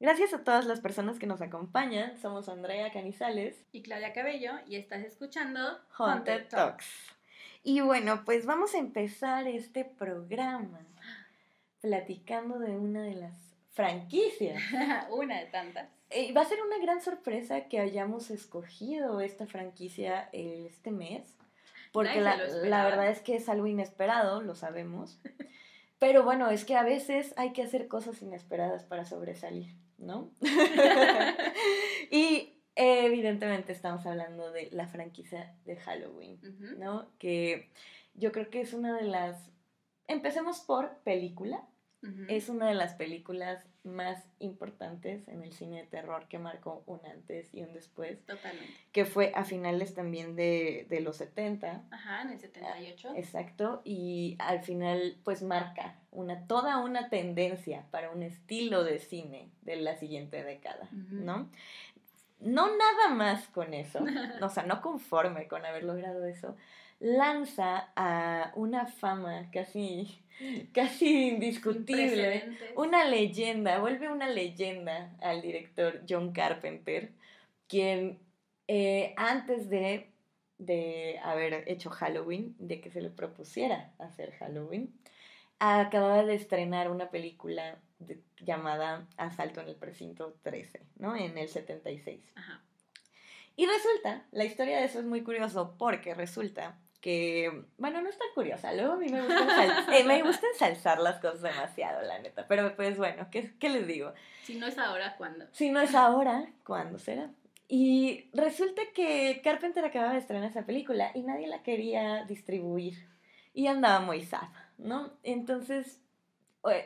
Gracias 0.00 0.32
a 0.32 0.42
todas 0.42 0.64
las 0.64 0.80
personas 0.80 1.18
que 1.18 1.26
nos 1.26 1.42
acompañan. 1.42 2.16
Somos 2.16 2.48
Andrea 2.48 2.90
Canizales 2.90 3.62
y 3.70 3.82
Claudia 3.82 4.14
Cabello 4.14 4.52
y 4.66 4.76
estás 4.76 5.04
escuchando 5.04 5.60
Haunted, 5.98 6.48
Talks. 6.48 6.86
Y 7.62 7.82
bueno, 7.82 8.22
pues 8.24 8.46
vamos 8.46 8.74
a 8.74 8.78
empezar 8.78 9.46
este 9.46 9.84
programa 9.84 10.80
platicando 11.82 12.58
de 12.58 12.78
una 12.78 13.02
de 13.02 13.16
las 13.16 13.34
franquicias. 13.72 14.62
una 15.10 15.38
de 15.38 15.46
tantas. 15.46 15.90
Eh, 16.08 16.32
va 16.32 16.40
a 16.40 16.46
ser 16.46 16.62
una 16.62 16.78
gran 16.78 17.02
sorpresa 17.02 17.68
que 17.68 17.78
hayamos 17.78 18.30
escogido 18.30 19.20
esta 19.20 19.46
franquicia 19.46 20.30
este 20.32 20.92
mes, 20.92 21.36
porque 21.92 22.22
la, 22.22 22.38
la 22.38 22.84
verdad 22.84 23.10
es 23.10 23.20
que 23.20 23.36
es 23.36 23.50
algo 23.50 23.66
inesperado, 23.66 24.40
lo 24.40 24.54
sabemos. 24.54 25.20
Pero 26.00 26.24
bueno, 26.24 26.48
es 26.48 26.64
que 26.64 26.76
a 26.76 26.82
veces 26.82 27.34
hay 27.36 27.52
que 27.52 27.62
hacer 27.62 27.86
cosas 27.86 28.22
inesperadas 28.22 28.84
para 28.84 29.04
sobresalir, 29.04 29.74
¿no? 30.00 30.32
y 32.10 32.60
evidentemente 32.74 33.72
estamos 33.72 34.04
hablando 34.06 34.50
de 34.50 34.70
la 34.72 34.88
franquicia 34.88 35.56
de 35.64 35.76
Halloween, 35.76 36.40
¿no? 36.78 37.10
Que 37.18 37.70
yo 38.14 38.32
creo 38.32 38.50
que 38.50 38.60
es 38.60 38.72
una 38.72 38.96
de 38.96 39.04
las... 39.04 39.50
Empecemos 40.06 40.60
por 40.60 40.98
película. 41.02 41.68
Es 42.28 42.48
una 42.48 42.68
de 42.68 42.74
las 42.74 42.94
películas 42.94 43.66
más 43.84 44.24
importantes 44.38 45.28
en 45.28 45.42
el 45.42 45.52
cine 45.52 45.82
de 45.82 45.86
terror 45.86 46.26
que 46.28 46.38
marcó 46.38 46.82
un 46.86 47.00
antes 47.04 47.52
y 47.52 47.62
un 47.62 47.74
después. 47.74 48.24
Totalmente. 48.24 48.72
Que 48.92 49.04
fue 49.04 49.32
a 49.34 49.44
finales 49.44 49.94
también 49.94 50.34
de, 50.34 50.86
de 50.88 51.00
los 51.00 51.16
70. 51.16 51.84
Ajá, 51.90 52.22
en 52.22 52.30
el 52.30 52.40
78. 52.40 53.12
Exacto, 53.16 53.82
y 53.84 54.36
al 54.38 54.62
final 54.62 55.18
pues 55.24 55.42
marca 55.42 55.98
una, 56.10 56.46
toda 56.46 56.78
una 56.78 57.08
tendencia 57.08 57.86
para 57.90 58.10
un 58.10 58.22
estilo 58.22 58.82
de 58.84 58.98
cine 58.98 59.50
de 59.62 59.76
la 59.76 59.96
siguiente 59.96 60.42
década, 60.42 60.88
¿no? 60.92 61.50
No 62.40 62.74
nada 62.76 63.14
más 63.14 63.48
con 63.48 63.74
eso, 63.74 64.00
o 64.42 64.48
sea, 64.48 64.62
no 64.64 64.80
conforme 64.80 65.46
con 65.46 65.66
haber 65.66 65.84
logrado 65.84 66.24
eso, 66.24 66.56
lanza 67.00 67.92
a 67.96 68.52
una 68.54 68.86
fama 68.86 69.50
casi, 69.50 70.22
casi 70.72 71.28
indiscutible, 71.28 72.56
una 72.76 73.04
leyenda, 73.04 73.80
vuelve 73.80 74.08
una 74.08 74.28
leyenda 74.28 75.16
al 75.20 75.40
director 75.42 76.02
John 76.08 76.32
Carpenter, 76.32 77.10
quien 77.66 78.20
eh, 78.68 79.14
antes 79.16 79.68
de, 79.70 80.10
de 80.58 81.18
haber 81.22 81.64
hecho 81.66 81.90
Halloween, 81.90 82.54
de 82.58 82.80
que 82.80 82.90
se 82.90 83.00
le 83.00 83.10
propusiera 83.10 83.92
hacer 83.98 84.32
Halloween, 84.32 84.94
acababa 85.58 86.24
de 86.24 86.34
estrenar 86.34 86.90
una 86.90 87.10
película 87.10 87.78
llamada 88.40 89.06
Asalto 89.16 89.60
en 89.60 89.68
el 89.68 89.76
Precinto 89.76 90.34
13, 90.42 90.82
¿no? 90.96 91.16
En 91.16 91.36
el 91.36 91.48
76. 91.48 92.32
Ajá. 92.34 92.62
Y 93.56 93.66
resulta, 93.66 94.24
la 94.32 94.44
historia 94.44 94.78
de 94.78 94.84
eso 94.84 95.00
es 95.00 95.04
muy 95.04 95.22
curioso 95.22 95.74
porque 95.76 96.14
resulta 96.14 96.78
que, 97.00 97.64
bueno, 97.78 98.02
no 98.02 98.08
es 98.08 98.18
tan 98.18 98.28
curiosa, 98.34 98.72
luego 98.72 98.92
a 98.92 98.96
mí 98.96 99.06
me 99.08 99.22
gusta, 99.22 99.96
eh, 99.96 100.04
me 100.04 100.22
gusta 100.22 100.46
ensalzar 100.52 101.00
las 101.00 101.18
cosas 101.18 101.42
demasiado, 101.42 102.02
la 102.02 102.18
neta, 102.18 102.46
pero 102.46 102.76
pues 102.76 102.98
bueno, 102.98 103.28
¿qué, 103.30 103.54
¿qué 103.58 103.70
les 103.70 103.86
digo? 103.86 104.12
Si 104.44 104.56
no 104.56 104.66
es 104.66 104.78
ahora, 104.78 105.16
¿cuándo? 105.16 105.46
Si 105.52 105.70
no 105.70 105.80
es 105.80 105.94
ahora, 105.94 106.52
¿cuándo 106.64 106.98
será? 106.98 107.30
Y 107.68 108.28
resulta 108.32 108.82
que 108.94 109.40
Carpenter 109.42 109.84
acababa 109.84 110.12
de 110.12 110.18
estrenar 110.18 110.50
esa 110.50 110.66
película 110.66 111.12
y 111.14 111.22
nadie 111.22 111.46
la 111.46 111.62
quería 111.62 112.24
distribuir 112.24 113.08
y 113.54 113.68
andaba 113.68 114.00
muy 114.00 114.22
sad, 114.22 114.48
¿no? 114.76 115.12
Entonces, 115.22 116.02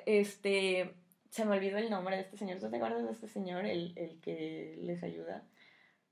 este, 0.06 0.94
se 1.30 1.44
me 1.44 1.56
olvidó 1.56 1.78
el 1.78 1.90
nombre 1.90 2.16
de 2.16 2.22
este 2.22 2.36
señor, 2.36 2.58
¿tú 2.60 2.70
te 2.70 2.76
acuerdas 2.76 3.04
de 3.04 3.12
este 3.12 3.28
señor, 3.28 3.66
el, 3.66 3.92
el 3.96 4.20
que 4.20 4.78
les 4.82 5.02
ayuda? 5.02 5.42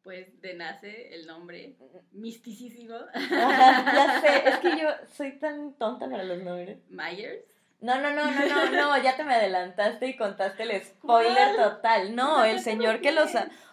Pues 0.03 0.41
de 0.41 0.55
nace 0.55 1.15
el 1.15 1.27
nombre 1.27 1.77
misticísimo. 2.13 2.97
ya 3.31 4.21
sé, 4.21 4.49
es 4.49 4.59
que 4.59 4.71
yo 4.81 4.89
soy 5.15 5.39
tan 5.39 5.75
tonta 5.75 6.09
para 6.09 6.25
los 6.25 6.43
nombres. 6.43 6.79
Myers. 6.89 7.45
No, 7.81 8.01
no, 8.01 8.13
no, 8.13 8.31
no, 8.31 8.47
no, 8.47 8.71
no, 8.71 9.03
ya 9.03 9.17
te 9.17 9.25
me 9.25 9.35
adelantaste 9.35 10.07
y 10.07 10.17
contaste 10.17 10.63
el 10.63 10.83
spoiler 10.83 11.57
total. 11.57 12.15
No, 12.15 12.45
el 12.45 12.61
señor 12.61 13.01
que 13.01 13.11
los... 13.11 13.31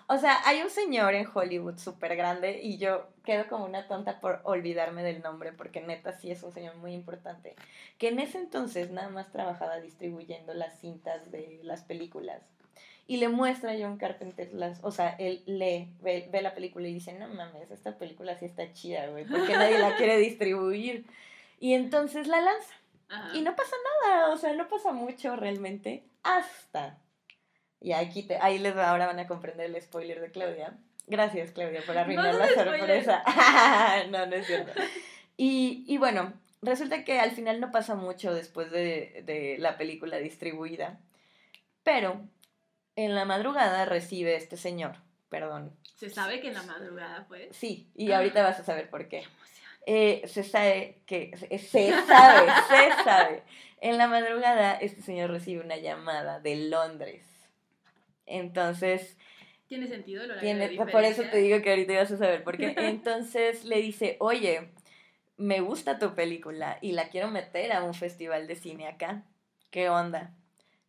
O 0.08 0.18
sea, 0.18 0.40
hay 0.46 0.64
un 0.64 0.72
señor 0.72 1.14
en 1.14 1.28
Hollywood 1.32 1.78
súper 1.78 2.16
grande 2.16 2.60
y 2.64 2.80
yo 2.80 3.10
quedo 3.24 3.48
como 3.48 3.66
una 3.66 3.88
tonta 3.88 4.20
por 4.20 4.42
olvidarme 4.44 5.04
del 5.04 5.22
nombre 5.22 5.54
porque 5.54 5.82
neta 5.82 6.14
sí 6.14 6.32
es 6.32 6.42
un 6.42 6.52
señor 6.52 6.76
muy 6.78 6.94
importante. 6.94 7.56
Que 8.00 8.08
en 8.08 8.20
ese 8.20 8.40
entonces 8.40 8.90
nada 8.90 9.10
más 9.10 9.32
trabajaba 9.32 9.80
distribuyendo 9.80 10.56
las 10.56 10.80
cintas 10.80 11.30
de 11.30 11.60
las 11.62 11.84
películas 11.84 12.42
y 13.10 13.18
le 13.18 13.28
muestra 13.28 13.72
a 13.72 13.76
John 13.76 13.98
Carpenter 13.98 14.54
las, 14.54 14.84
o 14.84 14.92
sea, 14.92 15.16
él 15.18 15.42
lee, 15.48 15.92
ve, 16.00 16.30
la 16.44 16.54
película 16.54 16.88
y 16.88 16.94
dice, 16.94 17.12
no 17.14 17.28
mames, 17.28 17.72
esta 17.72 17.98
película 17.98 18.38
sí 18.38 18.46
está 18.46 18.72
chida, 18.72 19.08
güey, 19.08 19.26
porque 19.26 19.54
nadie 19.54 19.80
la 19.80 19.96
quiere 19.96 20.18
distribuir. 20.20 21.08
Y 21.60 21.74
entonces 21.74 22.28
la 22.28 22.40
lanza. 22.40 22.76
Y 23.34 23.42
no 23.42 23.56
pasa 23.56 23.76
nada, 24.06 24.30
o 24.30 24.38
sea, 24.38 24.54
no 24.54 24.68
pasa 24.68 24.92
mucho 24.92 25.36
realmente, 25.36 26.04
hasta. 26.22 27.00
Y 27.82 27.94
aquí 27.94 28.22
te, 28.22 28.38
ahí 28.38 28.60
les 28.60 28.76
ahora 28.76 29.08
van 29.08 29.18
a 29.18 29.26
comprender 29.26 29.66
el 29.66 29.82
spoiler 29.82 30.22
de 30.22 30.30
Claudia. 30.30 30.78
Gracias, 31.08 31.50
Claudia, 31.50 31.82
por 31.88 31.98
arruinar 31.98 32.36
la 32.36 32.48
sorpresa. 32.50 33.24
no, 34.12 34.28
no 34.28 34.36
es 34.36 34.46
cierto. 34.46 34.80
Y, 35.36 35.84
y 35.88 35.98
bueno, 35.98 36.34
resulta 36.62 37.04
que 37.04 37.20
al 37.20 37.32
final 37.32 37.60
no 37.60 37.72
pasa 37.72 37.96
mucho 37.96 38.36
después 38.36 38.70
de, 38.70 39.24
de 39.26 39.56
la 39.58 39.80
película 39.80 40.18
distribuida, 40.18 41.00
pero 41.82 42.22
en 43.06 43.16
la 43.16 43.24
madrugada 43.24 43.86
recibe 43.86 44.36
este 44.36 44.58
señor, 44.58 44.98
perdón. 45.30 45.74
¿Se 45.96 46.10
sabe 46.10 46.42
que 46.42 46.50
en 46.50 46.54
la 46.56 46.64
madrugada 46.64 47.24
fue? 47.30 47.50
Sí, 47.54 47.90
y 47.96 48.12
ahorita 48.12 48.44
vas 48.44 48.60
a 48.60 48.64
saber 48.64 48.90
por 48.90 49.08
qué. 49.08 49.24
Eh, 49.86 50.22
se 50.28 50.44
sabe 50.44 51.00
que, 51.06 51.32
se 51.38 51.92
sabe, 52.06 52.52
se 52.68 53.04
sabe. 53.04 53.44
En 53.80 53.98
la 53.98 54.08
madrugada 54.08 54.74
este 54.74 55.02
señor 55.02 55.32
recibe 55.32 55.64
una 55.64 55.78
llamada 55.78 56.42
de 56.42 56.58
Londres. 56.58 57.26
Entonces... 58.26 59.18
¿Tiene 59.68 59.88
sentido 59.88 60.26
lo 60.26 60.38
tiene, 60.40 60.70
Por 60.92 61.06
eso 61.06 61.24
te 61.24 61.38
digo 61.38 61.62
que 61.62 61.70
ahorita 61.70 61.94
vas 61.94 62.12
a 62.12 62.18
saber 62.18 62.44
por 62.44 62.58
qué. 62.58 62.74
Entonces 62.78 63.64
le 63.64 63.78
dice, 63.78 64.18
oye, 64.20 64.72
me 65.38 65.62
gusta 65.62 66.00
tu 66.00 66.16
película 66.16 66.80
y 66.82 66.92
la 66.92 67.08
quiero 67.08 67.30
meter 67.30 67.72
a 67.72 67.82
un 67.82 67.94
festival 67.94 68.46
de 68.48 68.56
cine 68.56 68.88
acá. 68.88 69.24
¿Qué 69.72 69.88
onda? 69.88 70.34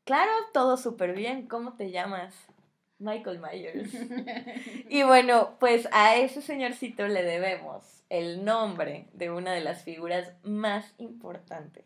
Claro, 0.05 0.33
todo 0.53 0.77
súper 0.77 1.15
bien. 1.15 1.47
¿Cómo 1.47 1.75
te 1.75 1.91
llamas? 1.91 2.35
Michael 2.99 3.41
Myers. 3.41 3.91
y 4.89 5.03
bueno, 5.03 5.57
pues 5.59 5.89
a 5.93 6.17
ese 6.17 6.43
señorcito 6.43 7.09
le 7.09 7.23
debemos 7.23 8.05
el 8.11 8.45
nombre 8.45 9.09
de 9.15 9.31
una 9.31 9.53
de 9.53 9.63
las 9.63 9.83
figuras 9.85 10.33
más 10.43 10.95
importantes 10.99 11.85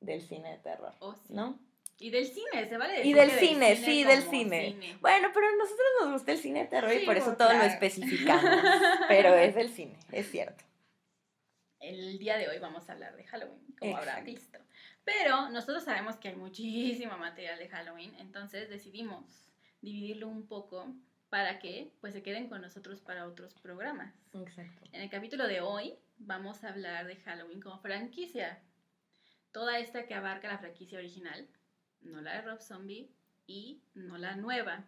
del 0.00 0.22
cine 0.22 0.52
de 0.52 0.58
terror, 0.58 0.94
oh, 1.00 1.14
¿no? 1.28 1.58
Y 2.00 2.10
del 2.10 2.26
cine, 2.26 2.68
se 2.68 2.76
vale 2.76 2.92
decir 2.92 3.06
Y 3.06 3.12
del, 3.12 3.30
cine, 3.32 3.76
sí, 3.76 4.04
del 4.04 4.22
cine. 4.22 4.96
Bueno, 5.00 5.30
pero 5.34 5.48
a 5.48 5.56
nosotros 5.56 5.86
nos 6.00 6.12
gusta 6.12 6.32
el 6.32 6.38
cine 6.38 6.60
de 6.60 6.66
terror 6.66 6.92
y 6.92 7.04
por 7.04 7.16
eso 7.16 7.36
todo 7.36 7.52
lo 7.52 7.62
especificamos. 7.62 8.44
pero 9.08 9.34
es 9.34 9.56
del 9.56 9.68
cine, 9.68 9.96
es 10.12 10.30
cierto. 10.30 10.64
El 11.80 12.18
día 12.18 12.36
de 12.36 12.48
hoy 12.48 12.58
vamos 12.60 12.88
a 12.88 12.92
hablar 12.92 13.16
de 13.16 13.24
Halloween, 13.24 13.66
como 13.78 13.96
habrá 13.96 14.20
visto. 14.20 14.58
Pero 15.08 15.48
nosotros 15.48 15.84
sabemos 15.84 16.16
que 16.16 16.28
hay 16.28 16.36
muchísimo 16.36 17.16
material 17.16 17.58
de 17.58 17.68
Halloween, 17.70 18.14
entonces 18.18 18.68
decidimos 18.68 19.46
dividirlo 19.80 20.28
un 20.28 20.46
poco 20.46 20.94
para 21.30 21.58
que 21.58 21.90
pues 22.02 22.12
se 22.12 22.22
queden 22.22 22.50
con 22.50 22.60
nosotros 22.60 23.00
para 23.00 23.26
otros 23.26 23.54
programas. 23.54 24.14
Exacto. 24.34 24.86
En 24.92 25.00
el 25.00 25.08
capítulo 25.08 25.46
de 25.46 25.62
hoy 25.62 25.94
vamos 26.18 26.62
a 26.62 26.68
hablar 26.68 27.06
de 27.06 27.16
Halloween 27.16 27.62
como 27.62 27.78
franquicia. 27.78 28.60
Toda 29.50 29.78
esta 29.78 30.06
que 30.06 30.14
abarca 30.14 30.46
la 30.46 30.58
franquicia 30.58 30.98
original, 30.98 31.48
no 32.02 32.20
la 32.20 32.34
de 32.34 32.42
Rob 32.42 32.60
Zombie 32.60 33.10
y 33.46 33.80
no 33.94 34.18
la 34.18 34.36
nueva. 34.36 34.84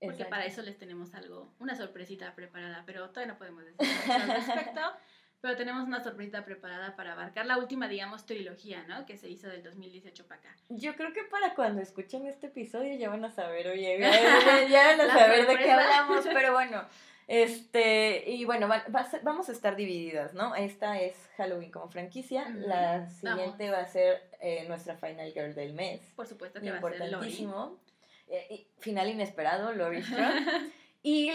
Porque 0.00 0.24
para 0.24 0.44
eso 0.44 0.60
les 0.62 0.76
tenemos 0.76 1.14
algo, 1.14 1.54
una 1.60 1.76
sorpresita 1.76 2.34
preparada, 2.34 2.82
pero 2.84 3.10
todavía 3.10 3.32
no 3.32 3.38
podemos 3.38 3.64
decir 3.64 3.86
nada 4.08 4.24
al 4.24 4.44
respecto. 4.44 4.80
Pero 5.40 5.56
tenemos 5.56 5.86
una 5.86 6.02
sorpresa 6.02 6.44
preparada 6.44 6.96
para 6.96 7.12
abarcar 7.12 7.46
la 7.46 7.58
última, 7.58 7.88
digamos, 7.88 8.26
trilogía, 8.26 8.84
¿no? 8.88 9.06
Que 9.06 9.16
se 9.16 9.28
hizo 9.28 9.48
del 9.48 9.62
2018 9.62 10.26
para 10.26 10.40
acá. 10.40 10.56
Yo 10.68 10.96
creo 10.96 11.12
que 11.12 11.24
para 11.24 11.54
cuando 11.54 11.82
escuchen 11.82 12.26
este 12.26 12.46
episodio 12.46 12.96
ya 12.96 13.10
van 13.10 13.24
a 13.24 13.30
saber, 13.30 13.68
oye, 13.68 13.98
ya, 14.70 14.96
van 14.96 15.00
a 15.08 15.12
saber 15.12 15.46
de 15.46 15.56
qué 15.56 15.70
hablamos, 15.70 16.24
pero 16.32 16.52
bueno. 16.52 16.84
Este, 17.28 18.30
y 18.30 18.44
bueno, 18.44 18.68
vamos 19.22 19.48
a 19.48 19.52
estar 19.52 19.74
divididas, 19.74 20.32
¿no? 20.34 20.54
Esta 20.54 21.00
es 21.00 21.16
Halloween 21.36 21.70
como 21.70 21.88
franquicia. 21.88 22.48
La 22.50 23.08
siguiente 23.08 23.70
va 23.70 23.80
a 23.80 23.86
ser 23.86 24.30
eh, 24.40 24.64
nuestra 24.68 24.96
Final 24.96 25.32
Girl 25.32 25.54
del 25.54 25.74
mes. 25.74 26.00
Por 26.14 26.26
supuesto 26.26 26.60
que 26.60 26.70
va 26.70 26.78
a 26.78 26.80
ser 26.80 26.92
Importantísimo. 26.92 27.78
Eh, 28.28 28.66
final 28.78 29.08
inesperado, 29.08 29.72
Lori 29.72 30.02
y 31.02 31.30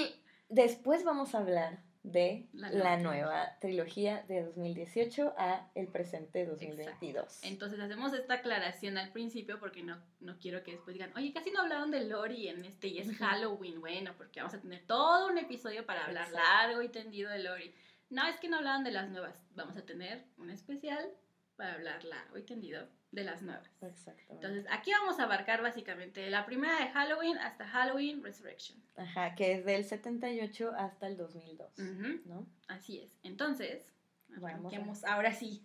después 0.50 1.06
vamos 1.06 1.34
a 1.34 1.38
hablar 1.38 1.80
de 2.04 2.48
la, 2.54 2.98
nueva 2.98 3.58
trilogía 3.60 4.24
de 4.28 4.44
2018 4.44 5.36
a 5.38 5.70
el 5.76 5.88
presente 5.88 6.46
2022. 6.46 7.44
Entonces 7.44 7.80
hacemos 7.80 8.14
esta 8.14 8.36
aclaración 8.36 8.98
al 8.98 9.12
principio 9.12 9.60
porque 9.60 9.84
no, 9.84 10.02
no 10.20 10.38
quiero 10.40 10.64
que 10.64 10.72
después 10.72 10.96
digan, 10.96 11.14
oye, 11.16 11.32
casi 11.32 11.52
no 11.52 11.62
hablaron 11.62 11.92
de 11.92 12.06
Lori 12.06 12.48
en 12.48 12.66
este 12.66 12.88
y 12.88 12.98
es 12.98 13.16
Halloween. 13.18 13.80
Bueno, 13.80 14.14
porque 14.18 14.40
vamos 14.40 14.56
a 14.56 14.62
tener 14.62 14.86
todo 14.88 15.28
un 15.28 15.38
episodio 15.38 15.86
para 15.86 16.06
hablar 16.06 16.32
largo 16.32 16.82
y 16.82 16.90
tendido 16.90 17.30
de 17.30 17.40
Lori. 17.40 17.74
No, 18.10 18.28
es 18.28 18.40
que 18.40 18.50
no 18.50 18.58
hablaban 18.58 18.84
de 18.84 18.92
las 18.92 19.10
nuevas. 19.10 19.40
Vamos 19.56 19.78
a 19.78 19.86
tener 19.86 20.26
un 20.38 20.50
especial 20.50 21.08
para 21.56 21.74
hablar 21.74 22.04
largo 22.04 22.38
y 22.38 22.44
tendido 22.44 22.88
de 23.12 23.24
las 23.24 23.42
nuevas. 23.42 23.70
Exactamente. 23.82 24.34
Entonces, 24.34 24.66
aquí 24.72 24.92
vamos 24.92 25.20
a 25.20 25.24
abarcar 25.24 25.62
básicamente 25.62 26.30
la 26.30 26.46
primera 26.46 26.80
de 26.80 26.90
Halloween 26.90 27.38
hasta 27.38 27.68
Halloween 27.68 28.24
Resurrection. 28.24 28.82
Ajá, 28.96 29.36
que 29.36 29.54
es 29.54 29.66
del 29.66 29.84
78 29.84 30.72
hasta 30.78 31.08
el 31.08 31.18
2002, 31.18 31.80
¿no? 32.26 32.46
Así 32.68 33.00
es. 33.00 33.18
Entonces, 33.24 33.86
vamos 34.30 35.04
ahora 35.04 35.34
sí. 35.34 35.64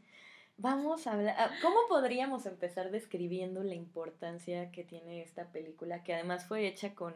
Vamos 0.58 1.06
a 1.06 1.12
hablar, 1.12 1.36
ah, 1.38 1.50
¿cómo 1.60 1.76
podríamos 1.86 2.46
empezar 2.46 2.90
describiendo 2.90 3.62
la 3.62 3.74
importancia 3.74 4.72
que 4.72 4.84
tiene 4.84 5.20
esta 5.20 5.52
película, 5.52 6.02
que 6.02 6.14
además 6.14 6.46
fue 6.46 6.66
hecha 6.66 6.94
con 6.94 7.14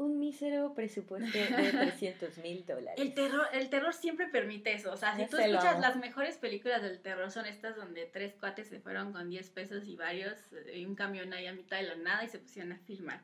un 0.00 0.18
mísero 0.18 0.72
presupuesto 0.74 1.38
de 1.38 1.44
300 1.72 2.38
mil 2.38 2.64
dólares. 2.64 2.98
El 2.98 3.12
terror, 3.12 3.46
el 3.52 3.68
terror 3.68 3.92
siempre 3.92 4.28
permite 4.28 4.72
eso. 4.72 4.90
O 4.90 4.96
sea, 4.96 5.14
si 5.14 5.26
tú 5.26 5.36
escuchas 5.36 5.78
las 5.78 5.96
mejores 5.96 6.38
películas 6.38 6.82
del 6.82 7.00
terror 7.00 7.30
son 7.30 7.44
estas 7.44 7.76
donde 7.76 8.06
tres 8.06 8.34
cuates 8.34 8.68
se 8.68 8.80
fueron 8.80 9.12
con 9.12 9.28
10 9.28 9.50
pesos 9.50 9.86
y 9.86 9.96
varios, 9.96 10.38
y 10.74 10.86
un 10.86 10.94
camión 10.94 11.32
ahí 11.34 11.46
a 11.46 11.52
mitad 11.52 11.76
de 11.76 11.82
la 11.82 11.96
nada 11.96 12.24
y 12.24 12.28
se 12.28 12.38
pusieron 12.38 12.72
a 12.72 12.78
filmar. 12.78 13.20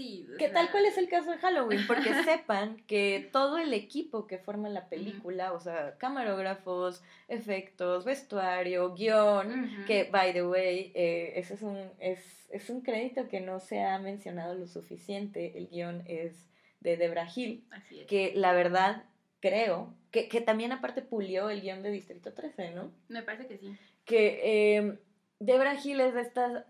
Sí. 0.00 0.26
¿Qué 0.38 0.48
tal 0.48 0.70
cuál 0.70 0.86
es 0.86 0.96
el 0.96 1.10
caso 1.10 1.30
de 1.30 1.36
Halloween? 1.36 1.86
Porque 1.86 2.14
sepan 2.24 2.78
que 2.86 3.28
todo 3.32 3.58
el 3.58 3.74
equipo 3.74 4.26
que 4.26 4.38
forma 4.38 4.70
la 4.70 4.88
película, 4.88 5.52
o 5.52 5.60
sea, 5.60 5.98
camarógrafos, 5.98 7.02
efectos, 7.28 8.06
vestuario, 8.06 8.94
guion, 8.94 9.84
que, 9.86 10.04
by 10.04 10.32
the 10.32 10.42
way, 10.42 10.90
eh, 10.94 11.34
ese 11.36 11.52
es 11.52 11.62
un, 11.62 11.78
es, 11.98 12.48
es 12.50 12.70
un 12.70 12.80
crédito 12.80 13.28
que 13.28 13.40
no 13.40 13.60
se 13.60 13.82
ha 13.82 13.98
mencionado 13.98 14.54
lo 14.54 14.66
suficiente. 14.66 15.58
El 15.58 15.68
guion 15.68 16.02
es 16.06 16.48
de 16.80 16.96
Debra 16.96 17.28
Hill, 17.34 17.68
que 18.08 18.32
la 18.34 18.54
verdad 18.54 19.04
creo 19.40 19.92
que, 20.10 20.28
que, 20.28 20.40
también 20.40 20.72
aparte 20.72 21.02
pulió 21.02 21.50
el 21.50 21.60
guion 21.60 21.82
de 21.82 21.90
Distrito 21.90 22.32
13, 22.32 22.70
¿no? 22.70 22.90
Me 23.08 23.22
parece 23.22 23.46
que 23.46 23.58
sí. 23.58 23.76
Que 24.06 24.40
eh, 24.78 24.98
Debra 25.40 25.74
Hill 25.74 26.00
es 26.00 26.14
de 26.14 26.22
estas 26.22 26.64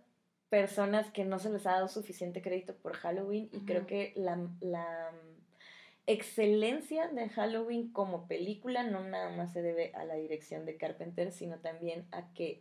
personas 0.50 1.11
que 1.11 1.25
no 1.25 1.38
se 1.38 1.50
les 1.50 1.67
ha 1.67 1.73
dado 1.73 1.88
suficiente 1.88 2.43
crédito 2.43 2.75
por 2.75 2.94
Halloween 2.94 3.49
y 3.52 3.61
creo 3.61 3.87
que 3.87 4.12
la, 4.17 4.38
la 4.61 5.12
excelencia 6.06 7.08
de 7.08 7.29
Halloween 7.29 7.93
como 7.93 8.26
película 8.26 8.82
no 8.82 9.02
nada 9.05 9.31
más 9.37 9.52
se 9.52 9.62
debe 9.62 9.93
a 9.94 10.05
la 10.05 10.17
dirección 10.17 10.67
de 10.67 10.76
Carpenter, 10.76 11.31
sino 11.31 11.58
también 11.61 12.06
a 12.11 12.32
que 12.35 12.61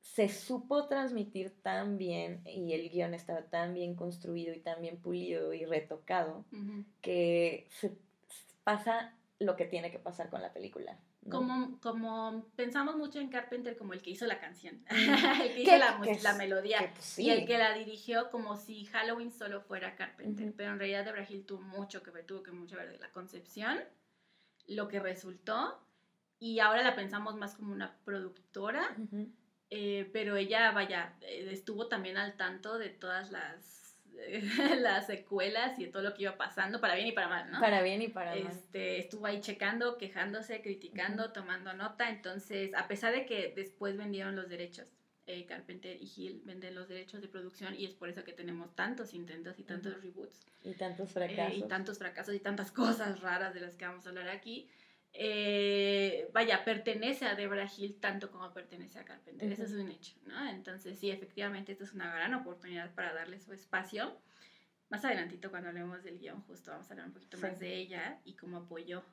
se 0.00 0.28
supo 0.28 0.86
transmitir 0.86 1.54
tan 1.62 1.96
bien 1.96 2.42
y 2.46 2.72
el 2.74 2.90
guion 2.90 3.14
estaba 3.14 3.42
tan 3.42 3.74
bien 3.74 3.94
construido 3.94 4.52
y 4.52 4.60
tan 4.60 4.82
bien 4.82 4.98
pulido 4.98 5.54
y 5.54 5.64
retocado 5.64 6.44
que 7.00 7.68
se 7.70 7.92
pasa 8.64 9.14
lo 9.38 9.56
que 9.56 9.64
tiene 9.64 9.90
que 9.90 9.98
pasar 9.98 10.28
con 10.28 10.42
la 10.42 10.52
película. 10.52 10.98
Como, 11.30 11.80
como 11.80 12.46
pensamos 12.54 12.96
mucho 12.96 13.18
en 13.18 13.28
Carpenter 13.28 13.76
como 13.76 13.94
el 13.94 14.02
que 14.02 14.10
hizo 14.10 14.26
la 14.26 14.40
canción, 14.40 14.84
el 14.90 15.54
que 15.54 15.62
hizo 15.62 15.76
la, 15.78 15.98
la 16.22 16.34
melodía 16.34 16.92
pues, 16.94 17.18
y 17.18 17.30
el 17.30 17.46
que 17.46 17.56
la 17.56 17.72
dirigió 17.72 18.30
como 18.30 18.56
si 18.56 18.84
Halloween 18.86 19.32
solo 19.32 19.62
fuera 19.62 19.96
Carpenter, 19.96 20.52
pero 20.56 20.72
en 20.72 20.78
realidad 20.78 21.04
de 21.04 21.12
Brasil 21.12 21.44
tuvo 21.46 21.62
mucho 21.62 22.02
que 22.02 22.10
ver, 22.10 22.26
tuvo 22.26 22.42
que 22.42 22.50
mucho 22.50 22.76
ver 22.76 22.90
de 22.90 22.98
la 22.98 23.10
concepción, 23.10 23.78
lo 24.66 24.88
que 24.88 25.00
resultó 25.00 25.80
y 26.38 26.58
ahora 26.58 26.82
la 26.82 26.94
pensamos 26.94 27.36
más 27.36 27.54
como 27.54 27.72
una 27.72 27.96
productora, 28.04 28.94
eh, 29.70 30.10
pero 30.12 30.36
ella, 30.36 30.72
vaya, 30.72 31.16
eh, 31.22 31.48
estuvo 31.50 31.88
también 31.88 32.16
al 32.16 32.36
tanto 32.36 32.78
de 32.78 32.90
todas 32.90 33.30
las 33.30 33.83
las 34.78 35.06
secuelas 35.06 35.78
y 35.78 35.86
todo 35.86 36.02
lo 36.02 36.14
que 36.14 36.22
iba 36.22 36.36
pasando, 36.36 36.80
para 36.80 36.94
bien 36.94 37.08
y 37.08 37.12
para 37.12 37.28
mal, 37.28 37.50
¿no? 37.50 37.60
Para 37.60 37.82
bien 37.82 38.02
y 38.02 38.08
para 38.08 38.34
mal. 38.34 38.46
Este, 38.46 38.98
estuvo 38.98 39.26
ahí 39.26 39.40
checando, 39.40 39.98
quejándose, 39.98 40.60
criticando, 40.62 41.32
tomando 41.32 41.72
nota. 41.74 42.10
Entonces, 42.10 42.74
a 42.74 42.88
pesar 42.88 43.12
de 43.12 43.26
que 43.26 43.52
después 43.54 43.96
vendieron 43.96 44.36
los 44.36 44.48
derechos, 44.48 44.86
eh, 45.26 45.46
Carpenter 45.46 45.96
y 45.98 46.12
Hill 46.14 46.42
venden 46.44 46.74
los 46.74 46.86
derechos 46.88 47.22
de 47.22 47.28
producción 47.28 47.74
y 47.74 47.86
es 47.86 47.94
por 47.94 48.10
eso 48.10 48.24
que 48.24 48.32
tenemos 48.32 48.74
tantos 48.74 49.14
intentos 49.14 49.58
y 49.58 49.62
tantos 49.62 50.02
reboots. 50.02 50.40
Y 50.62 50.74
tantos 50.74 51.12
fracasos. 51.12 51.58
y 51.58 51.62
tantos 51.62 51.98
fracasos 51.98 52.34
y 52.34 52.40
tantas 52.40 52.70
cosas 52.72 53.20
raras 53.20 53.54
de 53.54 53.60
las 53.60 53.74
que 53.74 53.86
vamos 53.86 54.06
a 54.06 54.10
hablar 54.10 54.28
aquí. 54.28 54.68
Eh, 55.16 56.28
vaya, 56.32 56.64
pertenece 56.64 57.24
a 57.24 57.36
Debra 57.36 57.70
Hill 57.76 58.00
tanto 58.00 58.32
como 58.32 58.52
pertenece 58.52 58.98
a 58.98 59.04
Carpenter. 59.04 59.52
Eso 59.52 59.62
es 59.62 59.72
un 59.72 59.88
hecho, 59.88 60.16
¿no? 60.26 60.48
Entonces, 60.48 60.98
sí, 60.98 61.08
efectivamente, 61.08 61.70
esto 61.70 61.84
es 61.84 61.92
una 61.92 62.12
gran 62.12 62.34
oportunidad 62.34 62.92
para 62.94 63.14
darle 63.14 63.38
su 63.38 63.52
espacio. 63.52 64.20
Más 64.90 65.04
adelantito, 65.04 65.50
cuando 65.50 65.68
hablemos 65.68 66.02
del 66.02 66.18
guion, 66.18 66.42
justo 66.42 66.72
vamos 66.72 66.90
a 66.90 66.94
hablar 66.94 67.06
un 67.06 67.14
poquito 67.14 67.38
más 67.38 67.58
de 67.60 67.76
ella 67.76 68.20
y 68.24 68.34
cómo 68.34 68.58
apoyó 68.58 69.04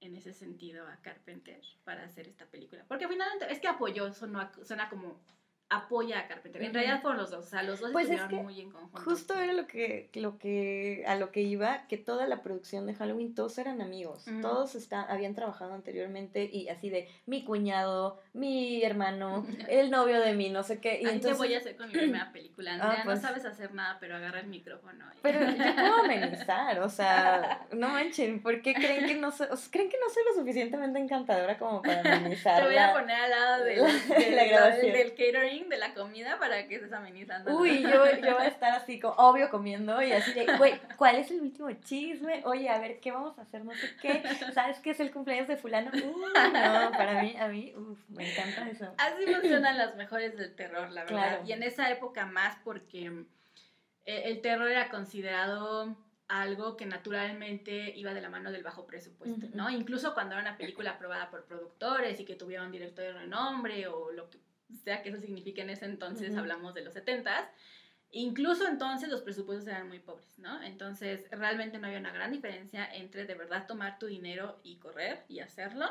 en 0.00 0.14
ese 0.14 0.34
sentido 0.34 0.86
a 0.86 1.00
Carpenter 1.00 1.62
para 1.84 2.04
hacer 2.04 2.28
esta 2.28 2.44
película. 2.44 2.84
Porque 2.86 3.08
finalmente, 3.08 3.50
es 3.50 3.58
que 3.58 3.68
apoyó, 3.68 4.12
suena, 4.12 4.52
suena 4.62 4.90
como 4.90 5.20
apoya 5.68 6.20
a 6.20 6.28
Carpenter. 6.28 6.62
En 6.62 6.72
realidad 6.72 7.02
fueron 7.02 7.20
los 7.20 7.30
dos, 7.30 7.46
o 7.46 7.48
sea, 7.48 7.62
los 7.62 7.80
dos 7.80 7.90
pues 7.90 8.08
estuvieron 8.08 8.44
muy 8.44 8.60
en 8.60 8.70
conjunto. 8.70 9.00
Justo 9.02 9.34
era 9.34 9.52
lo 9.52 9.66
que, 9.66 10.10
lo 10.14 10.38
que, 10.38 11.04
a 11.06 11.16
lo 11.16 11.32
que 11.32 11.42
iba, 11.42 11.86
que 11.88 11.96
toda 11.96 12.26
la 12.28 12.42
producción 12.42 12.86
de 12.86 12.94
Halloween, 12.94 13.34
todos 13.34 13.58
eran 13.58 13.80
amigos, 13.80 14.24
todos 14.42 14.76
está, 14.76 15.02
habían 15.02 15.34
trabajado 15.34 15.74
anteriormente 15.74 16.48
y 16.52 16.68
así 16.68 16.88
de 16.88 17.08
mi 17.26 17.44
cuñado, 17.44 18.20
mi 18.32 18.82
hermano, 18.84 19.44
el 19.68 19.90
novio 19.90 20.20
de 20.20 20.34
mí, 20.34 20.50
no 20.50 20.62
sé 20.62 20.80
qué. 20.80 21.00
Y 21.02 21.06
entonces... 21.06 21.38
voy 21.38 21.54
a 21.54 21.58
hacer 21.58 21.76
con 21.76 21.88
mi 21.88 21.94
primera 21.94 22.30
película, 22.32 22.72
ah, 22.72 22.74
Andrea, 22.74 22.98
no 22.98 23.04
pues 23.04 23.20
sabes 23.20 23.44
hacer 23.44 23.74
nada, 23.74 23.96
pero 23.98 24.16
agarra 24.16 24.40
el 24.40 24.46
micrófono. 24.46 25.04
Pero 25.22 25.40
yo 25.40 25.56
puedo 25.74 25.94
amenizar, 25.96 26.78
o 26.78 26.88
sea, 26.88 27.66
no 27.72 27.88
manchen, 27.88 28.40
¿por 28.40 28.62
qué 28.62 28.72
creen 28.72 29.06
que 29.06 29.16
no 29.16 29.32
soy, 29.32 29.48
creen 29.70 29.90
que 29.90 29.98
no 29.98 30.08
soy 30.14 30.22
lo 30.28 30.40
suficientemente 30.40 31.00
encantadora 31.00 31.58
como 31.58 31.82
para 31.82 32.16
amenizar? 32.16 32.62
Te 32.62 32.68
voy 32.68 32.78
a 32.78 32.92
poner 32.92 33.16
al 33.16 33.30
lado 33.30 33.64
de 33.64 33.76
la, 34.30 34.44
grabación. 34.44 34.92
del 34.92 35.10
catering 35.10 35.55
de 35.64 35.78
la 35.78 35.94
comida 35.94 36.38
para 36.38 36.66
que 36.68 36.76
estés 36.76 36.92
amenizando. 36.92 37.56
Uy, 37.56 37.82
yo, 37.82 37.90
yo 37.90 38.34
voy 38.34 38.44
a 38.44 38.48
estar 38.48 38.72
así, 38.72 39.00
como, 39.00 39.14
obvio, 39.14 39.50
comiendo 39.50 40.00
y 40.02 40.12
así 40.12 40.32
de, 40.32 40.56
güey, 40.56 40.80
¿cuál 40.96 41.16
es 41.16 41.30
el 41.30 41.40
último 41.40 41.70
chisme? 41.72 42.42
Oye, 42.44 42.68
a 42.68 42.78
ver, 42.78 43.00
¿qué 43.00 43.10
vamos 43.10 43.38
a 43.38 43.42
hacer? 43.42 43.64
No 43.64 43.72
sé 43.74 43.96
qué. 44.00 44.22
¿Sabes 44.52 44.78
qué 44.80 44.90
es 44.90 45.00
el 45.00 45.10
cumpleaños 45.10 45.48
de 45.48 45.56
fulano? 45.56 45.90
Uh, 45.92 46.18
no, 46.52 46.90
para 46.92 47.22
mí, 47.22 47.36
a 47.38 47.48
mí, 47.48 47.72
uf, 47.76 47.98
me 48.08 48.30
encanta 48.30 48.68
eso. 48.68 48.94
Así 48.98 49.26
funcionan 49.32 49.78
las 49.78 49.96
mejores 49.96 50.36
del 50.36 50.54
terror, 50.54 50.90
la 50.90 51.04
verdad. 51.04 51.40
Y 51.44 51.52
en 51.52 51.62
esa 51.62 51.90
época 51.90 52.26
más 52.26 52.56
porque 52.64 53.24
eh, 54.04 54.22
el 54.26 54.40
terror 54.40 54.70
era 54.70 54.88
considerado 54.88 55.96
algo 56.28 56.76
que 56.76 56.86
naturalmente 56.86 57.92
iba 57.96 58.12
de 58.12 58.20
la 58.20 58.28
mano 58.28 58.50
del 58.50 58.64
bajo 58.64 58.86
presupuesto, 58.86 59.46
¿no? 59.54 59.70
Incluso 59.70 60.12
cuando 60.12 60.34
era 60.34 60.42
una 60.42 60.56
película 60.56 60.92
aprobada 60.92 61.30
por 61.30 61.44
productores 61.44 62.18
y 62.18 62.24
que 62.24 62.34
tuviera 62.34 62.64
un 62.64 62.72
director 62.72 63.04
de 63.04 63.12
renombre 63.12 63.86
o 63.86 64.10
lo 64.10 64.28
que 64.28 64.38
sea 64.82 65.02
que 65.02 65.10
eso 65.10 65.20
signifique 65.20 65.62
en 65.62 65.70
ese 65.70 65.84
entonces, 65.84 66.36
hablamos 66.36 66.74
de 66.74 66.82
los 66.82 66.94
70 66.94 67.50
Incluso 68.12 68.66
entonces 68.66 69.08
los 69.08 69.22
presupuestos 69.22 69.66
eran 69.66 69.88
muy 69.88 69.98
pobres, 69.98 70.38
¿no? 70.38 70.62
Entonces 70.62 71.28
realmente 71.30 71.78
no 71.78 71.86
había 71.86 71.98
una 71.98 72.12
gran 72.12 72.32
diferencia 72.32 72.86
entre 72.94 73.26
de 73.26 73.34
verdad 73.34 73.66
tomar 73.66 73.98
tu 73.98 74.06
dinero 74.06 74.60
y 74.62 74.76
correr 74.76 75.24
y 75.28 75.40
hacerlo, 75.40 75.86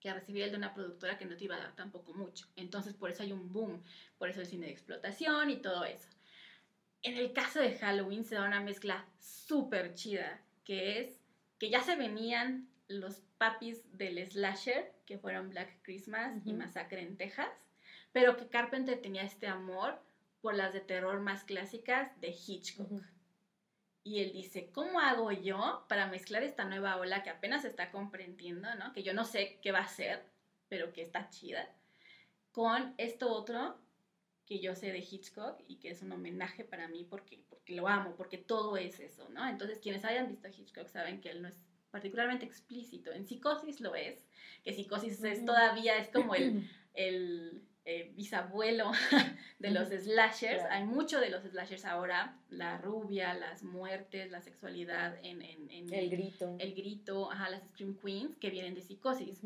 que 0.00 0.12
recibir 0.12 0.42
el 0.42 0.50
de 0.50 0.56
una 0.56 0.74
productora 0.74 1.18
que 1.18 1.26
no 1.26 1.36
te 1.36 1.44
iba 1.44 1.56
a 1.56 1.60
dar 1.60 1.76
tampoco 1.76 2.12
mucho. 2.14 2.46
Entonces 2.56 2.94
por 2.94 3.10
eso 3.10 3.22
hay 3.22 3.32
un 3.32 3.52
boom, 3.52 3.82
por 4.18 4.28
eso 4.28 4.40
el 4.40 4.46
cine 4.46 4.66
de 4.66 4.72
explotación 4.72 5.50
y 5.50 5.56
todo 5.56 5.84
eso. 5.84 6.08
En 7.02 7.16
el 7.16 7.32
caso 7.32 7.60
de 7.60 7.78
Halloween 7.78 8.24
se 8.24 8.34
da 8.34 8.44
una 8.44 8.60
mezcla 8.60 9.06
súper 9.20 9.94
chida, 9.94 10.42
que 10.64 11.00
es 11.00 11.18
que 11.58 11.70
ya 11.70 11.82
se 11.82 11.96
venían 11.96 12.68
los 12.88 13.22
papis 13.38 13.80
del 13.96 14.18
slasher, 14.30 14.92
que 15.06 15.16
fueron 15.16 15.48
Black 15.48 15.78
Christmas 15.82 16.42
y 16.44 16.52
Masacre 16.52 17.00
en 17.00 17.16
Texas, 17.16 17.48
pero 18.12 18.36
que 18.36 18.48
Carpenter 18.48 19.00
tenía 19.00 19.22
este 19.22 19.46
amor 19.46 19.98
por 20.40 20.54
las 20.54 20.72
de 20.72 20.80
terror 20.80 21.20
más 21.20 21.44
clásicas 21.44 22.18
de 22.20 22.28
Hitchcock. 22.28 22.90
Y 24.02 24.20
él 24.20 24.32
dice, 24.32 24.70
¿cómo 24.72 25.00
hago 25.00 25.30
yo 25.30 25.84
para 25.88 26.06
mezclar 26.06 26.42
esta 26.42 26.64
nueva 26.64 26.96
ola 26.96 27.22
que 27.22 27.30
apenas 27.30 27.64
está 27.64 27.90
comprendiendo, 27.90 28.74
¿no? 28.76 28.92
que 28.92 29.02
yo 29.02 29.12
no 29.12 29.24
sé 29.24 29.58
qué 29.62 29.72
va 29.72 29.80
a 29.80 29.88
ser, 29.88 30.24
pero 30.68 30.92
que 30.92 31.02
está 31.02 31.28
chida, 31.28 31.68
con 32.52 32.94
esto 32.96 33.30
otro 33.30 33.78
que 34.46 34.58
yo 34.58 34.74
sé 34.74 34.90
de 34.90 34.98
Hitchcock 34.98 35.62
y 35.68 35.76
que 35.76 35.90
es 35.90 36.02
un 36.02 36.10
homenaje 36.10 36.64
para 36.64 36.88
mí 36.88 37.06
porque, 37.08 37.44
porque 37.48 37.74
lo 37.74 37.86
amo, 37.86 38.16
porque 38.16 38.38
todo 38.38 38.76
es 38.76 38.98
eso, 38.98 39.28
¿no? 39.28 39.48
Entonces, 39.48 39.78
quienes 39.78 40.04
hayan 40.04 40.26
visto 40.26 40.48
Hitchcock 40.48 40.88
saben 40.88 41.20
que 41.20 41.30
él 41.30 41.40
no 41.40 41.46
es 41.46 41.54
particularmente 41.92 42.46
explícito. 42.46 43.12
En 43.12 43.26
Psicosis 43.26 43.80
lo 43.80 43.94
es, 43.94 44.26
que 44.64 44.72
Psicosis 44.72 45.22
es 45.22 45.44
todavía, 45.44 45.98
es 45.98 46.08
como 46.08 46.34
el, 46.34 46.68
el 46.94 47.62
eh, 47.90 48.12
bisabuelo 48.14 48.92
de 49.58 49.70
los 49.72 49.88
slashers. 49.88 50.62
Hay 50.70 50.84
mucho 50.84 51.18
de 51.18 51.28
los 51.28 51.42
slashers 51.42 51.84
ahora, 51.84 52.38
la 52.48 52.78
rubia, 52.78 53.34
las 53.34 53.64
muertes, 53.64 54.30
la 54.30 54.40
sexualidad 54.40 55.18
en... 55.24 55.42
en, 55.42 55.92
el 55.92 56.08
grito. 56.08 56.56
El 56.60 56.74
grito, 56.74 57.32
ajá, 57.32 57.50
las 57.50 57.62
Scream 57.64 57.96
Queens 57.96 58.36
que 58.36 58.50
vienen 58.50 58.74
de 58.74 58.82
psicosis. 58.82 59.40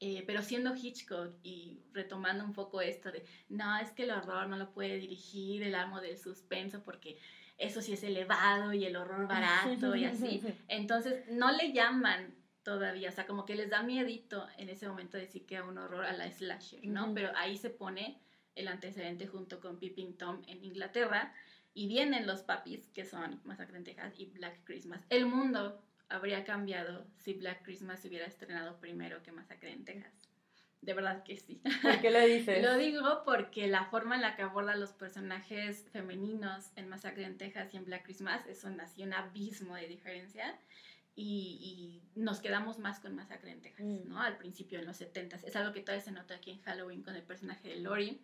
Eh, 0.00 0.24
pero 0.26 0.42
siendo 0.42 0.74
Hitchcock 0.74 1.32
y 1.44 1.80
retomando 1.92 2.44
un 2.44 2.52
poco 2.52 2.80
esto 2.80 3.12
de, 3.12 3.24
no, 3.48 3.78
es 3.78 3.92
que 3.92 4.02
el 4.02 4.10
horror 4.10 4.48
no 4.48 4.56
lo 4.56 4.72
puede 4.72 4.98
dirigir 4.98 5.62
el 5.62 5.76
amo 5.76 6.00
del 6.00 6.18
suspenso 6.18 6.82
porque 6.82 7.16
eso 7.56 7.80
sí 7.80 7.92
es 7.92 8.02
elevado 8.02 8.72
y 8.72 8.84
el 8.84 8.96
horror 8.96 9.28
barato 9.28 9.94
y 9.94 10.04
así. 10.04 10.42
Entonces 10.68 11.24
no 11.30 11.52
le 11.52 11.72
llaman 11.72 12.34
todavía, 12.64 13.10
o 13.10 13.12
sea, 13.12 13.26
como 13.26 13.44
que 13.44 13.54
les 13.54 13.70
da 13.70 13.82
miedito 13.82 14.48
en 14.58 14.68
ese 14.68 14.88
momento 14.88 15.16
decir 15.16 15.46
que 15.46 15.60
un 15.60 15.78
horror 15.78 16.04
a 16.04 16.12
la 16.12 16.30
slasher, 16.30 16.84
¿no? 16.86 17.12
Pero 17.14 17.30
ahí 17.36 17.56
se 17.56 17.70
pone 17.70 18.18
el 18.56 18.68
antecedente 18.68 19.26
junto 19.26 19.60
con 19.60 19.78
Peeping 19.78 20.16
Tom 20.16 20.42
en 20.46 20.64
Inglaterra 20.64 21.32
y 21.74 21.86
vienen 21.86 22.26
los 22.26 22.42
papis 22.42 22.88
que 22.88 23.04
son 23.04 23.40
Masacre 23.44 23.76
en 23.76 23.84
Texas 23.84 24.14
y 24.16 24.26
Black 24.26 24.64
Christmas. 24.64 25.04
El 25.10 25.26
mundo 25.26 25.82
habría 26.08 26.44
cambiado 26.44 27.06
si 27.18 27.34
Black 27.34 27.62
Christmas 27.62 28.00
se 28.00 28.08
hubiera 28.08 28.26
estrenado 28.26 28.78
primero 28.80 29.22
que 29.22 29.32
Masacre 29.32 29.72
en 29.72 29.84
Texas. 29.84 30.12
De 30.80 30.92
verdad 30.92 31.22
que 31.24 31.36
sí. 31.36 31.62
¿Por 31.82 32.00
qué 32.00 32.10
lo 32.10 32.20
dices? 32.20 32.62
lo 32.62 32.76
digo 32.76 33.22
porque 33.24 33.66
la 33.68 33.86
forma 33.86 34.16
en 34.16 34.22
la 34.22 34.36
que 34.36 34.42
aborda 34.42 34.76
los 34.76 34.92
personajes 34.92 35.86
femeninos 35.92 36.70
en 36.76 36.88
Masacre 36.88 37.24
en 37.24 37.38
Texas 37.38 37.72
y 37.72 37.78
en 37.78 37.86
Black 37.86 38.04
Christmas 38.04 38.46
es 38.46 38.64
un, 38.64 38.80
así 38.80 39.02
un 39.02 39.14
abismo 39.14 39.74
de 39.74 39.88
diferencia. 39.88 40.58
Y, 41.16 42.02
nos 42.16 42.40
quedamos 42.40 42.78
más 42.78 43.00
con 43.00 43.14
Masacre 43.14 43.50
en 43.50 43.60
Texas, 43.60 43.86
mm. 43.86 44.08
¿no? 44.08 44.20
Al 44.20 44.36
principio, 44.36 44.78
en 44.78 44.86
los 44.86 44.96
70 44.98 45.40
Es 45.44 45.56
algo 45.56 45.72
que 45.72 45.80
todavía 45.80 46.04
se 46.04 46.12
nota 46.12 46.34
aquí 46.34 46.52
en 46.52 46.62
Halloween 46.62 47.02
con 47.02 47.16
el 47.16 47.22
personaje 47.22 47.68
de 47.68 47.76
Lori. 47.76 48.20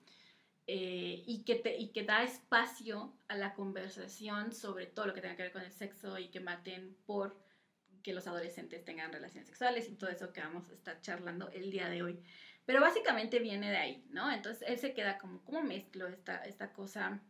Eh, 0.66 1.24
y, 1.26 1.42
que 1.42 1.56
te, 1.56 1.76
y 1.76 1.88
que 1.88 2.04
da 2.04 2.22
espacio 2.22 3.12
a 3.26 3.36
la 3.36 3.54
conversación 3.54 4.52
sobre 4.52 4.86
todo 4.86 5.06
lo 5.06 5.14
que 5.14 5.20
tenga 5.20 5.34
que 5.34 5.42
ver 5.42 5.52
con 5.52 5.62
el 5.62 5.72
sexo 5.72 6.16
y 6.18 6.28
que 6.28 6.38
maten 6.38 6.96
por 7.06 7.36
que 8.02 8.12
los 8.12 8.26
adolescentes 8.26 8.84
tengan 8.84 9.12
relaciones 9.12 9.48
sexuales 9.48 9.88
y 9.88 9.96
todo 9.96 10.10
eso 10.10 10.32
que 10.32 10.40
vamos 10.40 10.68
a 10.70 10.74
estar 10.74 11.00
charlando 11.00 11.50
el 11.50 11.70
día 11.70 11.88
de 11.88 12.02
hoy. 12.02 12.20
Pero 12.64 12.80
básicamente 12.80 13.40
viene 13.40 13.70
de 13.70 13.76
ahí, 13.76 14.04
¿no? 14.10 14.30
Entonces 14.30 14.62
él 14.68 14.78
se 14.78 14.94
queda 14.94 15.18
como, 15.18 15.42
¿cómo 15.44 15.62
mezclo 15.62 16.06
esta, 16.06 16.36
esta 16.44 16.72
cosa, 16.72 17.20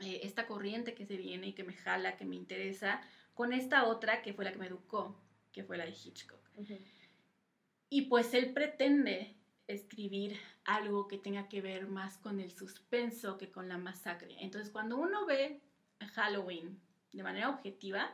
eh, 0.00 0.20
esta 0.22 0.46
corriente 0.46 0.94
que 0.94 1.06
se 1.06 1.16
viene 1.16 1.48
y 1.48 1.52
que 1.54 1.64
me 1.64 1.74
jala, 1.74 2.16
que 2.16 2.24
me 2.24 2.36
interesa, 2.36 3.00
con 3.34 3.52
esta 3.52 3.84
otra 3.84 4.22
que 4.22 4.32
fue 4.32 4.44
la 4.44 4.52
que 4.52 4.58
me 4.58 4.66
educó, 4.66 5.20
que 5.52 5.64
fue 5.64 5.76
la 5.76 5.84
de 5.84 5.92
Hitchcock? 5.92 6.40
Y 7.90 8.02
pues 8.02 8.32
él 8.34 8.52
pretende 8.52 9.36
escribir 9.66 10.38
algo 10.64 11.08
que 11.08 11.18
tenga 11.18 11.48
que 11.48 11.60
ver 11.60 11.86
más 11.86 12.18
con 12.18 12.40
el 12.40 12.50
suspenso 12.52 13.38
que 13.38 13.50
con 13.50 13.68
la 13.68 13.78
masacre. 13.78 14.36
Entonces 14.40 14.70
cuando 14.70 14.96
uno 14.96 15.26
ve 15.26 15.60
Halloween 16.14 16.80
de 17.12 17.22
manera 17.22 17.50
objetiva, 17.50 18.10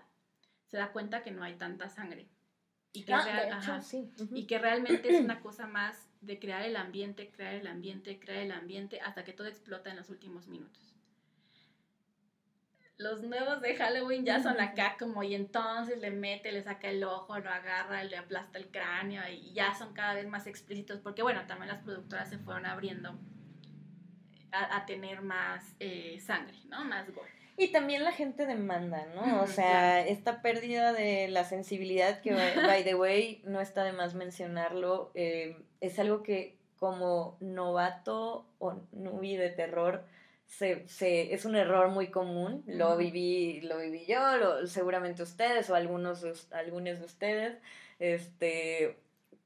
se 0.66 0.76
da 0.76 0.92
cuenta 0.92 1.22
que 1.22 1.30
no 1.30 1.42
hay 1.42 1.54
tanta 1.54 1.88
sangre. 1.88 2.28
Y 2.92 3.04
que, 3.04 3.14
ah, 3.14 3.80
y 4.34 4.46
que 4.46 4.58
realmente 4.58 5.14
es 5.14 5.20
una 5.20 5.40
cosa 5.40 5.66
más 5.68 6.08
de 6.20 6.40
crear 6.40 6.62
el 6.62 6.76
ambiente, 6.76 7.30
crear 7.30 7.54
el 7.54 7.68
ambiente, 7.68 8.18
crear 8.18 8.42
el 8.42 8.50
ambiente, 8.50 9.00
hasta 9.00 9.24
que 9.24 9.32
todo 9.32 9.46
explota 9.46 9.90
en 9.90 9.96
los 9.96 10.10
últimos 10.10 10.48
minutos. 10.48 10.94
Los 13.00 13.22
nuevos 13.22 13.62
de 13.62 13.76
Halloween 13.76 14.26
ya 14.26 14.42
son 14.42 14.60
acá 14.60 14.96
como 14.98 15.22
y 15.22 15.34
entonces 15.34 15.98
le 15.98 16.10
mete, 16.10 16.52
le 16.52 16.62
saca 16.62 16.90
el 16.90 17.02
ojo, 17.02 17.38
lo 17.38 17.48
agarra, 17.48 18.04
le 18.04 18.16
aplasta 18.16 18.58
el 18.58 18.70
cráneo 18.70 19.22
y 19.26 19.54
ya 19.54 19.74
son 19.74 19.94
cada 19.94 20.12
vez 20.12 20.28
más 20.28 20.46
explícitos 20.46 21.00
porque 21.00 21.22
bueno, 21.22 21.46
también 21.46 21.68
las 21.68 21.82
productoras 21.82 22.28
se 22.28 22.38
fueron 22.38 22.66
abriendo 22.66 23.18
a, 24.52 24.84
tener 24.84 25.22
más 25.22 25.74
eh, 25.80 26.18
sangre, 26.20 26.58
¿no? 26.68 26.84
Más 26.84 27.10
gore. 27.14 27.30
Y 27.56 27.68
también 27.68 28.04
la 28.04 28.12
gente 28.12 28.44
demanda, 28.44 29.06
¿no? 29.14 29.42
O 29.42 29.46
sea, 29.46 30.06
esta 30.06 30.42
pérdida 30.42 30.92
de 30.92 31.28
la 31.28 31.44
sensibilidad, 31.44 32.20
que 32.20 32.32
by 32.66 32.84
the 32.84 32.94
way, 32.94 33.42
no 33.44 33.60
está 33.60 33.82
de 33.84 33.92
más 33.92 34.14
mencionarlo, 34.14 35.10
eh, 35.14 35.56
es 35.80 35.98
algo 35.98 36.22
que 36.22 36.58
como 36.76 37.36
novato 37.40 38.46
o 38.58 38.80
nubi 38.92 39.36
de 39.36 39.50
terror, 39.50 40.04
se, 40.50 40.86
se, 40.88 41.32
es 41.32 41.44
un 41.44 41.54
error 41.54 41.90
muy 41.90 42.08
común. 42.08 42.64
Lo 42.66 42.96
viví, 42.96 43.60
lo 43.62 43.78
viví 43.78 44.04
yo, 44.04 44.36
lo, 44.36 44.66
seguramente 44.66 45.22
ustedes 45.22 45.70
o 45.70 45.76
algunos, 45.76 46.48
algunos 46.50 46.98
de 46.98 47.04
ustedes. 47.04 47.58
Este, 48.00 48.98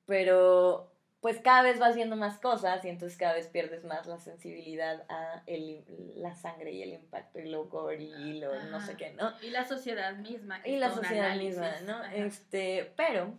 pero 0.06 0.90
pues 1.20 1.40
cada 1.40 1.62
vez 1.62 1.78
vas 1.78 1.94
viendo 1.94 2.16
más 2.16 2.38
cosas 2.38 2.84
y 2.84 2.88
entonces 2.88 3.18
cada 3.18 3.34
vez 3.34 3.48
pierdes 3.48 3.84
más 3.84 4.06
la 4.06 4.18
sensibilidad 4.18 5.04
a 5.08 5.42
el, 5.46 5.84
la 6.16 6.34
sangre 6.34 6.72
y 6.72 6.82
el 6.82 6.94
impacto 6.94 7.38
y 7.38 7.50
lo 7.50 7.66
gore 7.66 8.02
y 8.02 8.40
lo 8.40 8.62
no 8.70 8.80
sé 8.80 8.96
qué, 8.96 9.12
¿no? 9.12 9.32
Y 9.42 9.50
la 9.50 9.66
sociedad 9.66 10.16
misma. 10.16 10.60
y 10.64 10.76
la 10.76 10.90
sociedad 10.90 11.36
misma, 11.36 11.80
¿no? 11.86 12.02
Este, 12.04 12.92
pero 12.96 13.34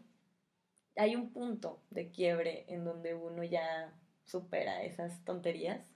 hay 0.95 1.15
un 1.15 1.31
punto 1.31 1.81
de 1.89 2.11
quiebre 2.11 2.65
en 2.67 2.85
donde 2.85 3.15
uno 3.15 3.43
ya 3.43 3.91
supera 4.23 4.83
esas 4.83 5.23
tonterías 5.25 5.94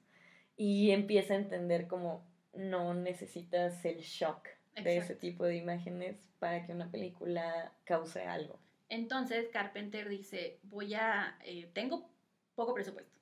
y 0.60 0.92
empieza 0.92 1.36
a 1.36 1.38
entender 1.38 1.88
como 1.88 2.28
no 2.54 2.94
necesitas 2.94 3.86
el 3.86 4.00
shock 4.00 4.46
de 4.76 4.98
ese 4.98 5.16
tipo 5.16 5.46
de 5.46 5.56
imágenes 5.56 6.18
para 6.38 6.66
que 6.66 6.74
una 6.74 6.92
película 6.92 7.72
cause 7.86 8.22
algo. 8.24 8.60
Entonces 8.90 9.48
Carpenter 9.54 10.10
dice, 10.10 10.60
voy 10.64 10.96
a, 10.96 11.40
eh, 11.46 11.70
tengo 11.72 12.10
poco 12.56 12.74
presupuesto, 12.74 13.18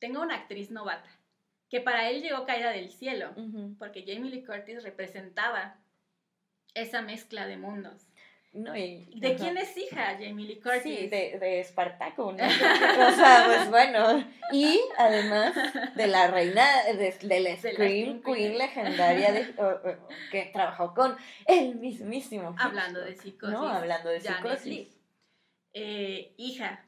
tengo 0.00 0.20
una 0.20 0.34
actriz 0.34 0.72
novata, 0.72 1.08
que 1.70 1.80
para 1.80 2.10
él 2.10 2.20
llegó 2.20 2.44
caída 2.44 2.72
del 2.72 2.90
cielo, 2.90 3.32
porque 3.78 4.04
Jamie 4.04 4.32
Lee 4.32 4.42
Curtis 4.42 4.82
representaba 4.82 5.78
esa 6.74 7.00
mezcla 7.00 7.46
de 7.46 7.58
mundos. 7.58 8.08
¿De 8.56 9.36
quién 9.38 9.58
es 9.58 9.76
hija 9.76 10.16
Jamie 10.18 10.46
Lee 10.46 10.60
Curtis? 10.60 10.82
Sí, 10.82 11.08
de, 11.08 11.38
de 11.38 11.60
Espartaco, 11.60 12.32
¿no? 12.32 12.44
o 12.44 13.12
sea, 13.12 13.44
pues 13.46 13.70
bueno. 13.70 14.24
Y 14.52 14.80
además 14.96 15.54
de 15.94 16.06
la 16.06 16.28
reina, 16.28 16.64
de, 16.84 17.40
la 17.40 17.56
Scream 17.56 18.22
Queen, 18.22 18.56
legendaria 18.56 19.32
de, 19.32 19.54
que 20.30 20.50
trabajó 20.52 20.94
con 20.94 21.16
el 21.46 21.76
mismísimo. 21.76 22.54
Hablando 22.58 23.00
de 23.00 23.14
psicosis. 23.14 23.54
No, 23.54 23.68
hablando 23.68 24.08
de 24.08 24.20
psicosis. 24.20 24.88
Eh, 25.74 26.34
hija 26.38 26.86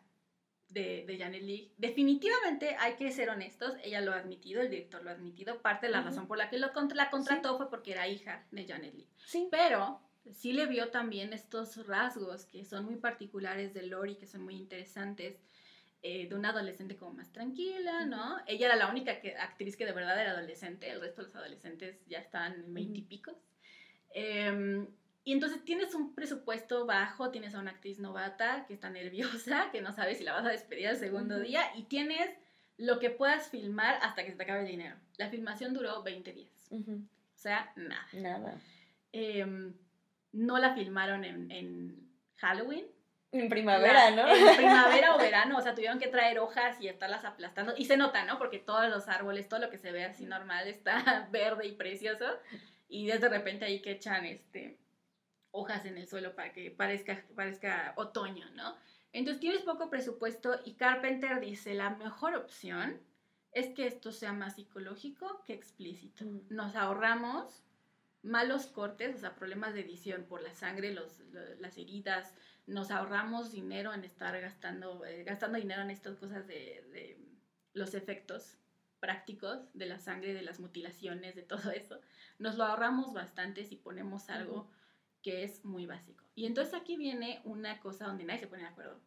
de, 0.69 1.05
de 1.07 1.19
Janet 1.19 1.43
Lee. 1.43 1.75
Definitivamente 1.77 2.77
hay 2.79 2.95
que 2.95 3.13
ser 3.13 3.29
honestos, 3.29 3.75
ella 3.83 4.01
lo 4.01 4.13
ha 4.13 4.17
admitido, 4.17 4.63
el 4.63 4.71
director 4.71 5.03
lo 5.03 5.11
ha 5.11 5.15
admitido. 5.15 5.61
Parte 5.61 5.87
de 5.87 5.93
la 5.93 6.01
razón 6.01 6.27
por 6.27 6.39
la 6.39 6.49
que 6.49 6.59
lo 6.59 6.71
la 6.95 7.11
contrató 7.11 7.59
fue 7.59 7.69
porque 7.69 7.93
era 7.93 8.09
hija 8.09 8.47
de 8.51 8.67
Janet 8.67 8.95
Lee. 8.95 9.09
Sí. 9.27 9.49
Pero 9.51 10.01
sí 10.33 10.53
le 10.53 10.67
vio 10.67 10.91
también 10.91 11.33
estos 11.33 11.87
rasgos 11.87 12.45
que 12.45 12.65
son 12.65 12.85
muy 12.85 12.97
particulares 12.97 13.75
de 13.75 13.85
Lori, 13.85 14.17
que 14.17 14.27
son 14.27 14.43
muy 14.43 14.57
interesantes, 14.57 15.37
eh, 16.01 16.29
de 16.29 16.35
una 16.37 16.51
adolescente 16.51 16.97
como 16.97 17.15
más 17.15 17.33
tranquila, 17.33 18.07
¿no? 18.07 18.39
Ella 18.47 18.67
era 18.67 18.77
la 18.77 18.89
única 18.89 19.21
que, 19.21 19.35
actriz 19.37 19.77
que 19.77 19.85
de 19.85 19.93
verdad 19.93 20.21
era 20.21 20.31
adolescente, 20.31 20.89
el 20.89 21.01
resto 21.01 21.23
de 21.23 21.29
los 21.29 21.37
adolescentes 21.37 22.07
ya 22.07 22.19
estaban 22.19 22.55
en 22.55 22.73
veintipicos. 22.73 23.37
Em, 24.11 24.87
y 25.25 25.33
entonces 25.33 25.65
tienes 25.65 25.95
un 25.95 26.15
presupuesto 26.15 26.87
bajo, 26.87 27.31
tienes 27.31 27.55
a 27.55 27.59
una 27.59 27.73
actriz 27.73 27.99
novata 27.99 28.65
que 28.67 28.75
está 28.75 28.91
nerviosa, 28.91 29.71
que 29.73 29.81
no 29.81 29.93
sabe 29.93 30.15
si 30.15 30.23
la 30.23 30.35
vas 30.35 30.47
a 30.47 30.51
despedir 30.51 30.87
el 30.87 30.97
segundo 30.97 31.41
día, 31.41 31.63
y 31.75 31.83
tienes 31.85 32.31
lo 32.77 33.01
que 33.01 33.11
puedas 33.11 33.49
filmar 33.49 33.99
hasta 34.01 34.25
que 34.25 34.31
se 34.31 34.37
te 34.37 34.45
acabe 34.45 34.61
el 34.61 34.69
dinero. 34.69 34.97
La 35.17 35.31
filmación 35.31 35.75
duró 35.75 36.05
20 36.05 36.33
días. 36.33 36.69
O 36.71 37.41
sea, 37.41 37.73
nada. 37.75 38.07
Nada. 38.13 38.61
Em, 39.11 39.75
no 40.33 40.59
la 40.59 40.75
filmaron 40.75 41.25
en, 41.25 42.09
Halloween. 42.37 42.87
En 43.33 43.49
primavera, 43.49 44.11
¿no? 44.13 44.29
En 44.29 44.57
primavera 44.57 45.15
o 45.17 45.19
verano, 45.19 45.59
o 45.59 45.61
sea, 45.61 45.75
tuvieron 45.75 45.99
que 45.99 46.07
traer 46.07 46.39
hojas 46.39 46.81
y 46.81 46.89
estarlas 46.89 47.25
aplastando. 47.25 47.75
Y 47.77 47.85
se 47.85 47.97
nota, 47.97 48.25
¿no? 48.25 48.39
Porque 48.39 48.59
todos 48.59 48.89
los 48.89 49.09
árboles, 49.09 49.49
todo 49.49 49.61
lo 49.61 49.71
que 49.71 49.79
se 49.79 49.93
ve 49.93 50.05
así 50.05 50.25
normal 50.25 50.69
está 50.69 51.29
verde 51.33 51.67
y 51.67 51.73
precioso. 51.73 52.25
Y 52.89 53.07
de 53.07 53.29
repente 53.29 53.65
ahí 53.65 53.83
que 53.83 53.93
echan 53.93 54.25
este, 54.25 54.79
hojas 55.51 55.85
en 55.85 55.99
el 55.99 56.07
suelo 56.07 56.35
para 56.35 56.53
que 56.53 56.71
parezca, 56.71 57.25
parezca 57.35 57.93
otoño, 57.97 58.49
¿no? 58.55 58.77
Entonces 59.13 59.41
tienes 59.41 59.63
poco 59.63 59.91
presupuesto 59.91 60.61
y 60.65 60.75
Carpenter 60.75 61.41
dice, 61.41 61.75
la 61.75 61.91
mejor 61.91 62.35
opción 62.35 63.01
es 63.53 63.69
que 63.75 63.87
esto 63.87 64.13
sea 64.13 64.33
más 64.33 64.57
psicológico 64.57 65.43
que 65.47 65.55
explícito. 65.55 66.25
Mm. 66.25 66.41
Nos 66.51 66.77
ahorramos 66.77 67.63
malos 68.23 68.67
cortes, 68.67 69.17
o 69.17 69.19
sea, 69.19 69.35
problemas 69.35 69.75
de 69.75 69.81
edición 69.81 70.25
por 70.25 70.43
la 70.43 70.55
sangre, 70.55 70.93
los, 70.93 71.21
las 71.59 71.79
heridas, 71.79 72.35
nos 72.67 72.91
ahorramos 72.91 73.53
dinero 73.53 73.95
en 73.95 74.05
estar 74.05 74.39
gastando, 74.41 75.05
eh, 75.05 75.25
gastando 75.25 75.59
dinero 75.59 75.83
en 75.83 75.91
estas 75.91 76.17
cosas 76.17 76.47
de, 76.47 76.85
de, 76.93 77.19
los 77.73 77.95
efectos 77.95 78.59
prácticos 79.01 79.61
de 79.73 79.87
la 79.87 79.99
sangre, 79.99 80.35
de 80.35 80.43
las 80.43 80.59
mutilaciones, 80.59 81.37
de 81.37 81.43
todo 81.43 81.71
eso. 81.71 82.01
Nos 82.39 82.57
lo 82.57 82.65
ahorramos 82.65 83.13
bastante 83.13 83.65
si 83.65 83.77
ponemos 83.77 84.29
algo 84.31 84.69
que 85.23 85.45
es 85.45 85.65
muy 85.65 85.87
básico. 85.87 86.25
Y 86.35 86.47
entonces 86.47 86.75
aquí 86.75 86.97
viene 86.97 87.41
una 87.45 87.81
cosa 87.81 88.07
donde 88.07 88.25
nadie 88.25 88.41
se 88.41 88.47
pone 88.47 88.63
de 88.63 88.69
acuerdo, 88.69 89.01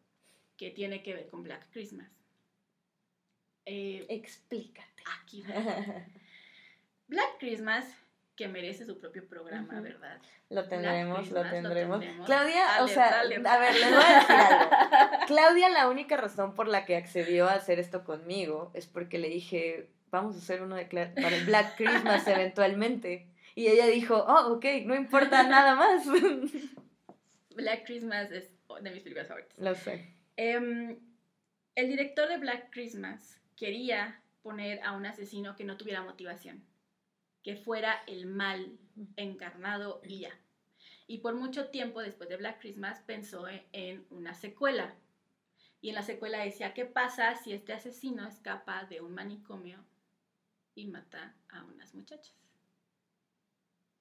que 0.56 0.70
tiene 0.70 1.02
que 1.02 1.14
ver 1.14 1.28
con 1.28 1.42
Black 1.42 1.70
Christmas. 1.70 2.10
Eh, 3.64 4.06
Explícate. 4.08 5.02
aquí. 5.20 5.44
Black 7.08 7.38
Christmas, 7.38 7.84
que 8.42 8.48
merece 8.48 8.84
su 8.84 8.98
propio 8.98 9.24
programa. 9.28 9.80
¿verdad? 9.80 10.20
Lo 10.50 10.66
tendremos, 10.66 11.30
lo 11.30 11.48
tendremos. 11.48 12.04
Claudia, 12.26 12.64
o 12.80 12.84
Alerta, 12.84 12.88
sea, 12.88 13.20
a 13.20 13.58
ver, 13.58 13.74
les 13.74 13.90
voy 13.90 14.02
a 14.04 14.18
decir 14.18 14.34
algo. 14.34 15.26
Claudia, 15.28 15.68
la 15.68 15.88
única 15.88 16.16
razón 16.16 16.56
por 16.56 16.66
la 16.66 16.84
que 16.84 16.96
accedió 16.96 17.48
a 17.48 17.54
hacer 17.54 17.78
esto 17.78 18.02
conmigo 18.02 18.72
es 18.74 18.88
porque 18.88 19.20
le 19.20 19.28
dije, 19.28 19.90
vamos 20.10 20.34
a 20.34 20.40
hacer 20.40 20.60
uno 20.60 20.74
de 20.74 20.86
para 20.86 21.36
el 21.36 21.44
Black 21.44 21.76
Christmas 21.76 22.26
eventualmente. 22.26 23.28
Y 23.54 23.68
ella 23.68 23.86
dijo, 23.86 24.16
oh, 24.16 24.54
ok, 24.54 24.64
no 24.86 24.96
importa 24.96 25.42
nada 25.48 25.76
más. 25.76 26.04
Black 27.54 27.86
Christmas 27.86 28.32
es 28.32 28.50
de 28.80 28.90
mis 28.90 29.02
películas 29.04 29.28
favoritas. 29.28 29.56
Lo 29.56 29.76
sé. 29.76 30.16
Em, 30.36 30.98
el 31.76 31.88
director 31.88 32.28
de 32.28 32.38
Black 32.38 32.70
Christmas 32.72 33.40
quería 33.56 34.20
poner 34.42 34.80
a 34.82 34.96
un 34.96 35.06
asesino 35.06 35.54
que 35.54 35.62
no 35.62 35.76
tuviera 35.76 36.02
motivación, 36.02 36.64
que 37.42 37.56
fuera 37.56 38.02
el 38.06 38.26
mal 38.26 38.78
encarnado 39.16 40.00
y 40.04 40.20
ya. 40.20 40.38
Y 41.06 41.18
por 41.18 41.34
mucho 41.34 41.68
tiempo 41.68 42.00
después 42.00 42.28
de 42.28 42.36
Black 42.36 42.60
Christmas 42.60 43.00
pensó 43.00 43.48
en, 43.48 43.62
en 43.72 44.06
una 44.10 44.34
secuela. 44.34 44.94
Y 45.80 45.88
en 45.88 45.96
la 45.96 46.02
secuela 46.02 46.44
decía, 46.44 46.74
¿qué 46.74 46.86
pasa 46.86 47.34
si 47.34 47.52
este 47.52 47.72
asesino 47.72 48.26
escapa 48.26 48.84
de 48.84 49.00
un 49.00 49.14
manicomio 49.14 49.84
y 50.74 50.86
mata 50.86 51.34
a 51.48 51.64
unas 51.64 51.94
muchachas? 51.94 52.34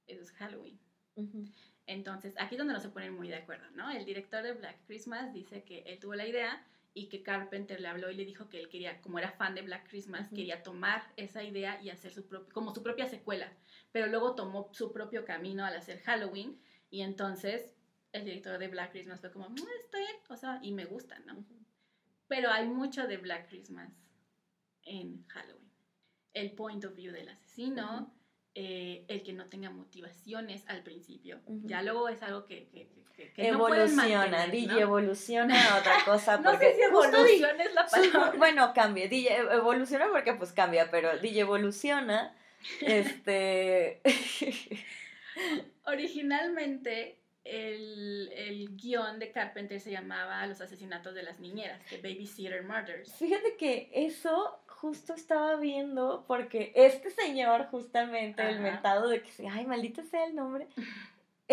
Eso 0.07 0.21
es 0.21 0.31
Halloween. 0.33 0.79
Entonces, 1.87 2.35
aquí 2.37 2.55
es 2.55 2.59
donde 2.59 2.73
no 2.73 2.79
se 2.79 2.89
ponen 2.89 3.13
muy 3.13 3.27
de 3.27 3.35
acuerdo, 3.35 3.69
¿no? 3.71 3.89
El 3.89 4.05
director 4.05 4.43
de 4.43 4.53
Black 4.53 4.77
Christmas 4.85 5.33
dice 5.33 5.63
que 5.63 5.79
él 5.79 5.99
tuvo 5.99 6.15
la 6.15 6.27
idea 6.27 6.65
y 6.93 7.07
que 7.07 7.23
Carpenter 7.23 7.79
le 7.79 7.87
habló 7.87 8.11
y 8.11 8.15
le 8.15 8.25
dijo 8.25 8.49
que 8.49 8.57
él 8.59 8.67
quería, 8.69 8.99
como 9.01 9.17
era 9.19 9.31
fan 9.31 9.55
de 9.55 9.61
Black 9.61 9.87
Christmas, 9.89 10.29
quería 10.35 10.61
tomar 10.61 11.13
esa 11.15 11.43
idea 11.43 11.79
y 11.81 11.89
hacer 11.89 12.11
su 12.13 12.27
propio, 12.27 12.53
como 12.53 12.73
su 12.73 12.83
propia 12.83 13.07
secuela. 13.07 13.53
Pero 13.91 14.07
luego 14.07 14.35
tomó 14.35 14.69
su 14.73 14.91
propio 14.91 15.23
camino 15.23 15.63
al 15.65 15.75
hacer 15.75 15.99
Halloween 16.01 16.57
y 16.89 17.01
entonces 17.01 17.73
el 18.11 18.25
director 18.25 18.57
de 18.57 18.67
Black 18.67 18.91
Christmas 18.91 19.21
fue 19.21 19.31
como, 19.31 19.49
"Mm, 19.49 19.55
está 19.85 19.99
bien, 19.99 20.15
o 20.29 20.35
sea, 20.35 20.59
y 20.61 20.73
me 20.73 20.85
gusta, 20.85 21.17
¿no? 21.19 21.45
Pero 22.27 22.49
hay 22.49 22.67
mucho 22.67 23.07
de 23.07 23.17
Black 23.17 23.47
Christmas 23.47 23.91
en 24.83 25.23
Halloween. 25.27 25.69
El 26.33 26.51
point 26.51 26.83
of 26.85 26.95
view 26.95 27.11
del 27.13 27.29
asesino, 27.29 28.09
eh, 28.53 29.05
el 29.07 29.23
que 29.23 29.31
no 29.33 29.47
tenga 29.47 29.69
motivaciones 29.69 30.63
al 30.67 30.81
principio. 30.81 31.41
Ya 31.67 31.81
luego 31.81 32.09
es 32.09 32.21
algo 32.21 32.45
que, 32.45 32.67
que, 32.67 32.87
que- 32.87 33.00
que 33.35 33.43
no 33.51 33.67
Evoluciona, 33.67 34.17
mantener, 34.27 34.51
DJ 34.51 34.67
¿no? 34.73 34.79
evoluciona 34.79 35.73
a 35.75 35.79
otra 35.79 35.93
cosa. 36.05 36.37
No 36.37 36.43
porque 36.51 36.71
sé 36.71 36.75
si 36.75 36.81
evolución 36.81 37.61
es 37.61 37.73
la 37.73 37.85
palabra. 37.85 38.33
bueno, 38.37 38.73
cambia. 38.73 39.07
DJ 39.07 39.37
evoluciona 39.51 40.07
porque 40.11 40.33
pues 40.33 40.51
cambia, 40.51 40.89
pero 40.91 41.17
DJ 41.17 41.41
evoluciona. 41.41 42.35
Este. 42.81 44.01
Originalmente, 45.85 47.17
el, 47.43 48.31
el 48.35 48.75
guion 48.77 49.19
de 49.19 49.31
Carpenter 49.31 49.79
se 49.79 49.91
llamaba 49.91 50.45
Los 50.47 50.61
asesinatos 50.61 51.13
de 51.15 51.23
las 51.23 51.39
niñeras, 51.39 51.79
de 51.89 51.97
Babysitter 51.97 52.63
Murders. 52.63 53.13
Fíjate 53.15 53.55
que 53.57 53.89
eso 53.93 54.59
justo 54.67 55.13
estaba 55.13 55.55
viendo 55.57 56.25
porque 56.27 56.71
este 56.75 57.09
señor, 57.11 57.65
justamente, 57.67 58.41
el 58.43 58.55
Ajá. 58.55 58.61
mentado 58.61 59.09
de 59.09 59.21
que, 59.21 59.47
ay, 59.47 59.65
maldito 59.65 60.03
sea 60.03 60.25
el 60.25 60.35
nombre, 60.35 60.67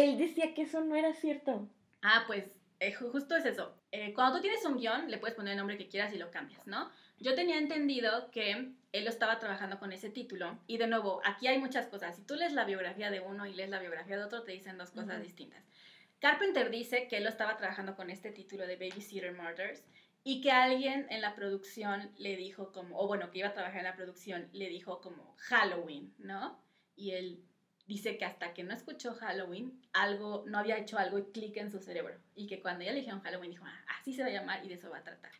él 0.05 0.19
decía 0.19 0.55
que 0.55 0.63
eso 0.63 0.81
no 0.83 0.95
era 0.95 1.13
cierto. 1.15 1.69
Ah, 2.03 2.25
pues 2.27 2.45
eh, 2.81 2.95
ju- 2.95 3.11
justo 3.11 3.37
es 3.37 3.45
eso. 3.45 3.75
Eh, 3.91 4.13
cuando 4.15 4.37
tú 4.37 4.43
tienes 4.43 4.65
un 4.65 4.77
guion, 4.79 5.11
le 5.11 5.19
puedes 5.19 5.37
poner 5.37 5.53
el 5.53 5.59
nombre 5.59 5.79
que 5.79 5.89
quieras 5.89 6.13
y 6.15 6.19
lo 6.19 6.31
cambias, 6.31 6.67
¿no? 6.67 6.91
Yo 7.19 7.35
tenía 7.35 7.59
entendido 7.59 8.31
que 8.31 8.53
él 8.93 9.05
lo 9.05 9.11
estaba 9.11 9.39
trabajando 9.39 9.79
con 9.81 9.93
ese 9.93 10.11
título. 10.11 10.59
Y 10.67 10.77
de 10.79 10.87
nuevo, 10.87 11.21
aquí 11.25 11.49
hay 11.49 11.59
muchas 11.59 11.87
cosas. 11.89 12.15
Si 12.17 12.23
tú 12.23 12.35
lees 12.37 12.53
la 12.53 12.65
biografía 12.65 13.11
de 13.11 13.21
uno 13.21 13.47
y 13.47 13.55
lees 13.55 13.71
la 13.71 13.81
biografía 13.81 14.17
de 14.17 14.23
otro, 14.25 14.45
te 14.45 14.53
dicen 14.53 14.79
dos 14.79 14.91
cosas 14.91 15.21
distintas. 15.23 15.65
Carpenter 16.21 16.71
dice 16.71 17.09
que 17.09 17.17
él 17.19 17.25
lo 17.25 17.29
estaba 17.31 17.57
trabajando 17.57 17.97
con 17.97 18.11
este 18.11 18.31
título 18.31 18.67
de 18.67 18.77
Babysitter 18.77 19.33
Murders 19.33 19.85
y 20.25 20.41
que 20.41 20.51
alguien 20.51 21.07
en 21.11 21.21
la 21.21 21.35
producción 21.35 22.11
le 22.19 22.37
dijo 22.37 22.73
como, 22.73 22.99
o 22.99 23.07
bueno, 23.07 23.31
que 23.31 23.39
iba 23.39 23.49
a 23.49 23.53
trabajar 23.55 23.79
en 23.79 23.85
la 23.85 23.97
producción, 23.97 24.49
le 24.53 24.69
dijo 24.69 25.01
como 25.01 25.35
Halloween, 25.39 26.13
¿no? 26.19 26.61
Y 26.97 27.13
él 27.13 27.43
dice 27.89 28.17
que 28.19 28.25
hasta 28.27 28.53
que 28.55 28.63
no 28.63 28.75
escuchó 28.75 29.15
Halloween, 29.15 29.81
algo, 29.93 30.45
no 30.47 30.59
había 30.59 30.77
hecho 30.79 30.99
algo 30.99 31.19
y 31.19 31.25
clic 31.33 31.57
en 31.57 31.71
su 31.71 31.81
cerebro. 31.81 32.15
Y 32.37 32.47
que 32.47 32.61
cuando 32.61 32.85
ya 32.85 32.93
le 32.93 32.99
dijeron 33.01 33.21
Halloween, 33.23 33.51
dijo, 33.51 33.65
ah, 33.67 33.81
así 33.99 34.13
se 34.13 34.23
va 34.23 34.29
a 34.29 34.33
llamar 34.33 34.65
y 34.65 34.69
de 34.69 34.75
eso 34.75 34.91
va 34.91 34.99
a 34.99 35.03
tratar. 35.03 35.33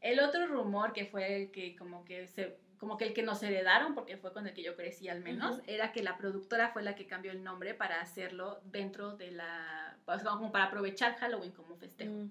El 0.00 0.18
otro 0.20 0.46
rumor 0.48 0.92
que 0.92 1.06
fue 1.06 1.36
el 1.44 1.50
que 1.52 1.74
como 1.76 2.04
que 2.04 2.26
se 2.26 2.58
como 2.78 2.98
que 2.98 3.04
el 3.06 3.14
que 3.14 3.22
nos 3.22 3.42
heredaron, 3.42 3.94
porque 3.94 4.18
fue 4.18 4.32
con 4.34 4.46
el 4.46 4.52
que 4.52 4.62
yo 4.62 4.76
crecí 4.76 5.08
al 5.08 5.20
menos, 5.22 5.58
Ujú. 5.58 5.62
era 5.68 5.92
que 5.92 6.02
la 6.02 6.18
productora 6.18 6.68
fue 6.68 6.82
la 6.82 6.94
que 6.94 7.06
cambió 7.06 7.30
el 7.30 7.42
nombre 7.42 7.72
para 7.72 8.00
hacerlo 8.02 8.60
dentro 8.64 9.16
de 9.16 9.30
la, 9.30 9.96
pues, 10.04 10.22
como 10.22 10.52
para 10.52 10.64
aprovechar 10.64 11.14
Halloween 11.16 11.52
como 11.52 11.76
festejo, 11.76 12.12
Mm. 12.12 12.30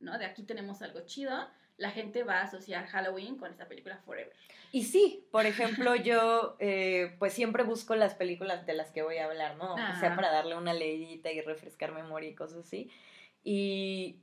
¿no? 0.00 0.18
De 0.18 0.26
aquí 0.26 0.42
tenemos 0.42 0.82
algo 0.82 1.00
chido, 1.06 1.48
la 1.78 1.90
gente 1.90 2.22
va 2.24 2.38
a 2.40 2.44
asociar 2.44 2.86
Halloween 2.86 3.36
con 3.36 3.50
esta 3.50 3.68
película 3.68 3.98
Forever. 4.04 4.32
Y 4.72 4.84
sí, 4.84 5.26
por 5.30 5.46
ejemplo, 5.46 5.94
yo 5.96 6.56
eh, 6.58 7.14
pues 7.18 7.32
siempre 7.32 7.62
busco 7.62 7.94
las 7.96 8.14
películas 8.14 8.66
de 8.66 8.74
las 8.74 8.90
que 8.92 9.02
voy 9.02 9.18
a 9.18 9.26
hablar, 9.26 9.56
¿no? 9.56 9.74
O 9.74 9.76
sea, 9.76 9.90
Ajá. 10.08 10.16
para 10.16 10.30
darle 10.30 10.56
una 10.56 10.72
leidita 10.74 11.30
y 11.32 11.40
refrescar 11.40 11.92
memoria 11.92 12.28
y 12.30 12.34
cosas 12.34 12.66
así. 12.66 12.90
Y 13.44 14.20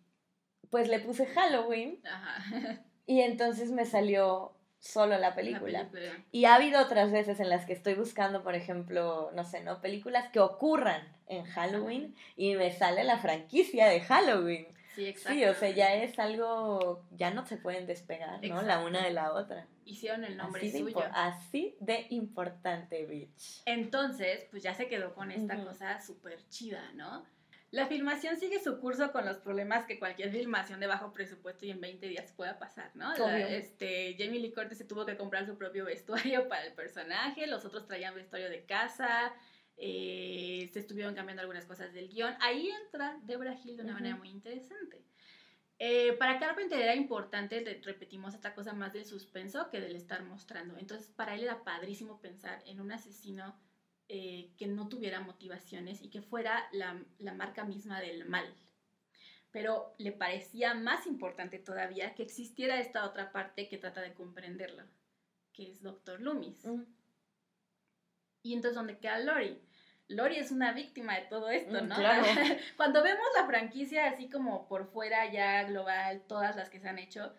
pues 0.69 0.87
le 0.89 0.99
puse 0.99 1.25
Halloween 1.27 1.99
Ajá. 2.05 2.83
y 3.05 3.21
entonces 3.21 3.71
me 3.71 3.85
salió 3.85 4.53
solo 4.79 5.11
la 5.11 5.29
La 5.29 5.35
película. 5.35 5.89
película. 5.89 6.25
Y 6.31 6.45
ha 6.45 6.55
habido 6.55 6.81
otras 6.81 7.11
veces 7.11 7.39
en 7.39 7.49
las 7.49 7.65
que 7.65 7.73
estoy 7.73 7.93
buscando, 7.93 8.43
por 8.43 8.53
ejemplo, 8.55 9.31
no 9.33 9.45
sé, 9.45 9.63
¿no? 9.63 9.79
Películas 9.79 10.29
que 10.29 10.39
ocurran 10.41 11.01
en 11.27 11.45
Halloween 11.45 12.15
y 12.35 12.55
me 12.55 12.71
sale 12.71 13.03
la 13.05 13.17
franquicia 13.19 13.87
de 13.87 14.01
Halloween. 14.01 14.67
Sí, 14.95 15.05
exacto. 15.07 15.33
Sí, 15.37 15.45
o 15.45 15.53
sea, 15.53 15.69
ya 15.71 15.93
es 15.95 16.19
algo, 16.19 17.03
ya 17.11 17.31
no 17.31 17.45
se 17.45 17.57
pueden 17.57 17.87
despegar, 17.87 18.43
¿no? 18.45 18.61
La 18.61 18.79
una 18.79 19.03
de 19.03 19.11
la 19.11 19.33
otra. 19.33 19.67
Hicieron 19.85 20.23
el 20.23 20.37
nombre 20.37 20.61
Así 20.61 20.71
de, 20.71 20.79
suyo. 20.79 20.97
impo- 20.99 21.11
así 21.13 21.75
de 21.79 22.05
importante, 22.09 23.05
bitch. 23.05 23.61
Entonces, 23.65 24.45
pues 24.51 24.63
ya 24.63 24.73
se 24.73 24.87
quedó 24.87 25.13
con 25.13 25.31
esta 25.31 25.63
cosa 25.63 25.99
súper 26.01 26.37
chida, 26.49 26.81
¿no? 26.93 27.25
La 27.71 27.87
filmación 27.87 28.37
sigue 28.37 28.61
su 28.63 28.79
curso 28.79 29.11
con 29.11 29.25
los 29.25 29.37
problemas 29.37 29.85
que 29.85 29.97
cualquier 29.97 30.31
filmación 30.31 30.79
de 30.79 30.85
bajo 30.85 31.11
presupuesto 31.11 31.65
y 31.65 31.71
en 31.71 31.81
20 31.81 32.07
días 32.07 32.31
pueda 32.31 32.59
pasar, 32.59 32.91
¿no? 32.93 33.15
La- 33.17 33.49
este, 33.49 34.15
Jamie 34.19 34.39
Lee 34.39 34.53
Curtis 34.53 34.77
se 34.77 34.85
tuvo 34.85 35.07
que 35.07 35.17
comprar 35.17 35.47
su 35.47 35.57
propio 35.57 35.83
vestuario 35.85 36.47
para 36.49 36.65
el 36.67 36.73
personaje, 36.73 37.47
los 37.47 37.65
otros 37.65 37.87
traían 37.87 38.13
vestuario 38.13 38.47
de 38.51 38.63
casa, 38.65 39.33
eh, 39.77 40.69
se 40.71 40.79
estuvieron 40.79 41.15
cambiando 41.15 41.41
algunas 41.41 41.65
cosas 41.65 41.93
del 41.93 42.09
guion. 42.09 42.35
Ahí 42.39 42.69
entra 42.85 43.19
Deborah 43.23 43.57
Hill 43.63 43.77
de 43.77 43.83
una 43.83 43.93
Ujú. 43.93 43.99
manera 44.01 44.15
muy 44.15 44.29
interesante. 44.29 45.03
Eh, 45.79 46.13
para 46.13 46.39
Carpenter 46.39 46.79
era 46.79 46.95
importante, 46.95 47.59
re- 47.59 47.81
repetimos, 47.83 48.33
esta 48.33 48.53
cosa 48.53 48.73
más 48.73 48.93
del 48.93 49.05
suspenso 49.05 49.69
que 49.69 49.81
del 49.81 49.95
estar 49.95 50.23
mostrando. 50.23 50.77
Entonces, 50.77 51.09
para 51.09 51.35
él 51.35 51.43
era 51.43 51.63
padrísimo 51.63 52.21
pensar 52.21 52.61
en 52.65 52.79
un 52.79 52.91
asesino 52.91 53.55
eh, 54.07 54.51
que 54.57 54.67
no 54.67 54.87
tuviera 54.87 55.19
motivaciones 55.19 56.01
y 56.01 56.09
que 56.09 56.21
fuera 56.21 56.67
la, 56.71 57.03
la 57.17 57.33
marca 57.33 57.63
misma 57.65 57.99
del 57.99 58.25
mal. 58.25 58.53
Pero 59.51 59.93
le 59.97 60.11
parecía 60.11 60.73
más 60.73 61.05
importante 61.07 61.59
todavía 61.59 62.13
que 62.15 62.23
existiera 62.23 62.79
esta 62.79 63.05
otra 63.05 63.31
parte 63.31 63.67
que 63.67 63.77
trata 63.77 64.01
de 64.01 64.13
comprenderlo, 64.13 64.83
que 65.53 65.69
es 65.69 65.81
Doctor 65.81 66.19
Loomis. 66.21 66.63
Mm. 66.65 66.83
Y 68.43 68.53
entonces, 68.53 68.75
¿dónde 68.75 68.97
queda 68.99 69.19
Lori? 69.19 69.57
Lori 70.09 70.35
es 70.35 70.51
una 70.51 70.73
víctima 70.73 71.15
de 71.15 71.25
todo 71.27 71.49
esto, 71.49 71.81
Mm, 71.81 71.87
¿no? 71.87 71.95
claro. 71.95 72.23
Cuando 72.77 73.01
vemos 73.01 73.25
la 73.35 73.45
franquicia 73.47 74.07
así 74.09 74.29
como 74.29 74.67
por 74.67 74.85
fuera 74.91 75.31
ya 75.31 75.63
global, 75.63 76.21
todas 76.27 76.55
las 76.55 76.69
que 76.69 76.79
se 76.79 76.89
han 76.89 76.99
hecho, 76.99 77.33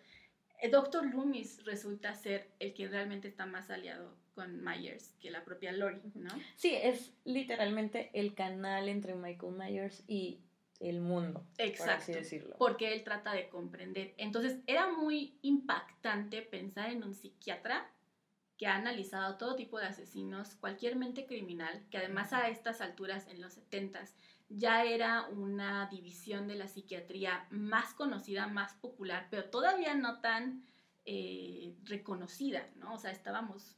el 0.61 0.71
Dr. 0.71 1.05
Loomis 1.05 1.63
resulta 1.63 2.13
ser 2.15 2.49
el 2.59 2.73
que 2.73 2.87
realmente 2.87 3.27
está 3.27 3.45
más 3.45 3.69
aliado 3.69 4.17
con 4.33 4.63
Myers 4.63 5.13
que 5.21 5.29
la 5.31 5.45
propia 5.45 5.71
Lori, 5.71 6.01
¿no? 6.15 6.29
Sí, 6.55 6.73
es 6.75 7.13
literalmente 7.23 8.09
el 8.13 8.33
canal 8.33 8.89
entre 8.89 9.13
Michael 9.15 9.53
Myers 9.53 10.03
y 10.07 10.41
el 10.79 10.99
mundo, 10.99 11.39
por 11.55 11.61
así 11.61 11.63
Exacto. 11.71 12.11
decirlo. 12.13 12.55
Porque 12.57 12.93
él 12.93 13.03
trata 13.03 13.31
de 13.33 13.47
comprender. 13.47 14.13
Entonces, 14.17 14.57
era 14.67 14.87
muy 14.91 15.37
impactante 15.41 16.41
pensar 16.41 16.89
en 16.89 17.03
un 17.03 17.13
psiquiatra 17.13 17.89
que 18.57 18.67
ha 18.67 18.75
analizado 18.75 19.37
todo 19.37 19.55
tipo 19.55 19.79
de 19.79 19.87
asesinos, 19.87 20.55
cualquier 20.55 20.95
mente 20.95 21.25
criminal, 21.25 21.85
que 21.89 21.97
además 21.97 22.31
a 22.33 22.47
estas 22.47 22.81
alturas, 22.81 23.27
en 23.27 23.41
los 23.41 23.53
70 23.53 24.05
ya 24.49 24.83
era 24.83 25.27
una 25.27 25.87
división 25.89 26.47
de 26.47 26.55
la 26.55 26.67
psiquiatría 26.67 27.47
más 27.49 27.93
conocida, 27.93 28.47
más 28.47 28.73
popular, 28.75 29.27
pero 29.29 29.45
todavía 29.45 29.95
no 29.95 30.19
tan 30.21 30.63
eh, 31.05 31.75
reconocida, 31.83 32.67
¿no? 32.75 32.93
O 32.93 32.97
sea, 32.97 33.11
estábamos, 33.11 33.75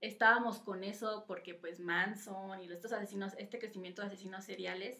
estábamos 0.00 0.58
con 0.58 0.82
eso 0.84 1.24
porque 1.26 1.54
pues 1.54 1.78
Manson 1.78 2.60
y 2.62 2.70
estos 2.70 2.92
asesinos, 2.92 3.34
este 3.38 3.58
crecimiento 3.58 4.02
de 4.02 4.08
asesinos 4.08 4.44
seriales, 4.44 4.98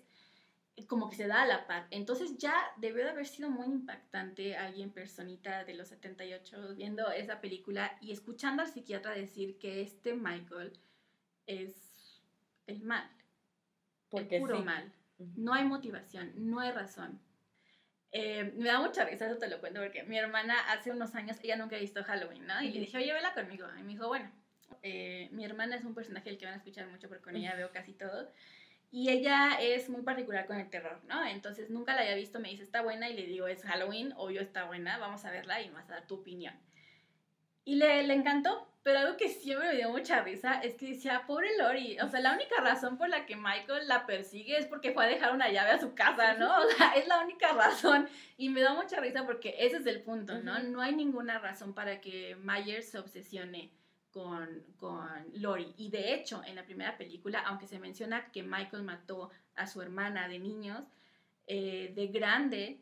como 0.88 1.10
que 1.10 1.16
se 1.16 1.26
da 1.26 1.42
a 1.42 1.46
la 1.46 1.66
par. 1.66 1.86
Entonces 1.90 2.38
ya 2.38 2.54
debió 2.76 3.04
de 3.04 3.10
haber 3.10 3.26
sido 3.26 3.50
muy 3.50 3.66
impactante 3.66 4.56
alguien 4.56 4.90
personita 4.90 5.64
de 5.64 5.74
los 5.74 5.88
78 5.88 6.74
viendo 6.76 7.10
esa 7.10 7.40
película 7.40 7.96
y 8.00 8.12
escuchando 8.12 8.62
al 8.62 8.68
psiquiatra 8.68 9.12
decir 9.12 9.58
que 9.58 9.82
este 9.82 10.14
Michael 10.14 10.72
es 11.46 12.20
el 12.66 12.80
mal. 12.80 13.08
Porque 14.08 14.36
el 14.36 14.42
puro 14.42 14.62
mal. 14.62 14.92
No 15.36 15.54
hay 15.54 15.64
motivación, 15.64 16.32
no 16.36 16.60
hay 16.60 16.72
razón. 16.72 17.20
Eh, 18.10 18.52
me 18.56 18.68
da 18.68 18.80
mucha 18.80 19.04
risa, 19.04 19.26
eso 19.26 19.38
te 19.38 19.48
lo 19.48 19.60
cuento, 19.60 19.80
porque 19.80 20.02
mi 20.02 20.18
hermana 20.18 20.54
hace 20.70 20.90
unos 20.90 21.14
años, 21.14 21.38
ella 21.42 21.56
nunca 21.56 21.76
ha 21.76 21.78
visto 21.78 22.04
Halloween, 22.04 22.46
¿no? 22.46 22.60
Y 22.60 22.70
le 22.70 22.80
dije, 22.80 22.98
oye, 22.98 23.12
vela 23.12 23.32
conmigo. 23.32 23.66
Y 23.78 23.82
me 23.82 23.92
dijo, 23.92 24.08
bueno, 24.08 24.30
eh, 24.82 25.28
mi 25.32 25.44
hermana 25.44 25.76
es 25.76 25.84
un 25.84 25.94
personaje 25.94 26.28
del 26.28 26.38
que 26.38 26.44
van 26.44 26.54
a 26.54 26.58
escuchar 26.58 26.88
mucho 26.88 27.08
porque 27.08 27.22
con 27.22 27.36
ella 27.36 27.54
veo 27.54 27.70
casi 27.70 27.92
todo. 27.92 28.30
Y 28.94 29.08
ella 29.08 29.56
es 29.58 29.88
muy 29.88 30.02
particular 30.02 30.46
con 30.46 30.60
el 30.60 30.68
terror, 30.68 31.00
¿no? 31.08 31.24
Entonces 31.24 31.70
nunca 31.70 31.94
la 31.94 32.02
había 32.02 32.14
visto, 32.14 32.38
me 32.40 32.50
dice, 32.50 32.62
está 32.62 32.82
buena, 32.82 33.08
y 33.08 33.14
le 33.14 33.26
digo, 33.26 33.46
es 33.48 33.62
Halloween, 33.62 34.12
obvio 34.18 34.42
está 34.42 34.64
buena, 34.64 34.98
vamos 34.98 35.24
a 35.24 35.30
verla 35.30 35.62
y 35.62 35.70
vas 35.70 35.88
a 35.88 35.94
dar 35.94 36.06
tu 36.06 36.16
opinión. 36.16 36.54
Y 37.64 37.76
le, 37.76 38.02
le 38.02 38.12
encantó, 38.12 38.68
pero 38.82 38.98
algo 38.98 39.16
que 39.16 39.30
siempre 39.30 39.68
me 39.68 39.76
dio 39.76 39.88
mucha 39.88 40.22
risa 40.22 40.60
es 40.60 40.74
que 40.74 40.88
decía, 40.88 41.24
pobre 41.26 41.56
Lori, 41.56 41.98
o 42.00 42.08
sea, 42.10 42.20
la 42.20 42.34
única 42.34 42.60
razón 42.60 42.98
por 42.98 43.08
la 43.08 43.24
que 43.24 43.34
Michael 43.34 43.88
la 43.88 44.04
persigue 44.04 44.58
es 44.58 44.66
porque 44.66 44.92
fue 44.92 45.06
a 45.06 45.08
dejar 45.08 45.32
una 45.32 45.50
llave 45.50 45.70
a 45.70 45.80
su 45.80 45.94
casa, 45.94 46.34
¿no? 46.34 46.54
O 46.62 46.68
sea, 46.68 46.92
es 46.92 47.08
la 47.08 47.20
única 47.20 47.50
razón. 47.54 48.08
Y 48.36 48.50
me 48.50 48.60
da 48.60 48.74
mucha 48.74 49.00
risa 49.00 49.24
porque 49.24 49.54
ese 49.58 49.78
es 49.78 49.86
el 49.86 50.02
punto, 50.02 50.38
¿no? 50.42 50.58
No 50.58 50.82
hay 50.82 50.94
ninguna 50.94 51.38
razón 51.38 51.72
para 51.74 52.02
que 52.02 52.36
Myers 52.42 52.90
se 52.90 52.98
obsesione 52.98 53.70
con, 54.12 54.62
con 54.76 55.08
Lori. 55.34 55.74
Y 55.76 55.90
de 55.90 56.14
hecho, 56.14 56.42
en 56.44 56.56
la 56.56 56.64
primera 56.64 56.96
película, 56.96 57.40
aunque 57.40 57.66
se 57.66 57.78
menciona 57.78 58.30
que 58.30 58.42
Michael 58.42 58.82
mató 58.82 59.30
a 59.56 59.66
su 59.66 59.82
hermana 59.82 60.28
de 60.28 60.38
niños, 60.38 60.84
eh, 61.46 61.92
de 61.94 62.06
grande 62.08 62.80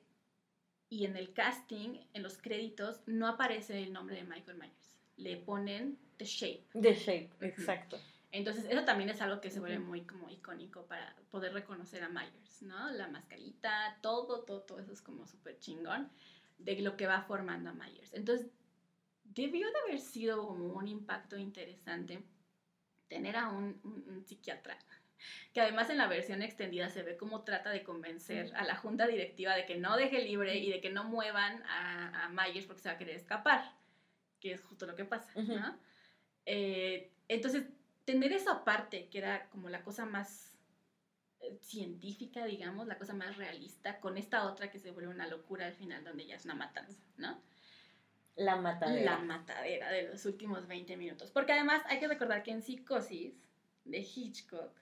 y 0.88 1.06
en 1.06 1.16
el 1.16 1.32
casting, 1.32 2.00
en 2.12 2.22
los 2.22 2.38
créditos, 2.38 3.00
no 3.06 3.28
aparece 3.28 3.82
el 3.82 3.92
nombre 3.92 4.16
de 4.16 4.24
Michael 4.24 4.58
Myers. 4.58 4.98
Le 5.16 5.36
ponen 5.36 5.98
The 6.16 6.24
Shape. 6.24 6.64
The 6.80 6.94
Shape, 6.94 7.30
exacto. 7.40 7.98
Entonces, 8.32 8.66
eso 8.68 8.84
también 8.84 9.08
es 9.10 9.20
algo 9.20 9.40
que 9.40 9.50
se 9.50 9.60
vuelve 9.60 9.78
muy 9.78 10.02
como 10.02 10.28
icónico 10.30 10.84
para 10.86 11.16
poder 11.30 11.52
reconocer 11.52 12.02
a 12.04 12.08
Myers, 12.08 12.62
¿no? 12.62 12.90
La 12.90 13.08
mascarita, 13.08 13.98
todo, 14.02 14.42
todo, 14.42 14.60
todo 14.62 14.78
eso 14.78 14.92
es 14.92 15.02
como 15.02 15.26
súper 15.26 15.58
chingón 15.58 16.08
de 16.58 16.80
lo 16.80 16.96
que 16.96 17.06
va 17.06 17.22
formando 17.22 17.70
a 17.70 17.72
Myers. 17.72 18.12
Entonces, 18.14 18.48
debió 19.34 19.70
de 19.70 19.78
haber 19.86 20.00
sido 20.00 20.46
como 20.46 20.74
un 20.74 20.88
impacto 20.88 21.36
interesante 21.36 22.22
tener 23.08 23.36
a 23.36 23.48
un, 23.48 24.24
psiquiatra 24.26 24.78
que 25.52 25.60
además 25.60 25.90
en 25.90 25.98
la 25.98 26.06
versión 26.06 26.42
extendida 26.42 26.88
se 26.88 27.02
ve 27.02 27.16
cómo 27.16 27.42
trata 27.42 27.70
de 27.70 27.82
convencer 27.82 28.54
a 28.56 28.64
la 28.64 28.76
junta 28.76 29.06
directiva 29.06 29.54
de 29.54 29.66
que 29.66 29.76
no 29.76 29.96
deje 29.96 30.24
libre 30.24 30.56
y 30.56 30.70
de 30.70 30.80
que 30.80 30.90
no 30.90 31.04
muevan 31.04 31.62
a, 31.64 32.24
a 32.24 32.28
Myers 32.30 32.66
porque 32.66 32.82
se 32.82 32.88
va 32.88 32.94
a 32.94 32.98
querer 32.98 33.16
escapar, 33.16 33.74
que 34.40 34.52
es 34.52 34.62
justo 34.62 34.86
lo 34.86 34.96
que 34.96 35.04
pasa, 35.04 35.30
¿no? 35.34 35.78
Eh, 36.46 37.12
entonces, 37.28 37.64
tener 38.06 38.32
esa 38.32 38.64
parte 38.64 39.08
que 39.10 39.18
era 39.18 39.48
como 39.50 39.68
la 39.68 39.84
cosa 39.84 40.06
más 40.06 40.56
eh, 41.40 41.58
científica, 41.60 42.46
digamos, 42.46 42.86
la 42.86 42.96
cosa 42.96 43.12
más 43.12 43.36
realista, 43.36 44.00
con 44.00 44.16
esta 44.16 44.46
otra 44.46 44.70
que 44.70 44.78
se 44.78 44.90
vuelve 44.90 45.12
una 45.12 45.26
locura 45.26 45.66
al 45.66 45.74
final, 45.74 46.02
donde 46.02 46.26
ya 46.26 46.36
es 46.36 46.46
una 46.46 46.54
matanza, 46.54 47.02
¿no? 47.18 47.42
La 48.40 48.56
matadera. 48.56 49.18
La 49.18 49.18
matadera 49.18 49.90
de 49.90 50.04
los 50.04 50.24
últimos 50.24 50.66
20 50.66 50.96
minutos. 50.96 51.30
Porque 51.30 51.52
además 51.52 51.82
hay 51.86 52.00
que 52.00 52.08
recordar 52.08 52.42
que 52.42 52.50
en 52.50 52.62
Psicosis 52.62 53.34
de 53.84 53.98
Hitchcock 53.98 54.72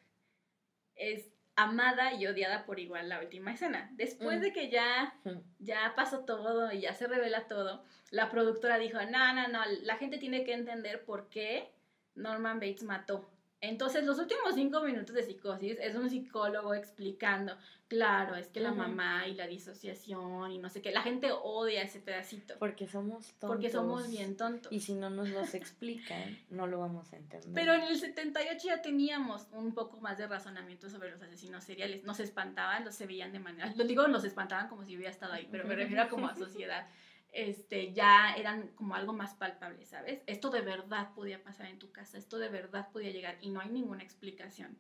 es 0.95 1.29
amada 1.57 2.15
y 2.15 2.25
odiada 2.29 2.65
por 2.65 2.79
igual 2.79 3.09
la 3.09 3.19
última 3.19 3.53
escena. 3.53 3.91
Después 3.95 4.39
mm. 4.39 4.43
de 4.43 4.53
que 4.53 4.71
ya, 4.71 5.13
ya 5.59 5.93
pasó 5.97 6.21
todo 6.25 6.71
y 6.71 6.83
ya 6.83 6.95
se 6.95 7.09
revela 7.09 7.49
todo, 7.49 7.83
la 8.13 8.31
productora 8.31 8.79
dijo, 8.79 8.99
no, 9.11 9.35
no, 9.35 9.49
no, 9.49 9.61
la 9.83 9.97
gente 9.97 10.19
tiene 10.19 10.45
que 10.45 10.53
entender 10.53 11.05
por 11.05 11.29
qué 11.29 11.73
Norman 12.15 12.61
Bates 12.61 12.85
mató 12.85 13.29
entonces, 13.61 14.05
los 14.05 14.19
últimos 14.19 14.55
cinco 14.55 14.83
minutos 14.83 15.15
de 15.15 15.25
psicosis 15.25 15.79
es 15.81 15.97
un 15.97 16.09
psicólogo 16.09 16.75
explicando, 16.75 17.57
claro, 17.89 18.37
es 18.37 18.47
que 18.47 18.61
la 18.61 18.71
mamá 18.71 19.27
y 19.27 19.35
la 19.35 19.49
disociación 19.49 20.53
y 20.53 20.59
no 20.59 20.69
sé 20.69 20.81
qué, 20.81 20.93
la 20.93 21.03
gente 21.03 21.33
odia 21.33 21.83
ese 21.83 21.99
pedacito. 21.99 22.55
Porque 22.61 22.87
somos 22.87 23.27
tontos. 23.33 23.49
Porque 23.49 23.71
somos 23.71 24.09
bien 24.09 24.37
tontos. 24.37 24.71
Y 24.71 24.79
si 24.79 24.95
no 24.95 25.11
nos 25.11 25.31
los 25.31 25.55
explican, 25.55 26.39
no 26.51 26.69
lo 26.69 26.79
vamos 26.79 27.13
a 27.13 27.17
entender. 27.17 27.51
Pero 27.53 27.75
en 27.75 27.83
el 27.83 27.99
78 27.99 28.69
ya 28.69 28.81
teníamos 28.81 29.49
un 29.51 29.75
poco 29.75 30.01
más 30.01 30.19
de 30.19 30.29
razonamiento 30.29 30.89
sobre 30.89 31.11
los 31.11 31.21
asesinos 31.21 31.65
seriales. 31.65 32.05
Nos 32.05 32.21
espantaban, 32.21 32.85
los 32.85 32.95
se 32.95 33.07
veían 33.07 33.33
de 33.33 33.41
manera, 33.41 33.73
lo 33.75 33.85
digo, 33.85 34.07
nos 34.07 34.23
espantaban 34.23 34.69
como 34.69 34.85
si 34.85 34.95
hubiera 34.95 35.11
estado 35.11 35.33
ahí, 35.33 35.49
pero 35.51 35.67
me 35.67 35.75
refiero 35.75 36.03
a 36.03 36.09
como 36.09 36.29
a 36.29 36.35
sociedad 36.37 36.87
este, 37.33 37.93
ya 37.93 38.35
eran 38.37 38.69
como 38.69 38.95
algo 38.95 39.13
más 39.13 39.35
palpable, 39.35 39.85
¿sabes? 39.85 40.23
Esto 40.27 40.51
de 40.51 40.61
verdad 40.61 41.15
podía 41.15 41.43
pasar 41.43 41.67
en 41.67 41.79
tu 41.79 41.93
casa, 41.93 42.19
esto 42.19 42.39
de 42.39 42.49
verdad 42.49 42.91
podía 42.91 43.11
llegar 43.11 43.39
y 43.41 43.51
no 43.51 43.61
hay 43.61 43.69
ninguna 43.69 44.03
explicación. 44.03 44.79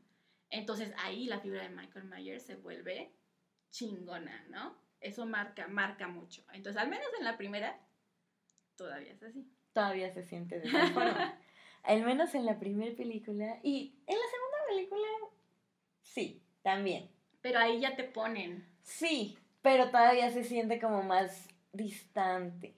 Entonces 0.50 0.92
ahí 0.98 1.26
la 1.26 1.40
figura 1.40 1.62
de 1.62 1.68
Michael 1.68 2.06
Myers 2.06 2.44
se 2.44 2.56
vuelve 2.56 3.12
chingona, 3.70 4.44
¿no? 4.48 4.76
Eso 5.00 5.26
marca, 5.26 5.68
marca 5.68 6.08
mucho. 6.08 6.42
Entonces, 6.52 6.80
al 6.80 6.88
menos 6.88 7.06
en 7.18 7.24
la 7.24 7.36
primera, 7.36 7.78
todavía 8.76 9.12
es 9.12 9.22
así. 9.22 9.46
Todavía 9.72 10.12
se 10.12 10.24
siente 10.24 10.58
de 10.58 10.68
esa 10.68 10.86
forma. 10.88 11.38
al 11.84 12.02
menos 12.02 12.34
en 12.34 12.46
la 12.46 12.58
primera 12.58 12.96
película. 12.96 13.60
Y 13.62 13.94
en 14.06 14.16
la 14.16 14.24
segunda 14.24 14.58
película, 14.68 15.08
sí, 16.02 16.42
también. 16.62 17.10
Pero 17.40 17.60
ahí 17.60 17.80
ya 17.80 17.94
te 17.94 18.04
ponen. 18.04 18.66
Sí, 18.82 19.38
pero 19.62 19.90
todavía 19.90 20.30
se 20.30 20.42
siente 20.42 20.80
como 20.80 21.02
más 21.02 21.48
distante 21.78 22.76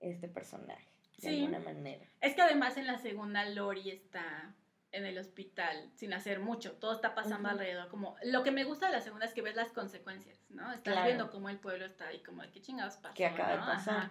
este 0.00 0.28
personaje, 0.28 0.88
de 1.18 1.28
alguna 1.28 1.58
manera. 1.58 2.06
Es 2.22 2.34
que 2.34 2.40
además 2.40 2.78
en 2.78 2.86
la 2.86 2.96
segunda 2.96 3.44
Lori 3.44 3.90
está 3.90 4.54
en 4.92 5.04
el 5.04 5.18
hospital 5.18 5.90
sin 5.96 6.14
hacer 6.14 6.40
mucho, 6.40 6.72
todo 6.72 6.94
está 6.94 7.14
pasando 7.14 7.50
alrededor, 7.50 7.88
como 7.88 8.16
lo 8.22 8.42
que 8.42 8.50
me 8.50 8.64
gusta 8.64 8.86
de 8.86 8.92
la 8.92 9.02
segunda 9.02 9.26
es 9.26 9.34
que 9.34 9.42
ves 9.42 9.54
las 9.54 9.72
consecuencias, 9.72 10.38
¿no? 10.48 10.72
Estás 10.72 11.04
viendo 11.04 11.30
cómo 11.30 11.50
el 11.50 11.58
pueblo 11.58 11.84
está 11.84 12.06
ahí, 12.08 12.22
como 12.22 12.42
de 12.42 12.50
qué 12.50 12.62
chingados 12.62 12.96
pasó, 12.96 13.14
¿Qué 13.14 13.26
acaba 13.26 13.52
de 13.52 13.58
pasar? 13.58 14.10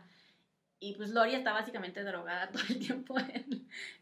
Y 0.79 0.93
pues 0.93 1.09
Lori 1.09 1.33
está 1.33 1.53
básicamente 1.53 2.03
drogada 2.03 2.51
todo 2.51 2.61
el 2.69 2.79
tiempo 2.79 3.15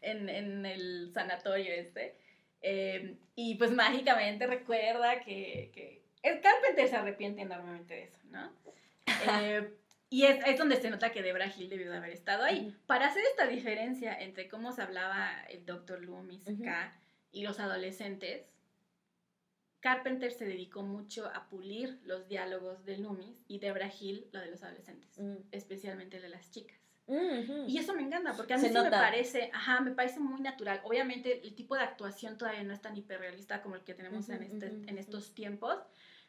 en, 0.02 0.28
en, 0.28 0.66
el 0.66 1.10
sanatorio 1.14 1.72
este. 1.72 2.18
Eh, 2.60 3.16
y 3.34 3.54
pues 3.54 3.70
mágicamente 3.70 4.46
recuerda 4.46 5.20
que, 5.20 5.70
que 5.72 6.02
el 6.22 6.40
Carpenter 6.40 6.88
se 6.88 6.96
arrepiente 6.96 7.42
enormemente 7.42 7.94
de 7.94 8.02
eso, 8.04 8.18
¿no? 8.24 8.52
Eh, 9.40 9.72
y 10.08 10.24
es, 10.24 10.44
es, 10.46 10.58
donde 10.58 10.76
se 10.76 10.90
nota 10.90 11.10
que 11.10 11.22
Debra 11.22 11.52
Hill 11.54 11.68
debió 11.68 11.90
de 11.90 11.96
haber 11.96 12.10
estado 12.10 12.44
ahí. 12.44 12.76
Para 12.86 13.06
hacer 13.06 13.22
esta 13.24 13.46
diferencia 13.46 14.14
entre 14.14 14.48
cómo 14.48 14.72
se 14.72 14.82
hablaba 14.82 15.42
el 15.48 15.66
Dr. 15.66 16.00
Loomis 16.02 16.46
acá 16.48 16.96
y 17.32 17.42
los 17.42 17.58
adolescentes, 17.58 18.46
Carpenter 19.80 20.32
se 20.32 20.46
dedicó 20.46 20.82
mucho 20.82 21.26
a 21.26 21.48
pulir 21.48 22.00
los 22.04 22.28
diálogos 22.28 22.84
de 22.84 22.98
Loomis 22.98 23.44
y 23.48 23.58
Debra 23.58 23.88
Hill 23.88 24.26
lo 24.32 24.40
de 24.40 24.50
los 24.50 24.62
adolescentes, 24.62 25.18
mm. 25.18 25.36
especialmente 25.52 26.20
de 26.20 26.28
las 26.28 26.50
chicas. 26.50 26.86
Y 27.08 27.78
eso 27.78 27.94
me 27.94 28.02
encanta, 28.02 28.32
porque 28.32 28.54
a 28.54 28.58
mí 28.58 28.68
me 28.68 28.90
parece, 28.90 29.50
ajá, 29.54 29.80
me 29.80 29.92
parece 29.92 30.18
muy 30.18 30.40
natural. 30.40 30.80
Obviamente 30.82 31.46
el 31.46 31.54
tipo 31.54 31.76
de 31.76 31.82
actuación 31.82 32.36
todavía 32.36 32.64
no 32.64 32.74
es 32.74 32.82
tan 32.82 32.96
hiperrealista 32.96 33.62
como 33.62 33.76
el 33.76 33.84
que 33.84 33.94
tenemos 33.94 34.28
en, 34.28 34.42
este, 34.42 34.66
en 34.66 34.98
estos 34.98 35.32
tiempos, 35.32 35.78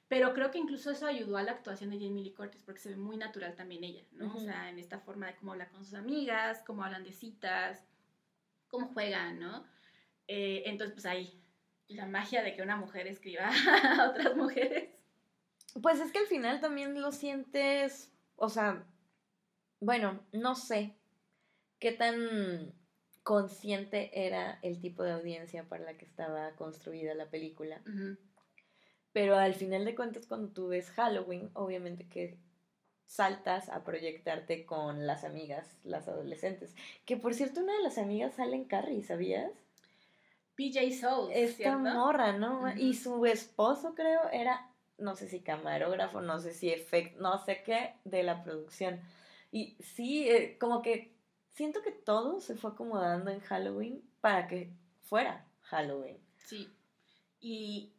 pero 0.07 0.33
creo 0.33 0.51
que 0.51 0.57
incluso 0.57 0.91
eso 0.91 1.05
ayudó 1.05 1.37
a 1.37 1.43
la 1.43 1.51
actuación 1.51 1.89
de 1.89 1.97
Jamie 1.97 2.23
Lee 2.23 2.33
Curtis 2.33 2.63
porque 2.63 2.79
se 2.79 2.89
ve 2.89 2.95
muy 2.95 3.17
natural 3.17 3.55
también 3.55 3.83
ella, 3.83 4.03
¿no? 4.13 4.33
O 4.33 4.39
sea, 4.39 4.69
en 4.69 4.79
esta 4.79 4.99
forma 4.99 5.27
de 5.27 5.35
cómo 5.35 5.51
habla 5.51 5.69
con 5.69 5.83
sus 5.83 5.95
amigas, 5.95 6.63
cómo 6.65 6.83
hablan 6.83 7.03
de 7.03 7.11
citas, 7.11 7.83
cómo 8.69 8.87
juegan, 8.87 9.39
¿no? 9.39 9.65
Eh, 10.27 10.63
entonces, 10.65 10.93
pues 10.93 11.05
ahí, 11.05 11.41
la 11.89 12.05
magia 12.05 12.41
de 12.41 12.55
que 12.55 12.61
una 12.61 12.77
mujer 12.77 13.07
escriba 13.07 13.49
a 13.99 14.09
otras 14.09 14.35
mujeres. 14.35 14.89
Pues 15.81 15.99
es 15.99 16.11
que 16.11 16.19
al 16.19 16.27
final 16.27 16.61
también 16.61 17.01
lo 17.01 17.11
sientes, 17.11 18.11
o 18.37 18.49
sea, 18.49 18.85
bueno, 19.79 20.25
no 20.31 20.55
sé 20.55 20.95
qué 21.79 21.91
tan 21.91 22.73
consciente 23.23 24.25
era 24.25 24.57
el 24.61 24.79
tipo 24.79 25.03
de 25.03 25.11
audiencia 25.11 25.67
para 25.67 25.83
la 25.83 25.97
que 25.97 26.05
estaba 26.05 26.55
construida 26.55 27.13
la 27.13 27.29
película. 27.29 27.81
Pero 29.17 29.36
al 29.36 29.56
final 29.56 29.84
de 29.84 29.95
cuentas, 29.95 30.27
cuando 30.27 30.49
tú 30.49 30.67
ves 30.67 30.91
Halloween, 30.91 31.49
obviamente 31.56 32.08
que 32.08 32.38
saltas 33.03 33.67
a 33.67 33.84
proyectarte 33.84 34.63
con 34.63 35.08
las 35.08 35.23
amigas, 35.23 35.75
las 35.84 36.08
adolescentes. 36.08 36.75
Que 37.03 37.17
por 37.17 37.34
cierto, 37.34 37.62
una 37.62 37.73
de 37.73 37.82
las 37.82 37.97
amigas 37.97 38.36
sale 38.36 38.56
en 38.56 38.65
Carrie, 38.65 39.01
¿sabías? 39.01 39.51
PJ 40.53 40.91
Souls. 40.91 41.32
Esta 41.34 41.80
morra, 41.80 42.34
¿no? 42.34 42.71
Y 42.77 42.93
su 42.93 43.25
esposo, 43.25 43.95
creo, 43.95 44.30
era, 44.32 44.71
no 44.99 45.15
sé 45.15 45.27
si 45.27 45.39
camarógrafo, 45.39 46.21
no 46.21 46.38
sé 46.38 46.53
si 46.53 46.69
efecto, 46.69 47.19
no 47.19 47.43
sé 47.43 47.63
qué, 47.63 47.95
de 48.03 48.21
la 48.21 48.43
producción. 48.43 49.01
Y 49.51 49.77
sí, 49.80 50.30
eh, 50.30 50.60
como 50.60 50.84
que 50.84 51.12
siento 51.53 51.82
que 51.82 51.91
todo 51.91 52.39
se 52.39 52.56
fue 52.56 52.69
acomodando 52.69 53.32
en 53.32 53.39
Halloween 53.39 54.08
para 54.21 54.47
que 54.47 54.69
fuera 55.01 55.43
Halloween. 55.62 56.19
Sí. 56.38 56.71
Y 57.39 57.93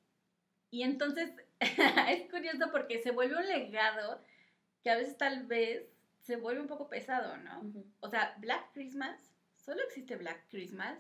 y 0.71 0.83
entonces 0.83 1.31
es 1.61 2.31
curioso 2.31 2.71
porque 2.71 3.03
se 3.03 3.11
vuelve 3.11 3.37
un 3.37 3.47
legado 3.47 4.23
que 4.83 4.91
a 4.91 4.97
veces 4.97 5.17
tal 5.17 5.47
vez 5.47 5.87
se 6.21 6.37
vuelve 6.37 6.61
un 6.61 6.67
poco 6.67 6.89
pesado, 6.89 7.37
¿no? 7.39 7.73
O 8.01 8.09
sea, 8.09 8.37
Black 8.39 8.73
Christmas, 8.73 9.33
solo 9.57 9.83
existe 9.83 10.17
Black 10.17 10.45
Christmas. 10.51 10.99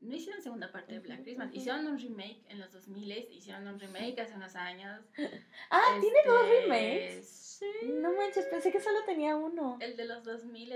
No 0.00 0.14
hicieron 0.14 0.42
segunda 0.42 0.72
parte 0.72 0.94
de 0.94 1.00
Black 1.00 1.22
Christmas. 1.22 1.50
Hicieron 1.52 1.86
un 1.86 1.98
remake 1.98 2.42
en 2.48 2.58
los 2.58 2.72
2000, 2.72 3.28
hicieron 3.32 3.66
un 3.66 3.78
remake 3.78 4.18
hace 4.20 4.34
unos 4.34 4.54
años. 4.56 5.00
Ah, 5.70 5.98
¿tiene 6.00 6.18
dos 6.26 6.42
este, 6.42 6.60
remakes? 6.62 7.26
Sí. 7.28 7.66
No 7.84 8.12
manches, 8.14 8.46
pensé 8.46 8.72
que 8.72 8.80
solo 8.80 9.04
tenía 9.04 9.36
uno. 9.36 9.78
El 9.80 9.96
de 9.96 10.04
los 10.06 10.24
2000. 10.24 10.74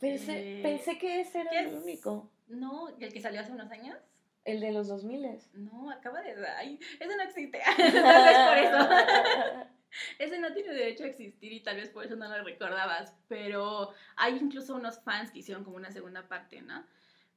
Pensé, 0.00 0.58
eh, 0.58 0.62
pensé 0.62 0.98
que 0.98 1.20
ese 1.20 1.40
era 1.40 1.60
el 1.60 1.74
único. 1.74 2.30
No, 2.48 2.88
el 2.98 3.12
que 3.12 3.20
salió 3.20 3.40
hace 3.40 3.52
unos 3.52 3.70
años. 3.70 3.98
El 4.44 4.60
de 4.60 4.72
los 4.72 4.88
2000. 4.88 5.38
No, 5.54 5.90
acaba 5.90 6.20
de... 6.20 6.34
Ay, 6.58 6.78
ese 7.00 7.16
no 7.16 7.22
existe. 7.22 7.60
tal 7.76 8.24
vez 8.24 8.38
por 8.48 8.58
eso. 8.58 9.68
ese 10.18 10.38
no 10.38 10.52
tiene 10.52 10.72
derecho 10.74 11.04
a 11.04 11.08
existir 11.08 11.52
y 11.52 11.62
tal 11.62 11.76
vez 11.76 11.88
por 11.88 12.04
eso 12.04 12.16
no 12.16 12.28
lo 12.28 12.44
recordabas. 12.44 13.14
Pero 13.28 13.92
hay 14.16 14.36
incluso 14.36 14.74
unos 14.74 15.00
fans 15.00 15.30
que 15.30 15.38
hicieron 15.38 15.64
como 15.64 15.76
una 15.76 15.90
segunda 15.90 16.28
parte, 16.28 16.60
¿no? 16.62 16.84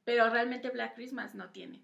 Pero 0.04 0.28
realmente 0.30 0.70
Black 0.70 0.94
Christmas 0.94 1.34
no 1.34 1.50
tienes. 1.50 1.82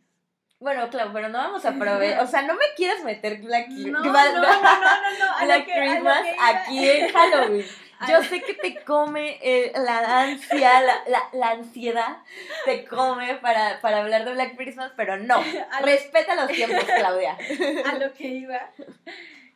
Bueno, 0.61 0.89
claro, 0.89 1.11
pero 1.13 1.29
no 1.29 1.39
vamos 1.39 1.65
a 1.65 1.73
proveer. 1.79 2.21
O 2.21 2.27
sea, 2.27 2.43
no 2.43 2.55
me 2.55 2.65
quieras 2.77 3.03
meter 3.05 3.41
Black, 3.43 3.69
no, 3.69 4.01
no, 4.01 4.05
no, 4.05 4.13
no, 4.13 4.43
no, 4.43 5.45
Black 5.45 5.65
Christmas 5.65 6.27
aquí 6.41 6.89
en 6.89 7.09
Halloween. 7.13 7.67
Yo 8.09 8.23
sé 8.23 8.43
que 8.43 8.55
te 8.55 8.83
come 8.85 9.39
eh, 9.43 9.73
la 9.75 10.23
ansia, 10.23 10.81
la, 10.81 11.05
la, 11.09 11.23
la, 11.33 11.51
ansiedad 11.51 12.19
te 12.65 12.85
come 12.85 13.37
para, 13.37 13.81
para, 13.81 14.01
hablar 14.01 14.25
de 14.25 14.33
Black 14.33 14.57
Christmas, 14.57 14.93
pero 14.97 15.17
no. 15.17 15.43
Respeta 15.83 16.35
los 16.35 16.49
tiempos, 16.49 16.85
Claudia. 16.85 17.37
A 17.87 17.99
lo 17.99 18.13
que 18.13 18.29
iba, 18.29 18.71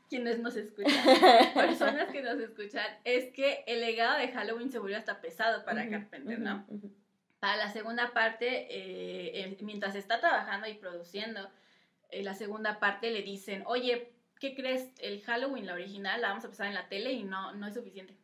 quienes 0.09 0.39
nos 0.39 0.57
escuchan, 0.57 0.95
personas 1.55 2.11
que 2.11 2.23
nos 2.23 2.39
escuchan, 2.41 2.87
es 3.05 3.33
que 3.33 3.65
el 3.67 3.81
legado 3.81 4.19
de 4.19 4.29
Halloween 4.29 4.71
se 4.71 4.79
volvió 4.79 4.97
hasta 4.97 5.21
pesado 5.21 5.65
para 5.65 5.89
Carpenter, 5.89 6.39
¿no? 6.39 6.67
Para 7.41 7.57
la 7.57 7.71
segunda 7.71 8.13
parte, 8.13 8.67
eh, 8.71 9.57
mientras 9.61 9.95
está 9.95 10.21
trabajando 10.21 10.67
y 10.67 10.75
produciendo, 10.75 11.51
en 12.11 12.25
la 12.25 12.35
segunda 12.35 12.81
parte 12.81 13.11
le 13.11 13.23
dicen, 13.23 13.63
oye, 13.67 14.13
¿qué 14.41 14.55
crees? 14.55 14.89
El 14.99 15.23
Halloween, 15.23 15.67
la 15.67 15.75
original, 15.75 16.21
la 16.21 16.29
vamos 16.29 16.45
a 16.45 16.49
pasar 16.49 16.67
en 16.67 16.75
la 16.75 16.89
tele 16.89 17.13
y 17.13 17.23
no, 17.23 17.53
no 17.53 17.67
es 17.67 17.75
suficiente 17.75 18.15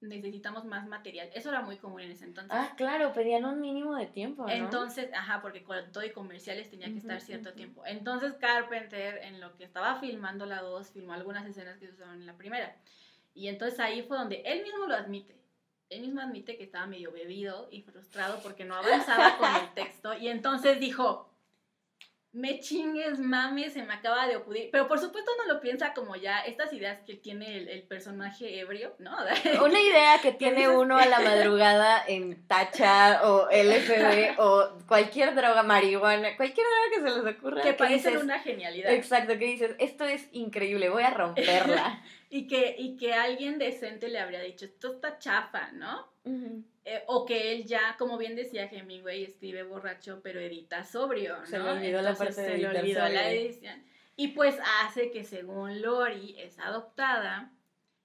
necesitamos 0.00 0.64
más 0.64 0.86
material. 0.86 1.28
Eso 1.34 1.48
era 1.48 1.62
muy 1.62 1.76
común 1.76 2.00
en 2.00 2.12
ese 2.12 2.24
entonces. 2.24 2.52
Ah, 2.54 2.72
claro, 2.76 3.12
pedían 3.12 3.44
un 3.44 3.60
mínimo 3.60 3.96
de 3.96 4.06
tiempo. 4.06 4.44
¿no? 4.44 4.48
Entonces, 4.50 5.10
ajá, 5.12 5.40
porque 5.42 5.64
con 5.64 5.90
todo 5.92 6.04
y 6.04 6.10
comerciales 6.10 6.70
tenía 6.70 6.86
que 6.86 6.98
estar 6.98 7.20
cierto 7.20 7.52
tiempo. 7.52 7.84
Entonces 7.86 8.34
Carpenter, 8.34 9.18
en 9.22 9.40
lo 9.40 9.56
que 9.56 9.64
estaba 9.64 9.98
filmando 10.00 10.46
la 10.46 10.60
2, 10.62 10.90
filmó 10.90 11.14
algunas 11.14 11.46
escenas 11.46 11.78
que 11.78 11.86
se 11.86 11.94
usaron 11.94 12.14
en 12.14 12.26
la 12.26 12.36
primera. 12.36 12.76
Y 13.34 13.48
entonces 13.48 13.78
ahí 13.80 14.02
fue 14.02 14.16
donde 14.16 14.42
él 14.44 14.62
mismo 14.62 14.86
lo 14.86 14.94
admite. 14.94 15.36
Él 15.90 16.02
mismo 16.02 16.20
admite 16.20 16.56
que 16.56 16.64
estaba 16.64 16.86
medio 16.86 17.10
bebido 17.12 17.68
y 17.70 17.82
frustrado 17.82 18.40
porque 18.42 18.64
no 18.64 18.74
avanzaba 18.74 19.38
con 19.38 19.54
el 19.54 19.72
texto. 19.74 20.14
Y 20.14 20.28
entonces 20.28 20.78
dijo, 20.80 21.27
me 22.32 22.60
chingues, 22.60 23.18
mames, 23.18 23.72
se 23.72 23.82
me 23.82 23.94
acaba 23.94 24.26
de 24.26 24.36
ocurrir. 24.36 24.68
Pero 24.70 24.86
por 24.86 24.98
supuesto 24.98 25.30
no 25.38 25.52
lo 25.52 25.60
piensa 25.60 25.94
como 25.94 26.14
ya 26.14 26.40
estas 26.40 26.72
ideas 26.72 26.98
que 27.06 27.14
tiene 27.14 27.56
el, 27.56 27.82
personaje 27.84 28.60
ebrio, 28.60 28.94
¿no? 28.98 29.16
Una 29.64 29.80
idea 29.80 30.18
que 30.20 30.32
tiene 30.32 30.68
uno 30.68 30.98
a 30.98 31.06
la 31.06 31.20
madrugada 31.20 32.04
en 32.06 32.46
tacha 32.46 33.26
o 33.26 33.48
LSD 33.50 34.38
o 34.38 34.78
cualquier 34.86 35.34
droga, 35.34 35.62
marihuana, 35.62 36.36
cualquier 36.36 36.66
droga 36.66 36.90
que 36.90 37.10
se 37.10 37.22
les 37.24 37.36
ocurra. 37.36 37.62
Que 37.62 37.72
parece 37.72 38.18
una 38.18 38.38
genialidad. 38.40 38.92
Exacto, 38.92 39.38
que 39.38 39.46
dices, 39.46 39.74
esto 39.78 40.04
es 40.04 40.28
increíble, 40.32 40.90
voy 40.90 41.04
a 41.04 41.10
romperla. 41.10 42.02
y, 42.30 42.46
que, 42.46 42.76
y 42.78 42.96
que 42.98 43.14
alguien 43.14 43.58
decente 43.58 44.08
le 44.08 44.20
habría 44.20 44.40
dicho, 44.40 44.66
esto 44.66 44.92
está 44.92 45.18
chafa, 45.18 45.72
¿no? 45.72 46.06
Eh, 46.90 47.04
o 47.06 47.26
que 47.26 47.52
él 47.52 47.66
ya, 47.66 47.96
como 47.98 48.16
bien 48.16 48.34
decía 48.34 48.64
Hemingway, 48.64 49.22
escribe 49.22 49.62
borracho, 49.62 50.22
pero 50.22 50.40
edita 50.40 50.84
sobrio, 50.84 51.36
¿no? 51.36 51.46
Se 51.46 51.58
le 51.58 51.70
olvidó 51.70 52.00
la 52.00 52.14
parte 52.14 52.40
de 52.40 52.48
se 52.48 52.56
le 52.56 52.66
olvidó 52.66 53.00
la 53.00 53.30
edición. 53.30 53.84
Y 54.16 54.28
pues 54.28 54.58
hace 54.80 55.10
que 55.10 55.22
según 55.22 55.82
Lori 55.82 56.36
es 56.38 56.58
adoptada 56.58 57.52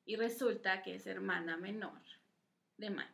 y 0.04 0.18
resulta 0.18 0.82
que 0.82 0.96
es 0.96 1.08
hermana 1.08 1.56
menor 1.56 2.02
de 2.76 2.90
Michael. 2.90 3.14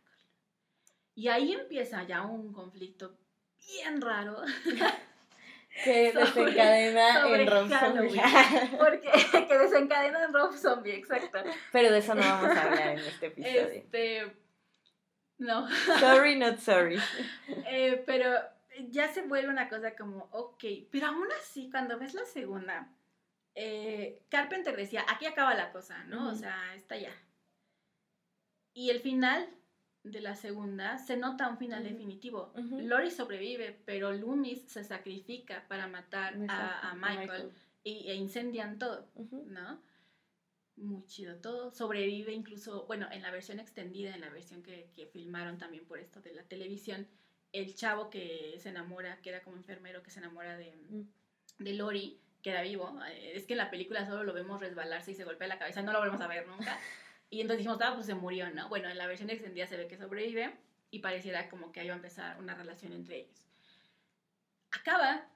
Y 1.14 1.28
ahí 1.28 1.54
empieza 1.54 2.02
ya 2.02 2.24
un 2.24 2.52
conflicto 2.52 3.16
bien 3.60 4.02
raro. 4.02 4.42
que 5.84 6.12
desencadena 6.16 7.30
en 7.30 7.46
Rob 7.46 7.70
Zombie. 7.70 8.22
Porque, 8.80 9.48
que 9.48 9.58
desencadena 9.60 10.24
en 10.24 10.34
Rob 10.34 10.52
Zombie, 10.56 10.96
exacto. 10.96 11.44
Pero 11.72 11.92
de 11.92 12.00
eso 12.00 12.16
no 12.16 12.22
vamos 12.22 12.58
a 12.58 12.64
hablar 12.64 12.88
en 12.88 13.00
este 13.00 13.28
episodio. 13.28 13.68
Este, 13.68 14.49
no. 15.40 15.68
Sorry, 16.00 16.38
not 16.38 16.60
sorry. 16.60 17.00
Eh, 17.68 18.04
pero 18.06 18.36
ya 18.90 19.12
se 19.12 19.24
vuelve 19.24 19.50
una 19.50 19.70
cosa 19.70 19.96
como, 19.96 20.30
ok, 20.32 20.64
pero 20.92 21.08
aún 21.08 21.28
así, 21.42 21.70
cuando 21.70 21.98
ves 21.98 22.14
la 22.14 22.26
segunda, 22.26 22.90
eh, 23.56 24.22
Carpenter 24.30 24.76
decía, 24.76 25.06
aquí 25.10 25.26
acaba 25.26 25.54
la 25.54 25.72
cosa, 25.72 26.04
¿no? 26.06 26.30
O 26.30 26.36
sea, 26.36 26.76
está 26.76 26.98
ya. 26.98 27.14
Y 28.74 28.90
el 28.90 29.02
final 29.02 29.50
de 30.04 30.22
la 30.22 30.36
segunda 30.36 30.98
se 30.98 31.18
nota 31.18 31.50
un 31.50 31.58
final 31.58 31.84
definitivo. 31.84 32.54
Lori 32.56 33.12
sobrevive, 33.12 33.78
pero 33.86 34.14
Loomis 34.14 34.64
se 34.68 34.84
sacrifica 34.84 35.66
para 35.68 35.88
matar 35.88 36.36
a, 36.48 36.96
Michael, 36.96 37.52
Y, 37.84 38.10
e 38.10 38.16
incendian 38.16 38.78
todo, 38.78 39.08
¿no? 39.48 39.82
Muy 40.80 41.06
chido 41.06 41.38
todo. 41.38 41.72
Sobrevive 41.72 42.34
incluso, 42.34 42.86
bueno, 42.88 43.08
en 43.12 43.22
la 43.22 43.32
versión 43.32 43.60
extendida, 43.60 44.14
en 44.14 44.22
la 44.22 44.30
versión 44.30 44.64
que, 44.64 44.90
que, 44.96 45.06
filmaron 45.08 45.58
también 45.58 45.86
por 45.86 46.00
esto 46.00 46.22
de 46.22 46.34
la 46.34 46.44
televisión, 46.44 47.08
el 47.52 47.76
chavo 47.76 48.10
que 48.10 48.56
se 48.60 48.70
enamora, 48.70 49.22
que 49.22 49.30
era 49.30 49.44
como 49.44 49.58
enfermero, 49.58 50.04
que 50.04 50.12
se 50.12 50.20
enamora 50.20 50.58
de, 50.58 50.74
mm. 50.90 51.64
de 51.64 51.74
Lori, 51.74 52.20
queda 52.42 52.62
vivo. 52.62 53.00
Eh, 53.08 53.34
es 53.36 53.46
que 53.46 53.54
en 53.54 53.58
la 53.58 53.70
película 53.70 54.06
solo 54.06 54.24
lo 54.24 54.34
vemos 54.34 54.60
resbalarse 54.60 55.12
y 55.12 55.16
se 55.16 55.24
golpea 55.24 55.48
la 55.48 55.60
cabeza, 55.60 55.82
no 55.82 55.92
lo 55.92 56.00
volvemos 56.00 56.22
a 56.22 56.28
ver 56.28 56.48
nunca. 56.48 56.80
Y 57.32 57.42
entonces 57.42 57.60
dijimos, 57.60 57.80
ah, 57.84 57.94
pues 57.94 58.08
se 58.08 58.16
murió, 58.16 58.50
¿no? 58.50 58.70
Bueno, 58.70 58.90
en 58.90 58.98
la 58.98 59.06
versión 59.06 59.30
extendida 59.30 59.68
se 59.68 59.78
ve 59.78 59.88
que 59.88 59.98
sobrevive 59.98 60.52
y 60.90 60.98
pareciera 60.98 61.48
como 61.48 61.72
que 61.72 61.80
ahí 61.80 61.88
va 61.88 61.94
a 61.94 61.98
empezar 61.98 62.40
una 62.40 62.56
relación 62.56 62.92
entre 62.92 63.20
ellos. 63.20 63.44
Acaba 64.72 65.28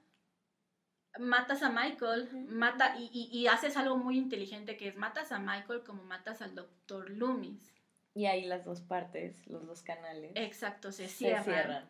matas 1.18 1.62
a 1.62 1.70
Michael, 1.70 2.28
mata 2.48 2.96
y, 2.98 3.28
y, 3.32 3.46
haces 3.46 3.76
algo 3.76 3.96
muy 3.96 4.18
inteligente 4.18 4.76
que 4.76 4.88
es 4.88 4.96
matas 4.96 5.32
a 5.32 5.38
Michael 5.38 5.82
como 5.84 6.02
matas 6.04 6.42
al 6.42 6.54
doctor 6.54 7.10
Loomis. 7.10 7.72
Y 8.14 8.26
ahí 8.26 8.44
las 8.44 8.64
dos 8.64 8.80
partes, 8.80 9.46
los 9.48 9.66
dos 9.66 9.82
canales. 9.82 10.32
Exacto, 10.36 10.92
se 10.92 11.08
cierran. 11.08 11.88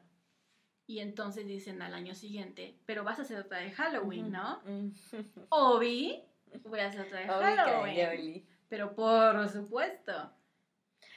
Y 0.86 1.00
entonces 1.00 1.46
dicen 1.46 1.80
al 1.82 1.94
año 1.94 2.14
siguiente, 2.14 2.78
pero 2.86 3.04
vas 3.04 3.18
a 3.18 3.22
hacer 3.22 3.38
otra 3.38 3.58
de 3.58 3.70
Halloween, 3.70 4.30
¿no? 4.30 4.60
Obi, 5.50 6.22
voy 6.64 6.80
a 6.80 6.86
hacer 6.86 7.02
otra 7.02 7.20
de 7.20 7.26
Halloween. 7.26 8.46
Pero 8.68 8.94
por 8.94 9.48
supuesto. 9.48 10.32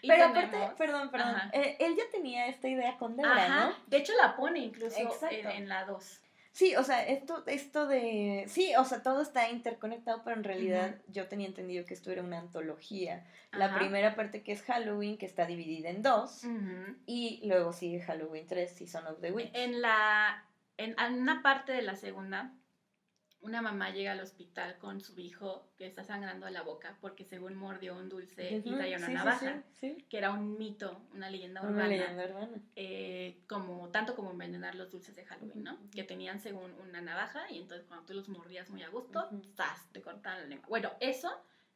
pero 0.02 0.26
aparte, 0.26 0.58
perdón, 0.78 1.10
perdón, 1.10 1.36
eh, 1.54 1.78
él 1.80 1.96
ya 1.98 2.04
tenía 2.12 2.48
esta 2.48 2.68
idea 2.68 2.98
con 2.98 3.16
Debra, 3.16 3.48
¿no? 3.48 3.76
De 3.88 3.98
hecho 3.98 4.14
la 4.22 4.36
pone 4.36 4.60
incluso 4.60 4.98
en, 5.32 5.48
en, 5.50 5.70
la 5.70 5.86
2. 5.86 6.22
Sí, 6.58 6.76
o 6.76 6.84
sea, 6.84 7.06
esto, 7.06 7.44
esto 7.46 7.86
de... 7.86 8.46
Sí, 8.48 8.74
o 8.80 8.84
sea, 8.84 9.04
todo 9.04 9.22
está 9.22 9.48
interconectado, 9.52 10.24
pero 10.24 10.36
en 10.36 10.44
realidad 10.44 10.96
yo 11.08 11.28
tenía 11.28 11.46
entendido 11.46 11.86
que 11.86 11.94
esto 11.94 12.12
era 12.12 12.24
una 12.24 12.40
antología. 12.40 13.28
La 13.52 13.78
primera 13.78 14.16
parte 14.16 14.42
que 14.42 14.54
es 14.54 14.64
Halloween, 14.64 15.20
que 15.20 15.28
está 15.28 15.46
dividida 15.46 15.92
en 15.92 16.02
dos, 16.02 16.42
y 17.06 17.42
luego 17.46 17.74
sigue 17.74 18.02
Halloween 18.02 18.48
3, 18.48 18.72
Season 18.72 19.06
of 19.06 19.22
the 19.22 19.32
Witch. 19.32 19.52
En 19.54 19.84
la... 19.84 20.48
En, 20.78 20.96
en 21.00 21.22
una 21.22 21.44
parte 21.44 21.74
de 21.74 21.84
la 21.84 21.96
segunda, 21.96 22.52
una 23.42 23.62
mamá 23.62 23.92
llega 23.92 24.14
al 24.14 24.20
hospital 24.20 24.78
con 24.78 25.00
su 25.00 25.18
hijo 25.20 25.68
que 25.78 25.86
está 25.86 26.04
sangrando 26.04 26.46
a 26.46 26.52
la 26.52 26.64
boca 26.64 26.98
porque 27.02 27.24
según 27.24 27.56
mordió 27.56 27.96
un 27.96 28.10
dulce 28.10 28.62
y 28.64 28.72
traía 28.72 28.98
una 28.98 29.10
navaja, 29.10 29.64
que 29.80 30.18
era 30.18 30.32
un 30.32 30.58
mito, 30.58 31.02
una 31.14 31.30
leyenda 31.30 31.62
urbana, 31.62 31.86
eh, 32.76 33.40
como, 33.48 33.90
tanto 33.90 34.16
como 34.16 34.32
envenenar 34.32 34.76
los 34.76 34.90
dulces 34.90 35.16
de 35.16 35.26
Halloween, 35.26 35.64
¿no? 35.64 35.78
Que 35.92 36.04
tenían 36.04 36.40
según 36.40 36.74
una 36.80 37.02
navaja 37.02 37.50
y 37.52 37.60
entonces 37.60 37.86
cuando 37.88 38.06
tú 38.06 38.14
los 38.14 38.28
mordías 38.28 38.70
muy 38.70 38.84
a 38.84 38.90
gusto, 38.90 39.30
te 39.92 40.02
cortaban 40.02 40.42
la 40.42 40.48
lengua. 40.48 40.68
Bueno, 40.68 40.92
eso 41.00 41.30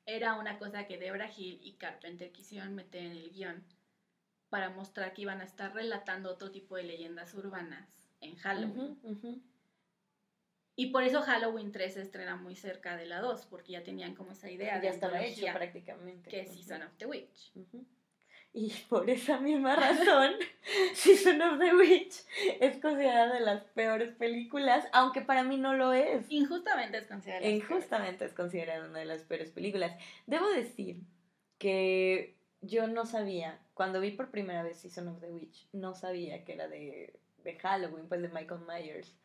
era 0.05 0.33
una 0.35 0.57
cosa 0.57 0.87
que 0.87 0.97
Debra 0.97 1.29
Hill 1.35 1.59
y 1.63 1.73
Carpenter 1.73 2.31
quisieron 2.31 2.73
meter 2.73 3.03
en 3.03 3.11
el 3.11 3.29
guion 3.31 3.63
para 4.49 4.69
mostrar 4.69 5.13
que 5.13 5.21
iban 5.21 5.39
a 5.41 5.45
estar 5.45 5.73
relatando 5.73 6.31
otro 6.31 6.51
tipo 6.51 6.75
de 6.75 6.83
leyendas 6.83 7.33
urbanas 7.35 8.09
en 8.19 8.35
Halloween. 8.35 8.97
Y 10.75 10.87
por 10.87 11.03
eso 11.03 11.21
Halloween 11.21 11.71
3 11.71 11.93
se 11.93 12.01
estrena 12.01 12.35
muy 12.35 12.55
cerca 12.55 12.95
de 12.97 13.05
la 13.05 13.19
2, 13.19 13.45
porque 13.47 13.73
ya 13.73 13.83
tenían 13.83 14.15
como 14.15 14.31
esa 14.31 14.49
idea. 14.49 14.81
Ya 14.81 14.89
estaba 14.89 15.21
hecho 15.23 15.45
prácticamente. 15.53 16.29
Que 16.29 16.41
es 16.41 16.53
Season 16.53 16.81
of 16.83 16.91
the 16.97 17.05
Witch. 17.05 17.51
Y 18.53 18.69
por 18.89 19.09
esa 19.09 19.39
misma 19.39 19.75
razón, 19.75 20.33
Season 20.93 21.41
of 21.41 21.59
the 21.59 21.73
Witch 21.73 22.15
es 22.59 22.77
considerada 22.79 23.33
de 23.33 23.39
las 23.39 23.63
peores 23.63 24.13
películas, 24.13 24.85
aunque 24.91 25.21
para 25.21 25.43
mí 25.43 25.57
no 25.57 25.73
lo 25.73 25.93
es. 25.93 26.25
Injustamente 26.29 26.97
es 26.97 27.07
considerada. 27.07 27.47
Injustamente 27.47 28.25
es 28.25 28.33
considerada 28.33 28.89
una 28.89 28.99
de 28.99 29.05
las 29.05 29.21
peores 29.23 29.51
películas. 29.51 29.95
Debo 30.25 30.49
decir 30.49 31.01
que 31.59 32.35
yo 32.59 32.87
no 32.87 33.05
sabía, 33.05 33.59
cuando 33.73 34.01
vi 34.01 34.11
por 34.11 34.31
primera 34.31 34.63
vez 34.63 34.79
Season 34.79 35.07
of 35.07 35.21
the 35.21 35.31
Witch, 35.31 35.69
no 35.71 35.93
sabía 35.95 36.43
que 36.43 36.53
era 36.53 36.67
de, 36.67 37.19
de 37.43 37.55
Halloween, 37.57 38.07
pues 38.09 38.21
de 38.21 38.29
Michael 38.29 38.61
Myers. 38.67 39.15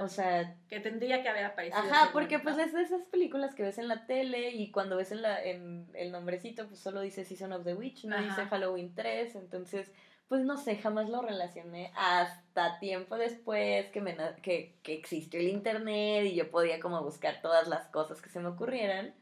O 0.00 0.08
sea... 0.08 0.56
Que 0.68 0.80
tendría 0.80 1.22
que 1.22 1.28
haber 1.28 1.44
aparecido. 1.44 1.82
Ajá, 1.82 2.10
porque 2.12 2.38
pues 2.38 2.56
es 2.58 2.72
de 2.72 2.82
esas 2.82 3.02
películas 3.04 3.54
que 3.54 3.64
ves 3.64 3.78
en 3.78 3.88
la 3.88 4.06
tele 4.06 4.50
y 4.50 4.70
cuando 4.70 4.96
ves 4.96 5.10
en, 5.12 5.22
la, 5.22 5.42
en 5.42 5.88
el 5.94 6.12
nombrecito 6.12 6.68
pues 6.68 6.78
solo 6.80 7.00
dice 7.00 7.24
Season 7.24 7.52
of 7.52 7.64
the 7.64 7.74
Witch, 7.74 8.04
no 8.04 8.16
dice 8.22 8.46
Halloween 8.46 8.94
3, 8.94 9.34
entonces 9.34 9.90
pues 10.28 10.42
no 10.42 10.56
sé, 10.56 10.76
jamás 10.76 11.08
lo 11.08 11.22
relacioné 11.22 11.92
hasta 11.96 12.78
tiempo 12.78 13.16
después 13.16 13.86
que, 13.90 14.00
me, 14.00 14.16
que, 14.42 14.76
que 14.82 14.94
existió 14.94 15.38
el 15.38 15.48
internet 15.48 16.24
y 16.26 16.34
yo 16.34 16.50
podía 16.50 16.80
como 16.80 17.02
buscar 17.02 17.40
todas 17.42 17.68
las 17.68 17.86
cosas 17.88 18.20
que 18.20 18.28
se 18.28 18.40
me 18.40 18.48
ocurrieran. 18.48 19.14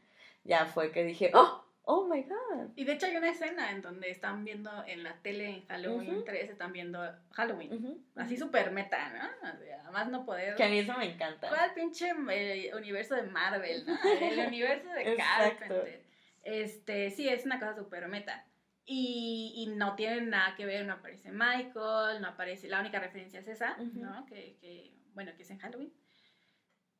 Ya 0.43 0.65
fue 0.65 0.91
que 0.91 1.03
dije, 1.03 1.31
oh, 1.33 1.64
Oh 1.87 2.07
my 2.07 2.23
god. 2.23 2.71
Y 2.75 2.83
de 2.83 2.93
hecho 2.93 3.05
hay 3.05 3.15
una 3.15 3.29
escena 3.29 3.69
en 3.71 3.81
donde 3.83 4.09
están 4.09 4.43
viendo 4.43 4.71
en 4.87 5.03
la 5.03 5.21
tele 5.21 5.49
en 5.49 5.67
Halloween 5.67 6.23
3, 6.25 6.49
están 6.49 6.73
viendo 6.73 6.99
Halloween. 7.31 8.03
Así 8.15 8.37
súper 8.37 8.71
meta, 8.71 9.09
¿no? 9.09 9.49
además 9.83 10.09
no 10.09 10.25
poder. 10.25 10.55
Que 10.55 10.63
a 10.63 10.69
mí 10.69 10.79
eso 10.79 10.97
me 10.97 11.13
encanta. 11.13 11.47
¿Cuál 11.47 11.73
pinche 11.75 12.11
eh, 12.31 12.71
universo 12.75 13.13
de 13.13 13.23
Marvel, 13.23 13.85
¿no? 13.85 13.95
El 14.19 14.47
universo 14.47 14.89
de 14.89 15.15
Carpenter. 15.15 16.03
Este, 16.43 17.11
sí, 17.11 17.29
es 17.29 17.45
una 17.45 17.59
cosa 17.59 17.75
súper 17.75 18.07
meta. 18.07 18.45
Y, 18.87 19.53
y, 19.55 19.67
no 19.75 19.95
tiene 19.95 20.21
nada 20.21 20.55
que 20.55 20.65
ver, 20.65 20.85
no 20.85 20.93
aparece 20.93 21.31
Michael, 21.31 22.21
no 22.21 22.27
aparece, 22.27 22.67
la 22.67 22.79
única 22.79 22.99
referencia 22.99 23.39
es 23.39 23.47
esa, 23.47 23.77
¿no? 23.77 24.27
Que, 24.27 24.57
que, 24.61 24.93
bueno, 25.15 25.31
que 25.35 25.41
es 25.41 25.49
en 25.49 25.57
Halloween. 25.57 25.91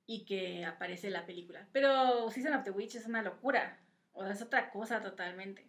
Y 0.08 0.26
que 0.26 0.66
aparece 0.66 1.08
en 1.08 1.14
la 1.14 1.26
película. 1.26 1.68
Pero 1.72 2.30
Season 2.30 2.54
of 2.54 2.64
the 2.64 2.72
Witch 2.72 2.96
es 2.96 3.06
una 3.06 3.22
locura. 3.22 3.80
O 4.16 4.24
sea, 4.24 4.34
es 4.34 4.42
otra 4.42 4.72
cosa 4.72 5.02
totalmente. 5.02 5.68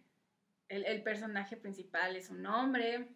El, 0.68 1.02
personaje 1.02 1.56
principal 1.56 2.16
es 2.16 2.30
un 2.30 2.44
hombre, 2.46 3.08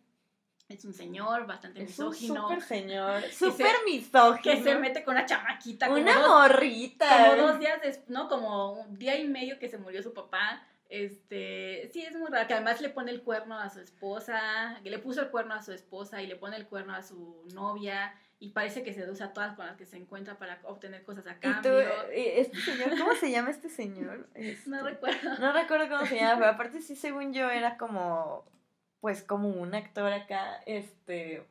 es 0.69 0.85
un 0.85 0.93
señor 0.93 1.47
bastante 1.47 1.81
misógino. 1.81 2.49
Un 2.49 2.55
super 2.55 2.63
señor, 2.63 3.23
súper 3.33 3.75
misógino. 3.87 4.43
Que 4.43 4.63
se 4.63 4.75
mete 4.77 5.03
con 5.03 5.15
una 5.15 5.27
chamaquita. 5.27 5.91
Una 5.91 6.29
morrita. 6.29 7.31
Como 7.31 7.43
dos 7.43 7.59
días 7.59 7.81
después, 7.83 8.11
¿no? 8.11 8.29
Como 8.29 8.73
un 8.83 8.99
día 8.99 9.19
y 9.19 9.27
medio 9.27 9.59
que 9.59 9.69
se 9.69 9.79
murió 9.79 10.03
su 10.03 10.13
papá. 10.13 10.63
Este, 10.89 11.89
sí, 11.93 12.03
es 12.03 12.17
muy 12.17 12.31
raro, 12.31 12.49
que 12.49 12.55
además 12.55 12.81
le 12.81 12.89
pone 12.89 13.13
el 13.13 13.23
cuerno 13.23 13.59
a 13.59 13.71
su 13.71 13.81
esposa, 13.81 14.79
que 14.83 14.91
le 14.91 14.99
puso 14.99 15.23
el 15.23 15.31
cuerno 15.31 15.55
a 15.55 15.63
su 15.63 15.73
esposa 15.73 16.23
y 16.23 16.27
le 16.27 16.37
pone 16.37 16.57
el 16.57 16.67
cuerno 16.67 16.95
a 16.95 17.03
su 17.03 17.45
novia 17.55 18.13
y 18.43 18.49
parece 18.49 18.83
que 18.83 18.95
seduce 18.95 19.23
a 19.23 19.35
todas 19.35 19.55
con 19.55 19.67
las 19.67 19.77
que 19.77 19.85
se 19.85 19.99
encuentra 19.99 20.39
para 20.39 20.59
obtener 20.65 21.05
cosas 21.05 21.27
a 21.27 21.39
cambio. 21.39 21.79
este 22.11 22.57
señor, 22.59 22.99
¿cómo 22.99 23.15
se 23.15 23.31
llama 23.31 23.51
este 23.51 23.69
señor? 23.69 24.27
no 24.35 24.41
este, 24.41 24.83
recuerdo. 24.83 25.39
No 25.39 25.53
recuerdo 25.53 25.89
cómo 25.91 26.07
se 26.07 26.17
llama, 26.17 26.39
pero 26.39 26.51
aparte 26.55 26.81
sí, 26.81 26.97
según 26.97 27.35
yo, 27.35 27.51
era 27.51 27.77
como, 27.77 28.47
pues 29.01 29.23
como 29.23 29.51
un 29.51 29.75
actor 29.75 30.11
acá, 30.11 30.63
este, 30.65 31.47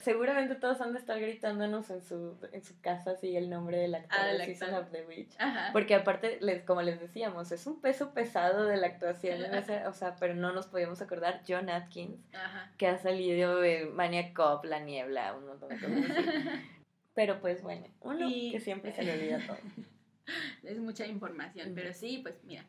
Seguramente 0.00 0.54
todos 0.54 0.80
han 0.80 0.94
de 0.94 0.98
estar 0.98 1.20
gritándonos 1.20 1.90
en 1.90 2.02
su, 2.02 2.38
en 2.52 2.64
su 2.64 2.80
casa 2.80 3.10
así 3.12 3.36
el 3.36 3.50
nombre 3.50 3.76
del 3.76 3.94
actor 3.94 4.18
ah, 4.18 4.32
de 4.32 4.46
Season 4.46 4.72
of 4.74 4.90
the 4.90 5.04
Witch. 5.04 5.36
Porque 5.74 5.94
aparte, 5.94 6.38
les, 6.40 6.62
como 6.64 6.80
les 6.80 6.98
decíamos, 6.98 7.52
es 7.52 7.66
un 7.66 7.82
peso 7.82 8.14
pesado 8.14 8.64
de 8.64 8.78
la 8.78 8.86
actuación, 8.86 9.42
o 9.86 9.92
sea, 9.92 10.16
pero 10.18 10.34
no 10.34 10.52
nos 10.52 10.68
podíamos 10.68 11.02
acordar, 11.02 11.42
John 11.46 11.68
Atkins, 11.68 12.18
que 12.78 12.86
ha 12.86 12.96
salido 12.96 13.60
de 13.60 13.86
Maniac 13.92 14.32
Cop, 14.32 14.64
La 14.64 14.80
Niebla, 14.80 15.34
un 15.34 15.46
montón 15.46 15.68
de 15.68 15.74
cosas 15.76 16.00
así. 16.00 16.48
pero 17.14 17.38
pues 17.42 17.62
bueno, 17.62 17.86
uno 18.00 18.26
que 18.26 18.58
siempre 18.58 18.92
se 18.92 19.02
le 19.02 19.12
olvida 19.12 19.46
todo. 19.46 19.58
Es 20.62 20.78
mucha 20.78 21.06
información, 21.06 21.72
pero 21.74 21.92
sí, 21.92 22.20
pues 22.22 22.36
mira. 22.44 22.64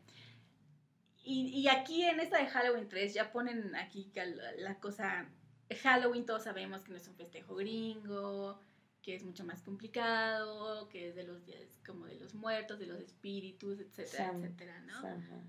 Y, 1.23 1.47
y 1.49 1.67
aquí 1.67 2.03
en 2.03 2.19
esta 2.19 2.39
de 2.39 2.47
Halloween 2.47 2.89
3 2.89 3.13
ya 3.13 3.31
ponen 3.31 3.75
aquí 3.75 4.11
la 4.57 4.79
cosa 4.79 5.29
Halloween 5.75 6.25
todos 6.25 6.43
sabemos 6.43 6.83
que 6.83 6.91
no 6.91 6.97
es 6.97 7.07
un 7.07 7.15
festejo 7.15 7.55
gringo, 7.55 8.59
que 9.01 9.15
es 9.15 9.23
mucho 9.23 9.43
más 9.43 9.63
complicado, 9.63 10.87
que 10.89 11.09
es 11.09 11.15
de 11.15 11.23
los 11.23 11.43
días 11.45 11.79
como 11.85 12.05
de 12.05 12.15
los 12.15 12.35
muertos, 12.35 12.77
de 12.77 12.85
los 12.85 12.99
espíritus, 12.99 13.79
etcétera, 13.79 14.31
etcétera, 14.35 14.79
¿no? 14.81 15.01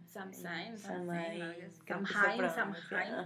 Samhain, 0.06 0.78
Samhain. 0.78 1.38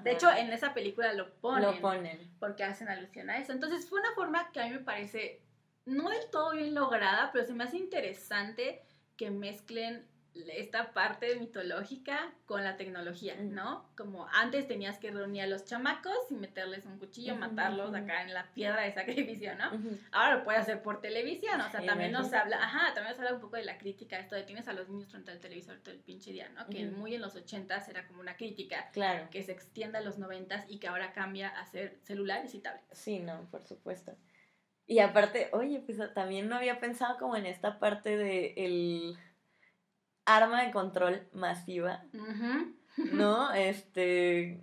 De 0.02 0.12
hecho, 0.12 0.30
en 0.32 0.52
esa 0.52 0.74
película 0.74 1.12
lo 1.12 1.32
ponen, 1.35 1.62
lo 1.62 1.80
ponen. 1.80 2.18
Porque 2.40 2.64
hacen 2.64 2.88
alusión 2.88 3.30
a 3.30 3.38
eso. 3.38 3.52
Entonces, 3.52 3.88
fue 3.88 4.00
una 4.00 4.12
forma 4.14 4.50
que 4.52 4.61
a 4.61 4.64
mí 4.64 4.72
me 4.72 4.80
parece 4.80 5.42
no 5.85 6.11
del 6.11 6.28
todo 6.30 6.52
bien 6.52 6.74
lograda, 6.74 7.30
pero 7.32 7.46
se 7.46 7.54
me 7.54 7.64
hace 7.64 7.78
interesante 7.78 8.82
que 9.16 9.30
mezclen 9.30 10.06
esta 10.49 10.92
parte 10.92 11.37
mitológica 11.37 12.33
con 12.46 12.62
la 12.64 12.77
tecnología, 12.77 13.37
¿no? 13.37 13.88
Como 13.96 14.27
antes 14.29 14.66
tenías 14.66 14.99
que 14.99 15.11
reunir 15.11 15.42
a 15.42 15.46
los 15.46 15.64
chamacos 15.64 16.16
y 16.31 16.35
meterles 16.35 16.85
un 16.87 16.99
cuchillo, 16.99 17.37
matarlos 17.37 17.94
acá 17.94 18.22
en 18.22 18.35
la 18.35 18.46
piedra 18.53 18.83
de 18.83 18.92
sacrificio, 18.92 19.55
¿no? 19.57 19.70
Ahora 20.12 20.37
lo 20.37 20.44
puedes 20.44 20.62
hacer 20.62 20.83
por 20.83 21.01
televisión, 21.01 21.61
o 21.61 21.70
sea, 21.70 21.85
también 21.85 22.12
nos 22.12 22.33
habla, 22.33 22.57
ajá, 22.57 22.94
también 22.94 23.12
nos 23.12 23.18
habla 23.18 23.35
un 23.35 23.40
poco 23.40 23.57
de 23.57 23.64
la 23.64 23.79
crítica, 23.79 24.18
esto 24.18 24.35
de 24.35 24.42
tienes 24.42 24.68
a 24.68 24.72
los 24.72 24.88
niños 24.88 25.11
frente 25.11 25.31
al 25.31 25.40
televisor 25.40 25.79
todo 25.79 25.94
el 25.94 26.01
pinche 26.01 26.33
día, 26.33 26.49
¿no? 26.51 26.66
Que 26.68 26.87
muy 26.87 27.14
en 27.14 27.22
los 27.22 27.35
ochentas 27.37 27.88
era 27.88 28.07
como 28.07 28.20
una 28.20 28.37
crítica, 28.37 28.90
claro. 28.92 29.29
que 29.31 29.42
se 29.42 29.53
extienda 29.53 29.99
a 29.99 30.03
los 30.03 30.18
noventas 30.18 30.64
y 30.68 30.79
que 30.79 30.88
ahora 30.88 31.12
cambia 31.12 31.49
a 31.49 31.66
ser 31.66 31.99
celulares 32.03 32.55
y 32.55 32.61
tablets. 32.61 32.87
Sí, 32.92 33.18
no, 33.18 33.49
por 33.51 33.64
supuesto. 33.64 34.16
Y 34.87 35.01
aparte, 35.01 35.49
oye, 35.53 35.81
pues 35.81 35.99
también 36.14 36.49
no 36.49 36.57
había 36.57 36.79
pensado 36.79 37.18
como 37.18 37.37
en 37.37 37.46
esta 37.46 37.79
parte 37.81 38.16
de 38.16 38.55
el 38.57 39.18
arma 40.27 40.65
de 40.65 40.73
control 40.73 41.27
masiva, 41.33 42.05
¿no? 43.12 43.53
Este, 43.55 44.61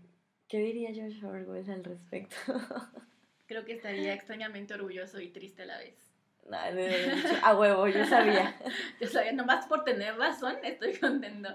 ¿qué 0.48 0.60
diría 0.60 0.94
George 0.94 1.26
Orwell 1.26 1.70
al 1.70 1.84
respecto? 1.84 2.36
Creo 3.48 3.66
que 3.66 3.74
estaría 3.74 4.14
extrañamente 4.14 4.74
orgulloso 4.74 5.20
y 5.20 5.30
triste 5.30 5.64
a 5.64 5.66
la 5.66 5.78
vez. 5.78 5.96
a 7.44 7.56
huevo, 7.58 7.88
yo 7.88 8.06
sabía. 8.06 8.56
yo 9.02 9.08
sabía, 9.08 9.32
nomás 9.32 9.66
por 9.66 9.84
tener 9.84 10.18
razón 10.18 10.56
estoy 10.64 10.98
contento. 10.98 11.50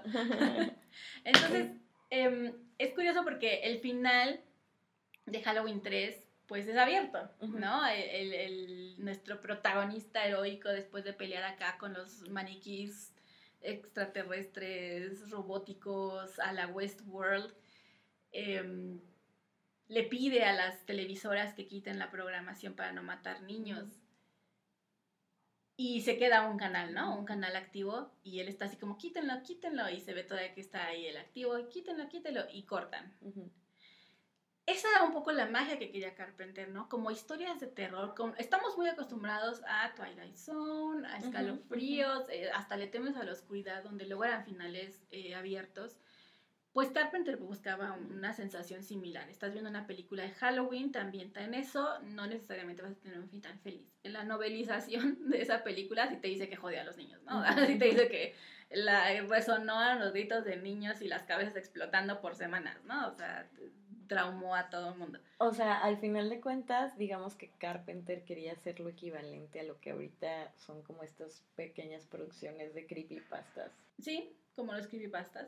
Entonces, 1.23 1.71
em, 2.09 2.53
es 2.77 2.93
curioso 2.93 3.23
porque 3.23 3.61
el 3.63 3.79
final 3.79 4.41
de 5.25 5.41
Halloween 5.43 5.81
3 5.81 6.25
pues 6.47 6.67
es 6.67 6.77
abierto, 6.77 7.29
¿no? 7.41 7.85
el, 7.85 8.95
nuestro 8.97 9.39
protagonista 9.39 10.25
heroico 10.25 10.69
después 10.69 11.03
de 11.03 11.13
pelear 11.13 11.43
acá 11.43 11.77
con 11.77 11.93
los 11.93 12.27
maniquís 12.27 13.13
extraterrestres 13.61 15.29
robóticos 15.29 16.39
a 16.39 16.53
la 16.53 16.67
Westworld, 16.67 17.53
em, 18.31 19.01
le 19.87 20.03
pide 20.03 20.43
a 20.43 20.53
las 20.53 20.85
televisoras 20.85 21.53
que 21.53 21.67
quiten 21.67 21.99
la 21.99 22.11
programación 22.11 22.75
para 22.75 22.91
no 22.91 23.03
matar 23.03 23.41
niños. 23.41 23.87
Y 25.75 26.01
se 26.01 26.17
queda 26.17 26.47
un 26.49 26.57
canal, 26.57 26.93
¿no? 26.93 27.17
Un 27.17 27.25
canal 27.25 27.55
activo 27.55 28.11
y 28.21 28.39
él 28.41 28.49
está 28.49 28.65
así 28.65 28.77
como 28.77 28.97
quítenlo, 28.97 29.41
quítenlo 29.43 29.89
y 29.89 30.01
se 30.01 30.13
ve 30.13 30.23
todavía 30.23 30.53
que 30.53 30.61
está 30.61 30.87
ahí 30.87 31.07
el 31.07 31.17
activo, 31.17 31.53
quítenlo, 31.69 32.09
quítenlo 32.09 32.45
y 32.51 32.63
cortan 32.63 33.17
esa 34.71 34.87
era 34.91 35.03
un 35.03 35.13
poco 35.13 35.31
la 35.31 35.47
magia 35.47 35.79
que 35.79 35.91
quería 35.91 36.15
Carpenter, 36.15 36.69
¿no? 36.69 36.89
Como 36.89 37.11
historias 37.11 37.59
de 37.59 37.67
terror. 37.67 38.13
estamos 38.37 38.77
muy 38.77 38.87
acostumbrados 38.87 39.61
a 39.67 39.93
Twilight 39.95 40.35
Zone, 40.35 41.07
a 41.07 41.17
escalofríos, 41.17 42.29
eh, 42.29 42.49
hasta 42.53 42.77
le 42.77 42.87
temes 42.87 43.15
a 43.15 43.23
la 43.23 43.31
oscuridad, 43.31 43.83
donde 43.83 44.05
luego 44.05 44.25
eran 44.25 44.45
finales 44.45 45.03
eh, 45.11 45.35
abiertos. 45.35 45.97
Pues 46.71 46.91
Carpenter 46.91 47.37
buscaba 47.37 47.93
una 47.93 48.33
sensación 48.33 48.83
similar. 48.83 49.27
Estás 49.29 49.53
viendo 49.53 49.69
una 49.69 49.87
película 49.87 50.23
de 50.23 50.29
Halloween, 50.29 50.91
te 50.91 50.99
ambienta 50.99 51.43
en 51.43 51.55
eso, 51.55 51.99
no 52.03 52.27
necesariamente 52.27 52.83
vas 52.83 52.91
a 52.91 52.95
tener 52.95 53.19
un 53.19 53.29
fin 53.29 53.41
tan 53.41 53.59
feliz. 53.59 53.91
En 54.03 54.13
la 54.13 54.23
novelización 54.23 55.17
de 55.29 55.41
esa 55.41 55.63
película 55.63 56.07
sí 56.07 56.17
te 56.17 56.27
dice 56.27 56.47
que 56.47 56.55
jode 56.55 56.79
a 56.79 56.83
los 56.83 56.95
niños, 56.95 57.21
¿no? 57.23 57.43
Sí 57.67 57.79
te 57.79 57.85
dice 57.85 58.07
que 58.07 58.35
la, 58.69 59.19
resonaron 59.23 59.99
los 59.99 60.13
gritos 60.13 60.45
de 60.45 60.57
niños 60.57 61.01
y 61.01 61.07
las 61.07 61.23
cabezas 61.23 61.55
explotando 61.55 62.21
por 62.21 62.35
semanas, 62.35 62.77
¿no? 62.85 63.07
O 63.07 63.15
sea, 63.15 63.49
traumó 64.09 64.55
a 64.55 64.69
todo 64.69 64.91
el 64.91 64.99
mundo. 64.99 65.19
O 65.37 65.53
sea, 65.53 65.79
al 65.79 65.97
final 65.97 66.29
de 66.29 66.41
cuentas, 66.41 66.97
digamos 66.97 67.35
que 67.35 67.51
Carpenter 67.59 68.25
quería 68.25 68.51
hacer 68.51 68.81
lo 68.81 68.89
equivalente 68.89 69.61
a 69.61 69.63
lo 69.63 69.79
que 69.79 69.91
ahorita 69.91 70.51
son 70.57 70.81
como 70.83 71.03
estas 71.03 71.41
pequeñas 71.55 72.05
producciones 72.05 72.73
de 72.73 72.85
creepypastas. 72.85 73.71
Sí, 74.01 74.35
como 74.55 74.73
los 74.73 74.87
creepypastas, 74.87 75.47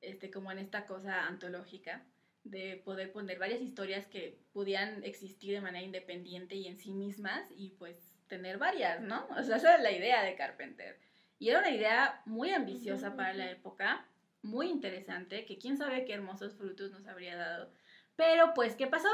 este, 0.00 0.32
como 0.32 0.50
en 0.50 0.58
esta 0.58 0.86
cosa 0.86 1.26
antológica 1.26 2.02
de 2.42 2.80
poder 2.84 3.12
poner 3.12 3.38
varias 3.38 3.60
historias 3.60 4.06
que 4.06 4.38
pudieran 4.52 5.04
existir 5.04 5.52
de 5.52 5.60
manera 5.60 5.84
independiente 5.84 6.54
y 6.54 6.66
en 6.66 6.78
sí 6.78 6.92
mismas 6.92 7.44
y 7.54 7.70
pues 7.78 7.96
tener 8.26 8.58
varias, 8.58 9.00
¿no? 9.02 9.26
O 9.38 9.42
sea, 9.42 9.56
esa 9.56 9.76
es 9.76 9.82
la 9.82 9.92
idea 9.92 10.22
de 10.24 10.34
Carpenter. 10.34 10.98
Y 11.38 11.50
era 11.50 11.60
una 11.60 11.70
idea 11.70 12.22
muy 12.24 12.50
ambiciosa 12.50 13.14
para 13.14 13.34
la 13.34 13.50
época, 13.50 14.06
muy 14.42 14.70
interesante, 14.70 15.44
que 15.44 15.58
quién 15.58 15.76
sabe 15.76 16.04
qué 16.04 16.14
hermosos 16.14 16.54
frutos 16.54 16.90
nos 16.90 17.06
habría 17.06 17.36
dado 17.36 17.70
Pero 18.18 18.52
pues, 18.52 18.74
¿qué 18.74 18.88
pasó? 18.88 19.08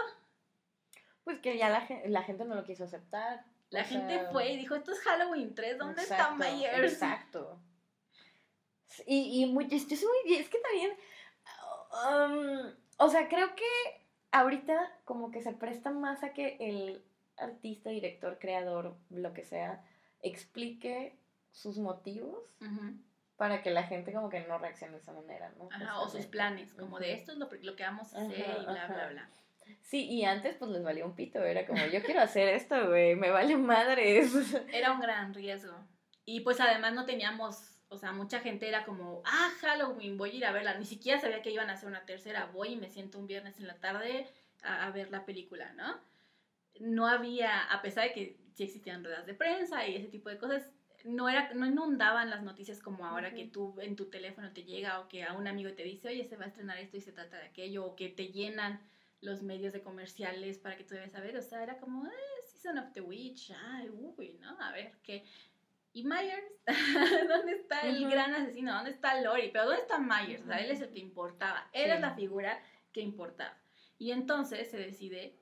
Pues 1.25 1.39
que 1.41 1.59
ya 1.59 1.69
la, 1.69 1.87
la 2.07 2.23
gente 2.23 2.47
no 2.47 2.55
lo 2.55 2.65
quiso 2.65 2.85
aceptar. 2.85 3.45
La 3.69 3.85
gente 3.85 4.27
fue 4.33 4.51
y 4.51 4.57
dijo, 4.57 4.75
esto 4.75 4.93
es 4.93 5.01
Halloween 5.01 5.55
3, 5.55 5.77
¿dónde 5.77 6.03
está 6.03 6.35
Myers? 6.35 6.95
Exacto. 6.95 7.61
Y, 9.07 9.43
y 9.43 9.47
muy, 9.47 9.69
yo 9.69 9.79
soy 9.79 10.09
muy, 10.25 10.37
es 10.37 10.49
que 10.49 10.59
también, 10.59 10.93
um, 11.93 12.73
o 12.97 13.09
sea, 13.11 13.29
creo 13.29 13.55
que 13.55 13.65
ahorita 14.33 15.01
como 15.05 15.31
que 15.31 15.43
se 15.43 15.53
presta 15.53 15.91
más 15.91 16.23
a 16.23 16.33
que 16.33 16.57
el 16.61 17.05
artista, 17.37 17.91
director, 17.91 18.39
creador, 18.39 18.97
lo 19.11 19.35
que 19.35 19.45
sea, 19.45 19.85
explique 20.23 21.19
sus 21.51 21.77
motivos 21.77 22.43
para 23.45 23.63
que 23.63 23.71
la 23.71 23.83
gente 23.83 24.11
como 24.11 24.31
que 24.31 24.41
no 24.41 24.57
reaccione 24.57 24.95
de 24.95 25.01
esa 25.01 25.13
manera, 25.13 25.53
¿no? 25.59 25.69
Ajá, 25.71 26.01
o 26.01 26.09
sus 26.09 26.25
planes, 26.25 26.73
como 26.73 26.99
de 26.99 27.13
esto 27.13 27.33
es 27.33 27.37
lo, 27.37 27.51
lo 27.61 27.77
que 27.77 27.83
vamos 27.83 28.15
a 28.15 28.23
hacer 28.23 28.39
y 28.39 28.65
bla, 28.65 28.87
bla, 28.87 29.09
bla. 29.11 29.31
Sí, 29.83 30.07
y 30.07 30.25
antes 30.25 30.57
pues 30.57 30.71
les 30.71 30.83
valía 30.83 31.05
un 31.05 31.15
pito, 31.15 31.45
era 31.45 31.67
como, 31.67 31.85
yo 31.85 32.03
quiero 32.03 32.23
hacer 32.23 32.49
esto, 32.49 32.89
güey, 32.89 33.17
me 33.17 33.29
vale 33.29 33.59
madres. 33.59 34.33
Era 34.73 34.93
un 34.93 35.01
gran 35.01 35.35
riesgo. 35.35 35.77
Y 36.25 36.41
pues 36.41 36.59
además 36.59 36.95
no 36.95 37.05
teníamos, 37.05 37.83
o 37.91 37.99
sea, 37.99 38.13
mucha 38.13 38.41
gente 38.41 38.67
era 38.67 38.87
como, 38.87 39.21
ah, 39.27 39.51
Halloween, 39.61 40.17
voy 40.17 40.31
a 40.31 40.35
ir 40.37 40.47
a 40.47 40.53
verla. 40.53 40.79
Ni 40.79 40.87
siquiera 40.87 41.21
sabía 41.21 41.43
que 41.43 41.51
iban 41.51 41.69
a 41.69 41.75
hacer 41.75 41.91
una 41.91 42.07
tercera, 42.07 42.47
voy 42.47 42.69
y 42.69 42.77
me 42.77 42.89
siento 42.89 43.19
un 43.19 43.27
viernes 43.27 43.59
en 43.59 43.67
la 43.67 43.75
tarde 43.75 44.27
a, 44.63 44.87
a 44.87 44.91
ver 44.91 45.11
la 45.11 45.27
película, 45.27 45.71
¿no? 45.75 46.01
No 46.81 47.07
había, 47.07 47.61
a 47.65 47.83
pesar 47.83 48.05
de 48.05 48.15
que 48.15 48.39
sí 48.55 48.65
existían 48.65 49.05
ruedas 49.05 49.27
de 49.27 49.35
prensa 49.35 49.87
y 49.87 49.97
ese 49.97 50.09
tipo 50.09 50.31
de 50.31 50.39
cosas, 50.39 50.67
no, 51.05 51.29
era, 51.29 51.53
no 51.55 51.67
inundaban 51.67 52.31
las 52.31 52.43
noticias 52.43 52.81
como 52.81 53.07
ahora 53.07 53.35
que 53.35 53.45
tú 53.45 53.75
en 53.81 53.95
tu 53.95 54.07
teléfono 54.07 54.53
te 54.53 54.65
llega 54.65 55.01
o 55.01 55.09
que 55.09 55.23
a 55.23 55.35
un 55.35 55.47
amigo 55.47 55.73
te 55.75 55.85
dice, 55.85 56.09
oye, 56.09 56.25
se 56.25 56.37
va 56.37 56.47
a 56.47 56.49
estrenar 56.49 56.79
esto 56.79 56.97
y 56.97 57.03
se 57.03 57.13
trata 57.13 57.37
de 57.37 57.45
aquello, 57.45 57.85
o 57.85 57.95
que 57.95 58.09
te 58.09 58.29
llenan 58.29 58.81
los 59.21 59.43
medios 59.43 59.73
de 59.73 59.83
comerciales 59.83 60.59
para 60.59 60.77
que 60.77 60.85
tú 60.85 60.95
debes 60.95 61.13
saber. 61.13 61.37
O 61.37 61.43
sea, 61.43 61.63
era 61.63 61.79
como, 61.79 62.07
eh, 62.07 62.11
Season 62.47 62.79
of 62.79 62.93
the 62.93 63.03
Witch, 63.03 63.53
ay, 63.67 63.91
uy, 63.91 64.39
¿no? 64.41 64.59
A 64.61 64.73
ver, 64.73 64.93
¿qué? 65.03 65.25
¿Y 65.93 66.05
Myers? 66.05 66.45
¿Dónde 67.29 67.53
está 67.53 67.83
el 67.83 68.09
gran 68.09 68.35
asesino? 68.35 68.75
¿Dónde 68.75 68.91
está 68.91 69.21
Lori? 69.21 69.51
Pero 69.53 69.67
¿dónde 69.67 69.83
está 69.83 69.99
Myers? 69.99 70.43
O 70.43 70.47
sea, 70.47 70.59
él 70.59 70.71
es 70.71 70.81
el 70.81 70.91
que 70.91 70.99
importaba. 70.99 71.69
Era 71.73 72.01
la 72.01 72.15
figura 72.15 72.61
que 72.93 73.01
importaba. 73.01 73.57
Y 73.99 74.11
entonces 74.11 74.71
se 74.71 74.79
decide 74.79 75.37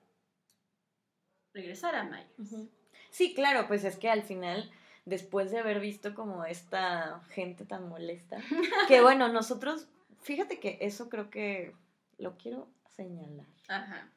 regresar 1.54 1.94
a 1.94 2.04
Myers. 2.04 2.68
Sí, 3.10 3.32
claro, 3.34 3.66
pues 3.66 3.84
es 3.84 3.96
que 3.96 4.10
al 4.10 4.22
final 4.22 4.70
después 5.04 5.50
de 5.50 5.58
haber 5.58 5.80
visto 5.80 6.14
como 6.14 6.44
esta 6.44 7.20
gente 7.30 7.64
tan 7.64 7.88
molesta, 7.88 8.38
que 8.88 9.00
bueno, 9.00 9.28
nosotros, 9.28 9.88
fíjate 10.20 10.60
que 10.60 10.78
eso 10.80 11.08
creo 11.08 11.30
que 11.30 11.74
lo 12.18 12.36
quiero 12.36 12.68
señalar. 12.96 13.46
Ajá. 13.68 14.08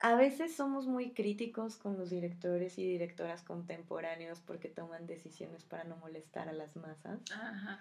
A 0.00 0.16
veces 0.16 0.54
somos 0.54 0.86
muy 0.86 1.12
críticos 1.12 1.76
con 1.76 1.96
los 1.96 2.10
directores 2.10 2.78
y 2.78 2.86
directoras 2.86 3.42
contemporáneos 3.42 4.40
porque 4.40 4.68
toman 4.68 5.06
decisiones 5.06 5.64
para 5.64 5.84
no 5.84 5.96
molestar 5.96 6.48
a 6.48 6.52
las 6.52 6.76
masas. 6.76 7.20
Ajá. 7.32 7.80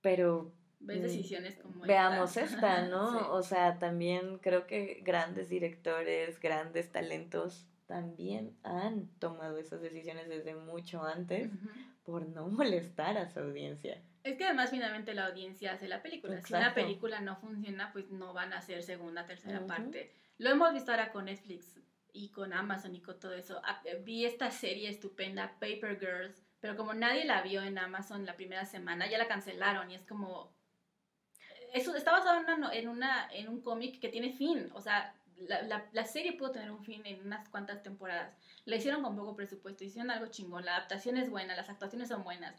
Pero 0.00 0.52
ves 0.80 0.98
mm, 0.98 1.02
decisiones 1.02 1.56
como 1.56 1.84
veamos 1.84 2.36
esta, 2.36 2.88
¿no? 2.88 2.98
O 3.32 3.42
sea, 3.42 3.78
también 3.78 4.38
creo 4.38 4.66
que 4.66 5.00
grandes 5.04 5.48
directores, 5.48 6.40
grandes 6.40 6.90
talentos 6.90 7.66
también 7.88 8.56
han 8.62 9.08
tomado 9.18 9.58
esas 9.58 9.80
decisiones 9.80 10.28
desde 10.28 10.54
mucho 10.54 11.02
antes 11.02 11.50
por 12.04 12.28
no 12.28 12.46
molestar 12.48 13.16
a 13.16 13.28
su 13.28 13.40
audiencia. 13.40 14.00
Es 14.22 14.36
que 14.36 14.44
además 14.44 14.70
finalmente 14.70 15.14
la 15.14 15.26
audiencia 15.26 15.72
hace 15.72 15.88
la 15.88 16.02
película. 16.02 16.40
Si 16.42 16.52
una 16.52 16.74
película 16.74 17.20
no 17.20 17.36
funciona, 17.36 17.90
pues 17.92 18.10
no 18.10 18.34
van 18.34 18.52
a 18.52 18.58
hacer 18.58 18.82
segunda, 18.82 19.26
tercera 19.26 19.66
parte. 19.66 20.12
Lo 20.36 20.50
hemos 20.50 20.72
visto 20.74 20.90
ahora 20.90 21.10
con 21.10 21.24
Netflix 21.24 21.80
y 22.12 22.28
con 22.28 22.52
Amazon 22.52 22.94
y 22.94 23.00
con 23.00 23.18
todo 23.18 23.32
eso. 23.32 23.60
Ah, 23.64 23.80
eh, 23.84 24.00
vi 24.04 24.26
esta 24.26 24.50
serie 24.50 24.90
estupenda, 24.90 25.56
Paper 25.58 25.98
Girls, 25.98 26.44
pero 26.60 26.76
como 26.76 26.92
nadie 26.92 27.24
la 27.24 27.40
vio 27.40 27.62
en 27.62 27.78
Amazon 27.78 28.26
la 28.26 28.36
primera 28.36 28.66
semana, 28.66 29.08
ya 29.08 29.16
la 29.16 29.28
cancelaron 29.28 29.90
y 29.90 29.94
es 29.94 30.04
como... 30.06 30.54
Eso 31.72 31.94
está 31.94 32.12
basado 32.12 32.38
en, 32.38 32.44
una, 32.44 32.74
en, 32.74 32.88
una, 32.88 33.28
en 33.32 33.48
un 33.48 33.62
cómic 33.62 33.98
que 33.98 34.08
tiene 34.08 34.32
fin. 34.32 34.70
O 34.74 34.80
sea, 34.80 35.14
la, 35.46 35.86
la, 35.92 36.04
serie 36.04 36.32
pudo 36.32 36.50
tener 36.50 36.70
un 36.70 36.82
fin 36.84 37.02
en 37.04 37.24
unas 37.24 37.48
cuantas 37.48 37.82
temporadas. 37.82 38.34
La 38.64 38.76
hicieron 38.76 39.02
con 39.02 39.16
poco 39.16 39.36
presupuesto, 39.36 39.84
hicieron 39.84 40.10
algo 40.10 40.26
chingón, 40.26 40.64
la 40.64 40.76
adaptación 40.76 41.16
es 41.16 41.30
buena, 41.30 41.54
las 41.56 41.68
actuaciones 41.68 42.08
son 42.08 42.24
buenas. 42.24 42.54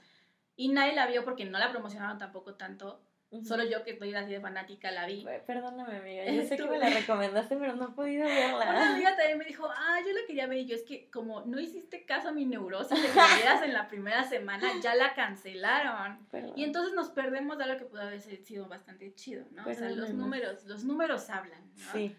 Y 0.56 0.70
nadie 0.70 0.94
la 0.94 1.08
vio 1.08 1.24
porque 1.24 1.46
no 1.46 1.58
la 1.58 1.72
promocionaron 1.72 2.18
tampoco 2.18 2.56
tanto. 2.56 3.02
Solo 3.44 3.64
yo 3.64 3.84
que 3.84 3.92
estoy 3.92 4.14
así 4.16 4.32
de 4.32 4.42
fanática 4.42 4.90
la 4.90 5.06
vi. 5.06 5.24
Perdóname, 5.46 5.98
amiga. 5.98 6.26
Yo 6.26 6.44
sé 6.44 6.58
que 6.58 6.66
me 6.66 6.80
la 6.80 6.90
recomendaste, 6.90 7.58
pero 7.58 7.76
no 7.76 7.90
he 7.90 7.92
podido 7.92 8.26
verla. 8.26 8.72
Una 8.72 8.94
amiga 8.94 9.16
también 9.16 9.38
me 9.38 9.46
dijo, 9.46 9.70
ah, 9.70 10.00
yo 10.04 10.12
la 10.14 10.26
quería 10.26 10.48
ver. 10.48 10.58
Y 10.58 10.66
yo 10.66 10.76
es 10.76 10.82
que 10.82 11.12
como 11.12 11.42
no 11.46 11.60
hiciste 11.60 12.06
caso 12.06 12.30
a 12.30 12.32
mi 12.32 12.46
neurosis 12.46 13.00
de 13.00 13.08
que 13.08 13.66
en 13.66 13.74
la 13.74 13.88
primera 13.88 14.24
semana, 14.24 14.68
ya 14.82 14.96
la 14.96 15.14
cancelaron. 15.14 16.28
Y 16.56 16.64
entonces 16.64 16.96
nos 16.96 17.10
perdemos 17.10 17.60
de 17.60 17.66
algo 17.66 17.78
que 17.78 17.86
pudo 17.86 18.02
haber 18.02 18.20
sido 18.20 18.68
bastante 18.68 19.14
chido, 19.14 19.46
¿no? 19.52 19.64
o 19.70 19.74
sea, 19.76 19.92
los 19.92 20.10
números, 20.10 20.66
los 20.66 20.84
números 20.84 21.30
hablan, 21.30 21.62
¿no? 21.76 21.92
Sí. 21.92 22.16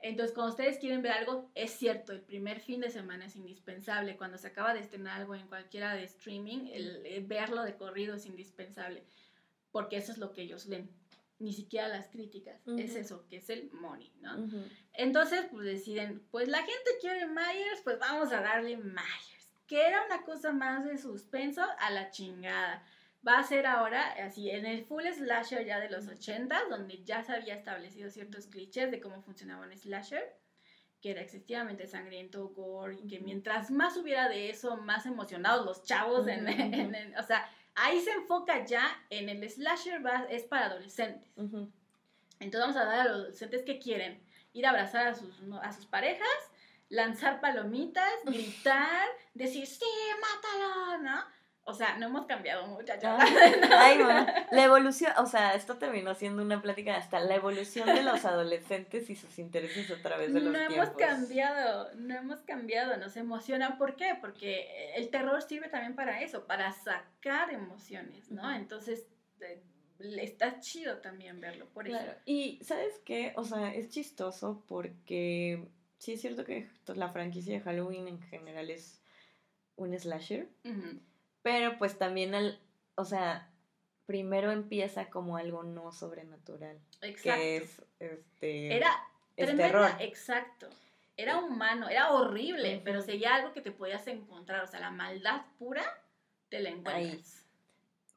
Entonces, 0.00 0.34
cuando 0.34 0.52
ustedes 0.52 0.78
quieren 0.78 1.02
ver 1.02 1.12
algo, 1.12 1.50
es 1.54 1.72
cierto, 1.72 2.12
el 2.12 2.20
primer 2.20 2.60
fin 2.60 2.80
de 2.80 2.90
semana 2.90 3.26
es 3.26 3.34
indispensable. 3.34 4.16
Cuando 4.16 4.38
se 4.38 4.46
acaba 4.46 4.72
de 4.72 4.80
estrenar 4.80 5.20
algo 5.20 5.34
en 5.34 5.48
cualquiera 5.48 5.94
de 5.94 6.04
streaming, 6.04 6.68
el, 6.72 7.24
verlo 7.26 7.62
de 7.62 7.76
corrido 7.76 8.14
es 8.14 8.26
indispensable, 8.26 9.02
porque 9.72 9.96
eso 9.96 10.12
es 10.12 10.18
lo 10.18 10.32
que 10.32 10.42
ellos 10.42 10.68
ven. 10.68 10.88
Ni 11.40 11.52
siquiera 11.52 11.88
las 11.88 12.08
críticas, 12.08 12.60
es 12.66 12.96
eso, 12.96 13.24
que 13.28 13.36
es 13.36 13.48
el 13.48 13.70
money, 13.70 14.12
¿no? 14.20 14.48
Entonces, 14.92 15.46
pues 15.52 15.64
deciden, 15.64 16.20
pues 16.32 16.48
la 16.48 16.58
gente 16.58 16.90
quiere 17.00 17.26
Myers, 17.26 17.80
pues 17.84 17.96
vamos 18.00 18.32
a 18.32 18.40
darle 18.40 18.76
Myers, 18.76 19.54
que 19.68 19.86
era 19.86 20.04
una 20.06 20.24
cosa 20.24 20.52
más 20.52 20.84
de 20.84 20.98
suspenso 20.98 21.62
a 21.78 21.90
la 21.90 22.10
chingada 22.10 22.84
va 23.26 23.38
a 23.38 23.42
ser 23.42 23.66
ahora 23.66 24.12
así 24.24 24.50
en 24.50 24.66
el 24.66 24.84
full 24.84 25.04
slasher 25.06 25.64
ya 25.64 25.80
de 25.80 25.90
los 25.90 26.06
80, 26.06 26.68
donde 26.70 27.02
ya 27.04 27.22
se 27.22 27.32
había 27.32 27.54
establecido 27.54 28.10
ciertos 28.10 28.46
clichés 28.46 28.90
de 28.90 29.00
cómo 29.00 29.22
funcionaba 29.22 29.66
un 29.66 29.76
slasher, 29.76 30.36
que 31.00 31.12
era 31.12 31.22
excesivamente 31.22 31.86
sangriento, 31.86 32.48
gore, 32.48 32.96
y 32.96 33.06
que 33.06 33.20
mientras 33.20 33.70
más 33.70 33.96
hubiera 33.96 34.28
de 34.28 34.50
eso, 34.50 34.76
más 34.76 35.06
emocionados 35.06 35.64
los 35.64 35.84
chavos, 35.84 36.26
en, 36.28 36.46
o 37.18 37.22
sea, 37.22 37.48
ahí 37.74 38.00
se 38.00 38.12
enfoca 38.12 38.64
ya 38.64 38.84
en 39.10 39.28
el 39.28 39.48
slasher, 39.48 40.04
va, 40.04 40.26
es 40.30 40.44
para 40.44 40.66
adolescentes. 40.66 41.30
Entonces 41.36 42.60
vamos 42.60 42.76
a 42.76 42.84
dar 42.84 43.00
a 43.00 43.04
los 43.04 43.16
adolescentes 43.16 43.62
que 43.62 43.78
quieren 43.78 44.20
ir 44.52 44.66
a 44.66 44.70
abrazar 44.70 45.08
a 45.08 45.14
sus, 45.14 45.40
a 45.62 45.72
sus 45.72 45.86
parejas, 45.86 46.28
lanzar 46.88 47.40
palomitas, 47.40 48.12
gritar, 48.24 49.08
decir, 49.34 49.66
sí, 49.66 49.84
mátalo, 50.20 51.02
¿no? 51.02 51.37
O 51.68 51.74
sea, 51.74 51.98
no 51.98 52.06
hemos 52.06 52.24
cambiado 52.24 52.66
mucho. 52.66 52.94
Ay, 53.02 53.98
La 54.50 54.64
evolución, 54.64 55.12
o 55.18 55.26
sea, 55.26 55.54
esto 55.54 55.76
terminó 55.76 56.14
siendo 56.14 56.42
una 56.42 56.62
plática 56.62 56.96
hasta 56.96 57.20
la 57.20 57.34
evolución 57.34 57.86
de 57.94 58.02
los 58.02 58.24
adolescentes 58.24 59.10
y 59.10 59.14
sus 59.14 59.38
intereses 59.38 59.90
a 59.90 60.00
través 60.00 60.32
de 60.32 60.40
los 60.40 60.50
no 60.50 60.58
tiempos. 60.66 60.76
No 60.78 60.82
hemos 60.82 60.96
cambiado, 60.96 61.94
no 61.96 62.14
hemos 62.14 62.40
cambiado, 62.40 62.96
nos 62.96 63.18
emociona. 63.18 63.76
¿Por 63.76 63.96
qué? 63.96 64.16
Porque 64.18 64.94
el 64.96 65.10
terror 65.10 65.42
sirve 65.42 65.68
también 65.68 65.94
para 65.94 66.22
eso, 66.22 66.46
para 66.46 66.72
sacar 66.72 67.52
emociones, 67.52 68.30
¿no? 68.30 68.50
Entonces, 68.50 69.06
eh, 69.42 69.60
está 70.22 70.60
chido 70.60 70.98
también 70.98 71.38
verlo, 71.38 71.68
por 71.74 71.86
eso. 71.86 71.98
Y, 72.24 72.60
¿sabes 72.64 72.98
qué? 73.04 73.34
O 73.36 73.44
sea, 73.44 73.74
es 73.74 73.90
chistoso 73.90 74.64
porque 74.66 75.68
sí 75.98 76.14
es 76.14 76.20
cierto 76.22 76.46
que 76.46 76.66
la 76.86 77.10
franquicia 77.10 77.52
de 77.52 77.60
Halloween 77.60 78.08
en 78.08 78.22
general 78.22 78.70
es 78.70 79.02
un 79.76 79.92
slasher. 79.98 80.48
Pero 81.42 81.78
pues 81.78 81.98
también 81.98 82.34
el, 82.34 82.58
o 82.96 83.04
sea, 83.04 83.48
primero 84.06 84.50
empieza 84.50 85.10
como 85.10 85.36
algo 85.36 85.62
no 85.62 85.92
sobrenatural. 85.92 86.78
Exacto. 87.02 87.40
Que 87.40 87.56
es 87.58 87.82
este. 88.00 88.76
Era 88.76 88.90
terror. 89.36 89.90
exacto. 90.00 90.68
Era 91.16 91.38
humano, 91.38 91.88
era 91.88 92.12
horrible, 92.12 92.80
pero 92.84 93.02
sería 93.02 93.34
algo 93.34 93.52
que 93.52 93.60
te 93.60 93.72
podías 93.72 94.06
encontrar. 94.06 94.62
O 94.62 94.66
sea, 94.66 94.80
la 94.80 94.90
maldad 94.90 95.42
pura 95.58 95.84
te 96.48 96.60
la 96.60 96.70
encuentras. 96.70 97.44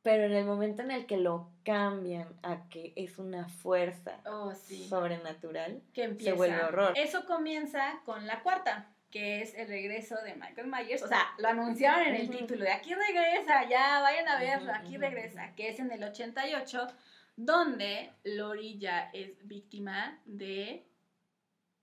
Pero 0.03 0.23
en 0.23 0.33
el 0.33 0.45
momento 0.45 0.81
en 0.81 0.91
el 0.91 1.05
que 1.05 1.17
lo 1.17 1.49
cambian 1.63 2.27
a 2.41 2.67
que 2.69 2.93
es 2.95 3.19
una 3.19 3.47
fuerza 3.49 4.19
oh, 4.25 4.53
sobrenatural, 4.55 5.81
que 5.93 6.15
se 6.15 6.33
vuelve 6.33 6.63
horror. 6.63 6.93
Eso 6.95 7.25
comienza 7.25 8.01
con 8.05 8.25
la 8.25 8.41
cuarta 8.41 8.87
que 9.11 9.41
es 9.41 9.53
el 9.55 9.67
regreso 9.67 10.15
de 10.23 10.35
Michael 10.35 10.67
Myers. 10.67 11.03
O 11.03 11.07
sea, 11.07 11.33
lo 11.37 11.47
anunciaron 11.47 12.07
en 12.07 12.15
el 12.15 12.29
título 12.29 12.63
de 12.63 12.71
aquí 12.71 12.93
regresa, 12.93 13.67
ya 13.69 14.01
vayan 14.01 14.27
a 14.27 14.39
verlo, 14.39 14.73
aquí 14.73 14.97
regresa, 14.97 15.53
que 15.55 15.69
es 15.69 15.79
en 15.79 15.91
el 15.91 16.03
88, 16.03 16.87
donde 17.35 18.11
Lori 18.23 18.77
ya 18.79 19.09
es 19.13 19.45
víctima 19.47 20.19
de 20.25 20.85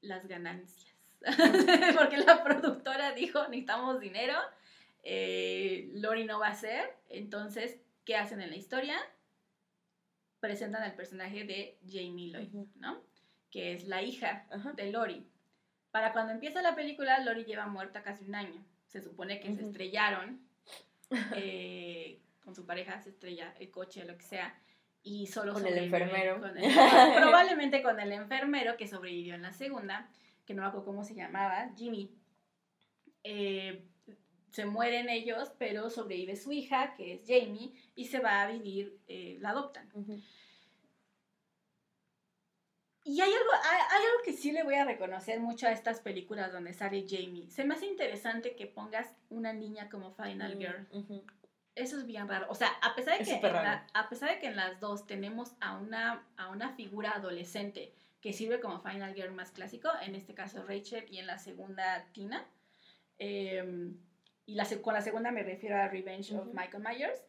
las 0.00 0.26
ganancias. 0.26 0.94
Porque 1.98 2.16
la 2.16 2.42
productora 2.42 3.12
dijo, 3.12 3.46
necesitamos 3.48 4.00
dinero, 4.00 4.34
eh, 5.02 5.90
Lori 5.94 6.24
no 6.24 6.38
va 6.38 6.48
a 6.48 6.54
ser, 6.54 6.96
entonces, 7.08 7.78
¿qué 8.04 8.16
hacen 8.16 8.40
en 8.40 8.50
la 8.50 8.56
historia? 8.56 8.96
Presentan 10.40 10.82
al 10.82 10.94
personaje 10.94 11.44
de 11.44 11.78
Jamie 11.86 12.30
Lloyd, 12.30 12.68
¿no? 12.76 13.08
que 13.50 13.72
es 13.74 13.84
la 13.84 14.02
hija 14.02 14.46
de 14.76 14.92
Lori. 14.92 15.26
Para 15.90 16.12
cuando 16.12 16.32
empieza 16.32 16.62
la 16.62 16.74
película, 16.74 17.18
Lori 17.20 17.44
lleva 17.44 17.66
muerta 17.66 18.02
casi 18.02 18.24
un 18.24 18.34
año. 18.34 18.64
Se 18.86 19.00
supone 19.00 19.40
que 19.40 19.54
se 19.54 19.62
estrellaron 19.62 20.40
eh, 21.34 22.20
con 22.44 22.54
su 22.54 22.66
pareja, 22.66 23.00
se 23.00 23.10
estrella 23.10 23.54
el 23.58 23.70
coche, 23.70 24.04
lo 24.04 24.16
que 24.16 24.24
sea, 24.24 24.58
y 25.02 25.26
solo 25.26 25.52
con 25.54 25.66
el 25.66 25.78
enfermero. 25.78 26.40
probablemente 27.16 27.82
con 27.82 28.00
el 28.00 28.12
enfermero 28.12 28.76
que 28.76 28.86
sobrevivió 28.86 29.34
en 29.34 29.42
la 29.42 29.52
segunda, 29.52 30.08
que 30.46 30.54
no 30.54 30.62
me 30.62 30.68
acuerdo 30.68 30.86
cómo 30.86 31.04
se 31.04 31.14
llamaba, 31.14 31.70
Jimmy. 31.76 32.10
Eh, 33.24 33.84
se 34.50 34.64
mueren 34.64 35.08
ellos, 35.08 35.52
pero 35.58 35.90
sobrevive 35.90 36.36
su 36.36 36.52
hija, 36.52 36.94
que 36.94 37.14
es 37.14 37.20
Jamie, 37.26 37.72
y 37.94 38.06
se 38.06 38.18
va 38.18 38.42
a 38.42 38.50
vivir, 38.50 38.98
eh, 39.06 39.36
la 39.40 39.50
adoptan. 39.50 39.88
Y 43.08 43.22
hay 43.22 43.32
algo, 43.32 43.50
hay, 43.64 44.02
algo 44.02 44.22
que 44.22 44.34
sí 44.34 44.52
le 44.52 44.62
voy 44.64 44.74
a 44.74 44.84
reconocer 44.84 45.40
mucho 45.40 45.66
a 45.66 45.72
estas 45.72 46.00
películas 46.00 46.52
donde 46.52 46.74
sale 46.74 47.06
Jamie. 47.08 47.48
Se 47.48 47.64
me 47.64 47.72
hace 47.72 47.86
interesante 47.86 48.54
que 48.54 48.66
pongas 48.66 49.08
una 49.30 49.54
niña 49.54 49.88
como 49.88 50.12
Final 50.12 50.56
mm, 50.56 50.58
Girl. 50.58 50.86
Eso 51.74 51.96
es 51.96 52.04
bien 52.04 52.28
raro. 52.28 52.44
O 52.50 52.54
sea, 52.54 52.68
a 52.82 52.94
pesar 52.94 53.18
de, 53.18 53.24
que 53.24 53.34
en 53.34 53.56
a 53.56 54.08
pesar 54.10 54.28
de 54.28 54.38
que 54.38 54.48
en 54.48 54.56
las 54.56 54.78
dos 54.78 55.06
tenemos 55.06 55.54
a 55.58 55.78
una, 55.78 56.26
a 56.36 56.50
una 56.50 56.74
figura 56.74 57.12
adolescente 57.12 57.94
que 58.20 58.34
sirve 58.34 58.60
como 58.60 58.80
Final 58.80 59.14
Girl 59.14 59.32
más 59.32 59.52
clásico, 59.52 59.88
en 60.02 60.14
este 60.14 60.34
caso 60.34 60.62
Rachel 60.64 61.06
y 61.08 61.16
en 61.16 61.26
la 61.26 61.38
segunda 61.38 62.04
Tina, 62.12 62.46
em, 63.16 63.96
y 64.44 64.54
la, 64.54 64.66
con 64.82 64.92
la 64.92 65.00
segunda 65.00 65.30
me 65.30 65.42
refiero 65.44 65.76
a 65.76 65.88
Revenge 65.88 66.34
of 66.34 66.48
Michael 66.52 66.82
Myers, 66.82 67.22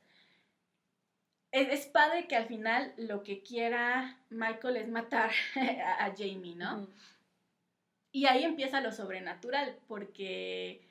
es, 1.51 1.87
padre 1.87 2.27
que 2.27 2.35
al 2.35 2.47
final 2.47 2.93
lo 2.97 3.23
que 3.23 3.41
quiera 3.41 4.17
Michael 4.29 4.77
es 4.77 4.87
matar 4.87 5.31
a, 5.55 6.13
Jamie, 6.17 6.55
¿no? 6.55 6.87
Y 8.11 8.25
ahí 8.25 8.43
empieza 8.43 8.81
lo 8.81 8.91
sobrenatural, 8.91 9.77
porque 9.87 10.81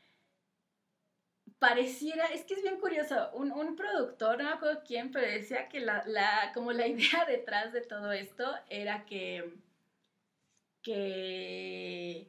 pareciera, 1.58 2.26
es 2.26 2.44
que 2.44 2.54
es 2.54 2.62
bien 2.62 2.78
curioso, 2.78 3.30
un, 3.34 3.50
un, 3.50 3.74
productor, 3.74 4.38
no 4.38 4.44
me 4.44 4.50
acuerdo 4.50 4.82
quién, 4.86 5.10
pero 5.10 5.26
decía 5.26 5.68
que 5.68 5.80
la, 5.80 6.04
la, 6.06 6.52
como 6.54 6.72
la 6.72 6.86
idea 6.88 7.24
detrás 7.26 7.72
de 7.72 7.80
todo 7.80 8.12
esto 8.12 8.54
era 8.68 9.04
que, 9.04 9.52
que 10.82 12.28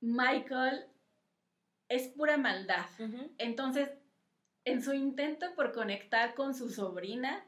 Michael 0.00 0.86
es 1.88 2.08
pura 2.08 2.36
maldad. 2.36 2.86
Entonces, 3.38 3.90
en 4.64 4.82
su 4.82 4.92
intento 4.92 5.54
por 5.54 5.72
conectar 5.72 6.34
con 6.34 6.54
su 6.54 6.70
sobrina, 6.70 7.44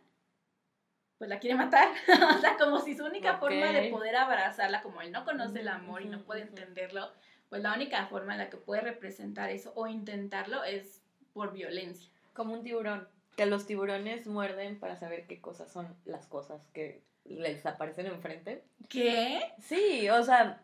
pues 1.18 1.28
la 1.28 1.38
quiere 1.38 1.56
matar. 1.56 1.88
o 2.36 2.40
sea, 2.40 2.56
como 2.56 2.80
si 2.80 2.96
su 2.96 3.04
única 3.04 3.38
forma 3.38 3.72
de 3.72 3.90
poder 3.90 4.16
abrazarla, 4.16 4.82
como 4.82 5.02
él 5.02 5.12
no 5.12 5.24
conoce 5.24 5.60
el 5.60 5.68
amor 5.68 6.02
y 6.02 6.08
no 6.08 6.24
puede 6.24 6.42
entenderlo, 6.42 7.12
pues 7.48 7.62
la 7.62 7.74
única 7.74 8.06
forma 8.06 8.32
en 8.32 8.38
la 8.38 8.50
que 8.50 8.56
puede 8.56 8.80
representar 8.80 9.50
eso 9.50 9.72
o 9.76 9.86
intentarlo 9.86 10.64
es 10.64 11.02
por 11.32 11.52
violencia. 11.52 12.10
Como 12.32 12.54
un 12.54 12.62
tiburón, 12.62 13.08
que 13.36 13.46
los 13.46 13.66
tiburones 13.66 14.26
muerden 14.26 14.78
para 14.78 14.96
saber 14.96 15.26
qué 15.26 15.40
cosas 15.40 15.70
son 15.70 15.94
las 16.04 16.26
cosas 16.26 16.66
que 16.68 17.02
les 17.24 17.64
aparecen 17.66 18.06
enfrente. 18.06 18.64
¿Qué? 18.88 19.52
Sí, 19.60 20.08
o 20.10 20.22
sea, 20.22 20.62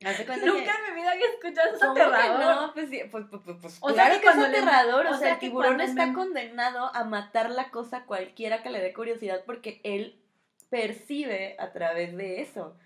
Nunca 0.00 0.34
en 0.34 0.94
mi 0.94 1.00
vida 1.00 1.12
había 1.12 1.26
escuchado 1.26 1.76
eso 1.76 1.90
aterrador. 1.90 2.40
No, 2.40 2.72
pues, 2.72 2.88
pues, 3.10 3.24
pues, 3.30 3.56
pues 3.60 3.78
o 3.80 3.88
claro 3.88 4.14
sea 4.14 4.20
que, 4.20 4.28
es 4.28 4.44
aterrador. 4.44 5.06
o, 5.06 5.14
sea, 5.14 5.34
el 5.34 5.38
tiburón 5.38 5.80
está 5.80 6.14
condenado 6.14 6.90
a 6.94 7.04
matar 7.04 7.50
la 7.50 7.70
cosa 7.70 8.06
cualquiera 8.06 8.62
que 8.62 8.70
le 8.70 8.80
dé 8.80 8.94
curiosidad 8.94 9.42
porque 9.44 9.80
él 9.84 10.18
percibe 10.70 11.56
a 11.58 11.72
través 11.72 12.16
de 12.16 12.40
eso. 12.40 12.76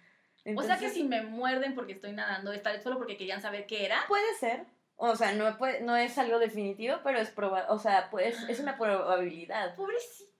o 0.57 0.63
sea 0.63 0.79
que 0.79 0.91
si 0.91 1.05
me 1.05 1.23
muerden 1.23 1.77
porque 1.77 1.93
estoy 1.93 2.13
nadando, 2.13 2.53
¿está 2.53 2.81
solo 2.83 2.99
porque 2.99 3.17
querían 3.17 3.43
saber 3.43 3.67
qué 3.67 3.85
era? 3.85 4.05
Puede 4.09 4.35
ser. 4.35 4.67
O 4.97 5.15
sea, 5.15 5.33
no, 5.33 5.57
puede, 5.57 5.83
no 5.83 5.97
es 5.97 6.19
algo 6.19 6.39
definitivo, 6.39 6.97
pero 7.05 7.19
es 7.19 7.31
proba 7.31 7.67
o 7.69 7.79
sea, 7.79 8.09
pues, 8.11 8.37
es 8.49 8.59
una 8.59 8.77
probabilidad. 8.77 9.77
Pobrecito 9.77 10.34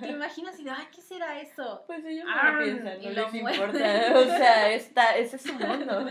¿Te 0.00 0.08
imaginas 0.10 0.58
y 0.58 0.64
de, 0.64 0.70
ay, 0.70 0.88
¿qué 0.90 1.02
será 1.02 1.38
eso? 1.40 1.84
Pues 1.86 2.04
ellos 2.04 2.24
no 2.24 2.52
lo 2.52 2.64
piensan, 2.64 3.02
no 3.02 3.10
les 3.10 3.34
importa. 3.34 4.12
O 4.16 4.24
sea, 4.24 4.72
está, 4.72 5.16
ese 5.16 5.36
es 5.36 5.42
su 5.42 5.52
mundo. 5.52 6.06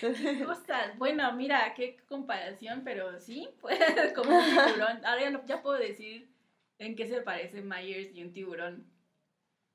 Cosas. 0.46 0.98
Bueno, 0.98 1.32
mira, 1.32 1.72
qué 1.74 1.96
comparación, 2.06 2.82
pero 2.84 3.18
sí, 3.18 3.48
pues 3.60 3.78
como 4.14 4.36
un 4.36 4.44
tiburón. 4.44 5.04
Ahora 5.04 5.42
ya, 5.46 5.62
puedo 5.62 5.78
decir 5.78 6.30
en 6.78 6.94
qué 6.94 7.06
se 7.06 7.22
parece 7.22 7.62
Myers 7.62 8.14
y 8.14 8.22
un 8.22 8.32
tiburón. 8.32 8.86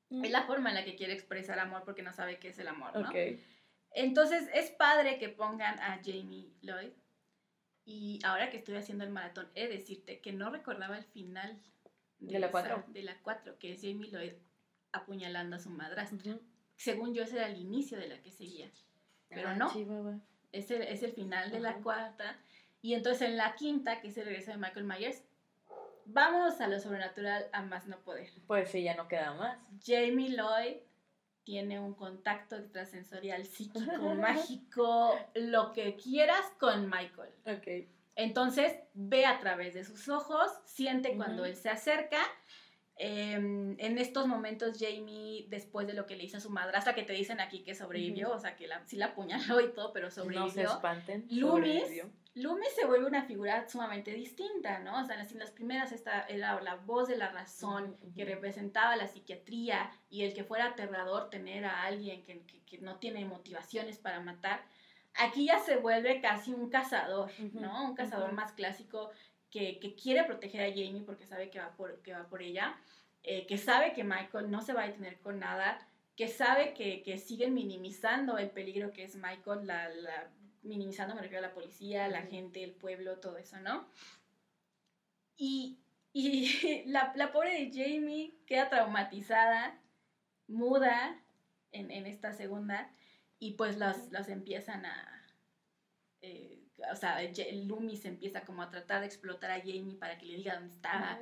Mm. 0.09 0.25
Es 0.25 0.31
la 0.31 0.43
forma 0.43 0.69
en 0.69 0.75
la 0.75 0.85
que 0.85 0.95
quiere 0.95 1.13
expresar 1.13 1.59
amor 1.59 1.83
porque 1.83 2.03
no 2.03 2.13
sabe 2.13 2.37
qué 2.37 2.49
es 2.49 2.59
el 2.59 2.67
amor, 2.67 2.95
¿no? 2.95 3.09
Entonces 3.91 4.47
es 4.53 4.69
padre 4.71 5.17
que 5.17 5.29
pongan 5.29 5.79
a 5.79 5.99
Jamie 6.03 6.51
Lloyd. 6.61 6.91
Y 7.85 8.19
ahora 8.23 8.51
que 8.51 8.57
estoy 8.57 8.75
haciendo 8.75 9.03
el 9.03 9.09
maratón, 9.09 9.49
he 9.55 9.67
de 9.67 9.77
decirte 9.77 10.19
que 10.19 10.31
no 10.31 10.51
recordaba 10.51 10.95
el 10.95 11.05
final 11.05 11.59
de, 12.19 12.39
la 12.39 12.51
4. 12.51 12.85
De 12.87 13.03
la 13.03 13.17
4, 13.21 13.57
que 13.59 13.73
es 13.73 13.81
Jamie 13.81 14.09
Lloyd 14.09 14.33
apuñalando 14.91 15.55
a 15.55 15.59
su 15.59 15.69
madrastra. 15.69 16.39
Según 16.75 17.13
yo, 17.13 17.23
ese 17.23 17.37
era 17.37 17.47
el 17.47 17.57
inicio 17.57 17.97
de 17.97 18.07
la 18.07 18.21
que 18.21 18.31
seguía. 18.31 18.69
Pero 19.29 19.49
ah, 19.49 19.55
no. 19.55 19.67
es, 20.51 20.71
el, 20.71 20.81
es 20.81 21.03
el 21.03 21.11
final 21.11 21.51
de 21.51 21.59
la 21.59 21.75
cuarta. 21.75 22.37
Y 22.81 22.93
entonces 22.93 23.29
en 23.29 23.37
la 23.37 23.55
quinta, 23.55 24.01
que 24.01 24.07
es 24.07 24.17
el 24.17 24.25
regreso 24.25 24.51
de 24.51 24.57
Michael 24.57 24.85
Myers, 24.85 25.23
vamos 26.05 26.59
a 26.61 26.67
lo 26.67 26.79
sobrenatural 26.79 27.47
a 27.51 27.61
más 27.61 27.87
no 27.87 27.99
poder. 27.99 28.29
Pues 28.47 28.69
sí, 28.69 28.83
ya 28.83 28.95
no 28.95 29.07
queda 29.07 29.33
más. 29.33 29.57
Jamie 29.85 30.29
Lloyd 30.29 30.77
tiene 31.43 31.79
un 31.79 31.93
contacto 31.93 32.55
extrasensorial 32.55 33.45
psíquico, 33.45 33.81
mágico, 34.15 35.15
lo 35.35 35.73
que 35.73 35.95
quieras 35.95 36.45
con 36.59 36.89
Michael. 36.89 37.33
Ok. 37.45 37.89
Entonces 38.19 38.75
ve 38.93 39.25
a 39.25 39.39
través 39.39 39.73
de 39.73 39.85
sus 39.85 40.09
ojos, 40.09 40.51
siente 40.65 41.15
cuando 41.15 41.45
él 41.45 41.55
se 41.55 41.69
acerca. 41.69 42.19
Em, 42.97 43.79
en 43.79 43.97
estos 43.97 44.27
momentos, 44.27 44.77
Jamie, 44.77 45.45
después 45.47 45.87
de 45.87 45.93
lo 45.93 46.05
que 46.05 46.17
le 46.17 46.25
hizo 46.25 46.35
a 46.35 46.41
su 46.41 46.49
madrastra, 46.49 46.93
que 46.93 47.03
te 47.03 47.13
dicen 47.13 47.39
aquí 47.39 47.63
que 47.63 47.73
sobrevivió, 47.75 48.31
o 48.33 48.39
sea, 48.39 48.57
que 48.57 48.67
la, 48.67 48.85
sí 48.85 48.97
la 48.97 49.05
apuñaló 49.07 49.61
y 49.61 49.71
todo, 49.71 49.93
pero 49.93 50.11
sobrevivió. 50.11 50.47
No 50.47 50.51
se 50.51 50.63
espanten. 50.63 51.27
Loomis, 51.29 52.03
Loomis 52.35 52.75
se 52.75 52.85
vuelve 52.85 53.07
una 53.07 53.23
figura 53.23 53.69
sumamente 53.69 54.11
distinta, 54.11 54.79
¿no? 54.79 55.01
O 55.01 55.05
sea, 55.05 55.15
en 55.21 55.39
las, 55.39 55.51
primeras 55.51 55.93
esta, 55.93 56.23
era 56.23 56.59
la 56.59 56.75
voz 56.75 57.07
de 57.07 57.15
la 57.15 57.31
razón, 57.31 57.95
que 58.13 58.25
representaba 58.25 58.97
la 58.97 59.07
psiquiatría 59.07 59.91
y 60.09 60.23
el 60.23 60.33
que 60.33 60.43
fuera 60.43 60.65
aterrador 60.65 61.29
tener 61.29 61.63
a 61.63 61.83
alguien 61.83 62.25
que, 62.25 62.43
que 62.65 62.79
no 62.79 62.97
tiene 62.97 63.23
motivaciones 63.23 63.97
para 63.97 64.19
matar 64.19 64.65
Aquí 65.15 65.45
ya 65.45 65.59
se 65.59 65.77
vuelve 65.77 66.21
casi 66.21 66.53
un 66.53 66.69
cazador, 66.69 67.31
¿no? 67.53 67.89
Un 67.89 67.95
cazador 67.95 68.31
más 68.31 68.53
clásico 68.53 69.11
que, 69.49 69.95
quiere 70.01 70.23
proteger 70.23 70.61
a 70.61 70.69
Jamie 70.69 71.03
porque 71.05 71.25
sabe 71.25 71.49
que 71.49 71.59
va 71.59 71.75
por, 71.75 72.01
que 72.01 72.13
va 72.13 72.27
por 72.27 72.41
ella, 72.41 72.77
eh, 73.23 73.45
que 73.47 73.57
sabe 73.57 73.93
que 73.93 74.03
Michael 74.03 74.49
no 74.49 74.61
se 74.61 74.73
va 74.73 74.83
a 74.83 74.87
detener 74.87 75.19
con 75.19 75.39
nada, 75.39 75.79
que 76.15 76.27
sabe 76.27 76.73
que, 76.73 77.17
siguen 77.17 77.53
minimizando 77.53 78.37
el 78.37 78.49
peligro 78.49 78.91
que 78.91 79.03
es 79.03 79.15
Michael, 79.15 79.65
la, 79.65 79.89
minimizando 80.61 81.15
me 81.15 81.21
refiero 81.21 81.45
a 81.45 81.47
la 81.47 81.53
policía, 81.53 82.07
la 82.09 82.23
gente, 82.23 82.63
el 82.63 82.73
pueblo, 82.73 83.19
todo 83.19 83.37
eso, 83.37 83.57
¿no? 83.59 83.87
Y, 85.37 85.79
la, 86.87 87.31
pobre 87.31 87.53
de 87.53 87.71
Jamie 87.71 88.33
queda 88.45 88.69
traumatizada, 88.69 89.79
muda 90.47 91.21
en, 91.71 91.91
en 91.91 92.05
esta 92.05 92.33
segunda, 92.33 92.91
y 93.39 93.53
pues 93.53 93.77
las, 93.77 94.11
las 94.11 94.29
empiezan 94.29 94.85
a... 94.85 95.25
Eh, 96.21 96.55
o 96.91 96.95
sea, 96.95 97.19
Loomis 97.65 98.05
empieza 98.05 98.41
como 98.45 98.61
a 98.61 98.69
tratar 98.69 99.01
de 99.01 99.07
explotar 99.07 99.51
a 99.51 99.59
Jamie 99.59 99.97
para 99.99 100.17
que 100.17 100.25
le 100.25 100.37
diga 100.37 100.55
dónde 100.55 100.73
está. 100.73 101.19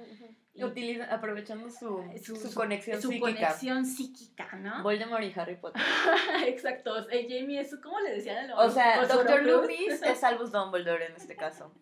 y, 0.54 0.64
Utiliza, 0.64 1.06
aprovechando 1.12 1.70
su, 1.70 2.04
su, 2.24 2.36
su, 2.36 2.54
conexión 2.54 3.02
su 3.02 3.10
psíquica. 3.10 3.32
conexión 3.32 3.86
psíquica, 3.86 4.56
¿no? 4.56 4.84
Voldemort 4.84 5.24
y 5.24 5.34
Harry 5.40 5.56
Potter. 5.56 5.82
Exacto. 6.46 7.08
Jamie 7.10 7.60
es, 7.60 7.76
¿cómo 7.82 8.00
le 8.02 8.12
decían? 8.16 8.52
O 8.52 8.70
sea, 8.70 9.06
Doctor 9.08 9.44
Loomis 9.44 10.02
es 10.04 10.24
Albus 10.24 10.52
Dumbledore 10.52 11.08
en 11.08 11.16
este 11.16 11.36
caso. 11.36 11.74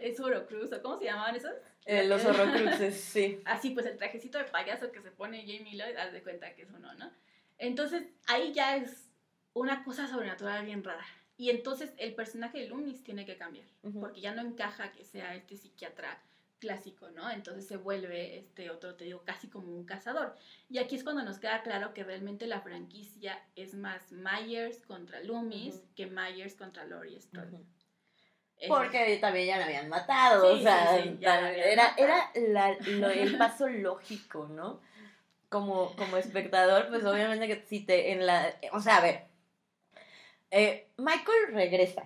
es 0.00 0.18
Horocruz, 0.18 0.72
¿o 0.72 0.82
cómo 0.82 0.98
se 0.98 1.04
llamaban 1.04 1.36
esos? 1.36 1.54
Eh, 1.86 2.06
los 2.06 2.24
Horrocruxes, 2.24 3.00
sí. 3.00 3.40
Así, 3.44 3.70
pues 3.70 3.86
el 3.86 3.96
trajecito 3.96 4.38
de 4.38 4.44
payaso 4.44 4.90
que 4.90 5.00
se 5.00 5.10
pone 5.10 5.40
Jamie 5.40 5.76
Lloyd, 5.76 5.96
haz 5.96 6.12
de 6.12 6.22
cuenta 6.22 6.54
que 6.54 6.62
es 6.62 6.70
uno, 6.70 6.92
¿no? 6.94 7.10
Entonces, 7.58 8.04
ahí 8.26 8.52
ya 8.52 8.76
es 8.76 9.10
una 9.52 9.84
cosa 9.84 10.06
sobrenatural 10.06 10.64
bien 10.64 10.84
rara. 10.84 11.04
Y 11.36 11.50
entonces 11.50 11.92
el 11.96 12.14
personaje 12.14 12.58
de 12.58 12.68
Loomis 12.68 13.02
tiene 13.02 13.26
que 13.26 13.36
cambiar, 13.36 13.66
porque 14.00 14.20
ya 14.20 14.34
no 14.34 14.42
encaja 14.42 14.92
que 14.92 15.04
sea 15.04 15.34
este 15.34 15.56
psiquiatra 15.56 16.22
clásico, 16.60 17.10
¿no? 17.10 17.28
Entonces 17.28 17.66
se 17.66 17.76
vuelve 17.76 18.38
este 18.38 18.70
otro, 18.70 18.94
te 18.94 19.04
digo, 19.04 19.22
casi 19.24 19.48
como 19.48 19.74
un 19.74 19.84
cazador. 19.84 20.36
Y 20.70 20.78
aquí 20.78 20.94
es 20.94 21.02
cuando 21.02 21.22
nos 21.22 21.38
queda 21.38 21.62
claro 21.62 21.92
que 21.92 22.04
realmente 22.04 22.46
la 22.46 22.60
franquicia 22.60 23.42
es 23.56 23.74
más 23.74 24.12
Myers 24.12 24.78
contra 24.86 25.20
Loomis 25.20 25.82
que 25.96 26.06
Myers 26.06 26.54
contra 26.54 26.84
Laurie 26.84 27.20
Strode. 27.20 27.58
Porque 28.68 29.18
también 29.20 29.48
ya 29.48 29.58
la 29.58 29.66
habían 29.66 29.88
matado, 29.88 30.54
o 30.54 30.58
sea, 30.58 30.98
era, 30.98 31.94
era 31.96 32.30
el 32.32 33.36
paso 33.38 33.68
lógico, 33.68 34.46
¿no? 34.46 34.80
Como, 35.54 35.94
como 35.94 36.16
espectador, 36.16 36.88
pues 36.88 37.04
obviamente 37.04 37.46
que 37.46 37.64
si 37.68 37.78
te 37.78 38.10
en 38.10 38.26
la... 38.26 38.52
O 38.72 38.80
sea, 38.80 38.96
a 38.96 39.00
ver, 39.00 39.26
eh, 40.50 40.88
Michael 40.96 41.52
regresa. 41.52 42.02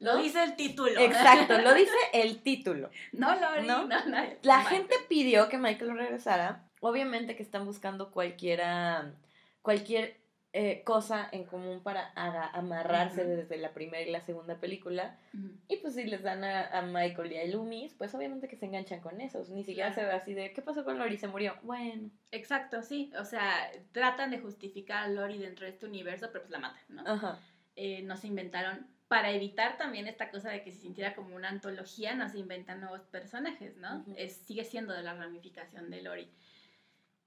Lo 0.00 0.16
dice 0.16 0.42
el 0.42 0.56
título. 0.56 1.00
Exacto, 1.00 1.60
lo 1.60 1.74
dice 1.74 1.94
el 2.12 2.42
título. 2.42 2.90
No, 3.12 3.36
lo 3.36 3.62
¿no? 3.62 3.86
no, 3.86 3.96
La 4.42 4.64
gente 4.64 4.96
pidió 5.08 5.48
que 5.48 5.58
Michael 5.58 5.96
regresara. 5.96 6.68
Obviamente 6.80 7.36
que 7.36 7.44
están 7.44 7.66
buscando 7.66 8.10
cualquiera, 8.10 9.14
cualquier 9.62 10.20
eh, 10.54 10.82
cosa 10.84 11.30
en 11.32 11.44
común 11.44 11.82
para 11.82 12.12
amarrarse 12.14 13.24
desde 13.24 13.56
la 13.56 13.72
primera 13.72 14.02
y 14.02 14.10
la 14.10 14.20
segunda 14.20 14.60
película. 14.60 15.18
Y 15.66 15.76
pues 15.78 15.94
si 15.94 16.04
les 16.04 16.22
dan 16.22 16.44
a, 16.44 16.82
Michael 16.82 17.32
y 17.32 17.38
a 17.38 17.46
Loomis, 17.46 17.94
pues 17.94 18.14
obviamente 18.14 18.48
que 18.48 18.56
se 18.56 18.66
enganchan 18.66 19.00
con 19.00 19.20
esos. 19.22 19.48
Ni 19.48 19.64
siquiera 19.64 19.94
se 19.94 20.04
ve 20.04 20.12
así 20.12 20.34
de, 20.34 20.52
¿qué 20.52 20.60
pasó 20.60 20.84
con 20.84 20.98
Lori? 20.98 21.16
Se 21.16 21.26
murió. 21.26 21.56
Bueno. 21.62 22.10
Exacto, 22.30 22.82
sí. 22.82 23.10
O 23.18 23.24
sea, 23.24 23.70
tratan 23.92 24.30
de 24.30 24.40
justificar 24.40 25.04
a 25.04 25.08
Lori 25.08 25.38
dentro 25.38 25.64
de 25.64 25.72
este 25.72 25.86
universo, 25.86 26.28
pero 26.30 26.44
pues 26.44 26.50
la 26.50 26.58
matan, 26.58 26.84
¿no? 26.88 27.02
Ajá. 27.06 27.38
Eh, 27.74 28.02
no 28.02 28.18
se 28.18 28.26
inventaron 28.26 28.86
para 29.08 29.30
evitar 29.30 29.78
también 29.78 30.06
esta 30.06 30.30
cosa 30.30 30.50
de 30.50 30.62
que 30.62 30.72
se 30.72 30.80
sintiera 30.80 31.14
como 31.14 31.34
una 31.34 31.48
antología, 31.48 32.14
no 32.14 32.28
se 32.28 32.38
inventan 32.38 32.80
nuevos 32.80 33.02
personajes, 33.02 33.76
¿no? 33.76 34.04
es, 34.16 34.36
sigue 34.36 34.64
siendo 34.64 34.94
de 34.94 35.02
la 35.02 35.14
ramificación 35.14 35.90
de 35.90 36.02
Lori. 36.02 36.30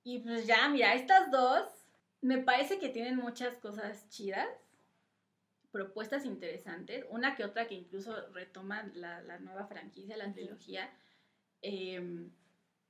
Y 0.04 0.20
pues 0.20 0.48
ya, 0.48 0.68
mira, 0.70 0.96
estas 0.96 1.30
dos 1.30 1.85
me 2.26 2.40
parece 2.40 2.80
que 2.80 2.90
tienen 2.90 3.18
muchas 3.18 3.56
cosas 3.58 4.10
chidas, 4.10 4.50
propuestas 5.72 6.26
interesantes, 6.26 7.06
una 7.10 7.36
que 7.36 7.44
otra 7.44 7.68
que 7.68 7.76
incluso 7.76 8.16
retoma 8.34 8.90
la, 8.96 9.38
nueva 9.40 9.68
franquicia, 9.68 10.18
la 10.18 10.34
trilogía. 10.34 10.90
Em, 11.62 12.32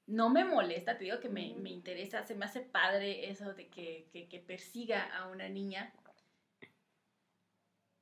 no 0.07 0.29
me 0.29 0.45
molesta, 0.45 0.97
te 0.97 1.03
digo 1.03 1.19
que 1.19 1.27
me, 1.27 1.41
interesa, 1.41 2.23
se 2.23 2.35
me 2.35 2.45
hace 2.45 2.61
padre 2.61 3.29
eso 3.29 3.53
de 3.53 3.67
que, 3.67 4.43
persiga 4.47 5.03
a 5.03 5.27
una 5.27 5.49
niña. 5.49 5.93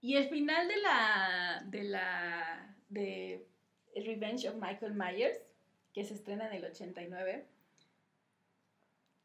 Y 0.01 0.17
el 0.17 0.29
final 0.29 0.67
de 0.67 0.77
la, 0.77 1.63
de 1.65 1.83
la, 1.83 2.75
de 2.89 3.47
Revenge 3.95 4.49
of 4.49 4.55
Michael 4.61 4.93
Myers, 4.93 5.39
que 5.93 6.03
se 6.03 6.13
estrena 6.13 6.45
en 6.45 6.53
el 6.53 6.65
89, 6.65 7.47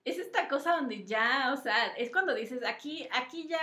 es 0.09 0.19
esta 0.19 0.49
cosa 0.49 0.77
donde 0.77 1.05
ya, 1.05 1.53
o 1.53 1.57
sea, 1.57 1.89
es 1.97 2.11
cuando 2.11 2.35
dices, 2.35 2.65
aquí, 2.65 3.09
aquí 3.13 3.49
ya 3.49 3.61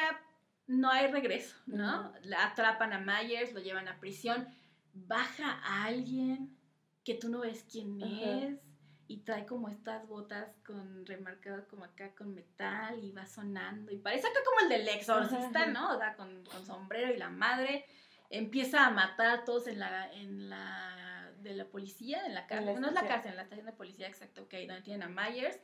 no 0.68 0.90
hay 0.90 1.08
regreso, 1.08 1.56
¿no? 1.66 2.14
La 2.24 2.46
atrapan 2.46 2.94
a 2.94 3.00
Myers, 3.00 3.54
lo 3.54 3.60
llevan 3.60 3.88
a 3.88 4.00
prisión, 4.00 4.48
baja 4.94 5.60
a 5.64 5.86
alguien 5.86 6.58
que 7.04 7.14
tú 7.14 7.30
no 7.30 7.42
ves 7.42 7.66
quién 7.70 8.02
es 8.02 8.60
y 9.08 9.18
trae 9.18 9.46
como 9.46 9.70
estas 9.70 10.08
botas 10.08 10.50
con 10.66 11.06
remarcadas 11.06 11.66
como 11.68 11.86
acá 11.86 12.16
con 12.16 12.34
metal 12.34 13.04
y 13.04 13.12
va 13.12 13.28
sonando 13.28 13.92
y 13.92 13.98
parece 13.98 14.28
acá 14.28 14.40
como 14.44 14.62
el 14.62 14.70
del 14.70 14.88
exorcista, 14.88 15.68
¿no? 15.68 15.96
O 15.96 15.98
sea, 16.00 16.16
con, 16.16 16.44
sombrero 16.66 17.14
y 17.14 17.18
la 17.18 17.30
madre 17.30 17.86
empieza 18.32 18.88
a 18.88 18.90
matar 18.90 19.28
a 19.28 19.46
todos 19.46 19.68
en 19.68 19.78
la, 19.78 20.12
en 20.12 20.50
la, 20.50 21.32
de 21.42 21.54
la 21.54 21.66
policía, 21.66 22.26
en 22.26 22.34
la 22.34 22.48
cárcel, 22.48 22.82
no 22.82 22.88
es 22.88 22.94
la 22.94 23.08
cárcel, 23.08 23.32
en 23.32 23.38
la 23.38 23.44
estación 23.44 23.68
de 23.68 23.74
policía, 23.74 24.08
exacto, 24.08 24.44
ok, 24.44 24.54
donde 24.68 24.82
tienen 24.82 25.04
a 25.04 25.10
Myers 25.10 25.60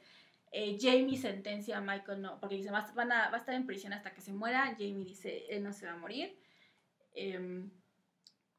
eh, 0.52 0.78
Jamie 0.80 1.18
sentencia 1.18 1.78
a 1.78 1.82
Michael, 1.82 2.22
no, 2.22 2.40
porque 2.40 2.56
dice, 2.56 2.72
va, 2.72 2.80
a, 2.80 3.06
va 3.06 3.34
a 3.34 3.38
estar 3.38 3.56
en 3.56 3.66
prisión 3.66 3.94
hasta 3.94 4.14
que 4.14 4.22
se 4.22 4.34
muera. 4.34 4.76
Jamie 4.78 5.06
dice, 5.06 5.46
él 5.50 5.64
no 5.64 5.72
se 5.72 5.86
va 5.86 5.94
a 5.94 5.98
morir. 5.98 6.38
Em, 7.14 7.72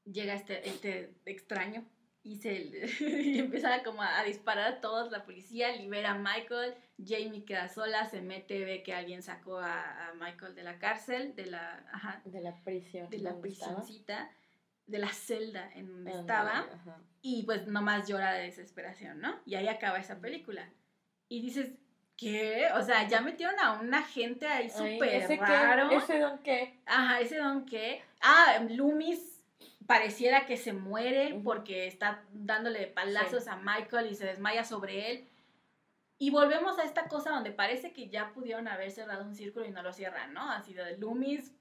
llega 0.05 0.35
este, 0.35 0.67
este 0.69 1.15
extraño 1.27 1.87
y, 2.23 2.37
se, 2.37 2.83
empieza 3.39 3.83
como 3.83 4.03
a, 4.03 4.23
disparar 4.25 4.75
a 4.75 4.81
todos, 4.81 5.11
la 5.11 5.25
policía 5.25 5.75
libera 5.77 6.13
a 6.13 6.19
Michael, 6.19 6.75
Jamie 6.99 7.45
queda 7.45 7.69
sola, 7.69 8.07
se 8.07 8.23
mete, 8.23 8.65
ve 8.65 8.83
que 8.83 8.95
alguien 8.95 9.23
sacó 9.23 9.59
a, 9.59 10.13
Michael 10.19 10.55
de 10.55 10.63
la 10.63 10.79
cárcel, 10.79 11.35
de 11.35 11.47
la, 11.47 12.23
de 12.25 12.41
la 12.41 12.55
prisión, 12.63 13.11
de 13.11 13.19
la 13.19 13.41
prisioncita, 13.41 14.31
de 14.87 14.99
la 14.99 15.09
celda 15.09 15.71
en 15.75 15.89
donde 15.89 16.13
estaba, 16.13 16.67
y 17.21 17.43
pues 17.45 17.67
nomás 17.67 18.09
llora 18.09 18.33
de 18.33 18.45
desesperación, 18.45 19.21
¿no? 19.21 19.41
Y 19.45 19.57
ahí 19.57 19.69
acaba 19.69 19.99
esa 19.99 20.21
película. 20.21 20.73
Y 21.29 21.41
dices, 21.41 21.73
¿qué? 22.23 22.69
O 22.77 22.83
sea, 22.83 23.09
ya 23.09 23.21
metieron 23.21 23.59
a 23.59 23.73
un 23.73 23.93
agente 23.93 24.47
ahí 24.47 24.71
súper 24.71 25.29
raro. 25.41 25.91
¿Ese 25.91 26.19
don 26.19 26.39
qué? 26.39 26.79
Ajá, 26.87 27.21
ese 27.21 27.39
don 27.39 27.67
qué. 27.67 28.03
Ah, 28.21 28.65
Loomis 28.71 29.45
pareciera 29.87 30.47
que 30.47 30.57
se 30.57 30.73
muere 30.73 31.41
porque 31.43 31.87
está 31.87 32.23
dándole 32.33 32.87
palazos 32.87 33.49
a 33.49 33.57
Michael 33.57 34.11
y 34.11 34.15
se 34.15 34.27
desmaya 34.27 34.65
sobre 34.65 35.11
él. 35.11 35.29
Y 36.19 36.31
volvemos 36.31 36.79
a 36.79 36.85
esta 36.85 37.09
cosa 37.09 37.31
donde 37.31 37.51
parece 37.51 37.93
que 37.93 38.09
ya 38.09 38.33
pudieron 38.33 38.69
haber 38.69 38.93
cerrado 38.93 39.25
un 39.25 39.35
círculo 39.35 39.67
y 39.67 39.73
no 39.73 39.83
lo 39.83 39.93
cierran, 39.93 40.33
¿no? 40.33 40.49
Así 40.53 40.73
de 40.73 40.97
Loomis 40.99 41.53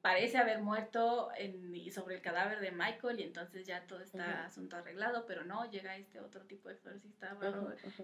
parece 0.00 0.38
haber 0.38 0.60
muerto 0.60 1.30
en, 1.36 1.92
sobre 1.92 2.16
el 2.16 2.22
cadáver 2.22 2.60
de 2.60 2.72
Michael 2.72 3.20
y 3.20 3.24
entonces 3.24 3.66
ya 3.66 3.86
todo 3.86 4.00
está 4.00 4.44
asunto 4.44 4.76
arreglado, 4.76 5.26
pero 5.26 5.44
no, 5.44 5.70
llega 5.70 5.96
este 5.96 6.20
otro 6.20 6.42
tipo 6.46 6.68
de 6.68 6.74
exorcista 6.74 7.36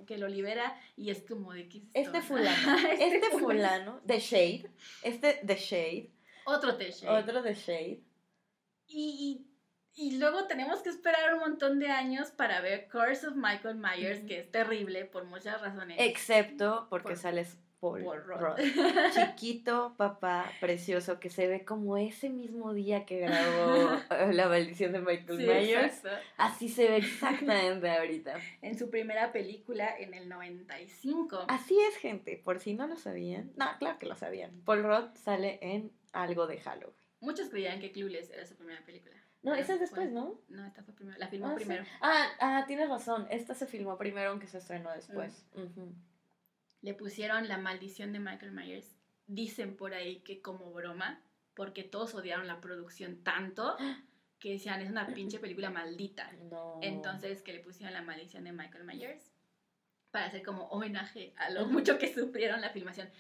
que 0.07 0.19
lo 0.19 0.29
libera 0.29 0.79
y 0.97 1.11
es 1.11 1.23
como 1.23 1.53
de 1.53 1.69
que... 1.69 1.83
Este 1.95 2.21
fulano, 2.21 2.79
este, 2.93 3.17
este 3.17 3.39
fulano, 3.39 4.01
de 4.05 4.19
Shade, 4.19 4.71
este 5.03 5.41
de 5.43 5.55
Shade. 5.55 6.11
Otro 6.45 6.77
de 6.77 6.91
Shade. 6.91 7.23
Otro 7.23 7.43
de 7.43 7.55
Shade. 7.55 8.03
Y, 8.89 9.47
y, 9.95 10.19
luego 10.19 10.47
tenemos 10.47 10.81
que 10.83 10.91
esperar 10.91 11.35
un 11.35 11.41
montón 11.41 11.81
de 11.81 11.89
años 11.89 12.31
para 12.31 12.61
ver 12.61 12.89
Curse 12.89 13.27
of 13.27 13.35
Michael 13.35 13.77
Myers, 13.77 14.25
que 14.27 14.41
es 14.41 14.53
terrible 14.53 15.07
por 15.07 15.25
muchas 15.25 15.61
razones. 15.61 15.97
Excepto 15.99 16.87
porque 16.89 17.17
sales 17.17 17.59
Chiquito, 19.14 19.95
papá, 19.97 20.51
precioso, 20.61 21.20
que 21.20 21.31
se 21.31 21.47
ve 21.47 21.64
como 21.64 21.97
ese 21.97 22.31
mismo 22.31 22.72
día 22.72 23.05
que 23.05 23.20
grabó 23.20 23.95
eh, 24.11 24.33
La 24.33 24.49
maldición 24.49 24.93
de 24.93 25.01
Michael 25.01 25.39
Myers. 25.39 26.03
Así 26.37 26.68
se 26.68 26.89
ve 26.89 26.97
exactamente 26.97 27.91
ahorita. 27.91 28.35
En 28.62 28.79
su 28.79 28.91
primera 28.91 29.33
película 29.33 29.95
en 29.99 30.14
el 30.14 30.29
95. 30.29 31.47
Así 31.49 31.79
es, 31.81 31.97
gente, 31.97 32.41
por 32.43 32.61
si 32.61 32.74
no 32.74 32.87
lo 32.87 32.97
sabían. 32.97 33.53
No, 33.57 33.66
claro 33.79 33.99
que 33.99 34.07
lo 34.07 34.16
sabían. 34.16 34.62
Paul 34.64 34.83
Roth 34.83 35.16
sale 35.16 35.59
en 35.62 35.93
algo 36.12 36.47
de 36.47 36.59
Halloween. 36.59 36.97
Muchos 37.20 37.49
creían 37.49 37.81
que 37.81 37.93
Clueless 37.93 38.31
era 38.31 38.47
su 38.47 38.57
primera 38.57 38.85
película. 38.85 39.14
No, 39.43 39.55
esa 39.55 39.74
es 39.74 39.81
después, 39.81 40.11
¿no? 40.11 40.41
No, 40.49 40.66
esta 40.66 40.83
fue 40.83 40.95
primero. 40.95 41.18
La 41.18 41.29
filmó 41.29 41.49
ah, 41.49 41.55
primero. 41.55 41.85
Ah, 42.01 42.27
ah, 42.41 42.64
tienes 42.66 42.89
razón. 42.89 43.27
Esta 43.31 43.55
se 43.55 43.66
filmó 43.66 43.97
primero, 43.97 44.31
aunque 44.31 44.49
se 44.49 44.59
estrenó 44.59 44.91
después. 44.93 45.47
Uh 45.55 45.93
le 46.87 46.95
pusieron 46.95 47.49
la 47.49 47.59
maldición 47.59 48.12
de 48.12 48.20
Michael 48.20 48.53
Myers. 48.53 48.97
Dicen 49.26 49.76
por 49.76 49.93
ahí 49.93 50.20
que 50.20 50.41
como 50.41 50.72
broma, 50.72 51.20
porque 51.53 51.82
todos 51.82 52.14
odiaron 52.14 52.47
la 52.47 52.61
producción 52.61 53.24
tanto 53.24 53.76
que 54.39 54.53
decían 54.53 54.80
es 54.80 54.89
una 54.89 55.09
pinche 55.09 55.41
película 55.41 55.68
maldita. 55.68 56.30
Entonces 56.82 57.43
que 57.43 57.53
le 57.53 57.59
pusieron 57.59 57.93
la 57.93 58.03
maldición 58.03 58.45
de 58.45 58.53
Michael 58.53 58.84
Myers 58.84 59.32
para 60.12 60.26
hacer 60.26 60.45
como 60.45 60.68
homenaje 60.68 61.34
a 61.39 61.51
lo 61.51 61.66
mucho 61.66 61.99
que 61.99 62.14
sufrieron 62.14 62.61
la 62.61 62.70
filmación. 62.70 63.11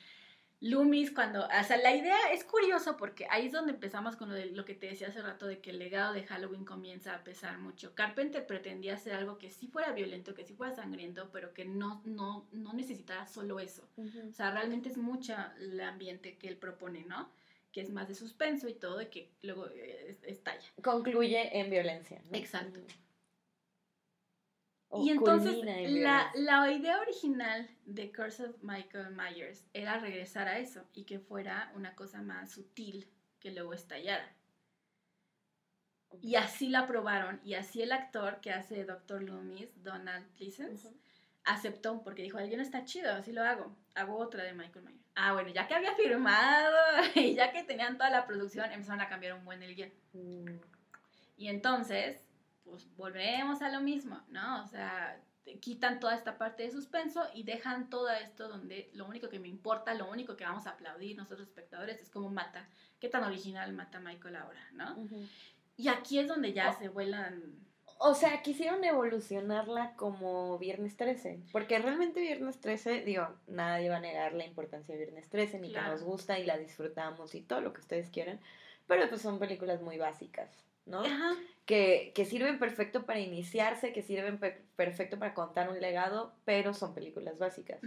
Loomis 0.60 1.12
cuando, 1.12 1.44
o 1.44 1.64
sea, 1.64 1.76
la 1.76 1.94
idea 1.94 2.16
es 2.32 2.42
curioso 2.44 2.96
porque 2.96 3.26
ahí 3.30 3.46
es 3.46 3.52
donde 3.52 3.72
empezamos 3.72 4.16
con 4.16 4.30
lo, 4.30 4.34
de, 4.34 4.46
lo 4.46 4.64
que 4.64 4.74
te 4.74 4.86
decía 4.86 5.08
hace 5.08 5.20
rato 5.20 5.46
de 5.46 5.60
que 5.60 5.70
el 5.70 5.78
legado 5.78 6.14
de 6.14 6.24
Halloween 6.24 6.64
comienza 6.64 7.14
a 7.14 7.24
pesar 7.24 7.58
mucho. 7.58 7.94
Carpenter 7.94 8.46
pretendía 8.46 8.94
hacer 8.94 9.14
algo 9.14 9.36
que 9.36 9.50
sí 9.50 9.68
fuera 9.68 9.92
violento, 9.92 10.34
que 10.34 10.44
sí 10.44 10.54
fuera 10.54 10.74
sangriento, 10.74 11.30
pero 11.30 11.52
que 11.52 11.66
no, 11.66 12.00
no, 12.04 12.48
no 12.52 12.72
necesitara 12.72 13.26
solo 13.26 13.60
eso. 13.60 13.86
O 13.96 14.32
sea, 14.32 14.50
realmente 14.50 14.88
es 14.88 14.96
mucho 14.96 15.34
el 15.58 15.78
ambiente 15.80 16.38
que 16.38 16.48
él 16.48 16.56
propone, 16.56 17.04
¿no? 17.04 17.30
Que 17.70 17.82
es 17.82 17.90
más 17.90 18.08
de 18.08 18.14
suspenso 18.14 18.66
y 18.68 18.74
todo 18.74 19.02
y 19.02 19.06
que 19.06 19.30
luego 19.42 19.68
eh, 19.68 20.16
estalla. 20.22 20.66
Concluye 20.82 21.58
en 21.58 21.68
violencia. 21.68 22.22
Exacto 22.32 22.80
y 24.94 25.10
entonces 25.10 25.58
la, 25.88 26.30
la, 26.34 26.70
idea 26.72 27.00
original 27.00 27.68
de 27.84 28.12
Curse 28.12 28.44
of 28.44 28.62
Michael 28.62 29.10
Myers 29.10 29.66
era 29.72 29.98
regresar 29.98 30.48
a 30.48 30.58
eso 30.58 30.84
y 30.94 31.04
que 31.04 31.18
fuera 31.18 31.72
una 31.74 31.94
cosa 31.94 32.22
más 32.22 32.52
sutil 32.52 33.08
que 33.40 33.50
luego 33.50 33.74
estallara. 33.74 34.32
Y 36.22 36.36
así 36.36 36.68
la 36.68 36.86
probaron 36.86 37.40
y 37.44 37.54
así 37.54 37.82
el 37.82 37.92
actor 37.92 38.40
que 38.40 38.52
hace 38.52 38.84
Dr. 38.84 39.22
Loomis, 39.22 39.82
Donald 39.82 40.26
Pleasence, 40.36 40.88
aceptó 41.44 42.02
porque 42.02 42.22
dijo, 42.22 42.38
el 42.38 42.48
guion 42.48 42.60
está 42.60 42.84
chido, 42.84 43.12
así 43.12 43.32
lo 43.32 43.42
hago, 43.42 43.76
hago 43.94 44.16
otra 44.16 44.44
de 44.44 44.52
Michael 44.52 44.84
Myers. 44.84 45.04
Ah, 45.14 45.32
bueno, 45.32 45.48
ya 45.48 45.66
que 45.66 45.74
había 45.74 45.94
firmado 45.94 46.76
y 47.14 47.34
ya 47.34 47.52
que 47.52 47.64
tenían 47.64 47.98
toda 47.98 48.10
la 48.10 48.26
producción, 48.26 48.70
empezaron 48.70 49.00
a 49.00 49.08
cambiar 49.08 49.34
un 49.34 49.44
buen 49.44 49.62
el 49.62 49.74
guion. 49.74 49.92
Mm. 50.12 50.58
Y 51.38 51.48
entonces 51.48 52.25
pues 52.68 52.86
volvemos 52.96 53.62
a 53.62 53.70
lo 53.70 53.80
mismo, 53.80 54.20
¿no? 54.28 54.62
O 54.62 54.66
sea, 54.66 55.20
quitan 55.60 56.00
toda 56.00 56.14
esta 56.14 56.38
parte 56.38 56.64
de 56.64 56.70
suspenso 56.70 57.24
y 57.34 57.44
dejan 57.44 57.88
todo 57.88 58.10
esto 58.10 58.48
donde 58.48 58.90
lo 58.94 59.06
único 59.06 59.28
que 59.28 59.38
me 59.38 59.48
importa, 59.48 59.94
lo 59.94 60.10
único 60.10 60.36
que 60.36 60.44
vamos 60.44 60.66
a 60.66 60.70
aplaudir 60.70 61.16
nosotros 61.16 61.48
espectadores 61.48 62.00
es 62.00 62.10
cómo 62.10 62.28
mata, 62.30 62.68
qué 63.00 63.08
tan 63.08 63.24
original 63.24 63.72
mata 63.72 64.00
Michael 64.00 64.36
ahora, 64.36 64.60
¿no? 64.72 64.96
Y 65.76 65.88
aquí 65.88 66.18
es 66.18 66.28
donde 66.28 66.52
ya 66.52 66.72
se 66.72 66.88
vuelan... 66.88 67.64
O 67.98 68.14
sea, 68.14 68.42
quisieron 68.42 68.84
evolucionarla 68.84 69.94
como 69.94 70.58
Viernes 70.58 70.96
13, 70.96 71.40
porque 71.50 71.78
realmente 71.78 72.20
Viernes 72.20 72.60
13, 72.60 73.02
digo, 73.04 73.26
nadie 73.46 73.88
va 73.88 73.96
a 73.96 74.00
negar 74.00 74.34
la 74.34 74.44
importancia 74.44 74.94
de 74.94 75.04
Viernes 75.04 75.30
13, 75.30 75.58
ni 75.60 75.72
que 75.72 75.80
nos 75.80 76.02
gusta 76.02 76.38
y 76.38 76.44
la 76.44 76.58
disfrutamos 76.58 77.34
y 77.34 77.40
todo 77.40 77.62
lo 77.62 77.72
que 77.72 77.80
ustedes 77.80 78.10
quieran, 78.10 78.38
pero 78.86 79.08
pues 79.08 79.22
son 79.22 79.38
películas 79.38 79.80
muy 79.80 79.96
básicas, 79.96 80.50
¿no? 80.86 81.02
Que, 81.66 82.12
que, 82.14 82.24
sirven 82.24 82.58
perfecto 82.58 83.04
para 83.04 83.20
iniciarse, 83.20 83.92
que 83.92 84.02
sirven 84.02 84.38
perfecto 84.76 85.18
para 85.18 85.34
contar 85.34 85.68
un 85.68 85.80
legado, 85.80 86.32
pero 86.44 86.72
son 86.72 86.94
películas 86.94 87.38
básicas. 87.38 87.80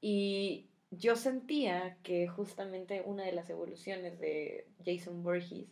Y 0.00 0.66
yo 0.90 1.16
sentía 1.16 1.96
que 2.02 2.28
justamente 2.28 3.02
una 3.06 3.24
de 3.24 3.32
las 3.32 3.48
evoluciones 3.48 4.18
de 4.18 4.66
Jason 4.84 5.22
Voorhees 5.22 5.68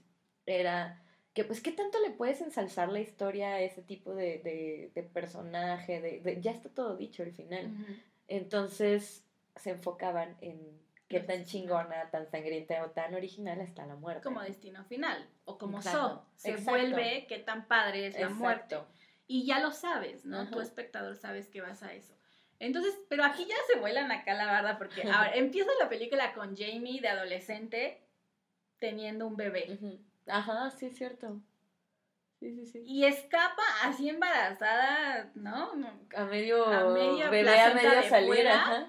era 0.47 1.03
que 1.35 1.45
pues 1.45 1.61
qué 1.61 1.73
tanto 1.73 2.01
le 2.01 2.11
puedes 2.11 2.41
ensalzar 2.41 2.89
la 2.91 3.01
historia 3.01 3.55
a 3.55 3.61
ese 3.61 3.83
tipo 3.83 4.15
de, 4.15 4.91
de, 4.95 5.03
personaje, 5.03 6.01
de, 6.01 6.41
ya 6.41 6.51
está 6.53 6.69
todo 6.69 6.97
dicho 6.97 7.23
al 7.23 7.33
final. 7.33 7.71
Entonces 8.29 9.25
se 9.57 9.71
enfocaban 9.71 10.37
en 10.41 10.59
qué 11.11 11.19
tan 11.19 11.45
chingona, 11.45 12.09
tan 12.11 12.31
sangrienta 12.31 12.83
o 12.85 12.91
tan 12.91 13.15
original 13.15 13.61
está 13.61 13.85
la 13.85 13.97
muerte. 13.97 14.23
Como 14.23 14.41
destino 14.41 14.85
final, 14.85 15.29
o 15.45 15.59
como 15.59 15.83
so, 15.83 16.25
se 16.37 16.57
vuelve 16.57 17.27
qué 17.29 17.39
tan 17.39 17.67
padre 17.67 18.07
es 18.07 18.19
la 18.19 18.29
muerte. 18.29 18.79
Y 19.27 19.45
ya 19.45 19.59
lo 19.59 19.73
sabes, 19.73 20.25
¿no? 20.25 20.49
Tu 20.49 20.61
espectador 20.61 21.17
sabes 21.17 21.49
que 21.49 21.61
vas 21.61 21.83
a 21.83 21.93
eso. 21.93 22.15
Entonces, 22.61 22.97
pero 23.09 23.25
aquí 23.25 23.45
ya 23.45 23.57
se 23.67 23.81
vuelan 23.81 24.13
acá 24.13 24.35
la 24.35 24.47
barda 24.47 24.79
porque 24.79 25.03
ahora 25.03 25.33
empieza 25.35 25.71
la 25.81 25.89
película 25.89 26.33
con 26.33 26.57
Jamie 26.57 27.01
de 27.01 27.09
adolescente 27.09 28.07
teniendo 28.79 29.27
un 29.27 29.37
bebé. 29.37 29.79
Ajá, 30.27 30.71
sí 30.71 30.87
es 30.87 30.97
cierto. 30.97 31.41
Sí, 32.39 32.55
sí, 32.55 32.67
sí. 32.67 32.83
Y 32.87 33.05
escapa 33.05 33.63
así 33.83 34.09
embarazada, 34.09 35.31
¿no? 35.35 35.73
A 36.15 36.25
medio 36.25 36.67
a 36.67 36.85
bebé 37.31 37.61
a 37.61 37.75
medio 37.75 38.03
salir, 38.09 38.47
ajá. 38.47 38.87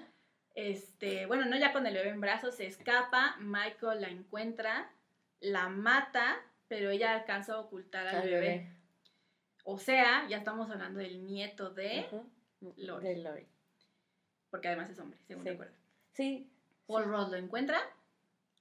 Este, 0.54 1.26
bueno, 1.26 1.46
no 1.46 1.56
ya 1.56 1.72
con 1.72 1.86
el 1.86 1.94
bebé 1.94 2.10
en 2.10 2.20
brazos, 2.20 2.56
se 2.56 2.66
escapa, 2.66 3.36
Michael 3.38 4.00
la 4.02 4.08
encuentra, 4.08 4.92
la 5.40 5.68
mata, 5.68 6.36
pero 6.68 6.90
ella 6.90 7.14
alcanza 7.14 7.54
a 7.54 7.60
ocultar 7.60 8.06
al, 8.06 8.28
bebé. 8.28 8.70
O 9.64 9.78
sea, 9.78 10.26
ya 10.28 10.38
estamos 10.38 10.70
hablando 10.70 10.98
del 10.98 11.24
nieto 11.24 11.70
de 11.70 12.06
Lori. 12.76 13.06
De 13.06 13.16
Lori. 13.16 13.46
Porque 14.50 14.68
además 14.68 14.90
es 14.90 14.98
hombre, 14.98 15.18
según 15.26 15.46
recuerdo. 15.46 15.74
Sí. 16.12 16.50
Paul 16.86 17.04
Rudd 17.04 17.30
lo 17.30 17.36
encuentra. 17.36 17.80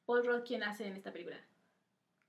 Paul 0.06 0.26
Rudd, 0.26 0.44
¿quién 0.46 0.64
hace 0.64 0.88
en 0.88 0.96
esta 0.96 1.12
película? 1.12 1.38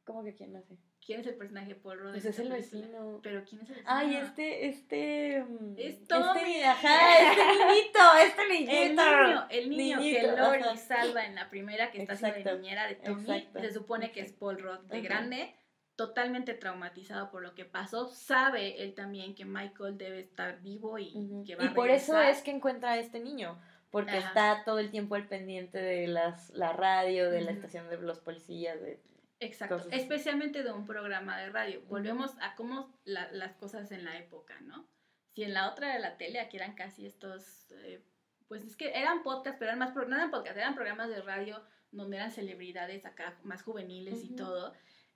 ¿Cómo 0.05 0.25
que 0.25 0.35
quién 0.35 0.57
hace? 0.57 0.77
¿Quién 1.05 1.21
es 1.21 1.27
el 1.27 1.35
personaje 1.35 1.69
de 1.69 1.75
Paul 1.75 1.99
Rudd? 1.99 2.13
Pues 2.13 2.25
es 2.25 2.39
el 2.39 2.49
vecino. 2.49 3.21
Pero 3.23 3.43
¿quién 3.45 3.63
es 3.63 3.71
el 3.71 3.77
vecino? 3.77 3.93
Ay, 3.93 4.17
este, 4.17 4.67
este... 4.69 5.43
Mm, 5.43 5.75
es 5.77 6.07
Tommy. 6.07 6.55
Este, 6.55 6.65
ajá, 6.65 7.19
este 7.19 7.45
niñito, 7.45 7.99
este 8.25 8.49
niñito. 8.49 9.03
El 9.51 9.69
niño, 9.71 9.97
el 9.97 9.99
niño 9.99 9.99
que 10.01 10.37
Lori 10.37 10.79
salva 10.79 11.25
en 11.25 11.35
la 11.35 11.51
primera, 11.51 11.91
que 11.91 12.03
está 12.03 12.13
haciendo 12.13 12.51
de 12.51 12.59
niñera 12.59 12.87
de 12.87 12.95
Tommy. 12.95 13.49
Se 13.61 13.73
supone 13.73 14.13
que 14.13 14.21
es 14.21 14.33
Paul 14.33 14.61
Rudd 14.61 14.79
de 14.91 15.01
grande, 15.01 15.55
totalmente 15.97 16.55
traumatizado 16.55 17.33
por 17.33 17.43
lo 17.43 17.55
que 17.57 17.65
pasó. 17.65 18.09
Sabe 18.09 18.83
él 18.83 18.95
también 18.95 19.35
que 19.35 19.45
Michael 19.45 19.99
debe 19.99 20.21
estar 20.21 20.63
vivo 20.63 21.01
y 21.01 21.13
que 21.45 21.57
va 21.57 21.65
a 21.65 21.67
Y 21.67 21.71
por 21.71 21.91
eso 21.91 22.21
es 22.21 22.43
que 22.43 22.53
encuentra 22.53 22.93
a 22.93 22.99
este 22.99 23.19
niño 23.19 23.61
porque 23.91 24.17
está 24.17 24.63
todo 24.65 24.79
el 24.79 24.91
tiempo 24.91 25.17
al 25.17 25.27
pendiente 25.27 25.79
de 25.79 26.07
las, 26.07 26.49
la 26.51 26.73
radio, 26.73 27.29
de 27.29 27.43
la 27.43 27.51
estación 27.51 27.91
de 27.91 27.99
los 27.99 28.21
policías, 28.21 28.81
de 28.81 28.99
Exacto, 29.43 29.89
especialmente 29.91 30.63
de 30.63 30.73
un 30.73 30.87
programa 30.87 31.37
de 31.39 31.51
radio. 31.51 31.83
Volvemos 31.89 32.33
a 32.41 32.55
cómo 32.55 32.97
las 33.05 33.55
cosas 33.57 33.91
en 33.91 34.05
la 34.05 34.17
época, 34.17 34.61
¿no? 34.61 34.89
Si 35.35 35.43
en 35.43 35.53
la 35.53 35.71
otra 35.71 35.95
de 35.95 36.01
la 36.01 36.17
tele, 36.17 36.39
aquí 36.39 36.57
eran 36.57 36.75
casi 36.75 37.07
estos, 37.07 37.71
eh, 37.73 38.05
pues 38.47 38.63
es 38.65 38.77
que 38.77 38.91
eran 38.91 39.23
podcasts, 39.23 39.59
pero 39.59 39.71
eran 39.71 39.81
más, 39.81 39.95
no 39.95 40.15
eran 40.15 40.31
podcasts, 40.31 40.59
eran 40.59 40.75
programas 40.75 41.09
de 41.09 41.23
radio 41.23 41.61
donde 41.91 42.19
eran 42.19 42.31
celebridades 42.31 43.05
acá 43.05 43.37
más 43.43 43.63
juveniles 43.63 44.23
y 44.25 44.37
todo, 44.37 44.75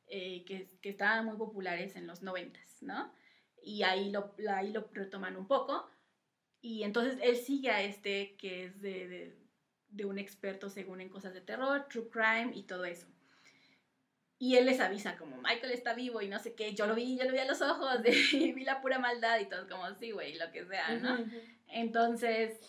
eh, 0.09 0.45
que, 0.45 0.68
que, 0.83 0.91
estaban 0.91 1.24
muy 1.24 1.37
populares 1.37 1.95
en 1.97 2.07
los 2.07 2.22
noventas, 2.22 2.83
¿no? 2.83 3.12
Y 3.62 3.83
ahí 3.85 4.11
lo, 4.11 4.35
ahí 4.51 4.72
lo 4.72 4.89
retoman 4.93 5.37
un 5.37 5.47
poco. 5.47 5.89
Y 6.61 6.83
entonces 6.83 7.18
él 7.22 7.37
sigue 7.37 7.70
a 7.70 7.83
este 7.83 8.37
que 8.37 8.64
es 8.64 8.81
de, 8.81 9.07
de, 9.07 9.39
de 9.89 10.05
un 10.05 10.18
experto 10.18 10.68
según 10.68 11.01
en 11.01 11.11
cosas 11.11 11.33
de 11.33 11.41
terror, 11.43 11.87
true 11.89 12.09
crime 12.11 12.51
y 12.55 12.64
todo 12.64 12.85
eso. 12.85 13.07
Y 14.39 14.57
él 14.57 14.66
les 14.66 14.80
avisa 14.80 15.16
como, 15.16 15.37
Michael 15.39 15.72
está 15.72 15.95
vivo 15.95 16.20
y 16.20 16.28
no 16.28 16.39
sé 16.39 16.55
qué, 16.55 16.74
yo 16.74 16.87
lo 16.87 16.95
vi, 16.95 17.16
yo 17.16 17.24
lo 17.24 17.32
vi 17.32 17.39
a 17.39 17.47
los 17.47 17.62
ojos, 17.62 18.01
y 18.32 18.53
vi 18.53 18.64
la 18.64 18.82
pura 18.82 18.99
maldad 18.99 19.41
y 19.41 19.47
todo, 19.47 19.66
como, 19.68 19.89
sí, 19.95 20.11
güey, 20.11 20.37
lo 20.39 20.51
que 20.53 20.66
sea, 20.66 20.95
¿no? 20.97 21.24
Entonces, 21.68 22.61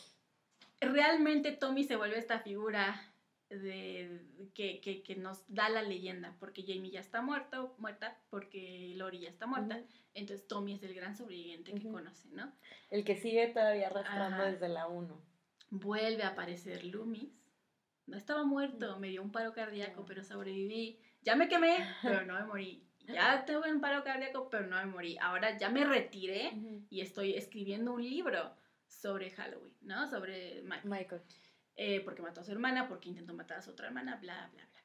realmente 0.80 1.52
Tommy 1.52 1.84
se 1.84 1.98
vuelve 1.98 2.18
esta 2.18 2.40
figura 2.40 3.02
de, 3.50 4.22
que, 4.54 4.80
que, 4.80 5.04
que, 5.04 5.16
nos 5.16 5.44
da 5.48 5.70
la 5.70 5.82
leyenda, 5.82 6.36
porque 6.40 6.64
Jamie 6.64 6.92
ya 6.92 7.00
está 7.00 7.22
muerto, 7.22 7.76
muerta, 7.78 8.18
porque 8.30 8.94
Lori 8.96 9.20
ya 9.20 9.30
está 9.30 9.46
muerta, 9.46 9.82
entonces 10.14 10.48
Tommy 10.48 10.74
es 10.74 10.84
el 10.84 10.94
gran 10.94 11.16
sobreviviente 11.16 11.74
que 11.74 11.90
conoce, 11.90 12.30
¿no? 12.32 12.52
El 12.90 13.04
que 13.04 13.16
sigue 13.16 13.48
todavía 13.48 13.88
arrastrando 13.88 14.44
desde 14.44 14.70
la 14.70 14.88
1. 14.88 15.22
Vuelve 15.70 16.24
a 16.24 16.30
aparecer 16.30 16.86
Loomis, 16.86 17.30
no 18.06 18.16
estaba 18.18 18.44
muerto, 18.44 19.00
me 19.00 19.10
dio 19.10 19.22
un 19.22 19.32
paro 19.32 19.54
cardíaco, 19.54 20.06
pero 20.06 20.24
sobreviví 20.24 21.00
ya 21.28 21.36
me 21.36 21.50
quemé, 21.50 21.76
pero 22.02 22.26
no 22.26 22.36
me 22.36 22.46
morí. 22.46 22.84
Ya 23.06 23.46
tuve 23.46 23.72
un 23.72 23.82
paro 23.82 24.04
cardíaco, 24.04 24.50
pero 24.50 24.66
no 24.68 24.78
me 24.78 24.86
morí. 24.86 25.18
Ahora 25.20 25.58
ya 25.58 25.70
me 25.70 25.86
retiré 25.86 26.52
y 26.90 27.02
estoy 27.02 27.36
escribiendo 27.36 27.94
un 27.94 28.04
libro 28.04 28.54
sobre 28.88 29.30
Halloween, 29.32 29.74
¿no? 29.82 30.10
Sobre 30.10 30.62
Michael. 30.84 31.22
Eh, 31.76 32.02
porque 32.02 32.22
mató 32.22 32.42
a 32.42 32.44
su 32.44 32.52
hermana, 32.52 32.88
porque 32.88 33.10
intentó 33.10 33.34
matar 33.34 33.60
a 33.60 33.62
su 33.62 33.72
otra 33.72 33.88
hermana, 33.88 34.16
bla, 34.16 34.50
bla, 34.54 34.66
bla. 34.66 34.84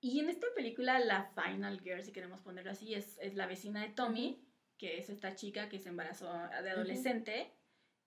Y 0.00 0.20
en 0.20 0.28
esta 0.28 0.46
película, 0.54 0.98
la 0.98 1.30
Final 1.34 1.80
Girl, 1.80 2.02
si 2.02 2.12
queremos 2.12 2.40
ponerlo 2.40 2.72
así, 2.72 2.94
es, 2.94 3.18
es 3.20 3.34
la 3.34 3.46
vecina 3.46 3.80
de 3.82 3.88
Tommy, 3.88 4.42
que 4.76 4.98
es 4.98 5.08
esta 5.08 5.34
chica 5.34 5.68
que 5.68 5.78
se 5.78 5.88
embarazó 5.88 6.30
de 6.62 6.70
adolescente 6.70 7.52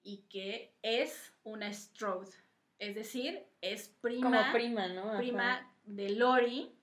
y 0.03 0.23
que 0.29 0.75
es 0.81 1.33
una 1.43 1.73
Strode. 1.73 2.31
Es 2.77 2.93
decir, 2.93 3.45
es 3.61 3.89
prima. 4.01 4.29
Como 4.29 4.53
prima, 4.53 4.87
¿no? 4.89 5.17
Prima 5.17 5.71
de 5.85 6.09
Lori 6.11 6.75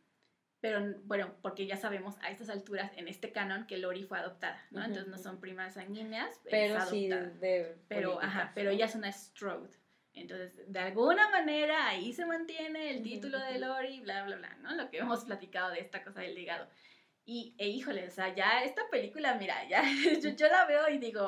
pero 0.61 0.81
bueno, 1.05 1.35
porque 1.41 1.67
ya 1.67 1.77
sabemos 1.77 2.17
a 2.21 2.31
estas 2.31 2.49
alturas 2.49 2.91
en 2.97 3.07
este 3.09 3.31
canon 3.33 3.67
que 3.67 3.79
Lori 3.79 4.03
fue 4.05 4.19
adoptada, 4.19 4.61
¿no? 4.71 4.85
Entonces 4.85 5.09
no 5.09 5.19
son 5.19 5.41
primas 5.41 5.75
sanguíneas, 5.75 6.41
pero 6.51 6.81
sí 6.87 7.09
de 7.09 7.77
pero 7.87 8.21
ajá, 8.21 8.53
pero 8.55 8.71
ella 8.71 8.87
es 8.87 8.95
una 8.95 9.13
Strode. 9.13 9.71
Entonces, 10.15 10.53
de 10.67 10.79
alguna 10.81 11.29
manera 11.31 11.87
ahí 11.87 12.13
se 12.13 12.27
mantiene 12.27 12.91
el 12.91 13.03
título 13.03 13.39
de 13.39 13.61
Lori, 13.61 14.01
bla, 14.01 14.25
bla, 14.25 14.37
bla, 14.37 14.57
¿no? 14.61 14.75
Lo 14.75 14.91
que 14.91 14.99
hemos 14.99 15.25
platicado 15.25 15.71
de 15.71 15.81
esta 15.81 16.03
cosa 16.03 16.21
del 16.21 16.35
legado. 16.35 16.69
Y, 17.25 17.55
e 17.59 17.69
híjole, 17.69 18.09
o 18.09 18.11
sea, 18.11 18.35
ya 18.35 18.65
esta 18.65 18.89
película, 18.91 19.35
mira, 19.35 19.69
ya 19.69 19.83
yo, 20.37 20.49
la 20.49 20.65
veo 20.65 20.89
y 20.89 20.99
digo, 20.99 21.21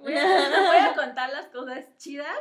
voy 0.00 0.14
a, 0.14 0.68
voy 0.68 0.76
a 0.76 0.94
contar 0.96 1.30
las 1.30 1.46
cosas 1.46 1.96
chidas. 1.96 2.36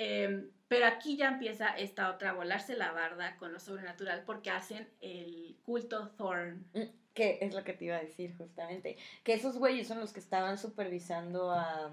Eh, 0.00 0.48
pero 0.68 0.86
aquí 0.86 1.16
ya 1.16 1.28
empieza 1.28 1.76
esta 1.76 2.08
otra 2.10 2.30
a 2.30 2.34
volarse 2.34 2.76
la 2.76 2.92
barda 2.92 3.36
con 3.36 3.52
lo 3.52 3.58
sobrenatural 3.58 4.22
porque 4.24 4.50
hacen 4.50 4.88
el 5.00 5.58
culto 5.64 6.10
Thorn. 6.10 6.64
Mm, 6.72 6.82
que 7.12 7.38
es 7.40 7.52
lo 7.52 7.64
que 7.64 7.72
te 7.72 7.86
iba 7.86 7.96
a 7.96 8.02
decir 8.02 8.36
justamente. 8.36 8.96
Que 9.24 9.32
esos 9.32 9.58
güeyes 9.58 9.88
son 9.88 9.98
los 9.98 10.12
que 10.12 10.20
estaban 10.20 10.56
supervisando 10.56 11.50
a, 11.50 11.90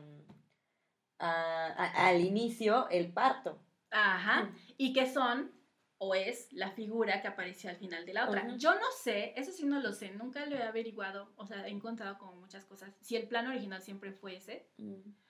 al 1.17 2.21
inicio 2.21 2.87
el 2.89 3.11
parto. 3.11 3.57
Ajá. 3.89 4.43
Mm. 4.43 4.55
Y 4.77 4.93
que 4.93 5.11
son 5.11 5.51
o 5.97 6.13
es 6.13 6.53
la 6.53 6.69
figura 6.71 7.21
que 7.23 7.29
apareció 7.29 7.71
al 7.71 7.77
final 7.77 8.05
de 8.05 8.13
la 8.13 8.27
otra. 8.27 8.55
Yo 8.57 8.75
no 8.75 8.91
sé, 9.01 9.33
eso 9.35 9.51
sí 9.51 9.65
no 9.65 9.79
lo 9.79 9.93
sé, 9.93 10.11
nunca 10.11 10.45
lo 10.45 10.57
he 10.57 10.61
averiguado, 10.61 11.31
o 11.37 11.47
sea, 11.47 11.65
he 11.65 11.71
encontrado 11.71 12.19
como 12.19 12.35
muchas 12.35 12.65
cosas. 12.65 12.93
Si 13.01 13.15
el 13.15 13.27
plan 13.27 13.47
original 13.47 13.81
siempre 13.81 14.11
fue 14.11 14.35
ese. 14.35 14.67
Mm 14.77 15.24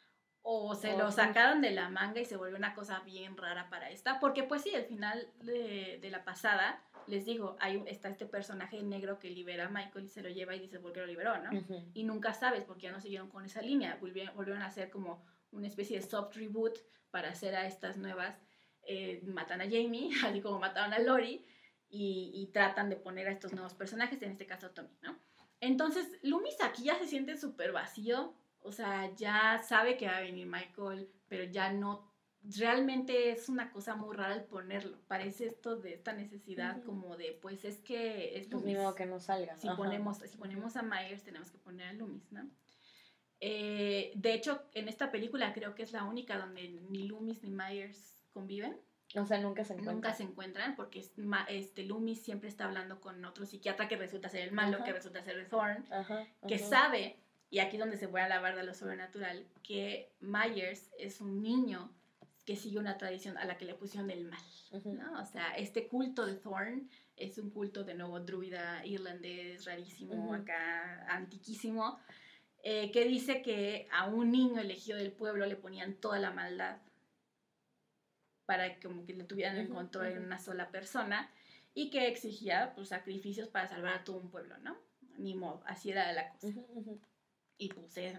o 0.47 0.75
se 0.75 0.95
lo 0.95 1.11
sacaron 1.11 1.59
de 1.59 1.71
la 1.71 1.89
manga 1.89 2.21
y 2.21 2.25
se 2.25 2.37
volvió 2.37 2.55
una 2.55 2.75
cosa 2.75 2.99
bien 2.99 3.35
rara 3.35 3.67
para 3.71 3.89
esta, 3.89 4.19
porque 4.19 4.43
pues 4.43 4.61
sí, 4.61 4.75
al 4.75 4.85
final 4.85 5.27
de, 5.41 5.97
de 5.99 6.09
la 6.11 6.23
pasada, 6.23 6.83
les 7.07 7.25
digo, 7.25 7.57
hay, 7.59 7.83
está 7.87 8.09
este 8.09 8.27
personaje 8.27 8.83
negro 8.83 9.17
que 9.17 9.31
libera 9.31 9.65
a 9.65 9.69
Michael 9.69 10.05
y 10.05 10.09
se 10.09 10.21
lo 10.21 10.29
lleva 10.29 10.55
y 10.55 10.59
dice 10.59 10.79
por 10.79 10.93
qué 10.93 10.99
lo 10.99 11.07
liberó, 11.07 11.35
¿no? 11.39 11.49
Y 11.95 12.03
nunca 12.03 12.35
sabes 12.35 12.63
porque 12.63 12.83
ya 12.83 12.91
no 12.91 13.01
siguieron 13.01 13.27
con 13.27 13.43
esa 13.43 13.63
línea, 13.63 13.97
volvieron, 13.99 14.35
volvieron 14.35 14.61
a 14.61 14.67
hacer 14.67 14.91
como 14.91 15.25
una 15.51 15.65
especie 15.65 15.99
de 15.99 16.05
soft 16.05 16.35
reboot 16.35 16.77
para 17.09 17.29
hacer 17.29 17.55
a 17.55 17.65
estas 17.65 17.97
nuevas, 17.97 18.37
eh, 18.83 19.23
matan 19.25 19.61
a 19.61 19.63
Jamie, 19.63 20.09
así 20.25 20.41
como 20.41 20.59
mataron 20.59 20.93
a 20.93 20.99
Lori, 20.99 21.43
y, 21.89 22.31
y, 22.35 22.51
tratan 22.51 22.91
de 22.91 22.97
poner 22.97 23.27
a 23.27 23.31
estos 23.31 23.51
nuevos 23.53 23.73
personajes, 23.73 24.21
en 24.21 24.29
este 24.29 24.45
caso 24.45 24.69
Tommy, 24.69 24.95
¿no? 25.01 25.17
Entonces, 25.59 26.07
Loomis 26.21 26.61
aquí 26.61 26.83
ya 26.83 26.99
se 26.99 27.07
siente 27.07 27.35
súper 27.35 27.71
vacío, 27.71 28.35
o 28.66 28.72
sea, 28.72 29.13
ya 29.16 29.61
sabe 29.63 29.95
que 29.97 30.07
va 30.07 30.18
a 30.18 30.22
venir 30.22 30.47
Michael, 30.47 31.09
pero 31.28 31.43
ya 31.43 31.72
no, 31.72 32.11
realmente 32.57 33.32
es 33.32 33.49
una 33.49 33.72
cosa 33.72 33.95
muy 33.95 34.16
rara 34.16 34.36
el 34.36 34.43
ponerlo. 34.43 34.97
Parece 35.07 35.47
esto 35.47 35.78
de 35.78 35.93
esta 35.93 36.13
necesidad 36.13 36.84
como 36.84 37.16
de, 37.18 37.38
pues 37.41 37.66
es 37.66 37.80
que 37.80 38.38
es 38.38 38.47
pues 38.47 38.63
ni 38.63 38.76
modo 38.76 38.95
que 38.95 39.05
no 39.05 39.20
salga. 39.20 39.57
Si 39.57 39.70
ponemos, 39.70 40.18
si 40.18 40.38
ponemos 40.38 40.76
a 40.76 40.84
Myers, 40.84 41.24
tenemos 41.24 41.51
que 41.51 41.57
poner 41.57 41.88
a 41.88 41.93
Loomis, 41.93 42.32
¿no? 42.32 42.49
Eh, 43.39 44.11
de 44.16 44.34
hecho, 44.34 44.63
en 44.74 44.88
esta 44.88 45.11
película 45.11 45.53
creo 45.53 45.76
que 45.76 45.84
es 45.84 45.91
la 45.91 46.03
única 46.03 46.38
donde 46.38 46.68
ni 46.89 47.07
Loomis 47.07 47.43
ni 47.43 47.49
Myers 47.49 48.24
conviven. 48.34 48.80
O 49.16 49.26
sea, 49.26 49.39
nunca 49.39 49.63
se 49.63 49.74
encuentran. 49.74 49.95
Nunca 49.95 50.13
se 50.13 50.24
encuentran 50.24 50.76
porque 50.76 51.05
este 51.49 51.84
Loomis 51.84 52.22
siempre 52.22 52.49
está 52.49 52.66
hablando 52.66 52.99
con 52.99 53.24
otro 53.24 53.45
psiquiatra 53.45 53.88
que 53.88 53.95
resulta 53.95 54.30
ser 54.30 54.41
el 54.41 54.51
malo, 54.51 54.84
que 54.84 54.91
resulta 54.91 55.24
ser 55.24 55.38
el 55.38 55.47
Thorn, 55.47 55.86
que 56.47 56.59
sabe, 56.59 57.18
y 57.55 57.59
aquí 57.59 57.77
es 57.77 57.79
donde 57.79 57.95
se 57.95 58.09
puede 58.09 58.25
alabar 58.25 58.53
de 58.53 58.63
lo 58.63 58.73
sobrenatural, 58.73 59.47
que 59.63 60.11
Myers 60.19 60.91
es 60.99 61.21
un 61.21 61.41
niño 61.41 61.89
que 62.43 62.57
sigue 62.57 62.79
una 62.79 62.97
tradición 62.97 63.37
a 63.37 63.45
la 63.45 63.57
que 63.57 63.63
le 63.63 63.75
pusieron 63.75 64.11
el 64.11 64.25
mal. 64.25 64.43
¿no? 64.83 65.21
O 65.21 65.25
sea, 65.25 65.55
este 65.55 65.87
culto 65.87 66.25
de 66.25 66.33
Thorn 66.35 66.89
es 67.15 67.37
un 67.37 67.51
culto 67.51 67.85
de 67.85 67.93
nuevo 67.93 68.19
druida 68.19 68.85
irlandés 68.85 69.63
rarísimo, 69.63 70.33
acá 70.33 71.05
antiquísimo, 71.07 71.97
eh, 72.61 72.91
que 72.91 73.05
dice 73.05 73.41
que 73.41 73.87
a 73.89 74.05
un 74.07 74.31
niño 74.31 74.59
elegido 74.59 74.97
del 74.97 75.13
pueblo 75.13 75.45
le 75.45 75.55
ponían 75.55 75.93
toda 75.93 76.19
la 76.19 76.31
maldad 76.31 76.79
para 78.45 78.75
que 78.75 78.85
como 78.85 79.05
que 79.05 79.13
le 79.13 79.23
tuvieran 79.23 79.55
en 79.55 79.69
control 79.69 80.07
en 80.07 80.25
una 80.25 80.39
sola 80.39 80.71
persona 80.71 81.31
y 81.73 81.89
que 81.89 82.09
exigía 82.09 82.73
pues, 82.75 82.89
sacrificios 82.89 83.47
para 83.47 83.69
salvar 83.69 83.93
a 83.93 84.03
todo 84.03 84.17
un 84.17 84.29
pueblo, 84.29 84.57
¿no? 84.57 84.75
Ni 85.17 85.35
modo, 85.35 85.63
así 85.65 85.91
era 85.91 86.11
la 86.11 86.31
cosa. 86.31 86.49
Y 87.57 87.69
pues 87.69 87.97
es 87.97 88.17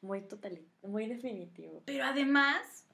muy 0.00 0.22
total, 0.22 0.60
muy 0.82 1.06
definitivo. 1.06 1.82
Pero 1.86 2.04
además, 2.04 2.86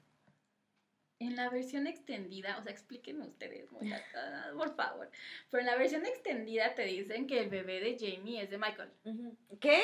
en 1.19 1.35
la 1.35 1.49
versión 1.49 1.87
extendida, 1.87 2.57
o 2.57 2.63
sea, 2.63 2.71
explíquenme 2.71 3.27
ustedes, 3.27 3.69
por 4.57 4.75
favor. 4.75 5.09
Pero 5.49 5.61
en 5.61 5.67
la 5.67 5.75
versión 5.75 6.05
extendida 6.05 6.75
te 6.75 6.83
dicen 6.83 7.27
que 7.27 7.39
el 7.39 7.49
bebé 7.49 7.79
de 7.79 7.97
Jamie 7.99 8.41
es 8.41 8.49
de 8.49 8.57
Michael. 8.57 8.91
¿Qué? 9.59 9.81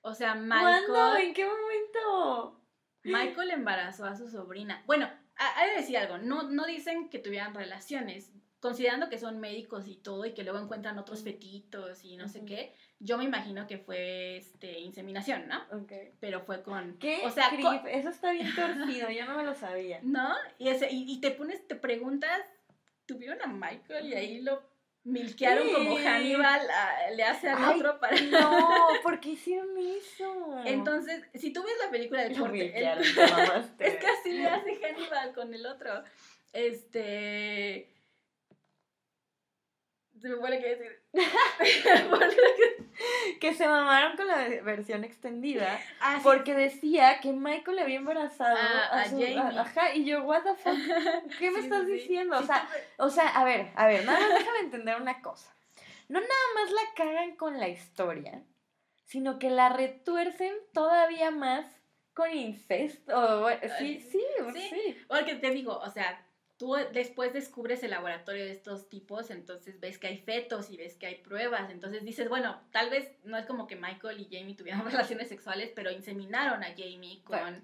O 0.00 0.14
sea, 0.14 0.34
Michael. 0.34 0.84
¿Cuándo? 0.86 1.16
¿En 1.18 1.34
qué 1.34 1.44
momento? 1.44 2.60
Michael 3.04 3.50
embarazó 3.50 4.04
a 4.04 4.16
su 4.16 4.28
sobrina. 4.28 4.82
Bueno, 4.86 5.10
hay 5.36 5.70
que 5.70 5.80
decir 5.80 5.96
algo, 5.96 6.18
no, 6.18 6.50
no 6.50 6.66
dicen 6.66 7.08
que 7.08 7.18
tuvieran 7.18 7.54
relaciones, 7.54 8.32
considerando 8.60 9.08
que 9.08 9.18
son 9.18 9.38
médicos 9.38 9.86
y 9.86 9.96
todo 9.96 10.26
y 10.26 10.34
que 10.34 10.42
luego 10.42 10.58
encuentran 10.58 10.98
otros 10.98 11.22
fetitos 11.22 12.04
y 12.04 12.16
no 12.16 12.28
sé 12.28 12.44
qué, 12.44 12.74
yo 13.00 13.16
me 13.16 13.24
imagino 13.24 13.66
que 13.66 13.78
fue 13.78 14.38
este 14.38 14.80
inseminación, 14.80 15.46
¿no? 15.48 15.82
Okay. 15.82 16.12
Pero 16.20 16.40
fue 16.40 16.62
con 16.62 16.98
¿Qué? 16.98 17.20
O 17.24 17.30
sea, 17.30 17.50
eso 17.90 18.08
está 18.08 18.32
bien 18.32 18.52
torcido, 18.54 19.10
yo 19.10 19.26
no 19.26 19.36
me 19.36 19.44
lo 19.44 19.54
sabía. 19.54 20.00
¿No? 20.02 20.34
Y 20.58 20.68
ese 20.68 20.90
y, 20.90 21.04
y, 21.10 21.20
te 21.20 21.30
pones 21.30 21.66
te 21.66 21.76
preguntas, 21.76 22.40
¿tuvieron 23.06 23.40
a 23.42 23.46
Michael 23.46 24.06
y 24.06 24.14
ahí 24.14 24.40
lo 24.40 24.62
milquearon 25.04 25.72
como 25.72 25.96
Hannibal 25.96 26.60
le 27.14 27.22
hace 27.22 27.48
al 27.48 27.76
otro 27.76 27.98
para 27.98 28.20
No, 28.20 28.88
¿por 29.02 29.20
qué 29.20 29.30
hicieron 29.30 29.70
eso? 29.78 30.60
Entonces, 30.64 31.24
si 31.34 31.52
tú 31.52 31.62
ves 31.62 31.74
la 31.84 31.90
película 31.90 32.22
del 32.22 32.38
corte, 32.38 32.66
es 33.78 33.96
que 33.96 34.06
así 34.06 34.32
le 34.32 34.46
hace 34.46 34.76
Hannibal 34.76 35.32
con 35.34 35.54
el 35.54 35.66
otro. 35.66 36.02
Este 36.52 37.92
se 40.20 40.28
me 40.28 40.34
vuelve 40.34 40.60
que 40.60 40.68
decir. 40.68 40.97
que 43.40 43.54
se 43.54 43.66
mamaron 43.66 44.16
con 44.16 44.26
la 44.26 44.48
versión 44.62 45.04
extendida 45.04 45.80
ah, 46.00 46.20
porque 46.22 46.54
decía 46.54 47.20
que 47.20 47.32
Michael 47.32 47.76
le 47.76 47.82
había 47.82 47.98
embarazado 47.98 48.56
a, 48.56 49.04
Jamie. 49.04 49.38
ajá, 49.38 49.94
y 49.94 50.04
yo, 50.04 50.22
what 50.24 50.42
the 50.42 50.54
fuck, 50.54 50.76
¿qué 51.38 51.50
me 51.52 51.60
estás 51.60 51.86
diciendo? 51.86 52.38
O 52.38 52.42
sea, 52.42 52.68
o 52.98 53.10
sea, 53.10 53.28
a 53.28 53.44
ver, 53.44 53.68
a 53.74 53.86
ver, 53.86 54.04
nada 54.04 54.18
más 54.18 54.38
déjame 54.38 54.60
entender 54.60 55.00
una 55.00 55.22
cosa. 55.22 55.52
No 56.08 56.20
nada 56.20 56.32
más 56.54 56.70
la 56.70 56.94
cagan 56.96 57.36
con 57.36 57.58
la 57.58 57.68
historia, 57.68 58.42
sino 59.04 59.38
que 59.38 59.50
la 59.50 59.68
retuercen 59.68 60.54
todavía 60.72 61.30
más 61.30 61.66
con 62.14 62.32
incesto. 62.34 63.46
Sí, 63.78 64.00
sí, 64.00 64.22
sí. 64.54 64.96
Porque 65.06 65.34
te 65.34 65.50
digo, 65.50 65.78
o 65.78 65.90
sea, 65.90 66.24
tú 66.58 66.74
después 66.92 67.32
descubres 67.32 67.82
el 67.84 67.90
laboratorio 67.90 68.44
de 68.44 68.50
estos 68.50 68.88
tipos, 68.88 69.30
entonces 69.30 69.78
ves 69.80 69.96
que 69.96 70.08
hay 70.08 70.18
fetos 70.18 70.70
y 70.70 70.76
ves 70.76 70.96
que 70.96 71.06
hay 71.06 71.14
pruebas, 71.14 71.70
entonces 71.70 72.04
dices, 72.04 72.28
bueno, 72.28 72.60
tal 72.72 72.90
vez 72.90 73.12
no 73.24 73.38
es 73.38 73.46
como 73.46 73.66
que 73.68 73.76
Michael 73.76 74.20
y 74.20 74.24
Jamie 74.24 74.56
tuvieran 74.56 74.84
relaciones 74.90 75.28
sexuales, 75.28 75.70
pero 75.74 75.90
inseminaron 75.90 76.62
a 76.64 76.74
Jamie 76.76 77.22
con 77.22 77.62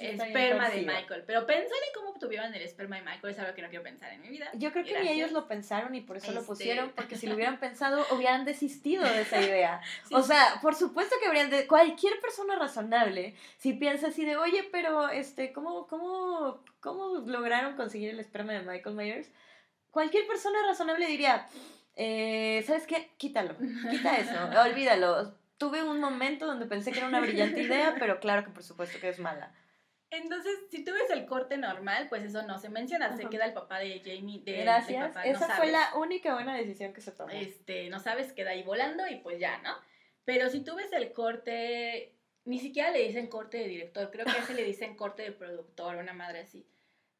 esperma 0.00 0.70
de 0.70 0.82
Michael. 0.82 1.24
Pero 1.26 1.46
pensar 1.46 1.76
en 1.86 2.00
cómo 2.00 2.18
tuvieron 2.18 2.54
el 2.54 2.62
esperma 2.62 2.96
de 2.96 3.02
Michael 3.02 3.32
es 3.32 3.38
algo 3.38 3.54
que 3.54 3.62
no 3.62 3.68
quiero 3.68 3.82
pensar 3.82 4.12
en 4.12 4.20
mi 4.20 4.28
vida. 4.28 4.50
Yo 4.54 4.72
creo 4.72 4.84
que 4.84 5.00
ni 5.00 5.08
ellos 5.08 5.32
lo 5.32 5.46
pensaron 5.48 5.94
y 5.94 6.00
por 6.00 6.16
eso 6.16 6.32
lo 6.32 6.40
este 6.40 6.48
pusieron, 6.48 6.92
porque 6.94 7.16
si 7.16 7.26
lo 7.26 7.34
hubieran 7.34 7.58
pensado, 7.60 8.04
hubieran 8.12 8.44
desistido 8.44 9.04
de 9.04 9.22
esa 9.22 9.40
idea. 9.40 9.80
O 10.10 10.22
sea, 10.22 10.58
por 10.62 10.74
supuesto 10.74 11.14
que 11.20 11.26
habrían 11.26 11.50
de... 11.50 11.66
Cualquier 11.66 12.20
persona 12.20 12.56
razonable, 12.56 13.34
si 13.58 13.74
piensa 13.74 14.08
así 14.08 14.24
de, 14.24 14.36
oye, 14.36 14.68
pero, 14.72 15.08
este, 15.08 15.52
¿cómo, 15.52 15.86
cómo, 15.86 16.62
cómo 16.80 17.20
lograron 17.26 17.76
conseguir 17.76 18.10
el 18.10 18.20
esperma 18.20 18.52
de 18.52 18.62
Michael 18.62 18.96
Myers? 18.96 19.30
Cualquier 19.90 20.26
persona 20.26 20.58
razonable 20.66 21.06
diría, 21.06 21.46
eh, 21.96 22.62
¿sabes 22.66 22.86
qué? 22.86 23.10
Quítalo, 23.16 23.56
quita 23.90 24.16
eso, 24.16 24.32
olvídalo 24.64 25.38
tuve 25.58 25.82
un 25.82 26.00
momento 26.00 26.46
donde 26.46 26.66
pensé 26.66 26.92
que 26.92 26.98
era 26.98 27.08
una 27.08 27.20
brillante 27.20 27.60
idea, 27.60 27.96
pero 27.98 28.20
claro 28.20 28.44
que 28.44 28.50
por 28.50 28.62
supuesto 28.62 28.98
que 29.00 29.08
es 29.08 29.18
mala. 29.18 29.52
Entonces, 30.10 30.54
si 30.70 30.84
tú 30.84 30.92
ves 30.92 31.10
el 31.10 31.26
corte 31.26 31.58
normal, 31.58 32.06
pues 32.08 32.22
eso 32.22 32.42
no 32.42 32.58
se 32.58 32.70
menciona, 32.70 33.14
se 33.14 33.28
queda 33.28 33.44
el 33.44 33.52
papá 33.52 33.78
de 33.78 34.00
Jamie. 34.02 34.40
De, 34.42 34.62
Gracias, 34.62 35.14
esa 35.24 35.48
fue 35.56 35.70
la 35.70 35.90
única 35.96 36.32
buena 36.32 36.56
decisión 36.56 36.94
que 36.94 37.02
se 37.02 37.12
tomó. 37.12 37.30
Este, 37.30 37.90
no 37.90 38.00
sabes, 38.00 38.32
queda 38.32 38.50
ahí 38.50 38.62
volando 38.62 39.06
y 39.06 39.16
pues 39.16 39.38
ya, 39.38 39.58
¿no? 39.58 39.74
Pero 40.24 40.48
si 40.48 40.64
tú 40.64 40.76
ves 40.76 40.92
el 40.92 41.12
corte, 41.12 42.17
ni 42.48 42.58
siquiera 42.58 42.90
le 42.90 43.06
dicen 43.06 43.26
corte 43.26 43.58
de 43.58 43.68
director, 43.68 44.10
creo 44.10 44.24
que 44.24 44.32
a 44.32 44.42
ese 44.42 44.54
le 44.54 44.64
dicen 44.64 44.96
corte 44.96 45.22
de 45.22 45.32
productor, 45.32 45.96
una 45.96 46.14
madre 46.14 46.40
así. 46.40 46.66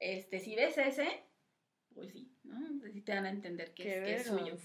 Este, 0.00 0.40
si 0.40 0.56
ves 0.56 0.78
ese, 0.78 1.22
pues 1.94 2.12
sí, 2.12 2.32
¿no? 2.44 2.58
Sí 2.90 3.02
te 3.02 3.12
dan 3.12 3.26
a 3.26 3.30
entender 3.30 3.74
que, 3.74 3.98
es, 3.98 4.04
que 4.04 4.14
es 4.14 4.26
suyo. 4.26 4.56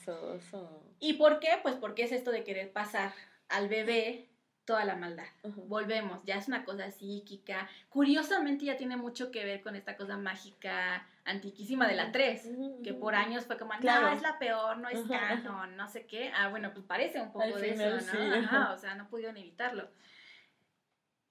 ¿Y 0.99 1.14
por 1.14 1.39
qué? 1.39 1.59
Pues 1.61 1.76
porque 1.76 2.03
es 2.03 2.14
esto 2.14 2.32
de 2.32 2.45
querer 2.45 2.72
pasar 2.72 3.11
al 3.49 3.68
bebé 3.68 4.30
toda 4.64 4.86
la 4.86 4.95
maldad. 4.95 5.26
Volvemos, 5.43 6.24
ya 6.24 6.36
es 6.36 6.47
una 6.47 6.64
cosa 6.64 6.89
psíquica. 6.91 7.68
Curiosamente 7.89 8.64
ya 8.64 8.78
tiene 8.78 8.95
mucho 8.95 9.32
que 9.32 9.43
ver 9.43 9.61
con 9.61 9.76
esta 9.76 9.97
cosa 9.97 10.16
mágica 10.16 11.05
antiquísima 11.26 11.89
de 11.89 11.95
la 11.95 12.14
3, 12.14 12.49
que 12.84 12.93
por 12.93 13.16
años 13.16 13.45
fue 13.45 13.57
como, 13.57 13.74
no, 13.74 14.09
es 14.14 14.22
la 14.22 14.39
peor, 14.39 14.78
no 14.78 14.88
es 14.88 15.01
canon, 15.09 15.76
no 15.76 15.89
sé 15.89 16.05
qué. 16.05 16.32
Ah, 16.34 16.47
bueno, 16.47 16.72
pues 16.74 16.86
parece 16.86 17.22
un 17.22 17.34
poco 17.34 17.57
de 17.57 17.72
eso, 17.72 18.14
¿no? 18.14 18.36
Ajá, 18.36 18.74
o 18.74 18.78
sea, 18.78 18.95
no 18.95 19.09
pudieron 19.09 19.36
evitarlo. 19.36 19.89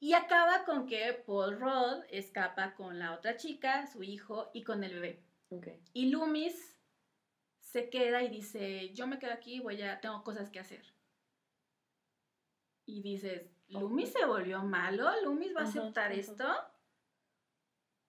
Y 0.03 0.15
acaba 0.15 0.65
con 0.65 0.87
que 0.87 1.13
Paul 1.13 1.61
Rudd 1.61 2.03
escapa 2.11 2.75
con 2.75 2.99
la 2.99 3.15
otra 3.15 3.37
chica, 3.37 3.87
su 3.87 4.03
hijo, 4.03 4.51
y 4.53 4.65
con 4.65 4.83
el 4.83 4.95
bebé. 4.95 5.23
Y 5.93 6.11
Loomis 6.11 6.77
se 7.61 7.89
queda 7.89 8.21
y 8.25 8.29
dice, 8.29 8.93
yo 8.95 9.07
me 9.07 9.21
quedo 9.21 9.33
aquí, 9.33 9.61
voy 9.61 9.81
a, 9.81 10.01
tengo 10.01 10.25
cosas 10.25 10.51
que 10.51 10.59
hacer 10.59 10.93
y 12.85 13.01
dices, 13.01 13.43
¿Loomis 13.69 14.13
se 14.13 14.25
volvió 14.25 14.63
malo? 14.65 15.09
¿Loomis 15.23 15.55
va 15.55 15.61
a 15.61 15.65
aceptar 15.65 16.11
esto? 16.11 16.45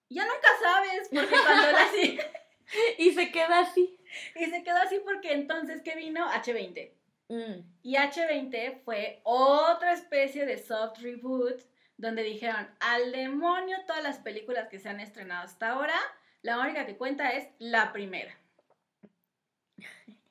Ya 0.09 0.25
nunca 0.25 0.47
sabes, 0.61 1.09
porque 1.11 1.35
cuando 1.45 1.71
la 1.71 1.83
así. 1.83 2.19
y 2.97 3.11
se 3.11 3.31
queda 3.31 3.59
así. 3.59 3.99
Y 4.35 4.45
se 4.45 4.63
quedó 4.63 4.77
así 4.77 4.99
porque 5.05 5.33
entonces, 5.33 5.83
¿qué 5.83 5.95
vino? 5.95 6.27
H20. 6.27 6.91
Mm. 7.29 7.61
Y 7.83 7.95
H20 7.95 8.81
fue 8.83 9.21
otra 9.23 9.93
especie 9.93 10.47
de 10.47 10.57
soft 10.57 10.99
reboot 10.99 11.61
donde 12.03 12.23
dijeron, 12.23 12.67
al 12.79 13.11
demonio 13.11 13.77
todas 13.87 14.03
las 14.03 14.19
películas 14.19 14.67
que 14.67 14.77
se 14.77 14.89
han 14.89 14.99
estrenado 14.99 15.45
hasta 15.45 15.69
ahora, 15.69 15.95
la 16.41 16.59
única 16.59 16.85
que 16.85 16.97
cuenta 16.97 17.29
es 17.29 17.47
la 17.59 17.93
primera. 17.93 18.37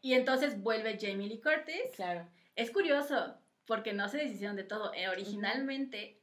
Y 0.03 0.15
entonces 0.15 0.61
vuelve 0.61 0.99
Jamie 1.01 1.29
Lee 1.29 1.41
Curtis. 1.41 1.95
Claro. 1.95 2.29
Es 2.57 2.71
curioso, 2.71 3.37
porque 3.67 3.93
no 3.93 4.09
se 4.09 4.19
deshicieron 4.19 4.57
de 4.57 4.65
todo. 4.65 4.93
Eh, 4.95 5.09
originalmente, 5.09 6.21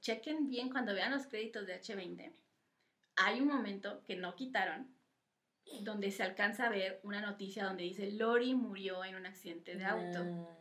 chequen 0.00 0.48
bien 0.48 0.68
cuando 0.70 0.94
vean 0.94 1.12
los 1.12 1.26
créditos 1.26 1.66
de 1.66 1.80
H20, 1.80 2.32
hay 3.16 3.40
un 3.40 3.48
momento 3.48 4.02
que 4.04 4.16
no 4.16 4.36
quitaron 4.36 4.94
donde 5.80 6.10
se 6.10 6.22
alcanza 6.22 6.66
a 6.66 6.70
ver 6.70 7.00
una 7.02 7.20
noticia 7.20 7.64
donde 7.64 7.84
dice 7.84 8.10
Lori 8.12 8.54
murió 8.54 9.04
en 9.04 9.14
un 9.14 9.26
accidente 9.26 9.76
de 9.76 9.84
auto. 9.84 10.24
Ah. 10.24 10.57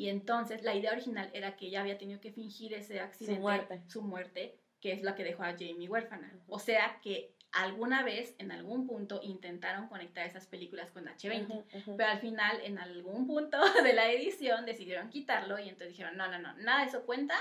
Y 0.00 0.08
entonces 0.08 0.62
la 0.62 0.74
idea 0.74 0.92
original 0.92 1.28
era 1.34 1.56
que 1.56 1.66
ella 1.66 1.82
había 1.82 1.98
tenido 1.98 2.22
que 2.22 2.32
fingir 2.32 2.72
ese 2.72 3.00
accidente, 3.00 3.34
su 3.34 3.40
muerte, 3.42 3.82
su 3.86 4.00
muerte 4.00 4.56
que 4.80 4.92
es 4.92 5.02
la 5.02 5.14
que 5.14 5.24
dejó 5.24 5.42
a 5.42 5.52
Jamie 5.52 5.90
huérfana. 5.90 6.32
O 6.48 6.58
sea 6.58 6.98
que 7.02 7.34
alguna 7.52 8.02
vez, 8.02 8.34
en 8.38 8.50
algún 8.50 8.86
punto, 8.86 9.20
intentaron 9.22 9.88
conectar 9.88 10.26
esas 10.26 10.46
películas 10.46 10.90
con 10.90 11.04
H20, 11.04 11.96
pero 11.98 12.08
al 12.08 12.18
final, 12.18 12.62
en 12.62 12.78
algún 12.78 13.26
punto 13.26 13.58
de 13.84 13.92
la 13.92 14.10
edición, 14.10 14.64
decidieron 14.64 15.10
quitarlo 15.10 15.58
y 15.58 15.64
entonces 15.64 15.88
dijeron, 15.88 16.16
no, 16.16 16.28
no, 16.28 16.38
no, 16.38 16.54
nada 16.54 16.80
de 16.80 16.86
eso 16.86 17.04
cuenta, 17.04 17.34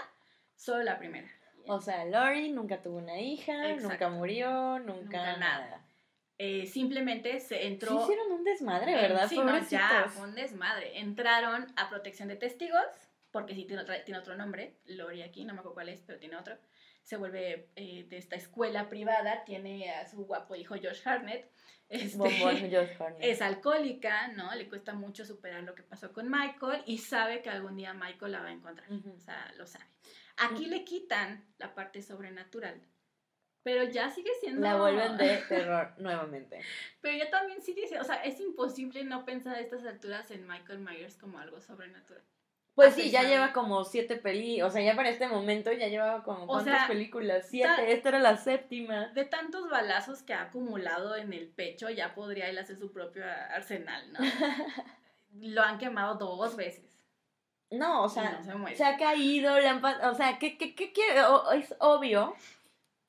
solo 0.57 0.83
la 0.83 0.99
primera. 0.99 1.29
O 1.65 1.79
sea, 1.79 2.03
Lori 2.03 2.51
nunca 2.51 2.81
tuvo 2.81 2.97
una 2.97 3.21
hija, 3.21 3.77
nunca 3.77 4.09
murió, 4.09 4.79
nunca, 4.79 5.37
nada. 5.37 5.81
Eh, 6.41 6.67
simplemente 6.67 7.41
se 7.41 7.67
entró. 7.67 7.89
Sí 7.89 8.03
hicieron 8.03 8.31
un 8.31 8.45
desmadre, 8.45 8.95
¿verdad? 8.95 9.27
Sí, 9.27 9.37
no, 9.37 9.59
ya, 9.67 10.05
fue 10.07 10.23
un 10.23 10.35
desmadre. 10.35 10.97
Entraron 10.97 11.67
a 11.75 11.89
protección 11.89 12.29
de 12.29 12.37
testigos, 12.37 12.81
porque 13.29 13.53
sí 13.53 13.65
tiene, 13.65 13.83
tiene 14.05 14.19
otro 14.19 14.37
nombre, 14.37 14.77
Lori 14.85 15.21
aquí, 15.21 15.43
no 15.43 15.53
me 15.53 15.59
acuerdo 15.59 15.73
cuál 15.73 15.89
es, 15.89 16.01
pero 16.01 16.17
tiene 16.17 16.37
otro. 16.37 16.57
Se 17.03 17.17
vuelve 17.17 17.71
eh, 17.75 18.05
de 18.07 18.17
esta 18.17 18.37
escuela 18.37 18.87
privada, 18.87 19.43
tiene 19.43 19.91
a 19.91 20.07
su 20.07 20.25
guapo 20.25 20.55
hijo 20.55 20.75
Josh 20.75 21.01
Harnett. 21.03 21.51
Este, 21.89 22.29
es 23.19 23.41
alcohólica, 23.41 24.27
¿no? 24.29 24.53
Le 24.55 24.69
cuesta 24.69 24.93
mucho 24.93 25.25
superar 25.25 25.63
lo 25.63 25.75
que 25.75 25.83
pasó 25.83 26.13
con 26.13 26.29
Michael 26.29 26.83
y 26.85 26.99
sabe 26.99 27.41
que 27.41 27.49
algún 27.49 27.75
día 27.75 27.93
Michael 27.93 28.31
la 28.31 28.41
va 28.41 28.49
a 28.49 28.51
encontrar. 28.53 28.87
O 28.91 29.19
sea, 29.19 29.51
lo 29.57 29.65
sabe. 29.65 29.85
Aquí 30.37 30.67
le 30.67 30.85
quitan 30.85 31.43
la 31.57 31.73
parte 31.73 32.01
sobrenatural 32.01 32.79
pero 33.69 33.83
ya 33.83 34.09
sigue 34.09 34.31
siendo... 34.39 34.61
La 34.61 34.77
vuelven 34.77 35.15
de 35.17 35.37
terror 35.47 35.93
nuevamente. 35.99 36.59
Pero 37.01 37.17
ya 37.17 37.29
también 37.29 37.61
sigue 37.61 37.87
siendo, 37.87 38.03
o 38.03 38.07
sea, 38.07 38.15
es 38.23 38.39
imposible 38.39 39.03
no 39.03 39.25
pensar 39.25 39.55
a 39.55 39.59
estas 39.59 39.85
alturas 39.85 40.31
en 40.31 40.47
Michael 40.47 40.79
Myers 40.79 41.17
como 41.17 41.37
algo 41.37 41.61
sobrenatural. 41.61 42.23
Pues 42.73 42.95
sí, 42.95 43.11
ya 43.11 43.21
lleva 43.23 43.53
como 43.53 43.83
siete 43.83 44.15
películas, 44.15 44.71
o 44.71 44.73
sea, 44.73 44.81
ya 44.81 44.95
para 44.95 45.09
este 45.09 45.27
momento 45.27 45.71
ya 45.71 45.87
llevaba 45.87 46.23
como 46.23 46.47
cuántas 46.47 46.87
películas, 46.87 47.45
siete, 47.47 47.91
esta 47.91 48.09
era 48.09 48.19
la 48.19 48.37
séptima. 48.37 49.09
De 49.09 49.25
tantos 49.25 49.69
balazos 49.69 50.23
que 50.23 50.33
ha 50.33 50.43
acumulado 50.43 51.15
en 51.15 51.33
el 51.33 51.47
pecho, 51.49 51.91
ya 51.91 52.15
podría 52.15 52.49
él 52.49 52.57
hacer 52.57 52.77
su 52.77 52.91
propio 52.91 53.23
arsenal, 53.51 54.11
¿no? 54.13 54.19
Lo 55.41 55.61
han 55.61 55.77
quemado 55.77 56.15
dos 56.15 56.55
veces. 56.55 56.97
No, 57.69 58.03
o 58.03 58.09
sea, 58.09 58.41
se, 58.73 58.83
ha 58.83 58.97
caído, 58.97 59.59
le 59.59 59.67
han, 59.67 59.83
o 59.85 60.15
sea, 60.15 60.39
¿qué, 60.39 60.57
qué, 60.57 60.73
qué 60.73 60.91
quiere? 60.91 61.19
es 61.53 61.75
obvio 61.79 62.35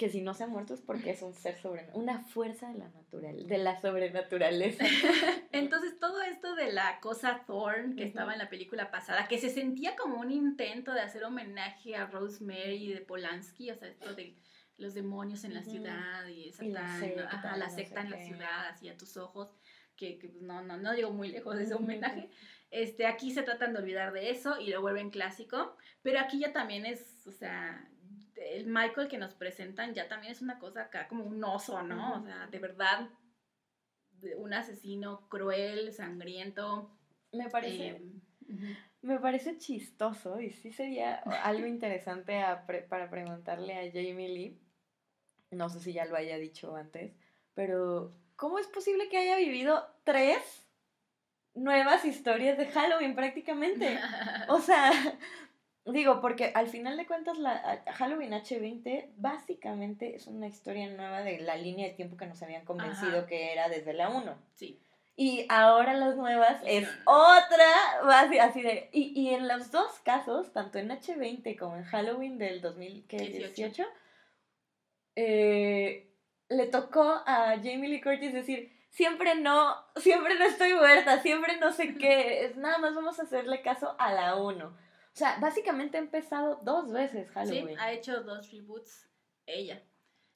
que 0.00 0.08
si 0.08 0.22
no 0.22 0.32
se 0.32 0.44
ha 0.44 0.46
muerto 0.46 0.72
es 0.72 0.80
porque 0.80 1.10
es 1.10 1.20
un 1.20 1.34
ser 1.34 1.60
sobrenatural, 1.60 2.02
una 2.02 2.24
fuerza 2.24 2.68
de 2.68 2.78
la 2.78 2.88
natural, 2.88 3.46
de 3.46 3.58
la 3.58 3.78
sobrenaturaleza. 3.82 4.82
Entonces 5.52 5.98
todo 6.00 6.22
esto 6.22 6.54
de 6.54 6.72
la 6.72 7.00
cosa 7.00 7.44
Thorn 7.46 7.96
que 7.96 8.04
estaba 8.04 8.32
en 8.32 8.38
la 8.38 8.48
película 8.48 8.90
pasada, 8.90 9.28
que 9.28 9.36
se 9.36 9.50
sentía 9.50 9.96
como 9.96 10.18
un 10.18 10.30
intento 10.30 10.94
de 10.94 11.02
hacer 11.02 11.22
homenaje 11.22 11.96
a 11.96 12.06
Rosemary 12.06 12.94
de 12.94 13.02
Polanski, 13.02 13.70
o 13.72 13.76
sea, 13.76 13.88
esto 13.88 14.14
de 14.14 14.38
los 14.78 14.94
demonios 14.94 15.44
en 15.44 15.52
la 15.52 15.62
ciudad 15.64 16.26
y, 16.28 16.50
la 16.70 16.98
secta, 16.98 17.56
la 17.58 17.68
secta 17.68 18.00
en 18.00 18.10
la 18.10 18.24
ciudad, 18.24 18.68
así 18.68 18.88
a 18.88 18.96
tus 18.96 19.18
ojos, 19.18 19.54
que, 19.96 20.18
que 20.18 20.30
pues, 20.30 20.40
no, 20.40 20.62
no, 20.62 20.78
no 20.78 20.94
digo 20.94 21.10
muy 21.10 21.28
lejos 21.28 21.58
de 21.58 21.64
ese 21.64 21.74
homenaje. 21.74 22.30
Este, 22.70 23.04
aquí 23.04 23.32
se 23.32 23.42
tratan 23.42 23.74
de 23.74 23.80
olvidar 23.80 24.14
de 24.14 24.30
eso 24.30 24.58
y 24.58 24.70
lo 24.70 24.80
vuelven 24.80 25.10
clásico, 25.10 25.76
pero 26.00 26.20
aquí 26.20 26.38
ya 26.38 26.54
también 26.54 26.86
es, 26.86 27.26
o 27.26 27.32
sea, 27.32 27.86
el 28.40 28.66
Michael 28.66 29.08
que 29.08 29.18
nos 29.18 29.34
presentan 29.34 29.94
ya 29.94 30.08
también 30.08 30.32
es 30.32 30.40
una 30.40 30.58
cosa 30.58 30.82
acá 30.82 31.06
como 31.08 31.24
un 31.24 31.42
oso, 31.44 31.82
¿no? 31.82 32.20
O 32.20 32.22
sea, 32.22 32.46
de 32.46 32.58
verdad, 32.58 33.08
un 34.36 34.54
asesino 34.54 35.28
cruel, 35.28 35.92
sangriento. 35.92 36.90
Me 37.32 37.48
parece. 37.48 37.88
Em, 37.88 38.20
me 39.02 39.18
parece 39.18 39.56
chistoso 39.58 40.40
y 40.40 40.50
sí 40.50 40.72
sería 40.72 41.16
algo 41.16 41.66
interesante 41.66 42.42
para 42.88 43.10
preguntarle 43.10 43.74
a 43.74 43.92
Jamie 43.92 44.28
Lee. 44.28 44.60
No 45.50 45.68
sé 45.68 45.80
si 45.80 45.92
ya 45.92 46.04
lo 46.04 46.16
haya 46.16 46.38
dicho 46.38 46.76
antes, 46.76 47.12
pero 47.54 48.10
¿cómo 48.36 48.58
es 48.58 48.66
posible 48.68 49.08
que 49.08 49.18
haya 49.18 49.36
vivido 49.36 49.84
tres 50.04 50.68
nuevas 51.54 52.04
historias 52.04 52.56
de 52.56 52.66
Halloween 52.66 53.14
prácticamente? 53.14 53.98
O 54.48 54.60
sea, 54.60 54.90
Digo, 55.86 56.20
porque 56.20 56.52
al 56.54 56.68
final 56.68 56.96
de 56.96 57.06
cuentas 57.06 57.38
la 57.38 57.82
Halloween 57.94 58.32
H20 58.32 59.12
básicamente 59.16 60.14
es 60.14 60.26
una 60.26 60.46
historia 60.46 60.88
nueva 60.88 61.22
de 61.22 61.40
la 61.40 61.56
línea 61.56 61.88
de 61.88 61.94
tiempo 61.94 62.18
que 62.18 62.26
nos 62.26 62.42
habían 62.42 62.66
convencido 62.66 63.26
que 63.26 63.52
era 63.52 63.68
desde 63.68 63.94
la 63.94 64.10
1. 64.10 64.36
Sí. 64.54 64.78
Y 65.16 65.46
ahora 65.48 65.94
las 65.94 66.16
nuevas 66.16 66.62
es 66.66 66.88
otra, 67.04 67.64
así 68.42 68.62
de... 68.62 68.88
Y, 68.92 69.18
y 69.18 69.34
en 69.34 69.48
los 69.48 69.70
dos 69.70 69.90
casos, 70.00 70.52
tanto 70.52 70.78
en 70.78 70.90
H20 70.90 71.58
como 71.58 71.76
en 71.76 71.84
Halloween 71.84 72.38
del 72.38 72.60
2018, 72.60 73.84
eh, 75.16 76.14
le 76.48 76.66
tocó 76.66 77.22
a 77.26 77.56
Jamie 77.56 77.88
Lee 77.88 78.00
Curtis 78.00 78.32
decir, 78.32 78.72
siempre 78.90 79.34
no, 79.34 79.76
siempre 79.96 80.38
no 80.38 80.44
estoy 80.44 80.74
muerta, 80.74 81.20
siempre 81.20 81.56
no 81.56 81.72
sé 81.72 81.96
qué, 81.96 82.44
es, 82.44 82.56
nada 82.56 82.78
más 82.78 82.94
vamos 82.94 83.18
a 83.18 83.22
hacerle 83.22 83.62
caso 83.62 83.94
a 83.98 84.12
la 84.12 84.36
1 84.36 84.89
o 85.12 85.18
sea, 85.18 85.38
básicamente 85.40 85.96
ha 85.98 86.00
empezado 86.00 86.60
dos 86.62 86.92
veces 86.92 87.30
Halloween. 87.30 87.68
Sí, 87.68 87.74
ha 87.78 87.92
hecho 87.92 88.22
dos 88.22 88.50
reboots 88.50 89.08
ella. 89.46 89.82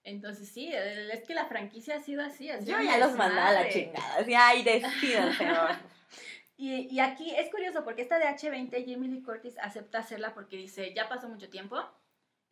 Entonces 0.02 0.52
sí, 0.52 0.70
es 0.72 1.22
que 1.22 1.34
la 1.34 1.46
franquicia 1.46 1.96
ha 1.96 2.00
sido 2.00 2.22
así. 2.22 2.48
Yo 2.62 2.80
ya 2.80 2.98
los 2.98 3.16
mandaba 3.16 3.48
a 3.48 3.52
la 3.52 3.68
chingada. 3.70 4.20
Ya, 4.26 4.48
ay, 4.48 4.62
decídanse. 4.62 5.46
y, 6.56 6.94
y 6.94 7.00
aquí 7.00 7.34
es 7.34 7.50
curioso 7.50 7.84
porque 7.84 8.02
esta 8.02 8.18
de 8.18 8.26
H20, 8.26 8.70
Jamie 8.86 9.08
Lee 9.08 9.22
Curtis 9.22 9.56
acepta 9.60 9.98
hacerla 9.98 10.34
porque 10.34 10.56
dice, 10.56 10.92
ya 10.94 11.08
pasó 11.08 11.28
mucho 11.28 11.48
tiempo. 11.48 11.82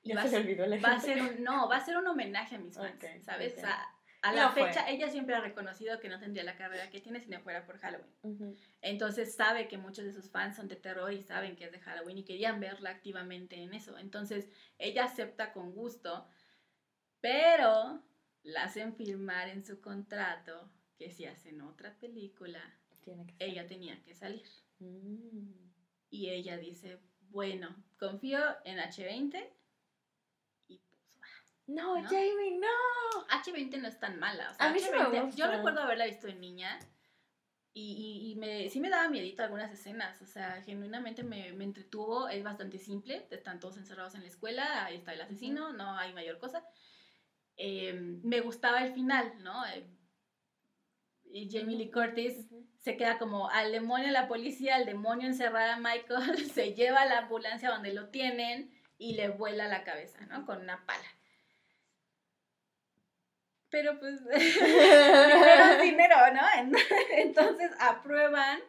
Y 0.02 0.14
va, 0.14 0.26
se 0.26 0.36
olvidó 0.36 0.64
va 0.80 0.92
a 0.92 1.00
ser 1.00 1.20
un, 1.20 1.44
no, 1.44 1.68
va 1.68 1.76
a 1.76 1.84
ser 1.84 1.96
un 1.96 2.06
homenaje 2.06 2.56
a 2.56 2.58
mis 2.58 2.74
fans, 2.74 2.98
¿sabes? 3.24 3.54
A 4.22 4.32
la 4.32 4.50
fecha, 4.52 4.88
ella 4.88 5.08
siempre 5.08 5.34
ha 5.34 5.40
reconocido 5.40 5.98
que 5.98 6.08
no 6.08 6.20
tendría 6.20 6.44
la 6.44 6.56
carrera 6.56 6.90
que 6.90 7.00
tiene 7.00 7.20
si 7.20 7.28
no 7.28 7.40
fuera 7.40 7.66
por 7.66 7.78
Halloween. 7.78 8.56
Entonces 8.80 9.34
sabe 9.34 9.66
que 9.66 9.78
muchos 9.78 10.04
de 10.04 10.12
sus 10.12 10.30
fans 10.30 10.54
son 10.54 10.68
de 10.68 10.76
terror 10.76 11.12
y 11.12 11.22
saben 11.22 11.56
que 11.56 11.64
es 11.64 11.72
de 11.72 11.80
Halloween 11.80 12.18
y 12.18 12.24
querían 12.24 12.60
verla 12.60 12.90
activamente 12.90 13.56
en 13.56 13.74
eso. 13.74 13.98
Entonces 13.98 14.48
ella 14.78 15.04
acepta 15.06 15.52
con 15.52 15.72
gusto, 15.72 16.28
pero 17.20 18.00
la 18.44 18.64
hacen 18.64 18.94
firmar 18.94 19.48
en 19.48 19.64
su 19.64 19.80
contrato 19.80 20.70
que 20.96 21.10
si 21.10 21.26
hacen 21.26 21.60
otra 21.60 21.98
película, 21.98 22.60
ella 23.40 23.66
tenía 23.66 24.00
que 24.04 24.14
salir. 24.14 24.46
Mm. 24.78 25.48
Y 26.10 26.28
ella 26.30 26.58
dice, 26.58 27.00
bueno, 27.30 27.74
confío 27.98 28.38
en 28.64 28.78
H20 28.78 29.48
no, 31.74 32.02
Jamie, 32.04 32.58
no. 32.58 33.26
H20 33.28 33.80
no 33.80 33.88
es 33.88 33.98
tan 33.98 34.18
mala. 34.18 34.54
a 34.58 34.70
mí 34.70 34.80
H20, 34.80 35.34
Yo 35.34 35.46
recuerdo 35.50 35.82
haberla 35.82 36.06
visto 36.06 36.26
de 36.26 36.34
niña 36.34 36.78
y, 37.74 38.30
y, 38.30 38.36
me, 38.36 38.68
sí 38.68 38.80
me 38.80 38.90
daba 38.90 39.08
miedito 39.08 39.42
algunas 39.42 39.72
escenas. 39.72 40.20
O 40.20 40.26
sea, 40.26 40.62
genuinamente 40.62 41.22
me, 41.22 41.52
me, 41.52 41.64
entretuvo. 41.64 42.28
Es 42.28 42.44
bastante 42.44 42.78
simple. 42.78 43.26
Están 43.30 43.60
todos 43.60 43.78
encerrados 43.78 44.14
en 44.14 44.22
la 44.22 44.28
escuela. 44.28 44.84
Ahí 44.84 44.96
está 44.96 45.14
el 45.14 45.22
asesino. 45.22 45.72
No 45.72 45.96
hay 45.96 46.12
mayor 46.12 46.38
cosa. 46.38 46.64
Em, 47.56 48.20
me 48.22 48.40
gustaba 48.40 48.84
el 48.84 48.92
final, 48.92 49.42
¿no? 49.42 49.66
Eh, 49.66 49.86
y 51.24 51.50
Jamie 51.50 51.76
Lee 51.76 51.90
Curtis 51.90 52.46
se 52.78 52.96
queda 52.98 53.18
como 53.18 53.48
al 53.48 53.72
demonio 53.72 54.10
la 54.10 54.28
policía, 54.28 54.76
al 54.76 54.84
demonio 54.84 55.28
encerrada 55.28 55.76
a 55.76 55.80
Michael, 55.80 56.50
se 56.52 56.74
lleva 56.74 57.02
a 57.02 57.06
la 57.06 57.18
ambulancia 57.20 57.70
donde 57.70 57.94
lo 57.94 58.08
tienen 58.10 58.70
y 58.98 59.14
le 59.14 59.30
vuela 59.30 59.66
la 59.68 59.82
cabeza, 59.82 60.20
¿no? 60.26 60.44
Con 60.44 60.60
una 60.60 60.84
pala 60.84 61.06
pero 63.72 63.98
pues 63.98 64.22
dinero 64.28 65.82
dinero, 65.82 66.16
¿no? 66.34 66.42
Entonces 67.16 67.72
aprueban 67.80 68.60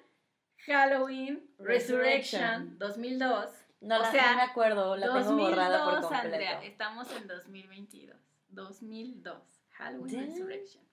Halloween 0.66 1.46
Resurrection 1.60 2.80
2002. 2.80 3.50
No, 3.82 4.00
o 4.00 4.06
sea, 4.06 4.32
no 4.32 4.38
me 4.38 4.44
acuerdo, 4.44 4.96
la 4.96 5.08
2002, 5.08 5.28
tengo 5.28 5.50
borrada 5.50 5.84
por 5.84 6.00
completo. 6.00 6.26
Andrea, 6.26 6.64
estamos 6.64 7.12
en 7.12 7.28
2022. 7.28 8.18
2002, 8.48 9.36
Halloween 9.72 10.28
Resurrection. 10.30 10.84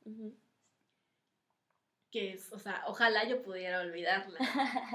Que 2.10 2.32
es, 2.32 2.52
o 2.52 2.58
sea, 2.58 2.82
ojalá 2.88 3.22
yo 3.24 3.42
pudiera 3.42 3.80
olvidarla. 3.80 4.38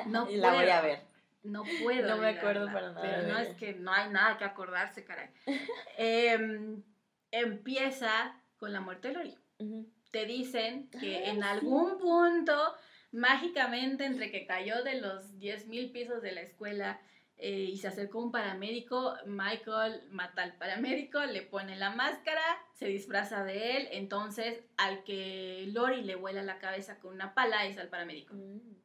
No 0.08 0.26
puedo. 0.26 0.42
La 0.42 0.54
voy 0.54 0.68
a 0.68 0.82
ver. 0.82 1.00
No 1.44 1.64
puedo. 1.82 2.10
No 2.10 2.18
me 2.18 2.30
acuerdo 2.32 2.66
para 2.66 2.92
nada. 2.92 3.02
Pero 3.02 3.28
no 3.30 3.38
es 3.38 3.56
que 3.56 3.74
no 3.76 3.94
hay 3.94 4.10
nada 4.10 4.38
que 4.38 4.44
acordarse, 4.44 5.06
caray. 5.06 5.30
Em, 5.96 6.84
empieza 7.32 8.36
con 8.66 8.74
la 8.74 8.82
muerte 8.82 9.10
de 9.10 9.14
Lori. 9.14 9.38
Te 10.10 10.26
dicen 10.26 10.90
que 10.90 11.30
en 11.30 11.44
algún 11.44 12.00
punto, 12.00 12.58
mágicamente, 13.12 14.06
entre 14.06 14.32
que 14.32 14.48
cayó 14.48 14.84
de 14.84 15.00
los 15.00 15.38
10.000 15.38 15.92
pisos 15.92 16.24
de 16.24 16.32
la 16.32 16.42
escuela 16.42 17.00
eh, 17.38 17.70
y 17.72 17.78
se 17.78 17.90
acercó 17.90 18.24
un 18.24 18.32
paramédico, 18.32 19.14
Michael 19.28 20.02
mata 20.10 20.42
al 20.42 20.58
paramédico, 20.58 21.24
le 21.26 21.44
pone 21.44 21.76
la 21.76 21.92
máscara, 21.92 22.42
se 22.74 22.88
disfraza 22.88 23.44
de 23.44 23.78
él, 23.78 23.88
entonces 23.92 24.64
al 24.78 25.04
que 25.04 25.66
Lori 25.72 26.02
le 26.02 26.16
vuela 26.16 26.42
la 26.42 26.58
cabeza 26.58 27.00
con 27.00 27.14
una 27.14 27.36
pala 27.36 27.68
es 27.68 27.78
al 27.78 27.90
paramédico. 27.90 28.34
Mm. 28.34 28.78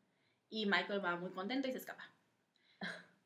Y 0.50 0.66
Michael 0.66 1.02
va 1.02 1.16
muy 1.16 1.30
contento 1.30 1.68
y 1.68 1.72
se 1.72 1.78
escapa. 1.78 2.04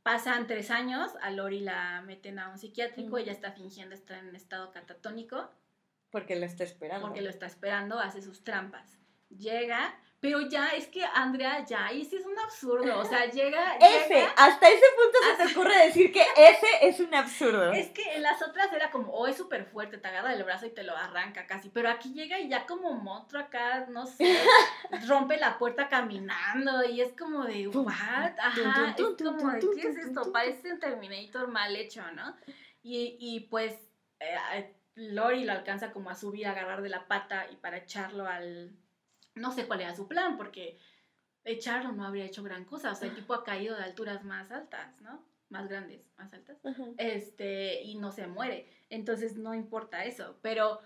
Pasan 0.04 0.46
tres 0.46 0.70
años, 0.70 1.10
a 1.20 1.32
Lori 1.32 1.58
la 1.58 2.00
meten 2.02 2.38
a 2.38 2.50
un 2.50 2.58
psiquiátrico, 2.58 3.18
ella 3.18 3.32
está 3.32 3.50
fingiendo 3.50 3.96
estar 3.96 4.22
en 4.22 4.36
estado 4.36 4.70
catatónico 4.70 5.50
porque 6.14 6.36
lo 6.36 6.46
está 6.46 6.62
esperando. 6.62 7.08
Porque 7.08 7.22
lo 7.22 7.28
está 7.28 7.46
esperando, 7.46 7.98
hace 7.98 8.22
sus 8.22 8.44
trampas. 8.44 9.00
llega, 9.28 9.98
pero 10.20 10.42
ya, 10.42 10.68
es 10.68 10.86
que 10.86 11.04
Andrea, 11.04 11.64
ya, 11.66 11.92
y 11.92 12.04
sí 12.04 12.14
es 12.14 12.24
un 12.24 12.38
absurdo. 12.38 13.00
O 13.00 13.04
sea, 13.04 13.28
llega. 13.32 13.74
Ese, 13.78 14.24
hasta 14.36 14.68
ese 14.68 14.84
punto 14.96 15.18
se 15.26 15.44
te 15.44 15.52
ocurre 15.52 15.86
decir 15.86 16.12
que 16.12 16.22
ese 16.36 16.68
es 16.82 17.00
un 17.00 17.12
absurdo. 17.16 17.72
Es 17.72 17.88
que 17.88 18.14
en 18.14 18.22
las 18.22 18.40
otras 18.42 18.72
era 18.72 18.92
como, 18.92 19.12
oh, 19.12 19.26
es 19.26 19.36
súper 19.36 19.64
fuerte, 19.64 19.98
te 19.98 20.06
agarra 20.06 20.30
del 20.30 20.44
brazo 20.44 20.66
y 20.66 20.70
te 20.70 20.84
lo 20.84 20.96
arranca 20.96 21.48
casi. 21.48 21.68
Pero 21.68 21.88
aquí 21.88 22.12
llega 22.12 22.38
y 22.38 22.48
ya 22.48 22.64
como 22.64 22.92
monstruo 22.92 23.42
acá, 23.42 23.86
no 23.90 24.06
sé, 24.06 24.24
rompe 25.08 25.36
la 25.36 25.58
puerta 25.58 25.88
caminando 25.88 26.84
y 26.84 27.00
es 27.00 27.12
como 27.18 27.42
de, 27.42 27.66
¿what? 27.66 27.88
Ajá, 27.88 28.94
es 28.96 29.04
como 29.20 29.50
de, 29.50 29.60
¿qué 29.82 29.88
es 29.88 29.96
esto? 29.96 30.30
Parece 30.30 30.74
un 30.74 30.78
Terminator 30.78 31.48
mal 31.48 31.74
hecho, 31.74 32.08
¿no? 32.12 32.36
Y, 32.84 33.16
y 33.18 33.40
pues. 33.50 33.74
Eh, 34.20 34.74
Lori 34.96 35.44
lo 35.44 35.52
alcanza 35.52 35.92
como 35.92 36.10
a 36.10 36.14
subir, 36.14 36.46
a 36.46 36.52
agarrar 36.52 36.82
de 36.82 36.88
la 36.88 37.06
pata 37.08 37.46
y 37.50 37.56
para 37.56 37.78
echarlo 37.78 38.26
al, 38.26 38.76
no 39.34 39.52
sé 39.52 39.66
cuál 39.66 39.80
era 39.80 39.96
su 39.96 40.06
plan, 40.06 40.36
porque 40.36 40.78
echarlo 41.44 41.92
no 41.92 42.04
habría 42.04 42.24
hecho 42.24 42.42
gran 42.42 42.64
cosa. 42.64 42.92
O 42.92 42.94
sea, 42.94 43.08
el 43.08 43.14
tipo 43.14 43.34
ha 43.34 43.44
caído 43.44 43.76
de 43.76 43.84
alturas 43.84 44.24
más 44.24 44.50
altas, 44.50 45.00
¿no? 45.00 45.24
Más 45.48 45.68
grandes, 45.68 46.06
más 46.16 46.32
altas. 46.32 46.58
Este, 46.96 47.82
y 47.82 47.96
no 47.96 48.12
se 48.12 48.26
muere. 48.26 48.68
Entonces 48.88 49.36
no 49.36 49.54
importa 49.54 50.04
eso. 50.04 50.38
Pero 50.42 50.80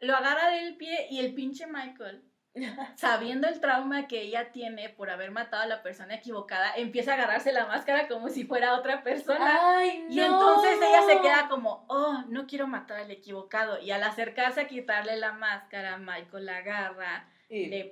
lo 0.00 0.14
agarra 0.16 0.50
del 0.50 0.76
pie 0.76 1.06
y 1.10 1.20
el 1.20 1.34
pinche 1.34 1.66
Michael, 1.66 2.22
sabiendo 2.96 3.48
el 3.48 3.60
trauma 3.60 4.06
que 4.06 4.22
ella 4.22 4.52
tiene 4.52 4.90
por 4.90 5.10
haber 5.10 5.30
matado 5.30 5.62
a 5.62 5.66
la 5.66 5.82
persona 5.82 6.14
equivocada, 6.16 6.72
empieza 6.76 7.12
a 7.12 7.14
agarrarse 7.14 7.52
la 7.52 7.66
máscara 7.66 8.08
como 8.08 8.28
si 8.28 8.44
fuera 8.44 8.74
otra 8.74 9.02
persona. 9.02 9.76
Ay, 9.76 10.06
Y 10.10 10.20
entonces 10.20 10.78
ella 10.82 11.02
se 11.06 11.20
queda 11.20 11.48
como, 11.48 11.86
oh, 11.88 12.24
no 12.28 12.46
quiero 12.46 12.66
matar 12.66 13.00
al 13.00 13.10
equivocado. 13.10 13.80
Y 13.80 13.90
al 13.90 14.02
acercarse 14.02 14.60
a 14.60 14.68
quitarle 14.68 15.16
la 15.16 15.32
máscara, 15.32 15.96
Michael 15.98 16.46
la 16.46 16.56
agarra 16.58 17.28
le 17.48 17.90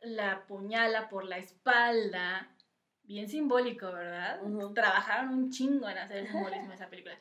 la 0.00 0.46
puñala 0.46 1.08
por 1.08 1.24
la 1.24 1.38
espalda. 1.38 2.48
Bien 3.02 3.28
simbólico, 3.28 3.90
¿verdad? 3.90 4.40
Trabajaron 4.74 5.32
un 5.32 5.50
chingo 5.50 5.88
en 5.88 5.98
hacer 5.98 6.18
el 6.18 6.28
simbolismo 6.28 6.68
de 6.68 6.74
esa 6.74 6.90
película. 6.90 7.18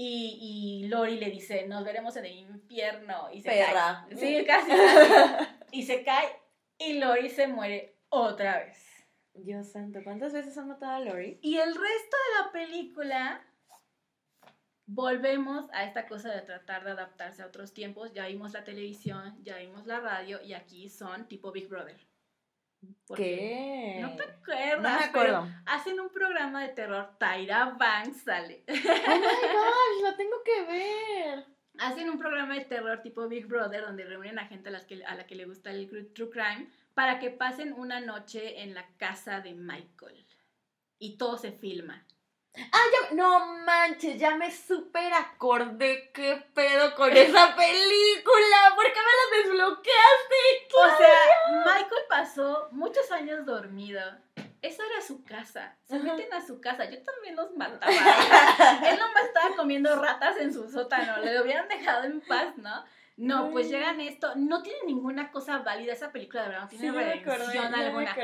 Y, 0.00 0.84
y, 0.84 0.88
Lori 0.88 1.18
le 1.18 1.28
dice, 1.28 1.66
nos 1.66 1.84
veremos 1.84 2.16
en 2.16 2.26
el 2.26 2.36
infierno. 2.36 3.30
Y 3.32 3.40
se 3.40 3.48
Perra. 3.48 4.06
cae. 4.08 4.16
Sí, 4.16 4.44
casi, 4.46 4.70
Y 5.72 5.82
se 5.82 6.04
cae 6.04 6.28
y 6.78 7.00
Lori 7.00 7.28
se 7.28 7.48
muere 7.48 7.98
otra 8.08 8.58
vez. 8.58 8.78
Dios 9.34 9.72
santo, 9.72 10.00
¿cuántas 10.04 10.32
veces 10.32 10.56
han 10.56 10.68
matado 10.68 10.92
a 10.92 11.00
Lori? 11.00 11.38
Y 11.42 11.56
el 11.56 11.74
resto 11.74 11.82
de 11.82 12.44
la 12.44 12.52
película 12.52 13.44
volvemos 14.86 15.68
a 15.72 15.84
esta 15.84 16.06
cosa 16.06 16.32
de 16.32 16.42
tratar 16.42 16.84
de 16.84 16.92
adaptarse 16.92 17.42
a 17.42 17.46
otros 17.46 17.72
tiempos. 17.72 18.12
Ya 18.12 18.26
vimos 18.26 18.52
la 18.52 18.64
televisión, 18.64 19.36
ya 19.42 19.58
vimos 19.58 19.86
la 19.86 20.00
radio 20.00 20.40
y 20.42 20.54
aquí 20.54 20.88
son 20.88 21.26
tipo 21.28 21.52
Big 21.52 21.68
Brother. 21.68 22.07
¿Qué? 23.14 23.98
No 24.00 24.14
te 24.16 24.22
acuerdas. 24.22 24.82
No 24.82 24.98
me 24.98 25.04
acuerdo. 25.04 25.48
Hacen 25.66 26.00
un 26.00 26.10
programa 26.10 26.62
de 26.62 26.68
terror. 26.68 27.16
Tyra 27.18 27.76
Banks 27.78 28.22
sale. 28.22 28.64
Oh 28.68 28.72
my 28.72 28.82
gosh, 28.82 30.02
lo 30.04 30.16
tengo 30.16 30.42
que 30.44 30.64
ver. 30.64 31.46
Hacen 31.78 32.10
un 32.10 32.18
programa 32.18 32.54
de 32.54 32.64
terror 32.64 33.02
tipo 33.02 33.28
Big 33.28 33.46
Brother 33.46 33.82
donde 33.82 34.04
reúnen 34.04 34.38
a 34.38 34.46
gente 34.46 34.68
a, 34.68 34.72
las 34.72 34.84
que, 34.84 35.04
a 35.04 35.14
la 35.14 35.26
que 35.26 35.36
le 35.36 35.44
gusta 35.44 35.70
el 35.70 35.88
true 35.88 36.30
crime 36.30 36.68
para 36.94 37.20
que 37.20 37.30
pasen 37.30 37.72
una 37.72 38.00
noche 38.00 38.62
en 38.62 38.74
la 38.74 38.86
casa 38.96 39.40
de 39.40 39.54
Michael. 39.54 40.26
Y 40.98 41.16
todo 41.16 41.38
se 41.38 41.52
filma. 41.52 42.04
Ah, 42.72 42.84
ya, 42.92 43.14
no 43.14 43.40
manches, 43.64 44.18
ya 44.18 44.34
me 44.36 44.50
super 44.50 45.12
acordé 45.12 46.10
qué 46.12 46.44
pedo 46.54 46.94
con 46.94 47.10
esa 47.16 47.54
película. 47.56 48.56
¿Por 48.74 48.84
qué 48.84 49.00
me 49.00 49.12
la 49.18 49.42
desbloqueaste? 49.42 50.74
O 50.74 50.96
sea, 50.96 51.64
Michael 51.64 52.02
pasó 52.08 52.68
muchos 52.72 53.10
años 53.12 53.44
dormido. 53.46 54.00
Esa 54.60 54.82
era 54.86 55.00
su 55.00 55.22
casa. 55.24 55.76
Se 55.84 55.98
meten 55.98 56.32
a 56.32 56.44
su 56.44 56.60
casa. 56.60 56.84
Yo 56.90 57.00
también 57.02 57.36
los 57.36 57.54
mataba. 57.56 57.86
Él 58.90 58.98
nomás 58.98 59.24
estaba 59.24 59.54
comiendo 59.56 59.94
ratas 60.00 60.36
en 60.38 60.52
su 60.52 60.68
sótano. 60.68 61.18
Le 61.18 61.40
hubieran 61.40 61.68
dejado 61.68 62.04
en 62.04 62.20
paz, 62.20 62.56
¿no? 62.56 62.84
No, 63.16 63.50
pues 63.50 63.68
llegan 63.68 64.00
esto. 64.00 64.32
No 64.36 64.62
tiene 64.62 64.78
ninguna 64.86 65.30
cosa 65.30 65.58
válida 65.58 65.92
esa 65.92 66.12
película, 66.12 66.42
de 66.42 66.48
verdad. 66.48 66.62
No 66.62 66.68
tiene 66.68 66.92
redención 66.92 67.74
alguna. 67.74 68.16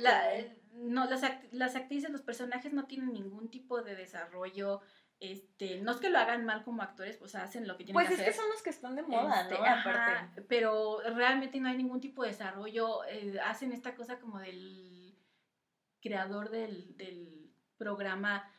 La, 0.00 0.30
no, 0.74 1.08
las, 1.08 1.22
las 1.52 1.76
actrices, 1.76 2.10
los 2.10 2.22
personajes 2.22 2.72
no 2.72 2.86
tienen 2.86 3.12
ningún 3.12 3.50
tipo 3.50 3.82
de 3.82 3.96
desarrollo. 3.96 4.80
Este, 5.20 5.80
no 5.80 5.92
es 5.92 5.98
que 5.98 6.10
lo 6.10 6.18
hagan 6.18 6.44
mal 6.44 6.64
como 6.64 6.82
actores, 6.82 7.16
pues 7.16 7.34
hacen 7.34 7.66
lo 7.66 7.76
que 7.76 7.84
tienen 7.84 7.94
pues 7.94 8.08
que 8.08 8.14
hacer. 8.14 8.26
Pues 8.26 8.34
es 8.34 8.40
que 8.40 8.42
son 8.42 8.50
los 8.50 8.62
que 8.62 8.70
están 8.70 8.96
de 8.96 9.02
moda, 9.02 9.42
este, 9.42 9.54
¿no? 9.54 9.64
Aparte. 9.64 10.42
Pero 10.48 10.98
realmente 11.14 11.60
no 11.60 11.68
hay 11.68 11.76
ningún 11.76 12.00
tipo 12.00 12.22
de 12.22 12.30
desarrollo. 12.30 13.04
Eh, 13.04 13.38
hacen 13.42 13.72
esta 13.72 13.94
cosa 13.94 14.18
como 14.18 14.38
del 14.38 15.16
creador 16.00 16.50
del, 16.50 16.96
del 16.96 17.50
programa 17.78 18.50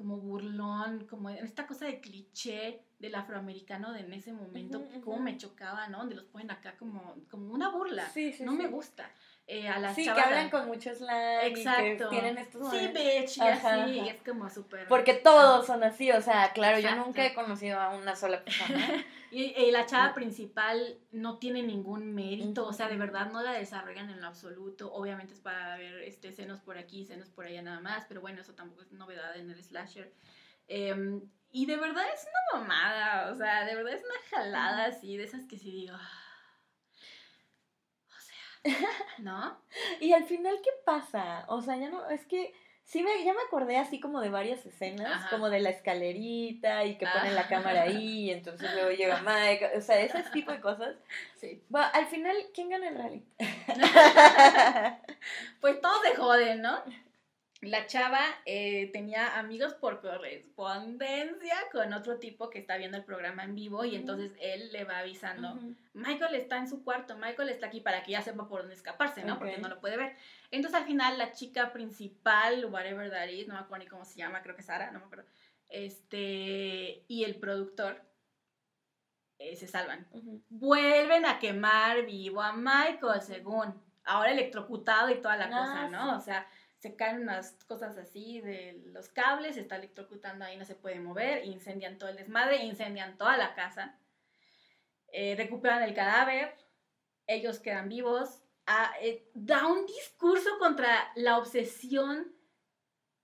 como 0.00 0.18
burlón, 0.18 1.06
como 1.06 1.28
esta 1.28 1.66
cosa 1.66 1.84
de 1.84 2.00
cliché 2.00 2.86
del 2.98 3.14
afroamericano 3.14 3.92
de 3.92 4.00
en 4.00 4.14
ese 4.14 4.32
momento, 4.32 4.82
como 5.04 5.18
me 5.18 5.36
chocaba, 5.36 5.88
¿no? 5.88 5.98
Donde 5.98 6.14
los 6.14 6.24
ponen 6.24 6.50
acá 6.50 6.74
como, 6.78 7.16
como 7.30 7.52
una 7.52 7.68
burla. 7.68 8.08
Sí, 8.08 8.32
sí, 8.32 8.42
no 8.42 8.52
me 8.52 8.66
gusta. 8.66 9.10
Eh, 9.52 9.68
a 9.68 9.80
las 9.80 9.96
sí, 9.96 10.04
que 10.04 10.10
hablan 10.10 10.48
con 10.48 10.68
mucho 10.68 10.94
slang 10.94 11.44
Exacto. 11.44 11.82
Y 11.82 11.96
que 11.96 12.06
tienen 12.06 12.38
estos 12.38 12.70
Sí, 12.70 12.86
bitch, 12.86 13.38
y 13.38 13.40
así, 13.40 13.90
y 13.98 14.08
es 14.08 14.22
como 14.22 14.48
súper... 14.48 14.86
Porque 14.86 15.14
todos 15.14 15.66
son 15.66 15.82
así, 15.82 16.12
o 16.12 16.22
sea, 16.22 16.52
claro, 16.52 16.78
yo 16.78 16.94
nunca 16.94 17.26
he 17.26 17.34
conocido 17.34 17.80
a 17.80 17.90
una 17.96 18.14
sola 18.14 18.44
persona. 18.44 18.78
y, 19.32 19.68
la 19.72 19.86
chava 19.86 20.14
principal 20.14 21.00
no 21.10 21.38
tiene 21.38 21.64
ningún 21.64 22.14
mérito, 22.14 22.64
o 22.64 22.72
sea, 22.72 22.88
de 22.88 22.96
verdad 22.96 23.32
no 23.32 23.42
la 23.42 23.50
desarrollan 23.50 24.08
en 24.10 24.20
lo 24.20 24.28
absoluto. 24.28 24.92
Obviamente 24.92 25.34
es 25.34 25.40
para 25.40 25.76
ver 25.76 25.96
este, 26.02 26.30
senos 26.30 26.60
por 26.60 26.78
aquí, 26.78 27.04
senos 27.04 27.28
por 27.28 27.44
allá 27.44 27.60
nada 27.60 27.80
más, 27.80 28.04
pero 28.06 28.20
bueno, 28.20 28.42
eso 28.42 28.54
tampoco 28.54 28.82
es 28.82 28.92
novedad 28.92 29.36
en 29.36 29.50
el 29.50 29.64
slasher. 29.64 30.14
Em, 30.68 31.22
y 31.50 31.66
de 31.66 31.76
verdad 31.76 32.04
es 32.14 32.24
una 32.52 32.60
mamada, 32.60 33.32
o 33.32 33.36
sea, 33.36 33.64
de 33.64 33.74
verdad 33.74 33.94
es 33.94 34.04
una 34.04 34.38
jalada 34.38 34.84
así, 34.84 35.16
de 35.16 35.24
esas 35.24 35.44
que 35.46 35.58
sí 35.58 35.72
digo... 35.72 35.96
¿No? 39.18 39.58
y 40.00 40.12
al 40.12 40.24
final, 40.24 40.56
¿qué 40.62 40.70
pasa? 40.84 41.44
O 41.48 41.62
sea, 41.62 41.76
ya 41.76 41.88
no, 41.90 42.08
es 42.10 42.24
que 42.26 42.52
sí 42.84 43.02
me, 43.02 43.24
ya 43.24 43.32
me 43.32 43.42
acordé 43.42 43.76
así 43.76 44.00
como 44.00 44.20
de 44.20 44.30
varias 44.30 44.66
escenas, 44.66 45.30
como 45.30 45.48
de 45.48 45.60
la 45.60 45.70
escalerita 45.70 46.84
y 46.84 46.96
que 46.96 47.06
ponen 47.06 47.34
la 47.36 47.46
cámara 47.46 47.82
ahí, 47.82 48.26
y 48.26 48.30
entonces 48.30 48.68
luego 48.74 48.90
llega 48.90 49.22
Mike, 49.22 49.72
o 49.76 49.80
sea, 49.80 50.00
ese 50.00 50.22
tipo 50.32 50.50
de 50.50 50.60
cosas. 50.60 50.96
Sí. 51.36 51.62
al 51.72 52.06
final, 52.06 52.36
¿quién 52.52 52.68
gana 52.68 52.88
el 52.88 52.98
rally? 52.98 53.24
pues 55.60 55.80
todos 55.80 56.02
se 56.02 56.16
joden, 56.16 56.62
¿no? 56.62 56.82
La 57.62 57.86
chava 57.86 58.20
eh, 58.46 58.90
tenía 58.90 59.38
amigos 59.38 59.74
por 59.74 60.00
correspondencia 60.00 61.56
con 61.70 61.92
otro 61.92 62.18
tipo 62.18 62.48
que 62.48 62.58
está 62.58 62.78
viendo 62.78 62.96
el 62.96 63.04
programa 63.04 63.44
en 63.44 63.54
vivo 63.54 63.84
y 63.84 63.96
entonces 63.96 64.32
él 64.40 64.72
le 64.72 64.84
va 64.84 65.00
avisando, 65.00 65.58
Michael 65.92 66.36
está 66.36 66.56
en 66.56 66.68
su 66.68 66.82
cuarto, 66.82 67.18
Michael 67.18 67.50
está 67.50 67.66
aquí 67.66 67.80
para 67.80 68.02
que 68.02 68.12
ya 68.12 68.22
sepa 68.22 68.48
por 68.48 68.60
dónde 68.60 68.74
escaparse, 68.74 69.24
¿no? 69.24 69.38
Porque 69.38 69.58
no 69.58 69.68
lo 69.68 69.78
puede 69.78 69.98
ver. 69.98 70.16
Entonces 70.50 70.80
al 70.80 70.86
final 70.86 71.18
la 71.18 71.32
chica 71.32 71.70
principal, 71.70 72.64
whatever 72.64 73.10
that 73.10 73.28
is, 73.28 73.46
no 73.46 73.54
me 73.54 73.60
acuerdo 73.60 73.84
ni 73.84 73.90
cómo 73.90 74.06
se 74.06 74.16
llama, 74.16 74.42
creo 74.42 74.56
que 74.56 74.62
Sara, 74.62 74.90
no 74.90 75.00
me 75.00 75.04
acuerdo, 75.04 75.26
este, 75.68 77.04
y 77.08 77.24
el 77.24 77.36
productor 77.36 78.00
eh, 79.38 79.54
se 79.56 79.66
salvan. 79.66 80.06
Vuelven 80.48 81.26
a 81.26 81.38
quemar 81.38 82.06
vivo 82.06 82.40
a 82.40 82.54
Michael, 82.54 83.20
según, 83.20 83.74
ahora 84.04 84.32
electrocutado 84.32 85.10
y 85.10 85.20
toda 85.20 85.36
la 85.36 85.44
ah, 85.44 85.50
cosa, 85.50 85.88
¿no? 85.88 86.16
O 86.16 86.20
sea 86.22 86.46
se 86.80 86.96
caen 86.96 87.20
unas 87.20 87.52
cosas 87.66 87.98
así 87.98 88.40
de 88.40 88.82
los 88.86 89.10
cables, 89.10 89.54
se 89.56 89.60
está 89.60 89.76
electrocutando 89.76 90.46
ahí, 90.46 90.56
no 90.56 90.64
se 90.64 90.74
puede 90.74 90.98
mover, 90.98 91.44
incendian 91.44 91.98
todo 91.98 92.08
el 92.08 92.16
desmadre, 92.16 92.64
incendian 92.64 93.18
toda 93.18 93.36
la 93.36 93.54
casa, 93.54 93.98
eh, 95.12 95.34
recuperan 95.36 95.82
el 95.82 95.94
cadáver, 95.94 96.56
ellos 97.26 97.58
quedan 97.58 97.90
vivos, 97.90 98.42
ah, 98.66 98.92
eh, 99.02 99.28
da 99.34 99.66
un 99.66 99.84
discurso 99.84 100.58
contra 100.58 101.12
la 101.16 101.36
obsesión 101.36 102.34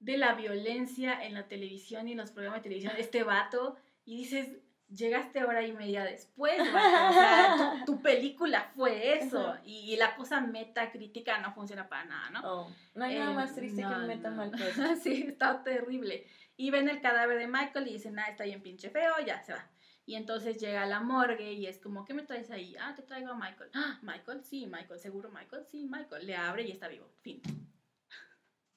de 0.01 0.19
la 0.19 0.35
violencia 0.35 1.25
en 1.25 1.33
la 1.33 1.49
televisión 1.49 2.09
y 2.09 2.13
en 2.13 2.19
los 2.19 2.33
programas 2.33 2.61
de 2.61 2.65
televisión, 2.65 2.93
este 2.99 3.23
vato, 3.23 3.77
y 4.05 4.19
dices, 4.19 4.51
llegaste 4.89 5.45
hora 5.45 5.67
y 5.67 5.73
media 5.73 6.05
después, 6.05 6.61
o 6.61 6.65
sea, 6.65 7.83
tu, 7.87 8.01
película 8.01 8.71
fue 8.75 9.19
eso, 9.19 9.57
y, 9.65 9.97
la 9.97 10.15
cosa 10.15 10.41
metacrítica 10.41 11.39
no 11.39 11.53
funciona 11.53 11.89
para 11.89 12.05
nada, 12.05 12.31
¿no? 12.31 12.41
Oh, 12.45 12.73
no 12.95 13.05
hay 13.05 13.19
nada 13.19 13.33
más 13.33 13.55
triste 13.55 13.83
que 13.83 13.89
un 13.89 14.07
meta 14.07 14.31
mal 14.31 14.53
sí, 15.03 15.27
está 15.29 15.63
terrible. 15.63 16.27
Y 16.59 16.71
ven 16.71 16.89
el 16.89 17.01
cadáver 17.03 17.39
de 17.39 17.49
Michael 17.49 17.89
y 17.89 17.95
dicen, 17.95 18.19
ah, 18.19 18.29
está 18.31 18.45
bien 18.45 18.63
pinche 18.63 18.89
feo, 18.89 19.15
ya 19.25 19.43
se 19.43 19.53
va. 19.53 19.69
Y 20.07 20.15
entonces 20.15 20.57
llega 20.59 20.85
a 20.85 20.87
la 20.87 21.01
morgue 21.01 21.53
y 21.53 21.67
es 21.67 21.79
como, 21.79 22.05
¿qué 22.05 22.15
me 22.15 22.23
traes 22.23 22.51
ahí? 22.51 22.77
Ah, 22.81 22.95
te 22.95 23.03
traigo 23.03 23.33
a 23.33 23.35
Michael. 23.35 23.71
Ah, 23.75 23.99
Michael, 24.03 24.45
sí, 24.45 24.67
Michael, 24.67 25.01
seguro 25.01 25.31
Michael, 25.31 25.67
sí, 25.67 25.87
Michael. 25.91 26.25
Le 26.25 26.37
abre 26.37 26.63
y 26.63 26.71
está 26.71 26.87
vivo. 26.89 27.11
Fin. 27.23 27.43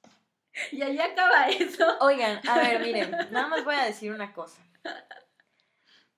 y 0.72 0.82
ahí 0.82 0.98
acaba 0.98 1.48
eso. 1.48 1.86
Oigan, 2.00 2.40
a 2.46 2.58
ver, 2.58 2.82
miren, 2.82 3.10
nada 3.30 3.46
más 3.46 3.64
voy 3.64 3.76
a 3.76 3.84
decir 3.84 4.12
una 4.12 4.32
cosa. 4.34 4.60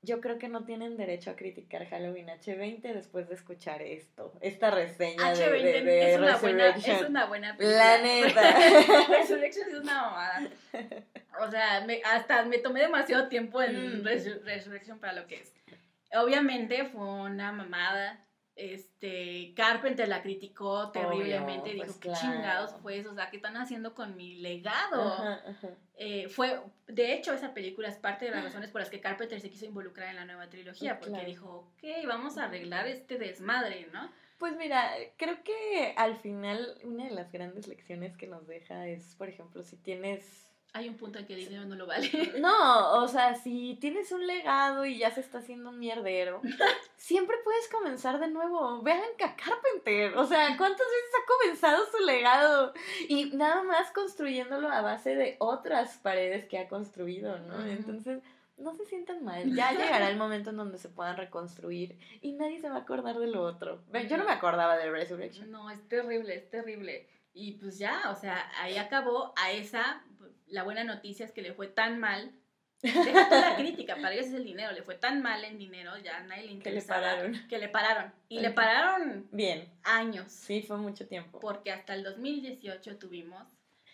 Yo 0.02 0.20
creo 0.20 0.38
que 0.38 0.48
no 0.48 0.64
tienen 0.64 0.96
derecho 0.96 1.30
a 1.30 1.36
criticar 1.36 1.88
Halloween 1.88 2.26
H20 2.26 2.80
después 2.92 3.28
de 3.28 3.36
escuchar 3.36 3.82
esto, 3.82 4.32
esta 4.40 4.70
reseña 4.70 5.32
de, 5.32 5.50
de, 5.50 5.82
de 5.82 6.12
es, 6.12 6.18
una 6.18 6.36
buena, 6.38 6.68
es 6.70 7.02
una 7.08 7.26
buena 7.26 7.56
película. 7.56 7.96
La 7.96 8.02
neta. 8.02 9.06
Resurrection 9.08 9.68
es 9.68 9.74
una 9.78 10.02
mamada. 10.02 10.50
O 11.40 11.50
sea, 11.50 11.84
me, 11.86 12.02
hasta 12.04 12.44
me 12.44 12.58
tomé 12.58 12.80
demasiado 12.80 13.28
tiempo 13.28 13.62
en 13.62 14.02
mm. 14.02 14.04
Resurrection 14.44 14.98
para 14.98 15.12
lo 15.12 15.26
que 15.28 15.36
es. 15.36 15.52
Obviamente 16.14 16.84
fue 16.86 17.04
una 17.04 17.52
mamada 17.52 18.26
este, 18.54 19.54
Carpenter 19.54 20.08
la 20.08 20.22
criticó 20.22 20.90
terriblemente, 20.90 21.70
y 21.70 21.74
dijo, 21.74 21.86
pues 21.86 21.98
¿qué 21.98 22.12
chingados 22.12 22.74
fue 22.82 22.98
eso? 22.98 23.12
O 23.12 23.14
sea, 23.14 23.30
¿qué 23.30 23.36
están 23.36 23.56
haciendo 23.56 23.94
con 23.94 24.16
mi 24.16 24.36
legado? 24.36 25.40
Eh, 25.96 26.28
fue, 26.28 26.60
de 26.86 27.14
hecho, 27.14 27.32
esa 27.32 27.54
película 27.54 27.88
es 27.88 27.96
parte 27.96 28.26
de 28.26 28.32
las 28.32 28.44
razones 28.44 28.70
por 28.70 28.80
las 28.80 28.90
que 28.90 29.00
Carpenter 29.00 29.40
se 29.40 29.50
quiso 29.50 29.64
involucrar 29.64 30.10
en 30.10 30.16
la 30.16 30.24
nueva 30.24 30.48
trilogía, 30.48 30.98
porque 30.98 31.24
dijo, 31.24 31.72
ok, 31.76 32.06
vamos 32.06 32.38
a 32.38 32.44
arreglar 32.44 32.86
este 32.86 33.18
desmadre, 33.18 33.88
¿no? 33.92 34.10
Pues 34.38 34.56
mira, 34.56 34.90
creo 35.16 35.42
que 35.44 35.94
al 35.96 36.16
final 36.16 36.76
una 36.82 37.04
de 37.04 37.12
las 37.12 37.30
grandes 37.30 37.68
lecciones 37.68 38.16
que 38.16 38.26
nos 38.26 38.46
deja 38.48 38.88
es, 38.88 39.14
por 39.14 39.28
ejemplo, 39.28 39.62
si 39.62 39.76
tienes 39.76 40.51
hay 40.74 40.88
un 40.88 40.96
punto 40.96 41.18
en 41.18 41.26
que 41.26 41.34
el 41.34 41.40
dinero 41.40 41.66
no 41.66 41.74
lo 41.74 41.86
vale. 41.86 42.08
No, 42.40 43.02
o 43.02 43.08
sea, 43.08 43.34
si 43.34 43.76
tienes 43.80 44.10
un 44.10 44.26
legado 44.26 44.86
y 44.86 44.98
ya 44.98 45.10
se 45.10 45.20
está 45.20 45.38
haciendo 45.38 45.70
un 45.70 45.78
mierdero, 45.78 46.40
siempre 46.96 47.36
puedes 47.44 47.68
comenzar 47.68 48.18
de 48.18 48.28
nuevo. 48.28 48.82
Vean 48.82 49.00
a 49.00 49.36
Carpenter. 49.36 50.16
O 50.16 50.26
sea, 50.26 50.56
¿cuántas 50.56 50.86
veces 50.86 51.12
ha 51.14 51.26
comenzado 51.26 51.86
su 51.86 52.04
legado? 52.04 52.72
Y 53.08 53.36
nada 53.36 53.62
más 53.62 53.90
construyéndolo 53.90 54.68
a 54.68 54.80
base 54.80 55.14
de 55.14 55.36
otras 55.40 55.98
paredes 55.98 56.46
que 56.46 56.58
ha 56.58 56.68
construido, 56.68 57.38
¿no? 57.40 57.64
Entonces, 57.66 58.22
no 58.56 58.74
se 58.74 58.86
sientan 58.86 59.24
mal. 59.24 59.54
Ya 59.54 59.72
llegará 59.78 60.08
el 60.08 60.16
momento 60.16 60.50
en 60.50 60.56
donde 60.56 60.78
se 60.78 60.88
puedan 60.88 61.18
reconstruir 61.18 61.98
y 62.22 62.32
nadie 62.32 62.60
se 62.60 62.70
va 62.70 62.76
a 62.76 62.80
acordar 62.80 63.18
de 63.18 63.26
lo 63.26 63.42
otro. 63.42 63.82
Yo 64.08 64.16
no 64.16 64.24
me 64.24 64.32
acordaba 64.32 64.78
de 64.78 64.90
Resurrection. 64.90 65.50
No, 65.50 65.70
es 65.70 65.86
terrible, 65.88 66.34
es 66.34 66.48
terrible. 66.48 67.08
Y 67.34 67.52
pues 67.52 67.78
ya, 67.78 68.10
o 68.10 68.14
sea, 68.14 68.50
ahí 68.60 68.76
acabó 68.76 69.32
a 69.36 69.52
esa 69.52 70.02
la 70.52 70.62
buena 70.62 70.84
noticia 70.84 71.26
es 71.26 71.32
que 71.32 71.42
le 71.42 71.52
fue 71.52 71.66
tan 71.66 71.98
mal. 71.98 72.30
Deja 72.82 73.28
toda 73.28 73.50
la 73.50 73.56
crítica, 73.56 73.96
para 73.96 74.12
ellos 74.12 74.26
es 74.26 74.34
el 74.34 74.44
dinero, 74.44 74.72
le 74.72 74.82
fue 74.82 74.96
tan 74.96 75.22
mal 75.22 75.44
en 75.44 75.56
dinero, 75.56 75.96
ya 75.98 76.20
nadie 76.24 76.46
le 76.46 76.52
interesaba. 76.52 77.00
Que 77.00 77.04
le 77.04 77.16
pararon. 77.16 77.48
Que 77.48 77.58
le 77.58 77.68
pararon. 77.68 78.12
Y 78.28 78.40
le 78.40 78.50
pararon. 78.50 79.28
Bien. 79.30 79.68
Años. 79.84 80.32
Sí, 80.32 80.62
fue 80.62 80.76
mucho 80.76 81.06
tiempo. 81.06 81.38
Porque 81.38 81.70
hasta 81.70 81.94
el 81.94 82.02
2018 82.02 82.98
tuvimos 82.98 83.46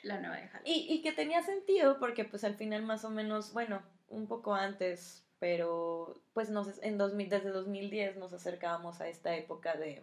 la 0.02 0.18
nueva 0.18 0.36
de 0.36 0.48
Y, 0.64 0.86
y 0.88 1.02
que 1.02 1.12
tenía 1.12 1.42
sentido 1.42 1.98
porque 1.98 2.24
pues 2.24 2.44
al 2.44 2.54
final 2.54 2.82
más 2.82 3.04
o 3.04 3.10
menos, 3.10 3.52
bueno, 3.52 3.82
un 4.08 4.26
poco 4.26 4.54
antes, 4.54 5.24
pero 5.38 6.20
pues 6.32 6.50
nos, 6.50 6.82
en 6.82 6.98
2000, 6.98 7.28
desde 7.28 7.50
2010 7.50 8.16
nos 8.16 8.32
acercábamos 8.32 9.00
a 9.00 9.08
esta 9.08 9.36
época 9.36 9.76
de 9.76 10.02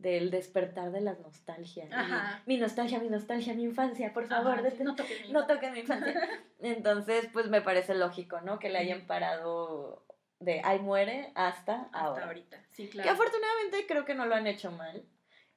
del 0.00 0.30
despertar 0.30 0.90
de 0.92 1.00
las 1.00 1.20
nostalgias. 1.20 1.90
Mi 2.46 2.56
nostalgia, 2.56 2.98
mi 2.98 3.08
nostalgia, 3.08 3.54
mi 3.54 3.64
infancia, 3.64 4.12
por 4.12 4.26
favor, 4.26 4.62
no 4.80 4.94
toquen 4.94 5.22
mi, 5.26 5.32
no 5.32 5.72
mi 5.72 5.80
infancia. 5.80 6.28
Entonces, 6.60 7.28
pues 7.32 7.48
me 7.48 7.60
parece 7.60 7.94
lógico, 7.94 8.40
¿no? 8.40 8.58
Que 8.58 8.70
le 8.70 8.78
hayan 8.78 9.06
parado 9.06 10.04
de 10.40 10.62
ahí 10.64 10.78
muere 10.78 11.32
hasta, 11.34 11.82
hasta 11.82 11.98
ahora. 11.98 12.26
ahorita, 12.26 12.58
sí, 12.70 12.88
claro. 12.88 13.06
Que 13.06 13.12
afortunadamente 13.12 13.86
creo 13.86 14.04
que 14.06 14.14
no 14.14 14.24
lo 14.26 14.34
han 14.34 14.46
hecho 14.46 14.70
mal. 14.70 15.04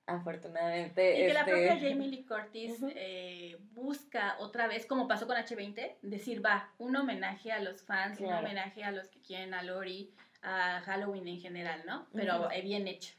Afortunadamente. 0.06 1.24
Y 1.24 1.28
que 1.28 1.34
la 1.34 1.46
propia 1.46 1.76
este, 1.76 1.90
Jamie 1.92 2.10
Lee 2.10 2.26
Curtis 2.26 2.84
eh, 2.96 3.58
busca 3.72 4.36
otra 4.40 4.68
vez, 4.68 4.86
como 4.86 5.08
pasó 5.08 5.26
con 5.26 5.38
H20, 5.38 5.96
decir, 6.02 6.46
va, 6.46 6.70
un 6.78 6.98
homenaje 6.98 7.54
a 7.54 7.62
los 7.62 7.82
fans, 7.84 8.20
un 8.20 8.34
homenaje 8.34 8.84
a 8.84 8.92
los 8.92 9.08
que 9.08 9.22
quieren 9.22 9.54
a 9.54 9.64
Lori, 9.64 10.14
a 10.42 10.82
Halloween 10.82 11.30
en 11.30 11.40
general, 11.40 11.84
¿no? 11.86 12.08
Pero 12.14 12.50
bien 12.62 12.90
hecho. 12.90 13.14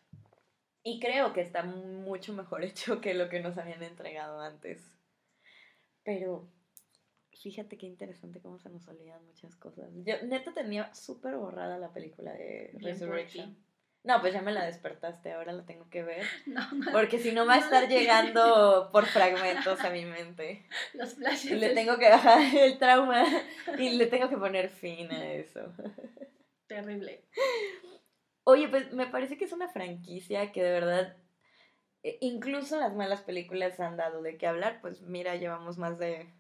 Y 0.85 1.01
creo 1.01 1.33
que 1.33 1.41
está 1.41 1.63
mucho 1.65 2.33
mejor 2.35 2.63
hecho 2.65 3.01
que 3.01 3.15
lo 3.15 3.29
que 3.29 3.41
nos 3.41 3.59
habían 3.59 3.83
entregado 3.83 4.41
antes. 4.41 4.81
Pero 6.05 6.49
fíjate 7.33 7.77
qué 7.77 7.87
interesante 7.87 8.41
cómo 8.41 8.59
se 8.59 8.69
nos 8.69 8.87
olvidan 8.87 9.25
muchas 9.27 9.57
cosas. 9.57 9.91
Yo 10.05 10.15
neta 10.23 10.53
tenía 10.53 10.95
súper 10.95 11.37
borrada 11.37 11.79
la 11.79 11.93
película 11.93 12.33
de 12.33 12.71
Resurrection. 12.75 13.57
No, 14.05 14.21
pues 14.21 14.35
ya 14.35 14.43
me 14.43 14.53
la 14.53 14.67
despertaste, 14.67 15.33
ahora 15.33 15.53
la 15.53 15.65
tengo 15.65 15.89
que 15.89 16.03
ver. 16.03 16.27
porque 16.93 17.19
si 17.19 17.33
no 17.33 17.47
va 17.47 17.55
a 17.55 17.59
estar 17.59 17.89
llegando 17.89 18.91
por 18.93 19.07
fragmentos 19.07 19.81
a 19.81 19.89
mi 19.89 20.05
mente. 20.05 20.67
Los 20.93 21.15
flashes. 21.15 21.53
Y 21.53 21.55
le 21.55 21.71
tengo 21.71 21.97
que 21.97 22.11
bajar 22.11 22.55
el 22.55 22.77
trauma 22.77 23.25
y 23.79 23.97
le 23.97 24.07
tengo 24.07 24.29
que 24.29 24.37
poner 24.37 24.69
fin 24.69 25.11
a 25.11 25.33
eso. 25.33 25.73
Terrible. 26.67 27.25
Oye, 28.45 28.69
pues 28.69 28.93
me 28.93 29.07
parece 29.07 29.37
que 29.37 29.47
es 29.47 29.53
una 29.53 29.69
franquicia 29.69 30.53
que 30.53 30.63
de 30.63 30.71
verdad, 30.71 31.17
e, 32.03 32.19
incluso 32.21 32.79
las 32.79 32.95
malas 32.95 33.23
películas 33.23 33.81
han 33.81 33.97
dado 33.97 34.23
de 34.23 34.37
qué 34.37 34.47
hablar. 34.47 34.81
Pues 34.81 35.03
mira, 35.03 35.37
llevamos 35.37 35.79
más 35.79 35.99
de... 35.99 36.33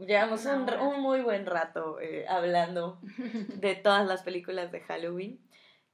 Llevamos 0.00 0.44
un, 0.44 0.68
un 0.80 1.00
muy 1.00 1.22
buen 1.22 1.46
rato 1.46 2.00
eh, 2.00 2.26
hablando 2.28 3.00
de 3.54 3.74
todas 3.76 4.06
las 4.06 4.22
películas 4.22 4.72
de 4.72 4.80
Halloween. 4.80 5.40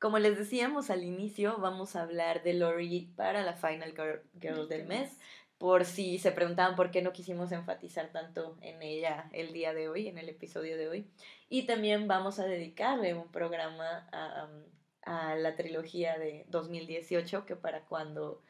Como 0.05 0.19
les 0.19 0.37
decíamos 0.37 0.91
al 0.91 1.03
inicio, 1.03 1.57
vamos 1.57 1.97
a 1.97 2.03
hablar 2.03 2.43
de 2.43 2.53
Lori 2.53 3.13
para 3.17 3.43
la 3.43 3.55
Final 3.55 3.95
Girl, 4.39 4.69
del 4.69 4.85
mes. 4.87 5.19
Por 5.57 5.87
si 5.87 6.19
se 6.19 6.31
preguntaban 6.31 6.77
por 6.77 6.91
qué 6.91 7.01
no 7.01 7.15
quisimos 7.15 7.53
enfatizar 7.53 8.13
tanto 8.13 8.59
en 8.61 8.83
ella 8.83 9.31
el 9.33 9.55
día 9.55 9.73
de 9.73 9.89
hoy, 9.89 10.09
en 10.09 10.19
el 10.19 10.29
episodio 10.29 10.77
de 10.77 10.89
hoy. 10.89 11.11
Y 11.49 11.65
también 11.65 12.07
vamos 12.07 12.39
a 12.39 12.45
dedicarle 12.45 13.15
un 13.15 13.33
programa 13.33 14.07
a, 14.13 14.47
a 15.07 15.35
la 15.37 15.57
trilogía 15.57 16.19
de 16.19 16.45
2018, 16.49 17.47
que 17.47 17.57
para 17.57 17.83
cuando 17.83 18.43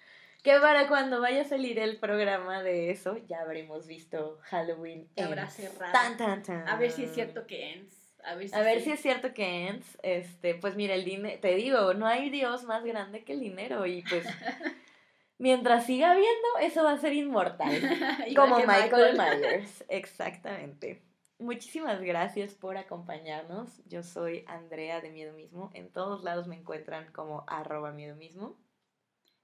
que 0.45 0.61
para 0.61 0.89
cuando 0.89 1.23
vaya 1.23 1.41
a 1.41 1.45
salir 1.45 1.79
el 1.79 1.97
programa 1.97 2.63
de 2.63 2.91
eso, 2.91 3.17
ya 3.27 3.41
habremos 3.41 3.87
visto 3.87 4.39
Halloween. 4.43 5.09
Habrá 5.17 5.49
cerrado. 5.49 5.91
Tan, 5.91 6.19
tan, 6.19 6.43
tan. 6.43 6.69
A 6.69 6.77
ver 6.77 6.91
si 6.91 7.05
es 7.05 7.15
cierto 7.15 7.47
que 7.47 7.73
Ends. 7.73 8.05
A 8.23 8.35
ver 8.35 8.81
si, 8.83 8.91
es 8.91 9.01
cierto 9.01 9.33
que 9.33 9.69
Ends. 9.69 9.99
Este, 10.03 10.55
pues 10.55 10.77
mira, 10.77 10.95
el 10.95 11.05
dinero, 11.07 11.39
te 11.41 11.55
digo, 11.55 11.95
no 11.95 12.07
hay 12.07 12.29
Dios 12.29 12.65
más 12.65 12.85
grande 12.85 13.25
que 13.25 13.33
el 13.33 13.41
dinero. 13.41 13.87
Y 13.87 14.03
pues, 14.03 14.27
mientras 15.39 15.87
siga 15.87 16.15
viendo, 16.15 16.49
eso 16.61 16.85
va 16.85 16.93
a 16.93 16.99
ser 16.99 17.15
inmortal. 17.15 17.73
como 18.37 18.59
Michael 18.59 19.17
Myers. 19.17 19.83
Exactamente. 19.89 21.01
Muchísimas 21.45 22.01
gracias 22.01 22.55
por 22.55 22.79
acompañarnos. 22.79 23.83
Yo 23.87 24.03
soy 24.03 24.47
Andrea 24.47 25.03
de 25.03 25.11
Miedo 25.11 25.35
Mismo. 25.35 25.71
En 25.75 25.93
todos 25.93 26.25
lados 26.25 26.49
me 26.49 26.57
encuentran 26.57 27.13
como 27.13 27.45
arroba 27.47 27.93
miedo 27.93 28.17
mismo. 28.17 28.57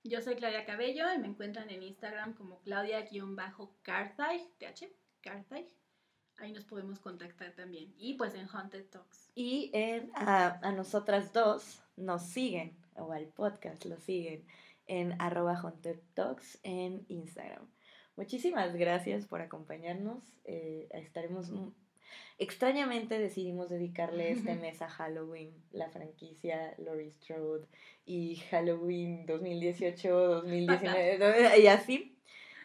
Yo 0.02 0.22
soy 0.22 0.36
Claudia 0.36 0.64
Cabello 0.64 1.12
y 1.12 1.18
me 1.18 1.26
encuentran 1.26 1.68
en 1.68 1.82
Instagram 1.82 2.32
como 2.32 2.62
Claudia-Carthage, 2.62 4.48
TH, 4.56 4.88
Carthage. 5.20 5.76
Ahí 6.38 6.52
nos 6.52 6.64
podemos 6.64 7.00
contactar 7.00 7.52
también. 7.52 7.92
Y 7.98 8.14
pues 8.14 8.34
en 8.34 8.48
Haunted 8.48 8.86
Talks. 8.86 9.30
Y 9.34 9.70
en, 9.74 10.10
a, 10.14 10.58
a 10.66 10.72
nosotras 10.72 11.34
dos 11.34 11.82
nos 11.96 12.22
siguen, 12.22 12.78
o 12.96 13.12
al 13.12 13.26
podcast 13.26 13.84
lo 13.84 13.98
siguen, 13.98 14.46
en 14.86 15.20
arroba 15.20 15.54
Haunted 15.54 16.00
Talks 16.14 16.60
en 16.62 17.04
Instagram. 17.08 17.70
Muchísimas 18.16 18.74
gracias 18.74 19.26
por 19.26 19.42
acompañarnos. 19.42 20.22
Eh, 20.44 20.88
estaremos. 20.92 21.52
Extrañamente 22.38 23.18
decidimos 23.18 23.68
dedicarle 23.68 24.32
este 24.32 24.54
mes 24.54 24.82
a 24.82 24.88
Halloween, 24.88 25.52
la 25.72 25.90
franquicia 25.90 26.74
Laurie 26.78 27.10
Strode 27.10 27.66
y 28.06 28.36
Halloween 28.50 29.26
2018, 29.26 30.08
2019 30.08 31.58
y 31.60 31.66
así. 31.66 32.16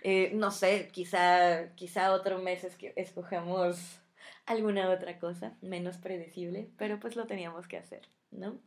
Eh, 0.04 0.32
no 0.36 0.52
sé, 0.52 0.90
quizá, 0.92 1.74
quizá 1.76 2.14
otro 2.14 2.40
mes 2.40 2.64
es 2.64 2.76
que 2.76 2.94
escogemos 2.96 4.00
alguna 4.46 4.90
otra 4.92 5.20
cosa 5.20 5.58
menos 5.62 5.98
predecible, 5.98 6.70
pero 6.78 7.00
pues 7.00 7.16
lo 7.16 7.26
teníamos 7.26 7.68
que 7.68 7.78
hacer, 7.78 8.08
¿no? 8.32 8.60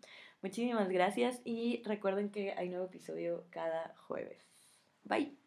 Muchísimas 0.43 0.89
gracias 0.89 1.41
y 1.45 1.83
recuerden 1.85 2.31
que 2.31 2.53
hay 2.53 2.69
nuevo 2.69 2.87
episodio 2.87 3.47
cada 3.51 3.95
jueves. 3.97 4.39
Bye. 5.05 5.38